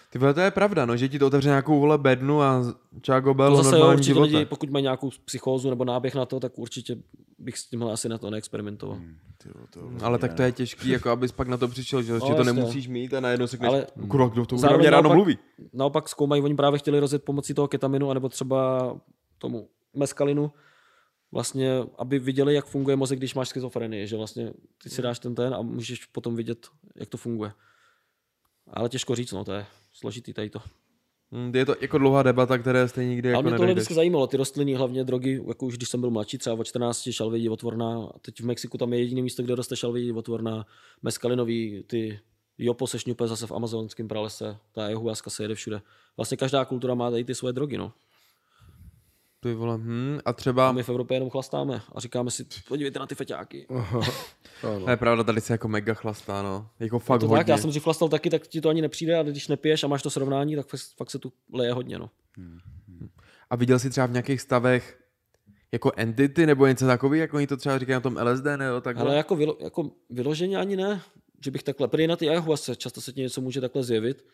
Ty 0.10 0.20
vole, 0.20 0.34
to 0.34 0.40
je 0.40 0.52
pravda, 0.52 0.86
no, 0.86 0.98
že 0.98 1.10
ti 1.10 1.20
to 1.20 1.28
otevře 1.28 1.50
nějakou 1.50 1.80
vole 1.80 1.98
bednu 1.98 2.42
a 2.42 2.64
Čágo 3.02 3.34
Bell 3.34 3.52
To 3.58 3.64
zase 3.64 3.70
jo, 3.76 3.80
normální 3.80 3.98
určitě 3.98 4.14
života. 4.14 4.38
lidi, 4.38 4.46
pokud 4.46 4.70
mají 4.70 4.84
nějakou 4.84 5.10
psychózu 5.26 5.70
nebo 5.70 5.86
náběh 5.86 6.16
na 6.16 6.26
to, 6.26 6.40
tak 6.40 6.58
určitě 6.60 6.98
bych 7.40 7.58
s 7.58 7.66
tímhle 7.70 7.94
asi 7.94 8.10
na 8.10 8.18
to 8.18 8.30
neexperimentoval. 8.30 8.98
Ty 9.38 9.50
vole, 9.54 9.68
to 10.00 10.06
Ale 10.06 10.18
tak 10.18 10.34
to 10.34 10.42
je 10.42 10.52
těžký, 10.52 10.90
jako 10.90 11.10
abys 11.10 11.32
pak 11.32 11.48
na 11.48 11.58
to 11.58 11.68
přišel, 11.68 12.02
že, 12.02 12.14
že 12.14 12.20
to 12.20 12.28
jasně. 12.28 12.44
nemusíš 12.44 12.88
mít 12.88 13.14
a 13.14 13.20
najednou 13.20 13.48
si 13.48 13.58
Ale- 13.58 13.88
kurva, 14.08 14.28
kdo 14.28 14.46
to 14.46 14.58
Zároveň 14.58 14.82
mě 14.84 14.90
ráno 14.90 15.10
mluví. 15.10 15.38
Naopak 15.74 16.10
zkoumají, 16.10 16.42
oni 16.42 16.56
právě 16.56 16.80
chtěli 16.80 17.00
rozjet 17.00 17.24
pomocí 17.24 17.54
toho 17.54 17.68
ketaminu, 17.68 18.12
anebo 18.12 18.30
třeba 18.30 18.92
tomu 19.38 19.68
meskalinu, 19.94 20.52
vlastně, 21.32 21.72
aby 21.98 22.20
viděli, 22.20 22.54
jak 22.54 22.66
funguje 22.66 22.96
mozek, 22.96 23.20
když 23.20 23.36
máš 23.36 23.50
schizofrenii, 23.50 24.08
že 24.08 24.18
vlastně 24.18 24.54
ty 24.84 24.90
si 24.90 25.02
dáš 25.02 25.20
ten 25.20 25.36
ten 25.36 25.54
a 25.54 25.62
můžeš 25.62 26.06
potom 26.06 26.36
vidět, 26.36 26.68
jak 26.96 27.10
to 27.10 27.18
funguje. 27.18 27.52
Ale 28.74 28.90
těžko 28.90 29.16
říct, 29.16 29.32
no, 29.32 29.44
to 29.46 29.52
je 29.52 29.66
složitý 29.94 30.34
tady 30.34 30.50
to. 30.50 30.60
Hm, 31.32 31.52
Je 31.56 31.66
to 31.66 31.76
jako 31.82 31.98
dlouhá 31.98 32.24
debata, 32.24 32.58
které 32.58 32.88
stejně 32.88 33.10
nikdy 33.10 33.30
Ale 33.30 33.34
jako 33.34 33.42
mě 33.44 33.50
tohle 33.50 33.66
nedojdeš. 33.66 33.82
vždycky 33.82 33.94
zajímalo, 33.94 34.28
ty 34.28 34.38
rostliny, 34.38 34.74
hlavně 34.74 35.04
drogy, 35.04 35.44
jako 35.48 35.66
už 35.66 35.78
když 35.78 35.90
jsem 35.90 36.00
byl 36.02 36.10
mladší, 36.10 36.38
třeba 36.38 36.56
od 36.60 36.64
14 36.64 37.10
šalvědí 37.12 37.44
divotvorná, 37.44 38.04
a 38.16 38.20
teď 38.20 38.40
v 38.42 38.46
Mexiku 38.46 38.78
tam 38.78 38.94
je 38.94 39.00
jediné 39.00 39.22
místo, 39.22 39.44
kde 39.44 39.56
roste 39.56 39.76
šalvědí 39.76 40.06
divotvorná, 40.08 40.66
meskalinový, 41.02 41.84
ty 41.88 42.20
jopo 42.58 42.88
se 42.88 43.00
šňupe 43.00 43.28
zase 43.28 43.48
v 43.48 43.52
amazonském 43.52 44.08
pralese, 44.08 44.58
ta 44.72 44.86
ayahuasca 44.86 45.30
se 45.30 45.44
jede 45.44 45.56
všude. 45.56 45.82
Vlastně 46.18 46.38
každá 46.38 46.66
kultura 46.66 46.94
má 46.94 47.12
tady 47.12 47.24
ty 47.24 47.36
svoje 47.36 47.54
drogy, 47.54 47.78
no. 47.78 47.94
Ty 49.40 49.54
vole, 49.54 49.78
hm, 49.78 50.20
a 50.26 50.30
A 50.30 50.34
třeba, 50.34 50.72
my 50.72 50.84
v 50.84 50.90
Evropě 50.90 51.16
jenom 51.16 51.30
chlastáme 51.30 51.82
a 51.96 52.00
říkáme 52.00 52.32
si, 52.32 52.46
podívejte 52.68 53.00
na 53.00 53.08
ty 53.08 53.16
feťáky. 53.16 53.68
to 54.62 54.90
je 54.90 54.98
pravda, 54.98 55.24
tady 55.24 55.42
se 55.42 55.54
jako 55.54 55.68
mega 55.68 55.94
chlastá, 55.94 56.42
no. 56.42 56.70
Jako 56.80 57.00
fakt 57.00 57.20
to 57.20 57.28
hodně. 57.28 57.40
tak, 57.40 57.48
já 57.48 57.58
jsem 57.58 57.72
si 57.72 57.80
chlastal 57.80 58.10
taky, 58.10 58.30
tak 58.30 58.48
ti 58.48 58.62
to 58.62 58.70
ani 58.70 58.82
nepřijde, 58.82 59.16
ale 59.16 59.32
když 59.32 59.48
nepiješ 59.48 59.84
a 59.84 59.88
máš 59.88 60.04
to 60.04 60.10
srovnání, 60.10 60.56
tak 60.56 60.68
fakt, 60.68 60.82
fakt 60.98 61.10
se 61.10 61.20
tu 61.20 61.34
leje 61.54 61.74
hodně, 61.74 62.00
no. 62.00 62.10
A 63.50 63.56
viděl 63.56 63.80
jsi 63.80 63.90
třeba 63.90 64.08
v 64.08 64.12
nějakých 64.12 64.42
stavech 64.42 65.00
jako 65.72 65.92
entity 65.96 66.46
nebo 66.46 66.68
něco 66.68 66.88
takový, 66.88 67.20
jako 67.20 67.38
oni 67.38 67.48
to 67.48 67.58
třeba 67.58 67.80
říkají 67.80 67.94
na 67.94 68.00
tom 68.00 68.18
LSD, 68.24 68.46
nebo 68.58 68.82
takhle? 68.82 69.06
Ale 69.06 69.18
jako, 69.18 69.36
vylo, 69.36 69.58
jako 69.60 69.92
vyloženě 70.10 70.58
ani 70.58 70.76
ne, 70.76 71.02
že 71.46 71.52
bych 71.52 71.64
takhle, 71.64 71.88
prý 71.88 72.08
na 72.08 72.16
ty 72.16 72.30
ayahuasce, 72.30 72.76
často 72.76 73.02
se 73.02 73.14
ti 73.14 73.22
něco 73.22 73.42
může 73.42 73.62
takhle 73.62 73.84
zjevit, 73.84 74.26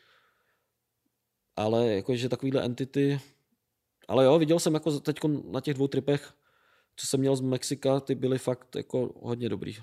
ale 1.55 1.87
jakože 1.87 2.29
takovýhle 2.29 2.63
entity, 2.63 3.19
ale 4.07 4.25
jo, 4.25 4.39
viděl 4.39 4.59
jsem 4.59 4.73
jako 4.73 4.99
teď 4.99 5.19
na 5.51 5.61
těch 5.61 5.73
dvou 5.73 5.87
tripech, 5.87 6.33
co 6.95 7.07
jsem 7.07 7.19
měl 7.19 7.35
z 7.35 7.41
Mexika, 7.41 7.99
ty 7.99 8.15
byly 8.15 8.37
fakt 8.37 8.75
jako 8.75 9.13
hodně 9.21 9.49
dobrý. 9.49 9.75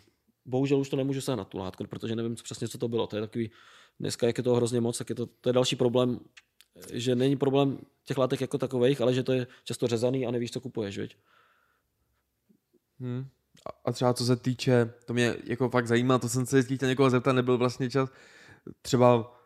Bohužel 0.45 0.79
už 0.79 0.89
to 0.89 0.97
nemůžu 0.97 1.21
sehnat 1.21 1.49
tu 1.49 1.59
látku, 1.59 1.85
protože 1.87 2.17
nevím 2.17 2.37
co 2.37 2.45
přesně, 2.45 2.69
co 2.69 2.79
to 2.79 2.89
bylo. 2.89 3.07
To 3.07 3.17
je 3.17 3.23
takový, 3.23 3.51
dneska 4.01 4.27
jak 4.27 4.39
je 4.39 4.45
toho 4.45 4.57
hrozně 4.57 4.81
moc, 4.81 4.99
tak 4.99 5.09
je 5.09 5.15
to, 5.15 5.27
to 5.27 5.49
je 5.49 5.53
další 5.53 5.77
problém, 5.77 6.21
že 6.93 7.15
není 7.17 7.37
problém 7.37 7.79
těch 8.05 8.19
látek 8.19 8.41
jako 8.41 8.59
takových, 8.59 9.01
ale 9.01 9.15
že 9.15 9.23
to 9.23 9.33
je 9.33 9.47
často 9.65 9.87
řezaný 9.87 10.27
a 10.27 10.31
nevíš, 10.31 10.51
co 10.51 10.61
kupuješ, 10.61 10.99
viď? 10.99 11.17
Hm. 13.01 13.27
A- 13.67 13.81
A 13.85 13.93
třeba 13.93 14.15
co 14.15 14.25
se 14.25 14.37
týče, 14.37 14.93
to 15.05 15.15
mě 15.15 15.37
jako 15.45 15.69
fakt 15.69 15.87
zajímá, 15.87 16.19
to 16.19 16.29
jsem 16.29 16.47
se 16.47 16.57
vždycky 16.57 16.77
chtěl 16.77 16.89
někoho 16.89 17.11
zeptat, 17.11 17.33
nebyl 17.33 17.59
vlastně 17.59 17.91
čas, 17.91 18.11
třeba 18.83 19.37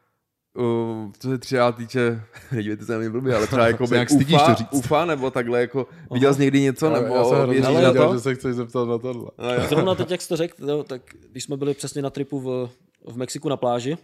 Uh, 0.57 1.13
co 1.19 1.29
se 1.29 1.39
třeba 1.39 1.73
týče, 1.73 2.23
nedívejte 2.53 2.85
se 2.85 2.93
na 2.93 2.99
mě 2.99 3.11
blbě, 3.11 3.37
ale 3.37 3.47
třeba 3.47 3.67
jako 3.67 3.85
nějak 3.85 4.11
stydíš 4.11 4.35
UFA, 4.37 4.47
to 4.47 4.55
říct. 4.55 4.69
UFA, 4.73 5.05
nebo 5.05 5.31
takhle 5.31 5.61
jako, 5.61 5.87
viděl 6.13 6.35
jsi 6.35 6.41
někdy 6.41 6.61
něco, 6.61 6.87
Ale 6.87 7.03
nebo 7.03 7.15
já 7.15 7.25
jsem 7.25 7.51
věříš 7.51 7.83
na 7.83 7.93
to? 7.93 8.15
že 8.15 8.21
se 8.21 8.35
chceš 8.35 8.55
zeptat 8.55 8.89
na 8.89 8.99
tohle. 8.99 9.31
No, 9.39 9.55
jo. 9.55 9.63
Zrovna 9.69 9.95
teď, 9.95 10.11
jak 10.11 10.23
jsi 10.23 10.29
to 10.29 10.37
řekl, 10.37 10.67
no, 10.67 10.85
tak 10.85 11.03
když 11.31 11.45
jsme 11.45 11.57
byli 11.57 11.75
přesně 11.75 12.03
na 12.03 12.11
tripu 12.11 12.41
v, 12.41 12.71
v 13.07 13.17
Mexiku 13.17 13.49
na 13.49 13.57
pláži, 13.57 13.99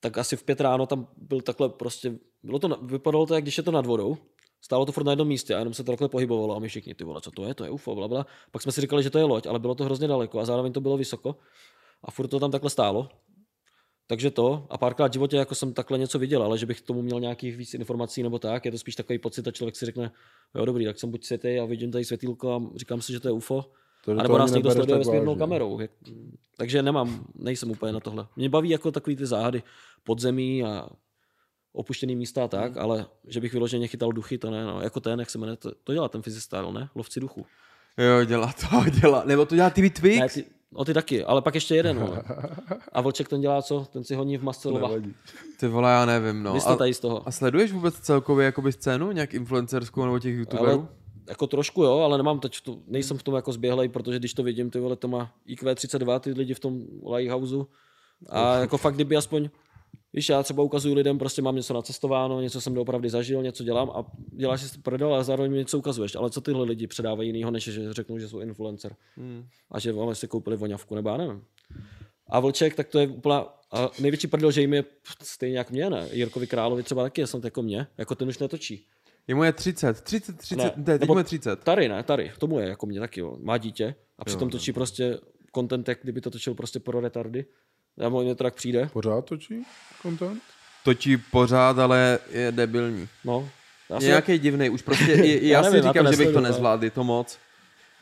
tak 0.00 0.18
asi 0.18 0.36
v 0.36 0.42
pět 0.42 0.60
ráno 0.60 0.86
tam 0.86 1.06
byl 1.16 1.40
takhle 1.40 1.68
prostě, 1.68 2.12
bylo 2.42 2.58
to, 2.58 2.68
vypadalo 2.82 3.26
to, 3.26 3.34
jak 3.34 3.44
když 3.44 3.56
je 3.56 3.62
to 3.62 3.70
nad 3.70 3.86
vodou, 3.86 4.16
stálo 4.60 4.86
to 4.86 4.92
furt 4.92 5.04
na 5.04 5.12
jednom 5.12 5.28
místě 5.28 5.54
a 5.54 5.58
jenom 5.58 5.74
se 5.74 5.84
to 5.84 5.92
takhle 5.92 6.08
pohybovalo 6.08 6.56
a 6.56 6.58
my 6.58 6.68
všichni, 6.68 6.94
ty 6.94 7.04
vole, 7.04 7.20
co 7.20 7.30
to 7.30 7.44
je, 7.44 7.54
to 7.54 7.64
je 7.64 7.70
UFO, 7.70 7.94
bla, 7.94 8.08
bla. 8.08 8.26
Pak 8.50 8.62
jsme 8.62 8.72
si 8.72 8.80
říkali, 8.80 9.02
že 9.02 9.10
to 9.10 9.18
je 9.18 9.24
loď, 9.24 9.46
ale 9.46 9.58
bylo 9.58 9.74
to 9.74 9.84
hrozně 9.84 10.08
daleko 10.08 10.40
a 10.40 10.44
zároveň 10.44 10.72
to 10.72 10.80
bylo 10.80 10.96
vysoko 10.96 11.36
a 12.04 12.10
furt 12.10 12.28
to 12.28 12.40
tam 12.40 12.50
takhle 12.50 12.70
stálo. 12.70 13.08
Takže 14.10 14.30
to 14.30 14.66
a 14.70 14.78
párkrát 14.78 15.08
v 15.08 15.12
životě 15.12 15.36
jako 15.36 15.54
jsem 15.54 15.72
takhle 15.72 15.98
něco 15.98 16.18
viděl, 16.18 16.42
ale 16.42 16.58
že 16.58 16.66
bych 16.66 16.80
k 16.80 16.86
tomu 16.86 17.02
měl 17.02 17.20
nějakých 17.20 17.56
víc 17.56 17.74
informací 17.74 18.22
nebo 18.22 18.38
tak, 18.38 18.64
je 18.64 18.70
to 18.70 18.78
spíš 18.78 18.94
takový 18.96 19.18
pocit 19.18 19.48
a 19.48 19.50
člověk 19.50 19.76
si 19.76 19.86
řekne, 19.86 20.10
jo 20.54 20.64
dobrý, 20.64 20.84
tak 20.84 20.98
jsem 20.98 21.10
buď 21.10 21.24
světej 21.24 21.60
a 21.60 21.64
vidím 21.64 21.90
tady 21.92 22.04
světýlko 22.04 22.52
a 22.54 22.78
říkám 22.78 23.02
si, 23.02 23.12
že 23.12 23.20
to 23.20 23.28
je 23.28 23.32
UFO, 23.32 23.64
To, 24.04 24.12
a 24.12 24.22
nebo 24.22 24.38
nás 24.38 24.52
někdo 24.52 24.70
sleduje 24.70 24.98
vesmírnou 24.98 25.36
kamerou. 25.36 25.80
Takže 26.56 26.82
nemám, 26.82 27.24
nejsem 27.34 27.70
úplně 27.70 27.92
na 27.92 28.00
tohle. 28.00 28.26
Mě 28.36 28.48
baví 28.48 28.70
jako 28.70 28.92
takový 28.92 29.16
ty 29.16 29.26
záhady 29.26 29.62
podzemí 30.04 30.64
a 30.64 30.88
opuštěný 31.72 32.16
místa 32.16 32.44
a 32.44 32.48
tak, 32.48 32.76
ale 32.76 33.06
že 33.26 33.40
bych 33.40 33.52
vyloženě 33.52 33.88
chytal 33.88 34.12
duchy, 34.12 34.38
to 34.38 34.50
ne. 34.50 34.64
No. 34.64 34.80
Jako 34.80 35.00
ten, 35.00 35.20
jak 35.20 35.30
se 35.30 35.38
jmenuje, 35.38 35.56
to, 35.56 35.70
to 35.84 35.92
dělá 35.92 36.08
ten 36.08 36.22
Physistyle, 36.22 36.72
ne? 36.72 36.88
Lovci 36.94 37.20
duchů. 37.20 37.46
jo, 37.98 38.24
dělá 38.24 38.52
to, 38.52 38.90
dělá, 39.00 39.24
nebo 39.24 39.46
to 39.46 39.54
dělá 39.54 39.70
TV 39.70 39.78
Ne, 39.78 39.90
Twix? 39.90 40.34
ty, 40.34 40.44
no 40.72 40.84
ty 40.84 40.94
taky, 40.94 41.24
ale 41.24 41.42
pak 41.42 41.54
ještě 41.54 41.74
jeden. 41.76 41.98
No. 42.00 42.14
A 42.92 43.00
Vlček 43.00 43.28
ten 43.28 43.40
dělá 43.40 43.62
co? 43.62 43.86
Ten 43.92 44.04
si 44.04 44.14
honí 44.14 44.36
v 44.38 44.42
masce 44.44 44.68
lova. 44.68 44.88
Nevadí. 44.88 45.14
Ty 45.60 45.68
vole, 45.68 45.90
já 45.90 46.04
nevím, 46.06 46.42
no. 46.42 46.52
Vy 46.54 46.60
jste 46.60 46.70
A, 46.72 46.76
tady 46.76 46.94
z 46.94 47.00
toho. 47.00 47.28
a 47.28 47.30
sleduješ 47.30 47.72
vůbec 47.72 47.94
celkově 47.94 48.46
jakoby 48.46 48.72
scénu, 48.72 49.12
nějak 49.12 49.34
influencerskou 49.34 50.04
nebo 50.04 50.18
těch 50.18 50.34
youtuberů? 50.36 50.70
Ale 50.70 50.88
jako 51.28 51.46
trošku 51.46 51.82
jo, 51.82 51.98
ale 51.98 52.16
nemám 52.16 52.40
teď 52.40 52.60
tu, 52.60 52.82
nejsem 52.86 53.18
v 53.18 53.22
tom 53.22 53.34
jako 53.34 53.52
zběhlej, 53.52 53.88
protože 53.88 54.18
když 54.18 54.34
to 54.34 54.42
vidím, 54.42 54.70
ty 54.70 54.80
vole, 54.80 54.96
to 54.96 55.08
má 55.08 55.30
IQ 55.46 55.74
32, 55.74 56.18
ty 56.18 56.32
lidi 56.32 56.54
v 56.54 56.60
tom 56.60 56.82
Lighthouseu. 57.14 57.66
A 58.28 58.54
jako 58.56 58.78
fakt, 58.78 58.94
kdyby 58.94 59.16
aspoň, 59.16 59.50
víš, 60.12 60.28
já 60.28 60.42
třeba 60.42 60.62
ukazuju 60.62 60.94
lidem, 60.94 61.18
prostě 61.18 61.42
mám 61.42 61.56
něco 61.56 61.74
nacestováno, 61.74 62.40
něco 62.40 62.60
jsem 62.60 62.74
doopravdy 62.74 63.10
zažil, 63.10 63.42
něco 63.42 63.64
dělám 63.64 63.90
a 63.90 64.04
děláš 64.32 64.62
si 64.62 64.78
prdel 64.78 65.14
a 65.14 65.22
zároveň 65.22 65.50
mi 65.52 65.58
něco 65.58 65.78
ukazuješ. 65.78 66.14
Ale 66.14 66.30
co 66.30 66.40
tyhle 66.40 66.64
lidi 66.64 66.86
předávají 66.86 67.28
jinýho, 67.28 67.50
než 67.50 67.64
že 67.64 67.92
řeknou, 67.92 68.18
že 68.18 68.28
jsou 68.28 68.40
influencer. 68.40 68.96
Hmm. 69.16 69.46
A 69.70 69.78
že 69.80 69.92
vole, 69.92 70.14
si 70.14 70.28
koupili 70.28 70.56
voňavku, 70.56 70.94
nebo 70.94 71.08
já 71.08 71.16
nevím. 71.16 71.42
A 72.26 72.40
Vlček, 72.40 72.74
tak 72.74 72.88
to 72.88 72.98
je 72.98 73.06
úplná, 73.08 73.46
a 73.72 73.90
největší 74.00 74.26
prdel, 74.26 74.50
že 74.50 74.60
jim 74.60 74.74
je 74.74 74.84
stejně 75.22 75.58
jak 75.58 75.70
mě, 75.70 75.90
ne? 75.90 76.08
Jirkovi 76.12 76.46
Královi 76.46 76.82
třeba 76.82 77.02
taky 77.02 77.26
snad 77.26 77.44
jako 77.44 77.62
mě, 77.62 77.86
jako 77.98 78.14
ten 78.14 78.28
už 78.28 78.38
netočí. 78.38 78.86
Je 79.26 79.34
mu 79.34 79.44
je 79.44 79.52
30, 79.52 80.00
30, 80.00 80.38
30, 80.38 80.56
Ne, 80.56 80.72
ne, 80.76 80.84
teď 80.84 81.00
nebo- 81.00 81.14
mu 81.14 81.18
je 81.18 81.24
30. 81.24 81.64
Tady 81.64 81.88
ne, 81.88 82.02
tady, 82.02 82.32
tomu 82.38 82.58
je 82.58 82.68
jako 82.68 82.86
mě 82.86 83.00
taky, 83.00 83.20
jo. 83.20 83.36
má 83.40 83.58
dítě 83.58 83.94
a 84.18 84.24
přitom 84.24 84.50
točí 84.50 84.72
prostě 84.72 85.18
content, 85.54 85.88
jak 85.88 85.98
kdyby 86.02 86.20
to 86.20 86.30
točil 86.30 86.54
prostě 86.54 86.80
pro 86.80 87.00
retardy. 87.00 87.44
Já 87.98 88.08
mu 88.08 88.34
to 88.34 88.44
tak 88.44 88.54
přijde, 88.54 88.90
Pořád 88.92 89.24
točí 89.24 89.62
content? 90.02 90.42
Točí 90.84 91.16
pořád, 91.16 91.78
ale 91.78 92.18
je 92.30 92.52
debilní. 92.52 93.08
no. 93.24 93.48
Já 93.90 93.96
Je 93.96 94.00
si, 94.00 94.06
nějaký 94.06 94.38
divný, 94.38 94.70
už 94.70 94.82
prostě, 94.82 95.12
i, 95.12 95.32
i 95.32 95.48
já, 95.48 95.58
Já 95.58 95.64
si 95.64 95.70
nevím, 95.70 95.82
to 95.82 95.88
říkám, 95.88 96.12
že 96.12 96.16
bych 96.18 96.32
to 96.32 96.40
nezvládl, 96.40 96.84
je 96.84 96.90
to 96.90 97.04
moc. 97.04 97.38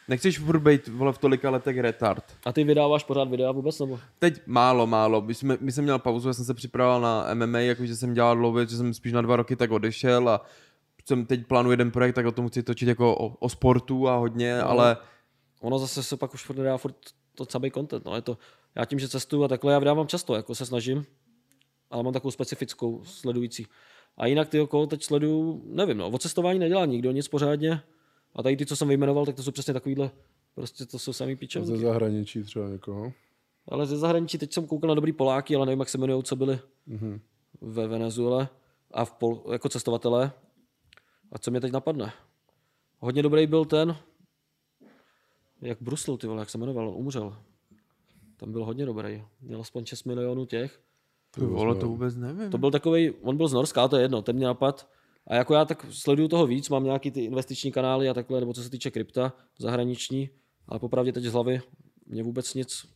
Nechceš 0.09 0.39
furt 0.39 0.59
být, 0.59 0.89
vole, 0.89 1.13
v 1.13 1.19
tolika 1.19 1.51
letech 1.51 1.79
retard. 1.79 2.25
a 2.45 2.53
ty 2.53 2.65
vydáváš 2.65 3.05
pořád 3.05 3.29
videa 3.29 3.53
vůbec, 3.53 3.79
nebo? 3.81 4.01
Teď 4.19 4.41
málo, 4.47 4.87
málo. 4.87 5.21
My 5.21 5.35
jsme, 5.35 5.57
my 5.61 5.73
jsem 5.73 5.85
měl 5.85 5.99
pauzu, 5.99 6.29
já 6.29 6.35
jsem 6.35 6.45
se 6.45 6.55
připravoval 6.55 7.01
na 7.01 7.35
MMA, 7.35 7.59
jakože 7.59 7.97
jsem 7.97 8.15
dělal 8.15 8.37
dlouho, 8.37 8.65
že 8.65 8.77
jsem 8.77 8.95
spíš 8.95 9.13
na 9.13 9.21
dva 9.23 9.37
roky 9.37 9.57
tak 9.57 9.71
odešel 9.71 10.29
a 10.29 10.45
jsem 11.09 11.27
teď 11.27 11.47
plánuji 11.47 11.73
jeden 11.73 11.91
projekt, 11.91 12.15
tak 12.15 12.27
o 12.27 12.33
tom 12.33 12.49
chci 12.49 12.63
točit 12.63 12.89
jako 12.89 13.17
o, 13.17 13.27
o 13.29 13.49
sportu 13.49 14.09
a 14.09 14.17
hodně, 14.17 14.59
No. 14.59 14.69
ale 14.71 14.97
Ono 15.61 15.79
zase 15.79 16.03
se 16.03 16.17
pak 16.17 16.35
už 16.35 16.45
furt 16.45 16.57
nedá 16.57 16.77
furt 16.77 16.95
to 17.35 17.47
samý 17.51 17.71
content, 17.71 18.05
no. 18.05 18.15
Je 18.15 18.23
to, 18.23 18.39
já 18.77 18.85
tím, 18.85 18.99
že 18.99 19.09
cestuju 19.09 19.45
a 19.45 19.49
takhle, 19.49 19.73
já 19.73 19.79
vydávám 19.79 20.07
často, 20.07 20.35
jako 20.35 20.55
se 20.55 20.67
snažím, 20.67 21.05
ale 21.91 22.03
mám 22.03 22.13
takovou 22.13 22.31
specifickou 22.31 23.05
sledující. 23.05 23.67
A 24.17 24.27
jinak 24.27 24.49
ty 24.49 24.61
okolo 24.61 24.87
teď 24.87 25.03
sleduju, 25.05 25.63
nevím, 25.67 25.97
no, 25.97 26.11
o 26.11 26.19
cestování 26.19 26.59
nedělá 26.59 26.87
nikdo 26.87 27.13
nic 27.13 27.29
pořádně. 27.29 27.81
A 28.35 28.43
tady 28.43 28.57
ty, 28.57 28.67
co 28.67 28.77
jsem 28.77 28.89
vyjmenoval, 28.89 29.27
tak 29.27 29.35
to 29.37 29.43
jsou 29.43 29.51
přesně 29.51 29.75
takovýhle, 29.75 30.11
prostě 30.55 30.87
to 30.87 30.99
jsou 30.99 31.13
samý 31.13 31.33
Ze 31.33 31.37
píčevky. 31.37 31.77
zahraničí 31.77 32.43
třeba 32.43 32.69
někoho? 32.69 33.13
Ale 33.69 33.87
ze 33.87 33.97
zahraničí, 33.97 34.39
teď 34.39 34.53
jsem 34.53 34.67
koukal 34.67 34.89
na 34.89 34.95
dobrý 34.95 35.13
Poláky, 35.13 35.57
ale 35.57 35.67
nevím, 35.67 35.79
jak 35.81 35.89
se 35.89 35.99
jmenují, 35.99 36.23
co 36.23 36.37
byli 36.37 36.59
Mhm. 36.87 37.21
ve 37.61 37.87
Venezuele 37.89 38.49
a 38.91 39.05
v 39.05 39.13
Pol, 39.13 39.43
jako 39.53 39.69
cestovatelé. 39.69 40.33
A 41.33 41.39
co 41.39 41.51
mě 41.51 41.61
teď 41.61 41.73
napadne? 41.73 42.13
Hodně 42.99 43.23
dobrý 43.23 43.47
byl 43.47 43.65
ten, 43.65 43.97
jak 45.63 45.83
Brusel, 45.83 46.17
ty 46.17 46.27
vole, 46.27 46.41
jak 46.43 46.51
se 46.51 46.59
jmenoval, 46.59 46.89
on 46.89 46.95
umřel. 46.97 47.37
Tam 48.37 48.53
byl 48.53 48.65
hodně 48.65 48.87
dobrý. 48.87 49.25
Měl 49.41 49.61
aspoň 49.61 49.85
6 49.87 50.05
milionů 50.05 50.47
těch. 50.47 50.81
ty 51.31 51.41
vole, 51.41 51.75
to 51.75 51.89
vůbec 51.89 52.17
nevím. 52.17 52.51
To 52.51 52.59
byl 52.59 52.71
takový, 52.71 53.11
on 53.11 53.37
byl 53.37 53.49
z 53.49 53.53
Norska, 53.53 53.81
ale 53.81 53.89
to 53.89 53.97
je 53.97 54.03
jedno, 54.03 54.23
ten 54.23 54.37
mě 54.37 54.47
napad. 54.47 54.89
A 55.27 55.35
jako 55.35 55.55
já 55.55 55.65
tak 55.65 55.87
sleduju 55.91 56.29
toho 56.29 56.47
víc, 56.47 56.69
mám 56.69 56.85
nějaký 56.85 57.11
ty 57.11 57.21
investiční 57.25 57.73
kanály 57.73 58.09
a 58.09 58.15
takhle, 58.15 58.41
nebo 58.41 58.53
co 58.55 58.63
se 58.63 58.71
týče 58.71 58.91
krypta, 58.91 59.33
zahraniční, 59.59 60.31
ale 60.69 60.81
popravdě 60.81 61.13
teď 61.13 61.25
z 61.25 61.33
hlavy 61.33 61.61
mě 62.07 62.23
vůbec 62.23 62.55
nic, 62.55 62.87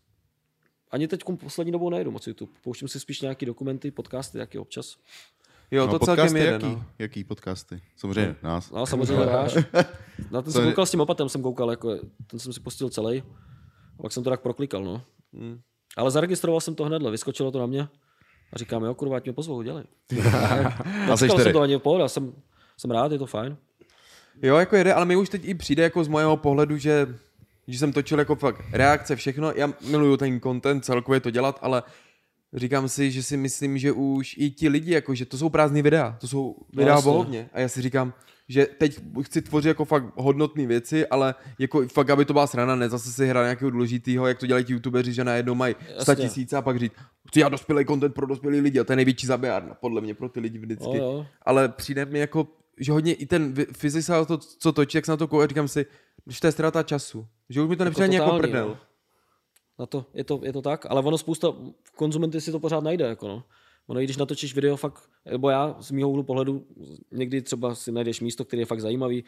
ani 0.91 1.09
teď 1.09 1.21
poslední 1.41 1.73
dobou 1.73 1.91
nejdu 1.91 2.11
moc 2.11 2.27
YouTube. 2.27 2.53
Pouštím 2.65 2.89
si 2.89 3.01
spíš 3.01 3.21
nějaký 3.21 3.47
dokumenty, 3.47 3.91
podcasty, 3.91 4.39
jaký 4.39 4.59
občas. 4.59 4.97
Jo, 5.71 5.87
to 5.89 5.99
celkem 5.99 6.17
podcasty 6.17 6.39
jede, 6.39 6.51
jaký? 6.53 6.65
no. 6.67 6.85
Jaký 6.99 7.25
podcasty? 7.25 7.83
Samozřejmě 7.97 8.37
nás. 8.43 8.71
No, 8.71 8.87
samozřejmě 8.87 9.25
váš. 9.27 9.55
Na 10.31 10.43
ten 10.43 10.53
jsem 10.53 10.63
To 10.63 10.69
je- 10.69 10.73
koukal 10.73 10.87
s 10.87 10.91
tím 10.91 11.01
opatem, 11.01 11.29
jsem 11.29 11.43
koukal, 11.43 11.71
jako, 11.71 11.97
ten 12.27 12.41
jsem 12.41 12.53
si 12.53 12.61
pustil 12.61 12.91
celý. 12.91 13.23
A 13.99 14.03
pak 14.03 14.13
jsem 14.13 14.25
to 14.25 14.31
tak 14.31 14.41
proklikal, 14.43 14.85
no. 14.85 15.03
Hmm. 15.33 15.61
Ale 15.97 16.11
zaregistroval 16.11 16.61
jsem 16.61 16.75
to 16.75 16.85
hnedle, 16.85 17.11
vyskočilo 17.11 17.51
to 17.51 17.59
na 17.59 17.67
mě. 17.67 17.89
A 18.53 18.59
říkám, 18.59 18.85
jo, 18.85 18.95
kurva, 18.95 19.17
ať 19.17 19.25
mě 19.25 19.33
pozvou, 19.33 19.63
dělej. 19.63 19.85
A 21.13 21.17
jsem 21.17 21.53
to 21.53 21.61
ani 21.61 21.79
pohoda, 21.79 22.09
jsem, 22.09 22.33
jsem 22.77 22.91
rád, 22.91 23.13
je 23.13 23.19
to 23.19 23.27
fajn. 23.27 23.57
Jo, 24.43 24.57
jako 24.57 24.77
jede, 24.77 24.95
ale 24.95 25.05
mi 25.05 25.17
už 25.17 25.29
teď 25.29 25.45
i 25.45 25.55
přijde 25.55 25.83
jako 25.83 26.05
z 26.05 26.09
mojeho 26.09 26.37
pohledu, 26.37 26.77
že 26.77 27.07
že 27.71 27.79
jsem 27.79 27.93
točil 27.93 28.19
jako 28.19 28.37
fakt 28.37 28.63
reakce, 28.73 29.17
všechno. 29.17 29.53
Já 29.57 29.73
miluju 29.91 30.17
ten 30.17 30.41
content, 30.41 30.85
celkově 30.85 31.21
to 31.21 31.31
dělat, 31.31 31.59
ale 31.63 31.83
říkám 32.55 32.89
si, 32.89 33.11
že 33.11 33.23
si 33.23 33.37
myslím, 33.37 33.79
že 33.79 33.93
už 33.93 34.35
i 34.39 34.51
ti 34.51 34.69
lidi, 34.69 34.93
jako, 34.93 35.15
že 35.15 35.27
to 35.27 35.39
jsou 35.39 35.49
prázdný 35.49 35.83
videa, 35.83 36.17
to 36.21 36.29
jsou 36.29 36.57
videa 36.77 36.95
jasně. 36.95 37.11
o 37.11 37.15
hovně. 37.15 37.51
A 37.53 37.61
já 37.61 37.69
si 37.69 37.83
říkám, 37.83 38.13
že 38.49 38.67
teď 38.67 39.01
chci 39.23 39.43
tvořit 39.43 39.69
jako 39.69 39.85
fakt 39.85 40.05
hodnotné 40.17 40.67
věci, 40.67 41.07
ale 41.07 41.35
jako 41.59 41.89
fakt, 41.89 42.11
aby 42.11 42.25
to 42.25 42.33
byla 42.33 42.47
srana, 42.47 42.77
ne 42.77 42.89
zase 42.89 43.13
si 43.13 43.27
hrát 43.27 43.43
nějakého 43.43 43.71
důležitého, 43.71 44.27
jak 44.27 44.39
to 44.39 44.47
dělají 44.47 44.65
ti 44.65 44.73
youtubeři, 44.73 45.13
že 45.13 45.25
najednou 45.25 45.55
mají 45.55 45.75
100 46.01 46.11
Jasně. 46.11 46.29
tisíce 46.29 46.57
a 46.57 46.63
pak 46.63 46.79
říct, 46.79 46.93
chci 47.29 47.41
já 47.41 47.49
dospělý 47.49 47.85
content 47.87 48.15
pro 48.15 48.27
dospělý 48.27 48.61
lidi 48.61 48.81
a 48.81 48.85
to 48.85 48.93
je 48.93 48.97
největší 48.97 49.27
zabijárna, 49.27 49.75
podle 49.75 50.01
mě 50.01 50.15
pro 50.15 50.29
ty 50.29 50.41
lidi 50.41 50.59
vždycky. 50.59 50.97
Jo, 50.97 51.05
jo. 51.05 51.27
Ale 51.43 51.69
přijde 51.69 52.05
mi 52.05 52.19
jako, 52.19 52.49
že 52.79 52.93
hodně 52.93 53.15
i 53.15 53.27
ten 53.27 53.55
fyzisa, 53.77 54.25
to, 54.25 54.39
co 54.39 54.73
točí, 54.73 54.99
jak 54.99 55.05
se 55.05 55.13
na 55.13 55.17
to 55.17 55.29
kouká, 55.29 55.47
říkám 55.47 55.69
si, 55.69 55.87
že 56.27 56.41
to 56.41 56.47
je 56.47 56.53
ztráta 56.53 56.83
času. 56.83 57.27
Že 57.49 57.63
už 57.63 57.69
mi 57.69 57.77
to 57.77 57.85
nepřijde 57.85 58.05
ani 58.05 58.17
jako 58.17 58.31
totální, 58.31 58.43
prdel. 58.53 58.69
no. 58.69 58.77
Na 59.81 59.87
to, 59.87 60.07
je 60.15 60.25
to, 60.25 60.41
je 60.43 60.53
to 60.53 60.63
tak, 60.63 60.87
ale 60.89 61.03
ono 61.03 61.19
spousta 61.19 61.55
konzumenty 61.97 62.41
si 62.41 62.53
to 62.53 62.61
pořád 62.61 62.85
najde, 62.85 63.05
jako 63.05 63.29
no. 63.29 63.45
Ono, 63.87 64.01
i 64.01 64.05
když 64.05 64.17
natočíš 64.17 64.55
video 64.55 64.77
fakt, 64.77 65.11
nebo 65.31 65.51
já 65.51 65.77
z 65.81 65.91
mýho 65.91 66.11
úhlu 66.11 66.23
pohledu, 66.23 66.67
někdy 67.13 67.43
třeba 67.43 67.75
si 67.75 67.93
najdeš 67.93 68.21
místo, 68.21 68.45
které 68.45 68.63
je 68.63 68.67
fakt 68.67 68.81
zajímavý, 68.81 69.25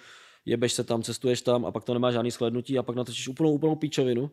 jebeš 0.46 0.72
se 0.72 0.84
tam, 0.84 1.02
cestuješ 1.02 1.42
tam 1.42 1.66
a 1.66 1.70
pak 1.70 1.84
to 1.84 1.94
nemá 1.94 2.10
žádný 2.10 2.30
shlednutí 2.30 2.78
a 2.78 2.82
pak 2.82 2.96
natočíš 2.96 3.28
úplnou, 3.28 3.52
úplnou 3.52 3.76
píčovinu, 3.76 4.30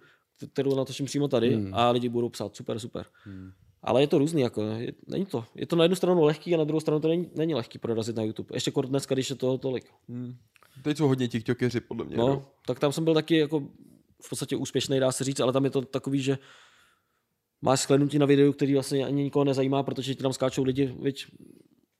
kterou 0.54 0.76
natočím 0.76 1.06
přímo 1.06 1.28
tady 1.28 1.56
hmm. 1.56 1.74
a 1.74 1.90
lidi 1.90 2.10
budou 2.10 2.30
psát 2.30 2.56
super, 2.56 2.80
super. 2.80 3.06
Hmm. 3.24 3.52
Ale 3.84 4.02
je 4.02 4.08
to 4.08 4.18
různý, 4.18 4.42
jako, 4.42 4.62
je, 4.64 4.94
není 5.08 5.26
to. 5.26 5.46
Je 5.56 5.66
to 5.66 5.76
na 5.76 5.84
jednu 5.84 5.96
stranu 5.96 6.24
lehký 6.24 6.56
a 6.56 6.58
na 6.58 6.64
druhou 6.64 6.80
stranu 6.80 7.00
to 7.00 7.08
není, 7.08 7.30
není 7.36 7.56
lehký 7.56 7.80
prorazit 7.80 8.16
na 8.16 8.24
YouTube. 8.24 8.50
Ještě 8.54 8.72
kort 8.72 8.90
dneska, 8.90 9.16
když 9.16 9.30
je 9.30 9.36
toho 9.36 9.58
tolik. 9.58 9.86
Hmm. 10.10 10.36
Teď 10.84 10.98
jsou 10.98 11.08
hodně 11.08 11.28
tiktokeři, 11.28 11.80
podle 11.80 12.06
mě. 12.06 12.18
No, 12.18 12.46
tak 12.66 12.80
tam 12.80 12.92
jsem 12.92 13.04
byl 13.04 13.14
taky 13.14 13.38
jako 13.38 13.64
v 14.22 14.30
podstatě 14.30 14.56
úspěšný, 14.56 15.00
dá 15.00 15.12
se 15.12 15.24
říct, 15.24 15.40
ale 15.40 15.54
tam 15.54 15.66
je 15.66 15.72
to 15.72 15.82
takový, 15.82 16.22
že 16.22 16.38
máš 17.62 17.82
shlednutí 17.82 18.20
na 18.20 18.26
videu, 18.26 18.54
který 18.54 18.74
vlastně 18.74 19.06
ani 19.06 19.24
nikoho 19.24 19.46
nezajímá, 19.46 19.84
protože 19.84 20.16
ti 20.16 20.24
tam 20.24 20.34
skáčou 20.34 20.64
lidi, 20.64 20.96
viď, 21.02 21.26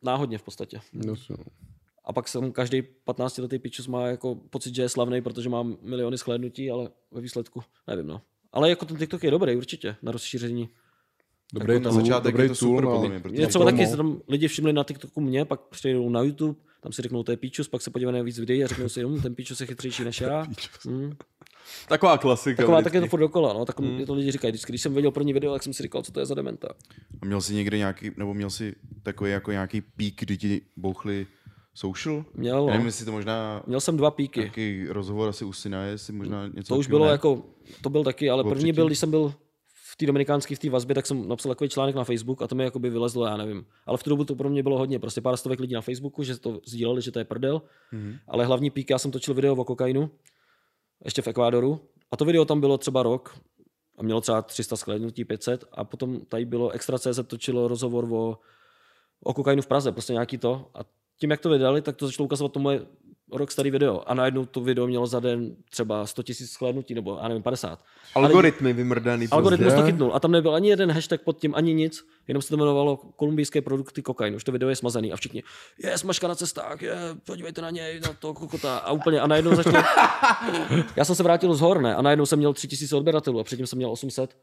náhodně 0.02 0.38
v 0.38 0.44
podstatě. 0.44 0.80
No. 0.94 1.14
A 2.06 2.14
pak 2.14 2.28
jsem 2.28 2.52
každý 2.52 2.82
15 2.82 3.38
letý 3.38 3.60
pičus 3.60 3.88
má 3.88 4.08
jako 4.08 4.36
pocit, 4.36 4.76
že 4.76 4.82
je 4.82 4.90
slavný, 4.90 5.22
protože 5.22 5.50
mám 5.50 5.78
miliony 5.82 6.18
shlédnutí, 6.18 6.72
ale 6.72 6.90
ve 7.12 7.22
výsledku 7.22 7.64
nevím, 7.88 8.08
no. 8.08 8.22
Ale 8.52 8.70
jako 8.70 8.86
ten 8.86 8.98
TikTok 8.98 9.24
je 9.24 9.32
dobrý, 9.32 9.56
určitě, 9.56 9.96
na 10.02 10.12
rozšíření. 10.12 10.70
Dobrý 11.54 11.74
Jako 11.74 11.84
na 11.84 11.92
tool, 11.92 12.02
začátek 12.02 12.34
dobrý 12.34 12.44
je 12.44 12.50
to 12.50 12.56
tool, 12.56 12.70
super, 12.70 12.84
no. 12.84 12.92
podle 12.92 13.10
mě, 13.10 13.20
protože 13.20 13.42
Je 13.42 13.48
třeba 13.48 13.66
taky, 13.66 13.88
se 13.88 13.98
tam 13.98 14.22
lidi 14.28 14.48
všimli 14.48 14.74
na 14.74 14.84
TikToku 14.84 15.22
mě, 15.22 15.46
pak 15.46 15.62
přijdou 15.62 16.10
na 16.10 16.22
YouTube, 16.22 16.60
tam 16.82 16.92
si 16.92 17.02
řeknou, 17.02 17.24
to 17.24 17.32
je 17.32 17.38
píčus, 17.38 17.68
pak 17.68 17.82
se 17.82 17.92
podívají 17.92 18.18
na 18.18 18.24
víc 18.24 18.40
videí 18.40 18.64
a 18.64 18.68
řeknou 18.68 18.90
si, 18.90 19.04
hm, 19.04 19.22
ten 19.22 19.36
píčus 19.36 19.62
je 19.62 19.68
chytřejší 19.68 20.04
než 20.04 20.22
já. 20.22 20.46
Hm. 20.88 21.14
Taková 21.88 22.18
klasika. 22.18 22.64
Taková 22.64 22.78
vždycky. 22.78 22.90
tak 22.92 22.94
je 22.94 23.02
to 23.02 23.08
furt 23.08 23.20
dokola, 23.20 23.54
no, 23.54 23.66
tak 23.66 23.80
mm. 23.80 24.06
to 24.06 24.14
lidi 24.14 24.32
říkají. 24.32 24.52
Vždycky, 24.52 24.72
když 24.72 24.82
jsem 24.82 24.94
viděl 24.94 25.12
první 25.12 25.34
video, 25.34 25.54
tak 25.54 25.64
jsem 25.64 25.74
si 25.74 25.84
říkal, 25.84 26.02
co 26.02 26.12
to 26.12 26.20
je 26.20 26.26
za 26.26 26.36
dementa. 26.36 26.68
A 27.22 27.26
měl 27.26 27.42
jsi 27.42 27.54
někdy 27.54 27.78
nějaký, 27.78 28.12
nebo 28.18 28.34
měl 28.34 28.50
jsi 28.50 28.76
takový 29.04 29.32
jako 29.32 29.52
nějaký 29.52 29.82
pík, 29.82 30.20
kdy 30.20 30.38
ti 30.38 30.62
bouchli 30.78 31.28
social? 31.74 32.26
Měl, 32.34 32.56
Já 32.56 32.62
no. 32.62 32.68
nevím, 32.68 32.86
jestli 32.86 33.06
to 33.06 33.12
možná 33.12 33.64
Měl 33.68 33.80
jsem 33.82 33.98
dva 33.98 34.12
píky. 34.12 34.40
nějaký 34.40 34.86
rozhovor 34.90 35.30
asi 35.30 35.46
u 35.46 35.54
syna, 35.54 35.84
jestli 35.84 36.14
možná 36.14 36.48
něco 36.48 36.74
To 36.74 36.80
už 36.80 36.88
bylo 36.88 37.06
ne? 37.06 37.12
jako, 37.12 37.44
to 37.82 37.90
byl 37.90 38.04
taky, 38.04 38.30
ale 38.30 38.44
Bylo 38.44 38.52
první 38.52 38.64
předtím? 38.64 38.76
byl, 38.76 38.86
když 38.88 39.00
jsem 39.00 39.12
byl 39.12 39.34
v 39.92 39.96
té 39.98 40.06
dominikánské, 40.06 40.56
v 40.56 40.60
té 40.60 40.70
vazbě, 40.70 40.96
tak 40.96 41.06
jsem 41.06 41.28
napsal 41.28 41.50
takový 41.52 41.70
článek 41.70 41.96
na 41.96 42.04
Facebook 42.04 42.42
a 42.42 42.48
to 42.48 42.56
mi 42.56 42.64
jakoby 42.64 42.90
vylezlo, 42.90 43.26
já 43.26 43.38
nevím. 43.38 43.66
Ale 43.86 43.98
v 43.98 44.04
tu 44.04 44.10
dobu 44.10 44.26
to 44.26 44.36
pro 44.36 44.50
mě 44.50 44.64
bylo 44.64 44.78
hodně, 44.78 45.00
prostě 45.00 45.22
pár 45.22 45.38
stovek 45.38 45.60
lidí 45.60 45.74
na 45.74 45.82
Facebooku, 45.82 46.24
že 46.24 46.40
to 46.40 46.60
sdíleli, 46.68 47.02
že 47.02 47.12
to 47.12 47.20
je 47.20 47.26
prdel. 47.26 47.62
Mhm. 47.92 48.16
Ale 48.28 48.46
hlavní 48.46 48.70
pík, 48.70 48.90
já 48.90 48.98
jsem 49.00 49.12
točil 49.12 49.34
video 49.34 49.56
o 49.56 49.66
kokainu, 49.66 50.12
ještě 51.06 51.22
v 51.22 51.28
Ekvádoru. 51.28 51.80
A 52.12 52.18
to 52.18 52.26
video 52.26 52.46
tam 52.46 52.60
bylo 52.60 52.78
třeba 52.78 53.04
rok 53.04 53.40
a 53.98 54.04
mělo 54.04 54.22
třeba 54.22 54.42
300 54.42 54.76
shlédnutí, 54.76 55.26
500 55.26 55.66
a 55.72 55.84
potom 55.84 56.22
tady 56.26 56.46
bylo 56.46 56.70
Extra 56.70 57.00
CZ 57.00 57.20
točilo 57.28 57.68
rozhovor 57.68 58.08
o, 58.12 58.38
o 59.24 59.34
kokainu 59.34 59.62
v 59.62 59.68
Praze, 59.68 59.92
prostě 59.92 60.14
nějaký 60.14 60.38
to. 60.38 60.72
A 60.74 60.80
tím, 61.20 61.32
jak 61.32 61.40
to 61.40 61.50
vydali, 61.50 61.82
tak 61.82 61.96
to 61.96 62.08
začalo 62.08 62.26
ukazovat 62.26 62.54
to 62.54 62.60
moje 62.60 62.86
rok 63.32 63.52
starý 63.52 63.72
video. 63.72 64.10
A 64.10 64.14
najednou 64.14 64.46
to 64.46 64.62
video 64.62 64.88
mělo 64.88 65.08
za 65.08 65.20
den 65.20 65.56
třeba 65.70 66.06
100 66.06 66.22
000 66.30 66.36
shlédnutí, 66.46 66.94
nebo 66.94 67.18
já 67.22 67.28
nevím, 67.28 67.44
50. 67.44 67.80
Algoritmy 68.16 68.74
vymrdaný. 68.74 69.28
Algoritmus 69.32 69.66
Prostě. 69.66 69.82
to 69.82 69.86
chytnul 69.86 70.12
a 70.16 70.20
tam 70.20 70.32
nebyl 70.32 70.56
ani 70.56 70.70
jeden 70.70 70.92
hashtag 70.92 71.22
pod 71.22 71.40
tím, 71.40 71.56
ani 71.56 71.74
nic, 71.74 72.06
jenom 72.28 72.42
se 72.42 72.50
to 72.50 72.56
jmenovalo 72.56 72.98
kolumbijské 72.98 73.62
produkty 73.62 74.02
kokain. 74.02 74.36
Už 74.36 74.44
to 74.44 74.52
video 74.52 74.70
je 74.70 74.76
smazaný 74.76 75.14
a 75.14 75.16
všichni, 75.16 75.44
je 75.84 75.98
smažka 75.98 76.28
na 76.28 76.36
cestách, 76.36 76.82
je, 76.82 76.96
podívejte 77.26 77.62
na 77.62 77.70
něj, 77.70 78.00
na 78.00 78.14
to 78.14 78.34
kokota. 78.34 78.78
A 78.78 78.92
úplně, 78.92 79.22
a 79.22 79.28
najednou 79.28 79.56
začal, 79.56 79.74
já 80.96 81.06
jsem 81.06 81.16
se 81.16 81.24
vrátil 81.24 81.54
z 81.54 81.62
hor, 81.62 81.82
ne? 81.82 81.96
A 81.96 82.02
najednou 82.02 82.26
jsem 82.26 82.40
měl 82.40 82.54
3000 82.54 82.96
odběratelů 82.96 83.40
a 83.40 83.44
předtím 83.44 83.68
jsem 83.68 83.78
měl 83.78 83.92
800. 83.92 84.38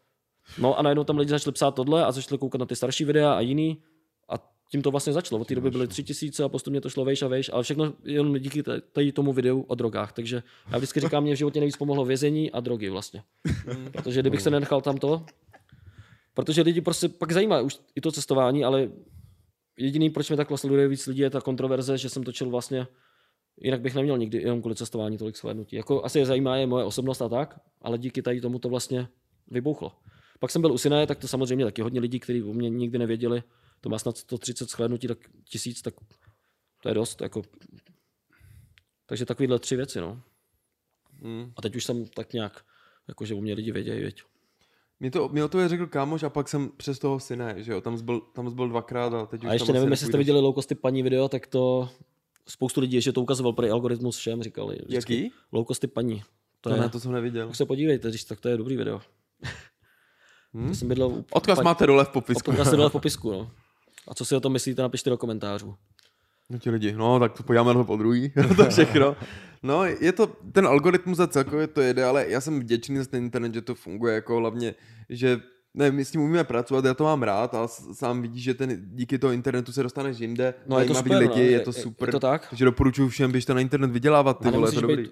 No 0.59 0.78
a 0.78 0.82
najednou 0.82 1.05
tam 1.05 1.18
lidi 1.18 1.30
začali 1.30 1.53
psát 1.53 1.70
tohle 1.70 2.05
a 2.05 2.12
začali 2.12 2.39
koukat 2.39 2.59
na 2.59 2.66
ty 2.66 2.76
starší 2.76 3.05
videa 3.05 3.32
a 3.32 3.41
jiný. 3.41 3.82
A 4.28 4.55
tím 4.70 4.82
to 4.82 4.90
vlastně 4.90 5.12
začalo. 5.12 5.40
Od 5.40 5.48
té 5.48 5.54
doby 5.54 5.70
byly 5.70 5.88
3000 5.88 6.44
a 6.44 6.48
postupně 6.48 6.80
to 6.80 6.90
šlo 6.90 7.04
vejš 7.04 7.22
a 7.22 7.28
vejš, 7.28 7.50
ale 7.52 7.62
všechno 7.62 7.92
jenom 8.04 8.38
díky 8.38 8.62
tady 8.92 9.12
tomu 9.12 9.32
videu 9.32 9.60
o 9.60 9.74
drogách. 9.74 10.12
Takže 10.12 10.42
já 10.70 10.78
vždycky 10.78 11.00
říkám, 11.00 11.22
mě 11.22 11.34
v 11.34 11.38
životě 11.38 11.60
nejvíc 11.60 11.76
pomohlo 11.76 12.04
vězení 12.04 12.50
a 12.50 12.60
drogy 12.60 12.88
vlastně. 12.88 13.22
Protože 13.92 14.20
kdybych 14.20 14.42
se 14.42 14.50
nenechal 14.50 14.80
tam 14.80 14.98
to, 14.98 15.24
protože 16.36 16.62
lidi 16.62 16.80
prostě 16.80 17.08
pak 17.08 17.32
zajímá 17.32 17.60
už 17.60 17.78
i 17.94 18.00
to 18.00 18.12
cestování, 18.12 18.64
ale 18.64 18.90
jediný, 19.78 20.10
proč 20.10 20.28
mě 20.28 20.36
takhle 20.36 20.58
sleduje 20.58 20.88
víc 20.88 21.06
lidí, 21.06 21.20
je 21.20 21.30
ta 21.30 21.40
kontroverze, 21.40 21.98
že 21.98 22.08
jsem 22.08 22.22
točil 22.22 22.50
vlastně, 22.50 22.86
jinak 23.60 23.80
bych 23.80 23.94
neměl 23.94 24.18
nikdy 24.18 24.38
jenom 24.38 24.60
kvůli 24.60 24.74
cestování 24.74 25.18
tolik 25.18 25.36
shlédnutí. 25.36 25.76
Jako 25.76 26.04
asi 26.04 26.18
je 26.18 26.26
zajímá 26.26 26.56
je 26.56 26.66
moje 26.66 26.84
osobnost 26.84 27.22
a 27.22 27.28
tak, 27.28 27.60
ale 27.82 27.98
díky 27.98 28.22
tady 28.22 28.40
tomu 28.40 28.58
to 28.58 28.68
vlastně 28.68 29.08
vybouchlo. 29.50 29.92
Pak 30.40 30.50
jsem 30.50 30.62
byl 30.62 30.72
u 30.72 30.78
Sinaje, 30.78 31.06
tak 31.06 31.18
to 31.18 31.28
samozřejmě 31.28 31.64
taky 31.64 31.82
hodně 31.82 32.00
lidí, 32.00 32.20
kteří 32.20 32.42
o 32.42 32.52
mě 32.52 32.70
nikdy 32.70 32.98
nevěděli, 32.98 33.42
to 33.81 33.89
má 33.89 33.99
snad 33.99 34.16
130 34.16 34.70
shlédnutí, 34.70 35.07
tak 35.09 35.18
tisíc, 35.45 35.83
tak 35.83 35.95
to 36.83 36.89
je 36.89 36.95
dost. 36.95 37.20
Jako. 37.20 37.43
Takže 39.07 39.27
takovýhle 39.27 39.59
tři 39.59 39.77
věci, 39.77 40.01
no. 40.01 40.22
Hmm. 41.22 41.53
A 41.57 41.62
teď 41.62 41.77
už 41.77 41.85
jsem 41.85 42.07
tak 42.07 42.33
nějak, 42.33 42.64
jakože 43.09 43.35
o 43.35 43.41
mě 43.41 43.55
lidi 43.55 43.72
vědějí, 43.72 44.01
věď. 44.01 44.22
Mě 45.01 45.11
to, 45.11 45.29
mě 45.29 45.49
to 45.49 45.59
je 45.59 45.68
řekl 45.68 45.87
kámoš 45.87 46.22
a 46.22 46.31
pak 46.31 46.49
jsem 46.49 46.70
přes 46.77 46.99
toho 46.99 47.20
syna, 47.20 47.59
že 47.59 47.72
jo, 47.72 47.81
tam 47.81 47.97
zbyl, 47.97 48.20
tam 48.20 48.51
zbyl 48.51 48.68
dvakrát 48.68 49.14
a 49.14 49.27
teď 49.27 49.45
už 49.45 49.51
A 49.51 49.53
ještě 49.53 49.66
tam 49.66 49.74
nevím, 49.74 49.91
jestli 49.91 50.07
jste 50.07 50.18
viděli 50.18 50.41
low 50.41 50.55
costy 50.55 50.74
paní 50.74 51.03
video, 51.03 51.29
tak 51.29 51.47
to 51.47 51.89
spoustu 52.49 52.81
lidí 52.81 52.97
ještě 52.97 53.12
to 53.12 53.22
ukazoval 53.22 53.53
pro 53.53 53.72
algoritmus 53.72 54.16
všem, 54.18 54.43
říkali. 54.43 54.79
vždycky, 54.87 55.22
Jaký? 55.22 55.35
Low 55.53 55.66
costy 55.66 55.87
paní. 55.87 56.20
To, 56.61 56.70
To, 56.70 56.74
je, 56.74 56.81
ne, 56.81 56.89
to 56.89 57.01
jsem 57.01 57.12
neviděl. 57.12 57.47
Tak 57.47 57.57
se 57.57 57.66
podívejte, 57.66 58.09
když 58.09 58.24
tak 58.24 58.41
to 58.41 58.49
je 58.49 58.57
dobrý 58.57 58.77
video. 58.77 59.01
Hmm? 60.55 60.68
To 60.68 60.74
jsem 60.74 60.89
bydlel 60.89 61.09
u 61.09 61.24
Odkaz 61.33 61.57
paní- 61.59 61.64
máte 61.64 61.87
dole 61.87 62.05
v 62.05 62.09
popisku. 62.09 62.51
Odkaz 62.51 62.70
se 62.70 62.77
dole 62.77 62.89
v 62.89 62.93
popisku, 62.93 63.33
no. 63.33 63.51
A 64.09 64.14
co 64.14 64.24
si 64.24 64.36
o 64.36 64.40
tom 64.40 64.52
myslíte, 64.52 64.82
napište 64.82 65.11
do 65.11 65.16
komentářů. 65.18 65.74
No 66.50 66.59
ti 66.59 66.70
lidi, 66.70 66.92
no 66.92 67.20
tak 67.20 67.32
to 67.32 67.42
podíváme 67.42 67.74
na 67.74 67.80
to 67.80 67.84
po 67.84 67.96
druhý, 67.96 68.32
to 68.57 68.64
všechno. 68.70 69.16
No, 69.62 69.84
je 69.84 70.12
to, 70.12 70.26
ten 70.52 70.66
algoritmus 70.66 71.16
za 71.18 71.26
celkově 71.26 71.66
to 71.66 71.80
jede, 71.80 72.04
ale 72.04 72.24
já 72.28 72.40
jsem 72.40 72.61
vděčný 72.61 72.96
za 72.96 73.04
ten 73.04 73.24
internet, 73.24 73.54
že 73.54 73.62
to 73.62 73.74
funguje 73.74 74.14
jako 74.14 74.36
hlavně, 74.36 74.74
že 75.09 75.40
ne, 75.74 75.90
my 75.90 76.04
s 76.04 76.11
tím 76.11 76.20
umíme 76.20 76.44
pracovat, 76.44 76.84
já 76.84 76.94
to 76.94 77.04
mám 77.04 77.22
rád 77.22 77.54
a 77.54 77.68
sám 77.68 78.22
vidíš, 78.22 78.42
že 78.42 78.54
ten, 78.54 78.82
díky 78.94 79.18
toho 79.18 79.32
internetu 79.32 79.72
se 79.72 79.82
dostaneš 79.82 80.18
jinde, 80.18 80.54
No, 80.66 80.78
je 80.78 80.84
to 80.86 80.94
super, 80.94 81.16
lidi, 81.18 81.28
no, 81.34 81.42
je, 81.42 81.50
je- 81.50 81.61
to 81.61 81.72
super. 81.72 82.09
je 82.09 82.12
to 82.12 82.20
tak. 82.20 82.46
Takže 82.50 82.64
doporučuji 82.64 83.09
všem, 83.09 83.32
běžte 83.32 83.54
na 83.54 83.61
internet 83.61 83.90
vydělávat, 83.90 84.38
ty 84.38 84.50
vole, 84.50 84.72
to 84.72 84.80
dobrý. 84.80 84.96
být, 85.02 85.11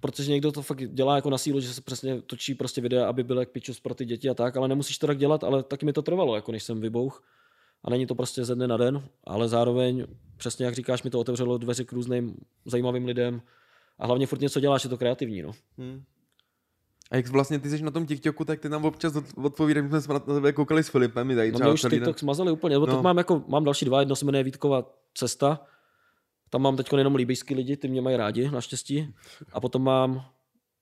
protože 0.00 0.30
někdo 0.30 0.52
to 0.52 0.62
fakt 0.62 0.90
dělá 0.94 1.16
jako 1.16 1.30
na 1.30 1.38
sílu, 1.38 1.60
že 1.60 1.74
se 1.74 1.80
přesně 1.80 2.22
točí 2.22 2.54
prostě 2.54 2.80
videa, 2.80 3.08
aby 3.08 3.24
byl 3.24 3.38
jak 3.38 3.48
pičus 3.48 3.80
pro 3.80 3.94
ty 3.94 4.04
děti 4.04 4.28
a 4.30 4.34
tak, 4.34 4.56
ale 4.56 4.68
nemusíš 4.68 4.98
to 4.98 5.06
tak 5.06 5.18
dělat, 5.18 5.44
ale 5.44 5.62
taky 5.62 5.86
mi 5.86 5.92
to 5.92 6.02
trvalo, 6.02 6.34
jako 6.34 6.52
než 6.52 6.62
jsem 6.62 6.80
vybouch. 6.80 7.22
A 7.84 7.90
není 7.90 8.06
to 8.06 8.14
prostě 8.14 8.44
ze 8.44 8.54
dne 8.54 8.68
na 8.68 8.76
den, 8.76 9.02
ale 9.24 9.48
zároveň, 9.48 10.06
přesně 10.36 10.64
jak 10.66 10.74
říkáš, 10.74 11.02
mi 11.02 11.10
to 11.10 11.20
otevřelo 11.20 11.58
dveře 11.58 11.84
k 11.84 11.92
různým 11.92 12.36
zajímavým 12.64 13.04
lidem. 13.04 13.42
A 13.98 14.06
hlavně 14.06 14.26
furt 14.26 14.40
něco 14.40 14.60
děláš, 14.60 14.84
je 14.84 14.90
to 14.90 14.98
kreativní, 14.98 15.42
no. 15.42 15.52
Hmm. 15.78 16.02
A 17.10 17.16
jak 17.16 17.28
vlastně 17.28 17.58
ty 17.58 17.70
jsi 17.70 17.82
na 17.82 17.90
tom 17.90 18.06
TikToku, 18.06 18.44
tak 18.44 18.60
ty 18.60 18.68
nám 18.68 18.84
občas 18.84 19.16
od- 19.16 19.24
odpovídáš, 19.44 19.84
my 19.90 20.00
jsme 20.00 20.14
na 20.14 20.20
tebe 20.20 20.52
koukali 20.52 20.84
s 20.84 20.88
Filipem, 20.88 21.26
my 21.26 21.36
tady 21.36 21.52
No 21.52 21.58
mě 21.58 21.68
už 21.72 21.86
TikTok 21.90 22.18
smazali 22.18 22.52
úplně, 22.52 22.78
No. 22.78 22.86
teď 22.86 23.00
mám 23.00 23.18
jako, 23.18 23.44
mám 23.48 23.64
další 23.64 23.84
dva, 23.84 24.00
jedno 24.00 24.16
se 24.16 24.24
jmenuje 24.24 24.44
Vítkova 24.44 24.84
cesta, 25.14 25.60
tam 26.50 26.62
mám 26.62 26.76
teď 26.76 26.92
jenom 26.96 27.14
líbejský 27.14 27.54
lidi, 27.54 27.76
ty 27.76 27.88
mě 27.88 28.00
mají 28.00 28.16
rádi, 28.16 28.50
naštěstí. 28.50 29.14
A 29.52 29.60
potom 29.60 29.82
mám, 29.82 30.24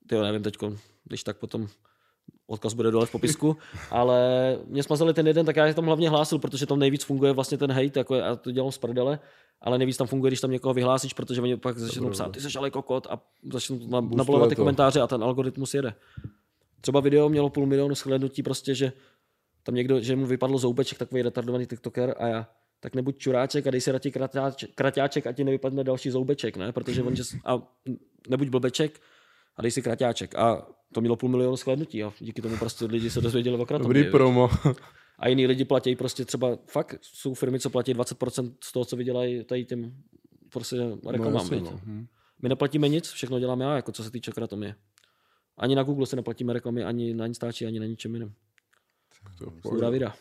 ty 0.07 0.15
nevím 0.17 0.43
teď, 0.43 0.57
když 1.05 1.25
tak 1.25 1.37
potom 1.39 1.69
odkaz 2.49 2.73
bude 2.75 2.91
dole 2.91 3.07
v 3.07 3.11
popisku, 3.13 3.57
ale 3.91 4.19
mě 4.67 4.83
smazali 4.83 5.15
ten 5.15 5.27
jeden, 5.27 5.47
tak 5.47 5.57
já 5.57 5.67
je 5.67 5.75
tam 5.75 5.85
hlavně 5.85 6.09
hlásil, 6.11 6.39
protože 6.39 6.67
tam 6.67 6.79
nejvíc 6.79 7.05
funguje 7.05 7.33
vlastně 7.33 7.59
ten 7.59 7.73
hate, 7.73 8.01
jako 8.01 8.15
já 8.15 8.37
to 8.37 8.51
dělám 8.51 8.73
z 8.73 8.79
prdele, 8.79 9.19
ale 9.61 9.79
nejvíc 9.79 9.97
tam 9.97 10.07
funguje, 10.07 10.31
když 10.31 10.41
tam 10.41 10.51
někoho 10.51 10.75
vyhlásíš, 10.75 11.13
protože 11.13 11.43
oni 11.43 11.57
pak 11.57 11.79
začnou 11.79 12.11
psát, 12.11 12.33
ty 12.33 12.41
jsi 12.41 12.59
ale 12.59 12.71
kokot 12.71 13.07
a 13.11 13.21
začnou 13.53 13.79
na- 13.87 14.01
nabalovat 14.01 14.49
ty 14.49 14.55
to. 14.55 14.63
komentáře 14.63 15.01
a 15.01 15.07
ten 15.07 15.23
algoritmus 15.23 15.75
jede. 15.75 15.95
Třeba 16.81 17.01
video 17.01 17.29
mělo 17.29 17.51
půl 17.51 17.67
milionu 17.67 17.95
shlédnutí 17.95 18.43
prostě, 18.43 18.75
že 18.75 18.93
tam 19.63 19.75
někdo, 19.75 20.01
že 20.01 20.17
mu 20.17 20.27
vypadl 20.27 20.59
zoubeček, 20.59 20.99
takový 20.99 21.23
retardovaný 21.23 21.67
tiktoker 21.67 22.15
a 22.19 22.27
já, 22.27 22.49
tak 22.81 22.95
nebuď 22.95 23.19
čuráček 23.19 23.67
a 23.67 23.71
dej 23.71 23.81
si 23.81 23.93
radši 23.93 24.11
kratáček, 24.11 24.71
kraťáček 24.75 25.27
a 25.27 25.33
ti 25.33 25.45
nevypadne 25.45 25.85
další 25.85 26.11
zoubeček, 26.11 26.57
ne? 26.57 26.73
Protože 26.73 27.03
on, 27.03 27.17
že, 27.17 27.23
a 27.45 27.63
nebuď 28.29 28.49
blbeček 28.49 29.01
a 29.57 29.63
dej 29.63 29.71
si 29.71 29.83
kraťáček. 29.83 30.35
A 30.35 30.67
to 30.95 31.01
mělo 31.01 31.17
půl 31.17 31.31
milionu 31.31 31.57
shlédnutí 31.57 32.05
a 32.05 32.13
díky 32.19 32.43
tomu 32.43 32.57
prostě 32.57 32.85
lidi 32.85 33.11
se 33.11 33.21
dozvěděli 33.21 33.57
o 33.57 33.67
kratově. 33.67 34.03
Dobrý 34.03 34.13
promo. 34.13 34.51
A 35.19 35.29
jiní 35.29 35.47
lidi 35.47 35.65
platí 35.65 35.97
prostě 35.97 36.25
třeba, 36.25 36.59
fakt 36.67 36.99
jsou 37.03 37.35
firmy, 37.35 37.61
co 37.61 37.71
platí 37.71 37.95
20% 37.95 38.55
z 38.65 38.73
toho, 38.73 38.85
co 38.85 38.97
vydělají 38.97 39.45
tady 39.45 39.65
těm 39.65 39.95
prostě 40.53 40.77
reklamám. 41.11 41.35
jasně, 41.35 41.57
viď? 41.57 41.65
no. 41.65 41.81
Hm. 41.85 42.07
My 42.43 42.49
neplatíme 42.49 42.89
nic, 42.89 43.11
všechno 43.11 43.39
dělám 43.39 43.61
já, 43.61 43.77
jako 43.77 43.93
co 43.93 44.05
se 44.05 44.11
týče 44.11 44.33
kratomie. 44.33 44.75
Ani 45.57 45.75
na 45.75 45.83
Google 45.83 46.07
se 46.07 46.17
neplatíme 46.17 46.53
reklamy, 46.53 46.85
ani 46.85 47.15
na 47.15 47.27
Instači, 47.27 47.67
ani 47.67 47.81
na 47.81 47.87
ničem 47.87 48.15
jiném. 48.15 48.33
To 49.39 49.45
je 49.45 49.51
pohodě. 49.63 49.91
vida. 49.91 50.15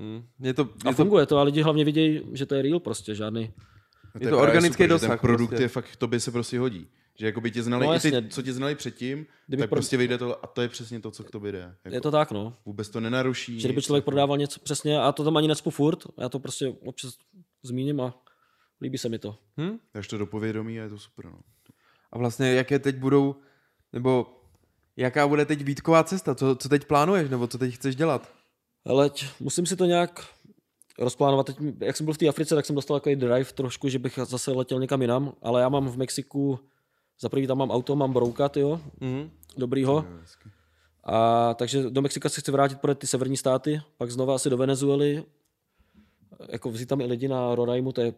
Hm. 0.00 0.22
Je 0.40 0.54
to, 0.54 0.62
A 0.62 0.88
je 0.88 0.94
to, 0.94 1.02
funguje 1.02 1.26
to 1.26 1.38
a 1.38 1.42
lidi 1.42 1.62
hlavně 1.62 1.84
vidějí, 1.84 2.22
že 2.32 2.46
to 2.46 2.54
je 2.54 2.62
real 2.62 2.80
prostě, 2.80 3.14
žádný. 3.14 3.40
Je 3.40 3.50
to 3.50 4.18
právě 4.20 4.36
organický 4.36 4.74
super, 4.74 4.88
dosah 4.88 5.10
Ten 5.10 5.18
produkt 5.18 5.48
prostě. 5.48 5.64
je 5.64 5.68
fakt, 5.68 5.96
tobě 5.96 6.20
se 6.20 6.30
prostě 6.30 6.58
hodí. 6.58 6.88
Že 7.18 7.26
jako 7.26 7.40
by 7.40 7.50
tě 7.50 7.62
znali, 7.62 7.86
No 7.86 7.94
i 7.94 8.00
ty, 8.00 8.12
co 8.28 8.42
tě 8.42 8.52
znali 8.52 8.74
předtím, 8.74 9.26
Kdyby 9.46 9.62
tak 9.62 9.70
pro- 9.70 9.76
prostě 9.76 9.96
vyjde 9.96 10.18
to 10.18 10.44
a 10.44 10.46
to 10.46 10.62
je 10.62 10.68
přesně 10.68 11.00
to, 11.00 11.10
co 11.10 11.24
k 11.24 11.30
tobě 11.30 11.52
jde. 11.52 11.74
Jako 11.84 11.94
Je 11.94 12.00
to 12.00 12.10
tak, 12.10 12.30
no. 12.32 12.54
Vůbec 12.66 12.88
to 12.88 13.00
nenaruší. 13.00 13.60
Že 13.60 13.68
kdyby 13.68 13.82
člověk 13.82 14.02
jako- 14.02 14.10
prodával 14.10 14.38
něco 14.38 14.60
přesně, 14.60 15.00
a 15.00 15.12
to 15.12 15.24
tam 15.24 15.36
ani 15.36 15.48
necpu 15.48 15.70
furt, 15.70 15.98
já 16.18 16.28
to 16.28 16.38
prostě 16.38 16.68
občas 16.68 17.14
zmíním 17.62 18.00
a 18.00 18.14
líbí 18.80 18.98
se 18.98 19.08
mi 19.08 19.18
to. 19.18 19.36
hm? 19.60 19.78
Dáš 19.94 20.08
to 20.08 20.18
do 20.18 20.26
povědomí 20.26 20.80
a 20.80 20.82
je 20.82 20.88
to 20.88 20.98
super. 20.98 21.24
No. 21.24 21.38
A 22.12 22.18
vlastně 22.18 22.52
jaké 22.52 22.78
teď 22.78 22.96
budou, 22.96 23.36
nebo 23.92 24.26
jaká 24.96 25.28
bude 25.28 25.44
teď 25.46 25.62
výtková 25.64 26.04
cesta? 26.04 26.34
Co, 26.34 26.56
co 26.56 26.68
teď 26.68 26.84
plánuješ, 26.84 27.30
nebo 27.30 27.46
co 27.46 27.58
teď 27.58 27.74
chceš 27.74 27.96
dělat? 27.96 28.32
Ale 28.86 29.10
musím 29.40 29.66
si 29.66 29.76
to 29.76 29.84
nějak 29.84 30.26
rozplánovat. 30.98 31.46
Teď, 31.46 31.56
jak 31.80 31.96
jsem 31.96 32.04
byl 32.06 32.14
v 32.14 32.18
té 32.18 32.28
Africe, 32.28 32.54
tak 32.54 32.66
jsem 32.66 32.74
dostal 32.76 32.96
takový 33.00 33.16
drive 33.16 33.44
trošku, 33.44 33.88
že 33.88 33.98
bych 33.98 34.18
zase 34.24 34.50
letěl 34.52 34.80
někam 34.80 35.02
jinam, 35.02 35.32
ale 35.42 35.60
já 35.60 35.68
mám 35.68 35.88
v 35.88 35.96
Mexiku, 35.96 36.60
za 37.20 37.28
prvý 37.28 37.46
tam 37.46 37.58
mám 37.58 37.70
auto, 37.70 37.96
mám 37.96 38.12
broukat, 38.12 38.56
jo, 38.56 38.80
Hm? 39.00 39.30
dobrýho. 39.56 40.06
A 41.04 41.54
takže 41.54 41.90
do 41.90 42.02
Mexika 42.02 42.28
se 42.28 42.40
chci 42.40 42.52
vrátit 42.52 42.80
pro 42.80 42.94
ty 42.94 43.06
severní 43.06 43.36
státy, 43.36 43.80
pak 43.98 44.10
znova 44.10 44.34
asi 44.34 44.50
do 44.50 44.56
Venezuely, 44.56 45.24
jako 46.48 46.70
vzít 46.70 46.86
tam 46.86 47.00
i 47.00 47.06
lidi 47.06 47.28
na 47.28 47.54
Roraimu, 47.54 47.92
to 47.92 48.00
je 48.00 48.14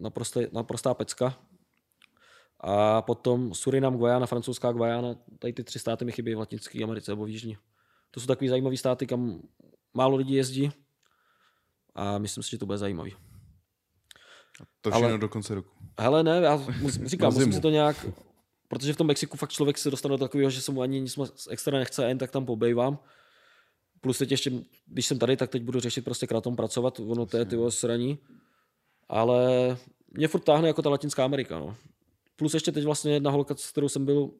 naprostá, 0.00 0.40
naprostá 0.52 0.94
pecka. 0.94 1.38
A 2.60 3.02
potom 3.02 3.54
Surinam, 3.54 3.96
Guayana, 3.96 4.26
francouzská 4.26 4.72
Guayana, 4.72 5.14
tady 5.38 5.52
ty 5.52 5.64
tři 5.64 5.78
státy 5.78 6.04
mi 6.04 6.12
chybí 6.12 6.34
v 6.34 6.38
Latinské 6.38 6.84
Americe 6.84 7.10
nebo 7.12 7.24
v 7.24 7.28
Jižní. 7.28 7.56
To 8.10 8.20
jsou 8.20 8.26
takový 8.26 8.48
zajímavý 8.48 8.76
státy, 8.76 9.06
kam 9.06 9.42
málo 9.94 10.16
lidí 10.16 10.34
jezdí 10.34 10.70
a 11.94 12.18
myslím 12.18 12.42
si, 12.42 12.50
že 12.50 12.58
to 12.58 12.66
bude 12.66 12.78
zajímavý. 12.78 13.14
To 14.80 14.90
všechno 14.90 15.08
Ale- 15.08 15.18
do 15.18 15.28
konce 15.28 15.54
roku. 15.54 15.70
Hele, 16.00 16.22
ne, 16.22 16.40
já 16.42 16.56
mus, 16.80 16.92
říkám, 16.94 17.34
musím 17.34 17.52
si 17.52 17.60
to 17.60 17.70
nějak, 17.70 18.06
protože 18.68 18.92
v 18.92 18.96
tom 18.96 19.06
Mexiku 19.06 19.36
fakt 19.36 19.50
člověk 19.50 19.78
se 19.78 19.90
dostane 19.90 20.12
do 20.12 20.18
takového, 20.18 20.50
že 20.50 20.62
se 20.62 20.72
mu 20.72 20.82
ani 20.82 21.00
nic 21.00 21.18
extra 21.50 21.78
nechce, 21.78 22.04
a 22.04 22.08
jen 22.08 22.18
tak 22.18 22.30
tam 22.30 22.46
pobejvám. 22.46 22.98
Plus 24.00 24.18
teď 24.18 24.30
ještě, 24.30 24.52
když 24.86 25.06
jsem 25.06 25.18
tady, 25.18 25.36
tak 25.36 25.50
teď 25.50 25.62
budu 25.62 25.80
řešit 25.80 26.04
prostě 26.04 26.26
kratom 26.26 26.56
pracovat, 26.56 27.00
ono 27.00 27.26
to 27.26 27.36
je 27.36 27.44
ty 27.44 27.56
sraní. 27.68 28.18
Ale 29.08 29.76
mě 30.10 30.28
furt 30.28 30.40
táhne 30.40 30.68
jako 30.68 30.82
ta 30.82 30.90
Latinská 30.90 31.24
Amerika, 31.24 31.58
no. 31.58 31.76
Plus 32.36 32.54
ještě 32.54 32.72
teď 32.72 32.84
vlastně 32.84 33.12
jedna 33.12 33.30
holka, 33.30 33.54
s 33.54 33.70
kterou 33.70 33.88
jsem 33.88 34.04
byl, 34.04 34.30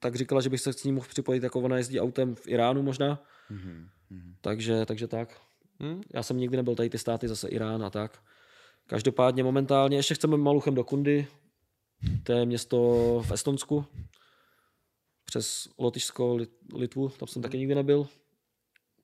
tak 0.00 0.16
říkala, 0.16 0.40
že 0.40 0.50
bych 0.50 0.60
se 0.60 0.72
s 0.72 0.84
ní 0.84 0.92
mohl 0.92 1.06
připojit, 1.08 1.42
jako 1.42 1.60
ona 1.60 1.76
jezdí 1.76 2.00
autem 2.00 2.34
v 2.34 2.48
Iránu 2.48 2.82
možná. 2.82 3.22
Mhm. 3.50 3.88
Takže, 4.40 4.86
takže 4.86 5.08
tak. 5.08 5.40
Hm? 5.82 6.02
Já 6.14 6.22
jsem 6.22 6.38
nikdy 6.38 6.56
nebyl 6.56 6.74
tady 6.74 6.90
ty 6.90 6.98
státy, 6.98 7.28
zase 7.28 7.48
Irán 7.48 7.84
a 7.84 7.90
tak. 7.90 8.18
Každopádně 8.86 9.44
momentálně 9.44 9.96
ještě 9.96 10.14
chceme 10.14 10.36
maluchem 10.36 10.74
do 10.74 10.84
Kundy, 10.84 11.26
to 12.22 12.32
je 12.32 12.46
město 12.46 12.78
v 13.26 13.32
Estonsku, 13.32 13.84
přes 15.24 15.68
Lotyšsko, 15.78 16.36
Lit- 16.36 16.78
Litvu, 16.78 17.08
tam 17.08 17.28
jsem 17.28 17.42
taky 17.42 17.58
nikdy 17.58 17.74
nebyl. 17.74 18.06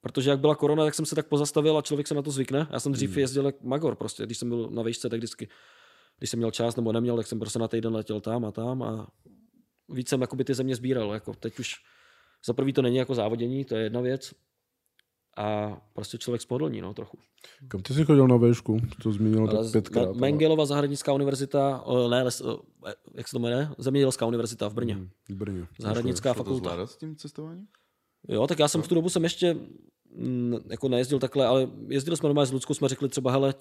Protože 0.00 0.30
jak 0.30 0.40
byla 0.40 0.54
korona, 0.54 0.84
tak 0.84 0.94
jsem 0.94 1.06
se 1.06 1.14
tak 1.14 1.26
pozastavil 1.26 1.78
a 1.78 1.82
člověk 1.82 2.08
se 2.08 2.14
na 2.14 2.22
to 2.22 2.30
zvykne. 2.30 2.66
Já 2.70 2.80
jsem 2.80 2.92
dřív 2.92 3.16
jezdil 3.16 3.46
jak 3.46 3.62
magor 3.62 3.96
prostě, 3.96 4.26
když 4.26 4.38
jsem 4.38 4.48
byl 4.48 4.70
na 4.70 4.82
výšce, 4.82 5.08
tak 5.08 5.18
vždycky, 5.18 5.48
když 6.18 6.30
jsem 6.30 6.38
měl 6.38 6.50
čas 6.50 6.76
nebo 6.76 6.92
neměl, 6.92 7.16
tak 7.16 7.26
jsem 7.26 7.38
prostě 7.38 7.58
na 7.58 7.68
týden 7.68 7.94
letěl 7.94 8.20
tam 8.20 8.44
a 8.44 8.50
tam 8.52 8.82
a 8.82 9.08
víc 9.88 10.08
jsem 10.08 10.20
jakoby 10.20 10.44
ty 10.44 10.54
země 10.54 10.76
sbíral. 10.76 11.12
Jako 11.12 11.34
teď 11.34 11.58
už 11.58 11.74
za 12.46 12.52
prvý 12.52 12.72
to 12.72 12.82
není 12.82 12.96
jako 12.96 13.14
závodění, 13.14 13.64
to 13.64 13.76
je 13.76 13.82
jedna 13.82 14.00
věc. 14.00 14.34
A 15.36 15.80
prostě 15.92 16.18
člověk 16.18 16.42
spodlní, 16.42 16.80
no, 16.80 16.94
trochu. 16.94 17.18
Kam 17.68 17.82
ty 17.82 17.94
jsi 17.94 18.04
chodil 18.04 18.28
na 18.28 18.36
výšku? 18.36 18.80
To 19.02 19.12
zmínil 19.12 19.46
tak 19.48 19.64
z- 19.64 19.72
pětkrát. 19.72 20.16
Mengelova 20.16 20.66
zahradnická 20.66 21.12
univerzita, 21.12 21.84
ne, 22.10 22.22
les, 22.22 22.42
jak 23.14 23.28
se 23.28 23.32
to 23.32 23.38
jmenuje? 23.38 23.68
Zemědělská 23.78 24.26
univerzita 24.26 24.68
v 24.68 24.74
Brně. 24.74 24.94
Hm, 24.94 25.08
V 25.28 25.34
Brně. 25.34 25.66
Zahradnická 25.78 26.32
Šlo 26.34 26.44
to 26.44 26.44
fakulta. 26.44 26.64
zvládat 26.70 26.90
s 26.90 26.96
tím 26.96 27.16
cestováním? 27.16 27.66
Jo, 28.28 28.46
tak 28.46 28.58
já 28.58 28.68
jsem 28.68 28.82
v 28.82 28.88
tu 28.88 28.94
dobu 28.94 29.08
jsem 29.08 29.22
ještě 29.22 29.56
mm, 30.16 30.56
jako 30.70 30.88
nejezdil 30.88 31.18
takhle, 31.18 31.46
ale 31.46 31.70
jezdili 31.88 32.16
jsme 32.16 32.26
normálně 32.28 32.46
s 32.46 32.52
Ludskou, 32.52 32.74
jsme 32.74 32.88
řekli 32.88 33.08
třeba, 33.08 33.30
hele, 33.32 33.54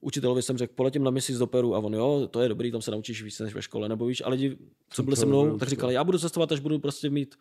učitelovi 0.00 0.42
jsem 0.42 0.58
řekl, 0.58 0.72
poletím 0.76 1.04
na 1.04 1.10
měsíc 1.10 1.38
do 1.38 1.46
Peru 1.46 1.74
a 1.74 1.78
on, 1.78 1.94
jo, 1.94 2.28
to 2.30 2.40
je 2.40 2.48
dobrý, 2.48 2.72
tam 2.72 2.82
se 2.82 2.90
naučíš 2.90 3.22
víc 3.22 3.38
než 3.40 3.54
ve 3.54 3.62
škole, 3.62 3.88
nebo 3.88 4.06
víš, 4.06 4.22
a 4.24 4.28
lidi, 4.28 4.58
co 4.90 5.02
byli 5.02 5.16
se 5.16 5.26
mnou, 5.26 5.58
tak 5.58 5.68
říkali, 5.68 5.94
já 5.94 6.04
budu 6.04 6.18
cestovat, 6.18 6.52
až 6.52 6.60
budu 6.60 6.78
prostě 6.78 7.10
mít 7.10 7.34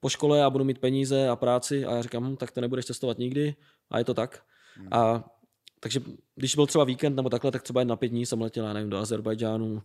po 0.00 0.08
škole 0.08 0.44
a 0.44 0.50
budu 0.50 0.64
mít 0.64 0.78
peníze 0.78 1.28
a 1.28 1.36
práci 1.36 1.84
a 1.84 1.94
já 1.94 2.02
říkám, 2.02 2.24
hm, 2.32 2.36
tak 2.36 2.50
to 2.50 2.60
nebudeš 2.60 2.84
cestovat 2.84 3.18
nikdy 3.18 3.54
a 3.90 3.98
je 3.98 4.04
to 4.04 4.14
tak. 4.14 4.42
A 4.90 5.24
takže 5.80 6.00
když 6.34 6.54
byl 6.54 6.66
třeba 6.66 6.84
víkend 6.84 7.16
nebo 7.16 7.30
takhle, 7.30 7.50
tak 7.50 7.62
třeba 7.62 7.80
jen 7.80 7.88
na 7.88 7.96
pět 7.96 8.08
dní 8.08 8.26
jsem 8.26 8.40
letěl, 8.40 8.66
já 8.66 8.72
nevím, 8.72 8.90
do 8.90 8.98
Azerbajdžánu. 8.98 9.82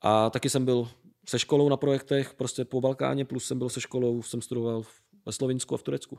A 0.00 0.30
taky 0.30 0.50
jsem 0.50 0.64
byl 0.64 0.88
se 1.28 1.38
školou 1.38 1.68
na 1.68 1.76
projektech, 1.76 2.34
prostě 2.34 2.64
po 2.64 2.80
Balkáně, 2.80 3.24
plus 3.24 3.44
jsem 3.44 3.58
byl 3.58 3.68
se 3.68 3.80
školou, 3.80 4.22
jsem 4.22 4.42
studoval 4.42 4.82
ve 5.26 5.32
Slovinsku 5.32 5.74
a 5.74 5.78
v 5.78 5.82
Turecku. 5.82 6.18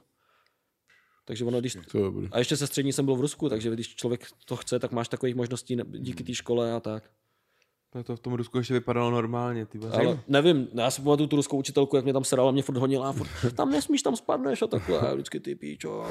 Takže 1.26 1.45
ono, 1.45 1.60
když... 1.60 1.78
To. 1.91 2.14
A 2.32 2.40
ještě 2.40 2.57
se 2.57 2.68
střední 2.68 2.94
jsem 2.94 3.06
byl 3.06 3.15
v 3.15 3.22
Rusku, 3.22 3.49
takže 3.49 3.69
když 3.69 3.95
člověk 3.95 4.28
to 4.45 4.56
chce, 4.56 4.80
tak 4.80 4.91
máš 4.91 5.07
takových 5.07 5.36
možností 5.36 5.78
díky 5.86 6.23
té 6.23 6.34
škole 6.34 6.73
a 6.73 6.80
tak. 6.80 7.11
To, 7.94 8.04
to 8.04 8.16
v 8.16 8.20
tom 8.20 8.34
Rusku 8.34 8.58
ještě 8.58 8.74
vypadalo 8.74 9.12
normálně, 9.12 9.66
ty 9.66 9.78
vole. 9.78 9.92
Ale 9.94 10.20
nevím, 10.28 10.68
já 10.74 10.92
si 10.92 11.02
pamatuju 11.02 11.28
tu 11.28 11.36
ruskou 11.36 11.58
učitelku, 11.58 11.96
jak 11.96 12.06
mě 12.06 12.14
tam 12.14 12.24
serala, 12.24 12.52
mě 12.52 12.64
furt 12.64 12.78
honila 12.78 13.10
a 13.10 13.12
furt, 13.12 13.30
tam 13.56 13.72
nesmíš, 13.72 14.02
tam 14.02 14.16
spadneš 14.16 14.62
a 14.62 14.68
takhle, 14.68 15.00
a 15.00 15.14
vždycky 15.14 15.40
ty 15.40 15.56
píčo. 15.56 16.06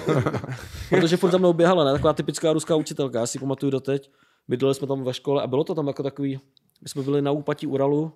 Protože 0.88 1.16
furt 1.16 1.30
za 1.30 1.38
mnou 1.38 1.52
běhala, 1.52 1.84
ne? 1.84 1.92
Taková 1.92 2.12
typická 2.12 2.52
ruská 2.52 2.76
učitelka, 2.76 3.20
já 3.20 3.26
si 3.26 3.38
pamatuju 3.38 3.70
doteď. 3.70 4.10
Bydleli 4.48 4.74
jsme 4.74 4.86
tam 4.86 5.04
ve 5.04 5.14
škole 5.14 5.42
a 5.42 5.46
bylo 5.46 5.64
to 5.64 5.74
tam 5.74 5.86
jako 5.86 6.02
takový, 6.02 6.40
my 6.82 6.88
jsme 6.88 7.02
byli 7.02 7.22
na 7.22 7.30
úpatí 7.30 7.66
Uralu, 7.66 8.12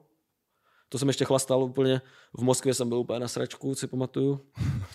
to 0.88 0.98
jsem 0.98 1.08
ještě 1.08 1.24
chlastal 1.24 1.62
úplně, 1.62 2.00
v 2.38 2.42
Moskvě 2.42 2.74
jsem 2.74 2.88
byl 2.88 2.98
úplně 2.98 3.20
na 3.20 3.28
sračku, 3.28 3.74
si 3.74 3.86
pamatuju. 3.86 4.40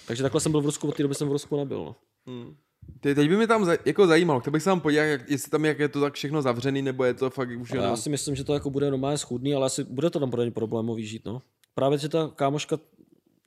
Takže 0.08 0.24
takhle 0.24 0.42
jsem 0.42 0.52
byl 0.52 0.62
v 0.62 0.66
Rusku, 0.66 0.88
od 0.88 0.96
té 0.96 1.04
doby 1.04 1.16
jsem 1.16 1.28
v 1.28 1.32
Rusku 1.32 1.58
nebyl. 1.58 1.96
No. 2.26 2.54
Ty, 3.00 3.16
teď 3.16 3.30
by 3.30 3.38
mě 3.38 3.48
tam 3.48 3.66
za, 3.66 3.78
jako 3.86 4.08
zajímalo, 4.08 4.40
chtěl 4.40 4.54
bych 4.54 4.64
se 4.64 4.70
tam 4.70 4.82
podívat, 4.82 5.04
jak, 5.04 5.30
jestli 5.30 5.52
tam 5.52 5.66
jak 5.66 5.80
je 5.80 5.90
to 5.90 6.02
tak 6.02 6.14
všechno 6.14 6.42
zavřený, 6.42 6.82
nebo 6.82 7.04
je 7.04 7.14
to 7.14 7.30
fakt 7.30 7.50
už 7.60 7.70
jenom... 7.70 7.86
já 7.86 7.96
si 7.96 8.10
myslím, 8.10 8.36
že 8.36 8.44
to 8.44 8.54
jako 8.54 8.70
bude 8.70 8.92
normálně 8.92 9.18
schudný, 9.18 9.54
ale 9.54 9.66
asi 9.66 9.84
bude 9.84 10.10
to 10.10 10.20
tam 10.20 10.32
pro 10.32 10.44
ně 10.44 10.52
problémový 10.52 11.06
žít. 11.06 11.26
No. 11.26 11.42
Právě, 11.74 11.98
že 11.98 12.10
ta 12.10 12.32
kámoška, 12.36 12.80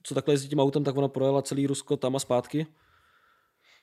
co 0.03 0.15
takhle 0.15 0.35
jezdí 0.35 0.49
tím 0.49 0.61
autem, 0.61 0.85
tak 0.85 0.97
ona 0.97 1.09
projela 1.09 1.43
celý 1.43 1.67
Rusko 1.67 1.97
tam 1.97 2.17
a 2.17 2.19
zpátky. 2.19 2.67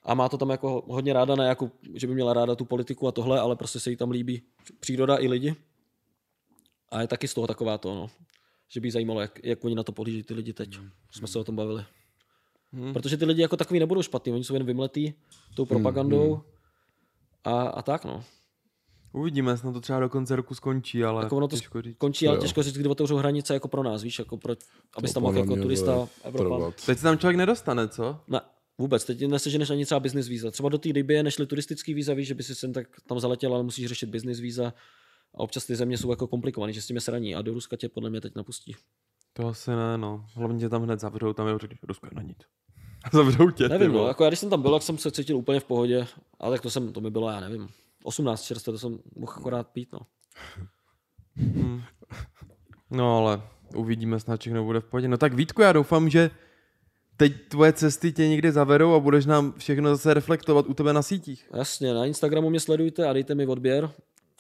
A 0.04 0.14
má 0.14 0.30
to 0.30 0.38
tam 0.38 0.50
jako 0.50 0.84
hodně 0.88 1.14
ráda, 1.14 1.36
ne 1.36 1.48
jako, 1.48 1.72
že 1.94 2.08
by 2.08 2.14
měla 2.14 2.34
ráda 2.34 2.56
tu 2.56 2.66
politiku 2.66 3.08
a 3.08 3.12
tohle, 3.12 3.40
ale 3.40 3.56
prostě 3.56 3.80
se 3.80 3.90
jí 3.90 3.96
tam 3.96 4.12
líbí 4.12 4.42
příroda 4.80 5.18
i 5.20 5.28
lidi. 5.28 5.56
A 6.92 7.02
je 7.02 7.08
taky 7.08 7.28
z 7.28 7.34
toho 7.34 7.48
taková 7.48 7.78
to, 7.78 7.96
no. 7.96 8.10
Že 8.70 8.82
by 8.82 8.88
jí 8.88 8.92
zajímalo, 8.92 9.22
jak, 9.22 9.40
jak 9.44 9.64
oni 9.64 9.76
na 9.76 9.84
to 9.84 9.92
pohlíží 9.92 10.24
ty 10.24 10.34
lidi 10.34 10.54
teď. 10.54 10.80
Jsme 11.12 11.28
se 11.28 11.40
o 11.40 11.44
tom 11.44 11.56
bavili. 11.56 11.86
Hmm. 12.74 12.94
Protože 12.94 13.18
ty 13.18 13.26
lidi 13.26 13.42
jako 13.42 13.58
takový 13.58 13.80
nebudou 13.80 14.02
špatný, 14.02 14.34
oni 14.34 14.44
jsou 14.44 14.54
jen 14.54 14.64
vymletý 14.64 15.14
tou 15.56 15.66
propagandou 15.66 16.42
a, 17.44 17.62
a 17.62 17.82
tak, 17.82 18.06
no. 18.06 18.24
Uvidíme, 19.14 19.58
snad 19.58 19.72
to 19.72 19.82
třeba 19.82 20.00
do 20.00 20.10
konce 20.10 20.36
roku 20.36 20.56
skončí, 20.56 21.04
ale 21.04 21.24
Jako 21.24 21.38
ono 21.38 21.48
to 21.48 21.56
těžko 21.56 21.82
říct. 21.82 21.98
končí, 21.98 22.28
ale 22.28 22.38
jo. 22.38 22.42
těžko 22.42 22.64
říct, 22.64 22.78
kdy 22.78 22.90
otevřou 22.90 23.16
hranice 23.16 23.54
jako 23.54 23.68
pro 23.68 23.84
nás, 23.84 24.04
víš, 24.04 24.20
jako 24.20 24.38
pro, 24.38 24.56
aby 24.98 25.08
To 25.08 25.14
tam 25.14 25.24
mohl 25.24 25.38
jako 25.38 25.56
mě 25.56 25.62
turista 25.62 26.08
trvat. 26.38 26.74
Teď 26.86 26.98
se 26.98 27.04
tam 27.04 27.18
člověk 27.18 27.38
nedostane, 27.38 27.88
co? 27.88 28.20
Ne, 28.28 28.42
vůbec, 28.78 29.06
teď 29.06 29.28
neseženeš 29.28 29.70
ani 29.70 29.86
třeba 29.86 30.00
business 30.00 30.28
víza. 30.28 30.52
Třeba 30.52 30.70
do 30.70 30.78
té 30.78 30.90
Libie 30.90 31.24
nešli 31.24 31.46
turistický 31.46 31.94
víza, 31.94 32.14
víš, 32.14 32.28
že 32.28 32.36
by 32.36 32.44
si 32.44 32.56
sem 32.56 32.74
tak 32.74 32.88
tam 33.08 33.20
zaletěl, 33.20 33.54
ale 33.54 33.64
musíš 33.64 33.86
řešit 33.88 34.10
business 34.10 34.40
víza. 34.40 34.74
A 35.36 35.40
občas 35.40 35.66
ty 35.66 35.76
země 35.76 35.98
jsou 35.98 36.10
jako 36.10 36.28
komplikované, 36.28 36.74
že 36.74 36.82
s 36.82 36.88
tím 36.88 36.96
je 36.98 37.02
sraní 37.02 37.36
a 37.36 37.42
do 37.42 37.54
Ruska 37.54 37.78
tě 37.78 37.90
podle 37.90 38.10
mě 38.10 38.22
teď 38.22 38.36
napustí. 38.36 38.76
To 39.34 39.48
asi 39.48 39.72
ne, 39.72 39.98
no. 39.98 40.26
Hlavně 40.34 40.60
tě 40.60 40.70
tam 40.70 40.84
hned 40.84 41.00
zavřou, 41.00 41.34
tam 41.34 41.48
je 41.48 41.58
Rusko 41.84 42.08
je 42.08 42.12
na 42.16 42.22
nic. 42.22 42.38
Zavřou 43.14 43.50
tě, 43.50 43.70
Nevím, 43.70 43.94
no, 43.94 44.08
jako 44.08 44.24
já 44.24 44.30
když 44.30 44.40
jsem 44.40 44.50
tam 44.50 44.62
byl, 44.62 44.74
tak 44.74 44.82
jsem 44.82 44.98
se 44.98 45.12
cítil 45.12 45.38
úplně 45.38 45.60
v 45.60 45.64
pohodě, 45.64 46.08
ale 46.40 46.56
tak 46.56 46.62
to 46.62 46.70
jsem, 46.70 46.94
to 46.94 47.02
mi 47.02 47.10
bylo, 47.10 47.30
já 47.30 47.40
nevím, 47.40 47.68
18 48.04 48.44
čerstvé, 48.44 48.74
to 48.74 48.80
jsem 48.80 49.00
mohl 49.16 49.34
akorát 49.38 49.68
pít, 49.68 49.90
no. 49.94 50.00
No 52.92 53.18
ale 53.18 53.42
uvidíme, 53.76 54.20
snad 54.20 54.40
všechno 54.40 54.64
bude 54.64 54.80
v 54.80 54.86
pohodě. 54.86 55.08
No 55.08 55.18
tak 55.18 55.34
Vítku, 55.34 55.62
já 55.62 55.72
doufám, 55.72 56.10
že 56.10 56.32
teď 57.18 57.34
tvoje 57.48 57.74
cesty 57.74 58.12
tě 58.12 58.28
někdy 58.28 58.52
zavedou 58.52 58.94
a 58.94 59.00
budeš 59.00 59.26
nám 59.26 59.54
všechno 59.58 59.90
zase 59.90 60.14
reflektovat 60.14 60.66
u 60.70 60.74
tebe 60.74 60.94
na 60.94 61.02
sítích. 61.02 61.50
Jasně, 61.54 61.94
na 61.94 62.06
Instagramu 62.06 62.50
mě 62.50 62.60
sledujte 62.60 63.08
a 63.08 63.14
dejte 63.14 63.36
mi 63.36 63.48
odběr 63.48 63.92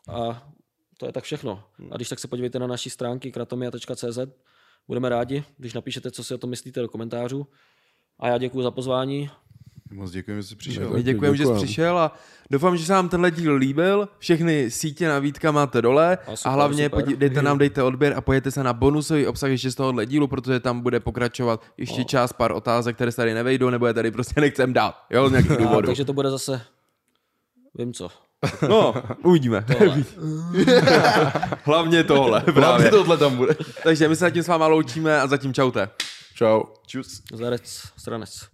a 0.07 0.49
to 0.97 1.05
je 1.05 1.11
tak 1.11 1.23
všechno. 1.23 1.63
A 1.91 1.95
když 1.95 2.09
tak 2.09 2.19
se 2.19 2.27
podívejte 2.27 2.59
na 2.59 2.67
naší 2.67 2.89
stránky 2.89 3.31
kratomia.cz, 3.31 4.19
budeme 4.89 5.09
rádi, 5.09 5.43
když 5.57 5.73
napíšete, 5.73 6.11
co 6.11 6.23
si 6.23 6.33
o 6.33 6.37
tom 6.37 6.49
myslíte 6.49 6.81
do 6.81 6.87
komentářů. 6.87 7.47
A 8.19 8.27
já 8.27 8.37
děkuji 8.37 8.61
za 8.61 8.71
pozvání 8.71 9.29
Moc 9.91 10.11
děkujeme, 10.11 10.41
že 10.41 10.47
jsi 10.47 10.55
přišel. 10.55 10.89
My 10.89 11.03
děkujeme, 11.03 11.37
že 11.37 11.45
jsi 11.45 11.53
přišel 11.53 11.97
a 11.99 12.15
doufám, 12.51 12.77
že 12.77 12.85
se 12.85 12.93
vám 12.93 13.09
tenhle 13.09 13.31
díl 13.31 13.55
líbil. 13.55 14.09
Všechny 14.19 14.71
sítě 14.71 15.07
na 15.07 15.19
Vítka 15.19 15.51
máte 15.51 15.81
dole 15.81 16.17
A 16.27 16.31
a, 16.31 16.35
super, 16.35 16.51
hlavně 16.53 16.85
super. 16.89 17.03
podí- 17.03 17.15
dejte 17.17 17.41
nám, 17.41 17.57
dejte 17.57 17.83
odběr 17.83 18.13
a 18.17 18.21
pojďte 18.21 18.51
se 18.51 18.63
na 18.63 18.73
bonusový 18.73 19.27
obsah 19.27 19.49
ještě 19.49 19.71
z 19.71 19.75
tohohle 19.75 20.05
dílu, 20.05 20.27
protože 20.27 20.59
tam 20.59 20.81
bude 20.81 20.99
pokračovat 20.99 21.63
ještě 21.77 22.03
část 22.05 22.33
pár 22.33 22.51
otázek, 22.51 22.95
které 22.95 23.11
se 23.11 23.15
tady 23.15 23.33
nevejdou, 23.33 23.69
nebo 23.69 23.87
je 23.87 23.93
tady 23.93 24.11
prostě 24.11 24.41
nechcem 24.41 24.73
dát, 24.73 24.95
jo, 25.09 25.29
z 25.29 25.31
nějakých 25.31 25.51
A, 25.59 25.63
důvodů. 25.63 25.85
takže 25.87 26.05
to 26.05 26.13
bude 26.13 26.29
zase, 26.29 26.61
vím 27.75 27.93
co. 27.93 28.09
No, 28.69 28.93
uvidíme. 29.23 29.65
hlavně 31.63 32.03
tohle, 32.03 32.39
Právě 32.41 32.53
právě. 32.61 32.89
tohle 32.91 33.17
tam 33.17 33.35
bude. 33.37 33.55
Takže 33.83 34.07
my 34.07 34.15
se 34.15 34.19
zatím 34.19 34.43
s 34.43 34.47
váma 34.47 34.67
loučíme 34.67 35.21
a 35.21 35.27
zatím 35.27 35.53
čaute. 35.53 35.89
Čau. 36.35 36.63
Čus. 36.87 37.21
Zarec, 37.33 37.83
stranec. 37.97 38.47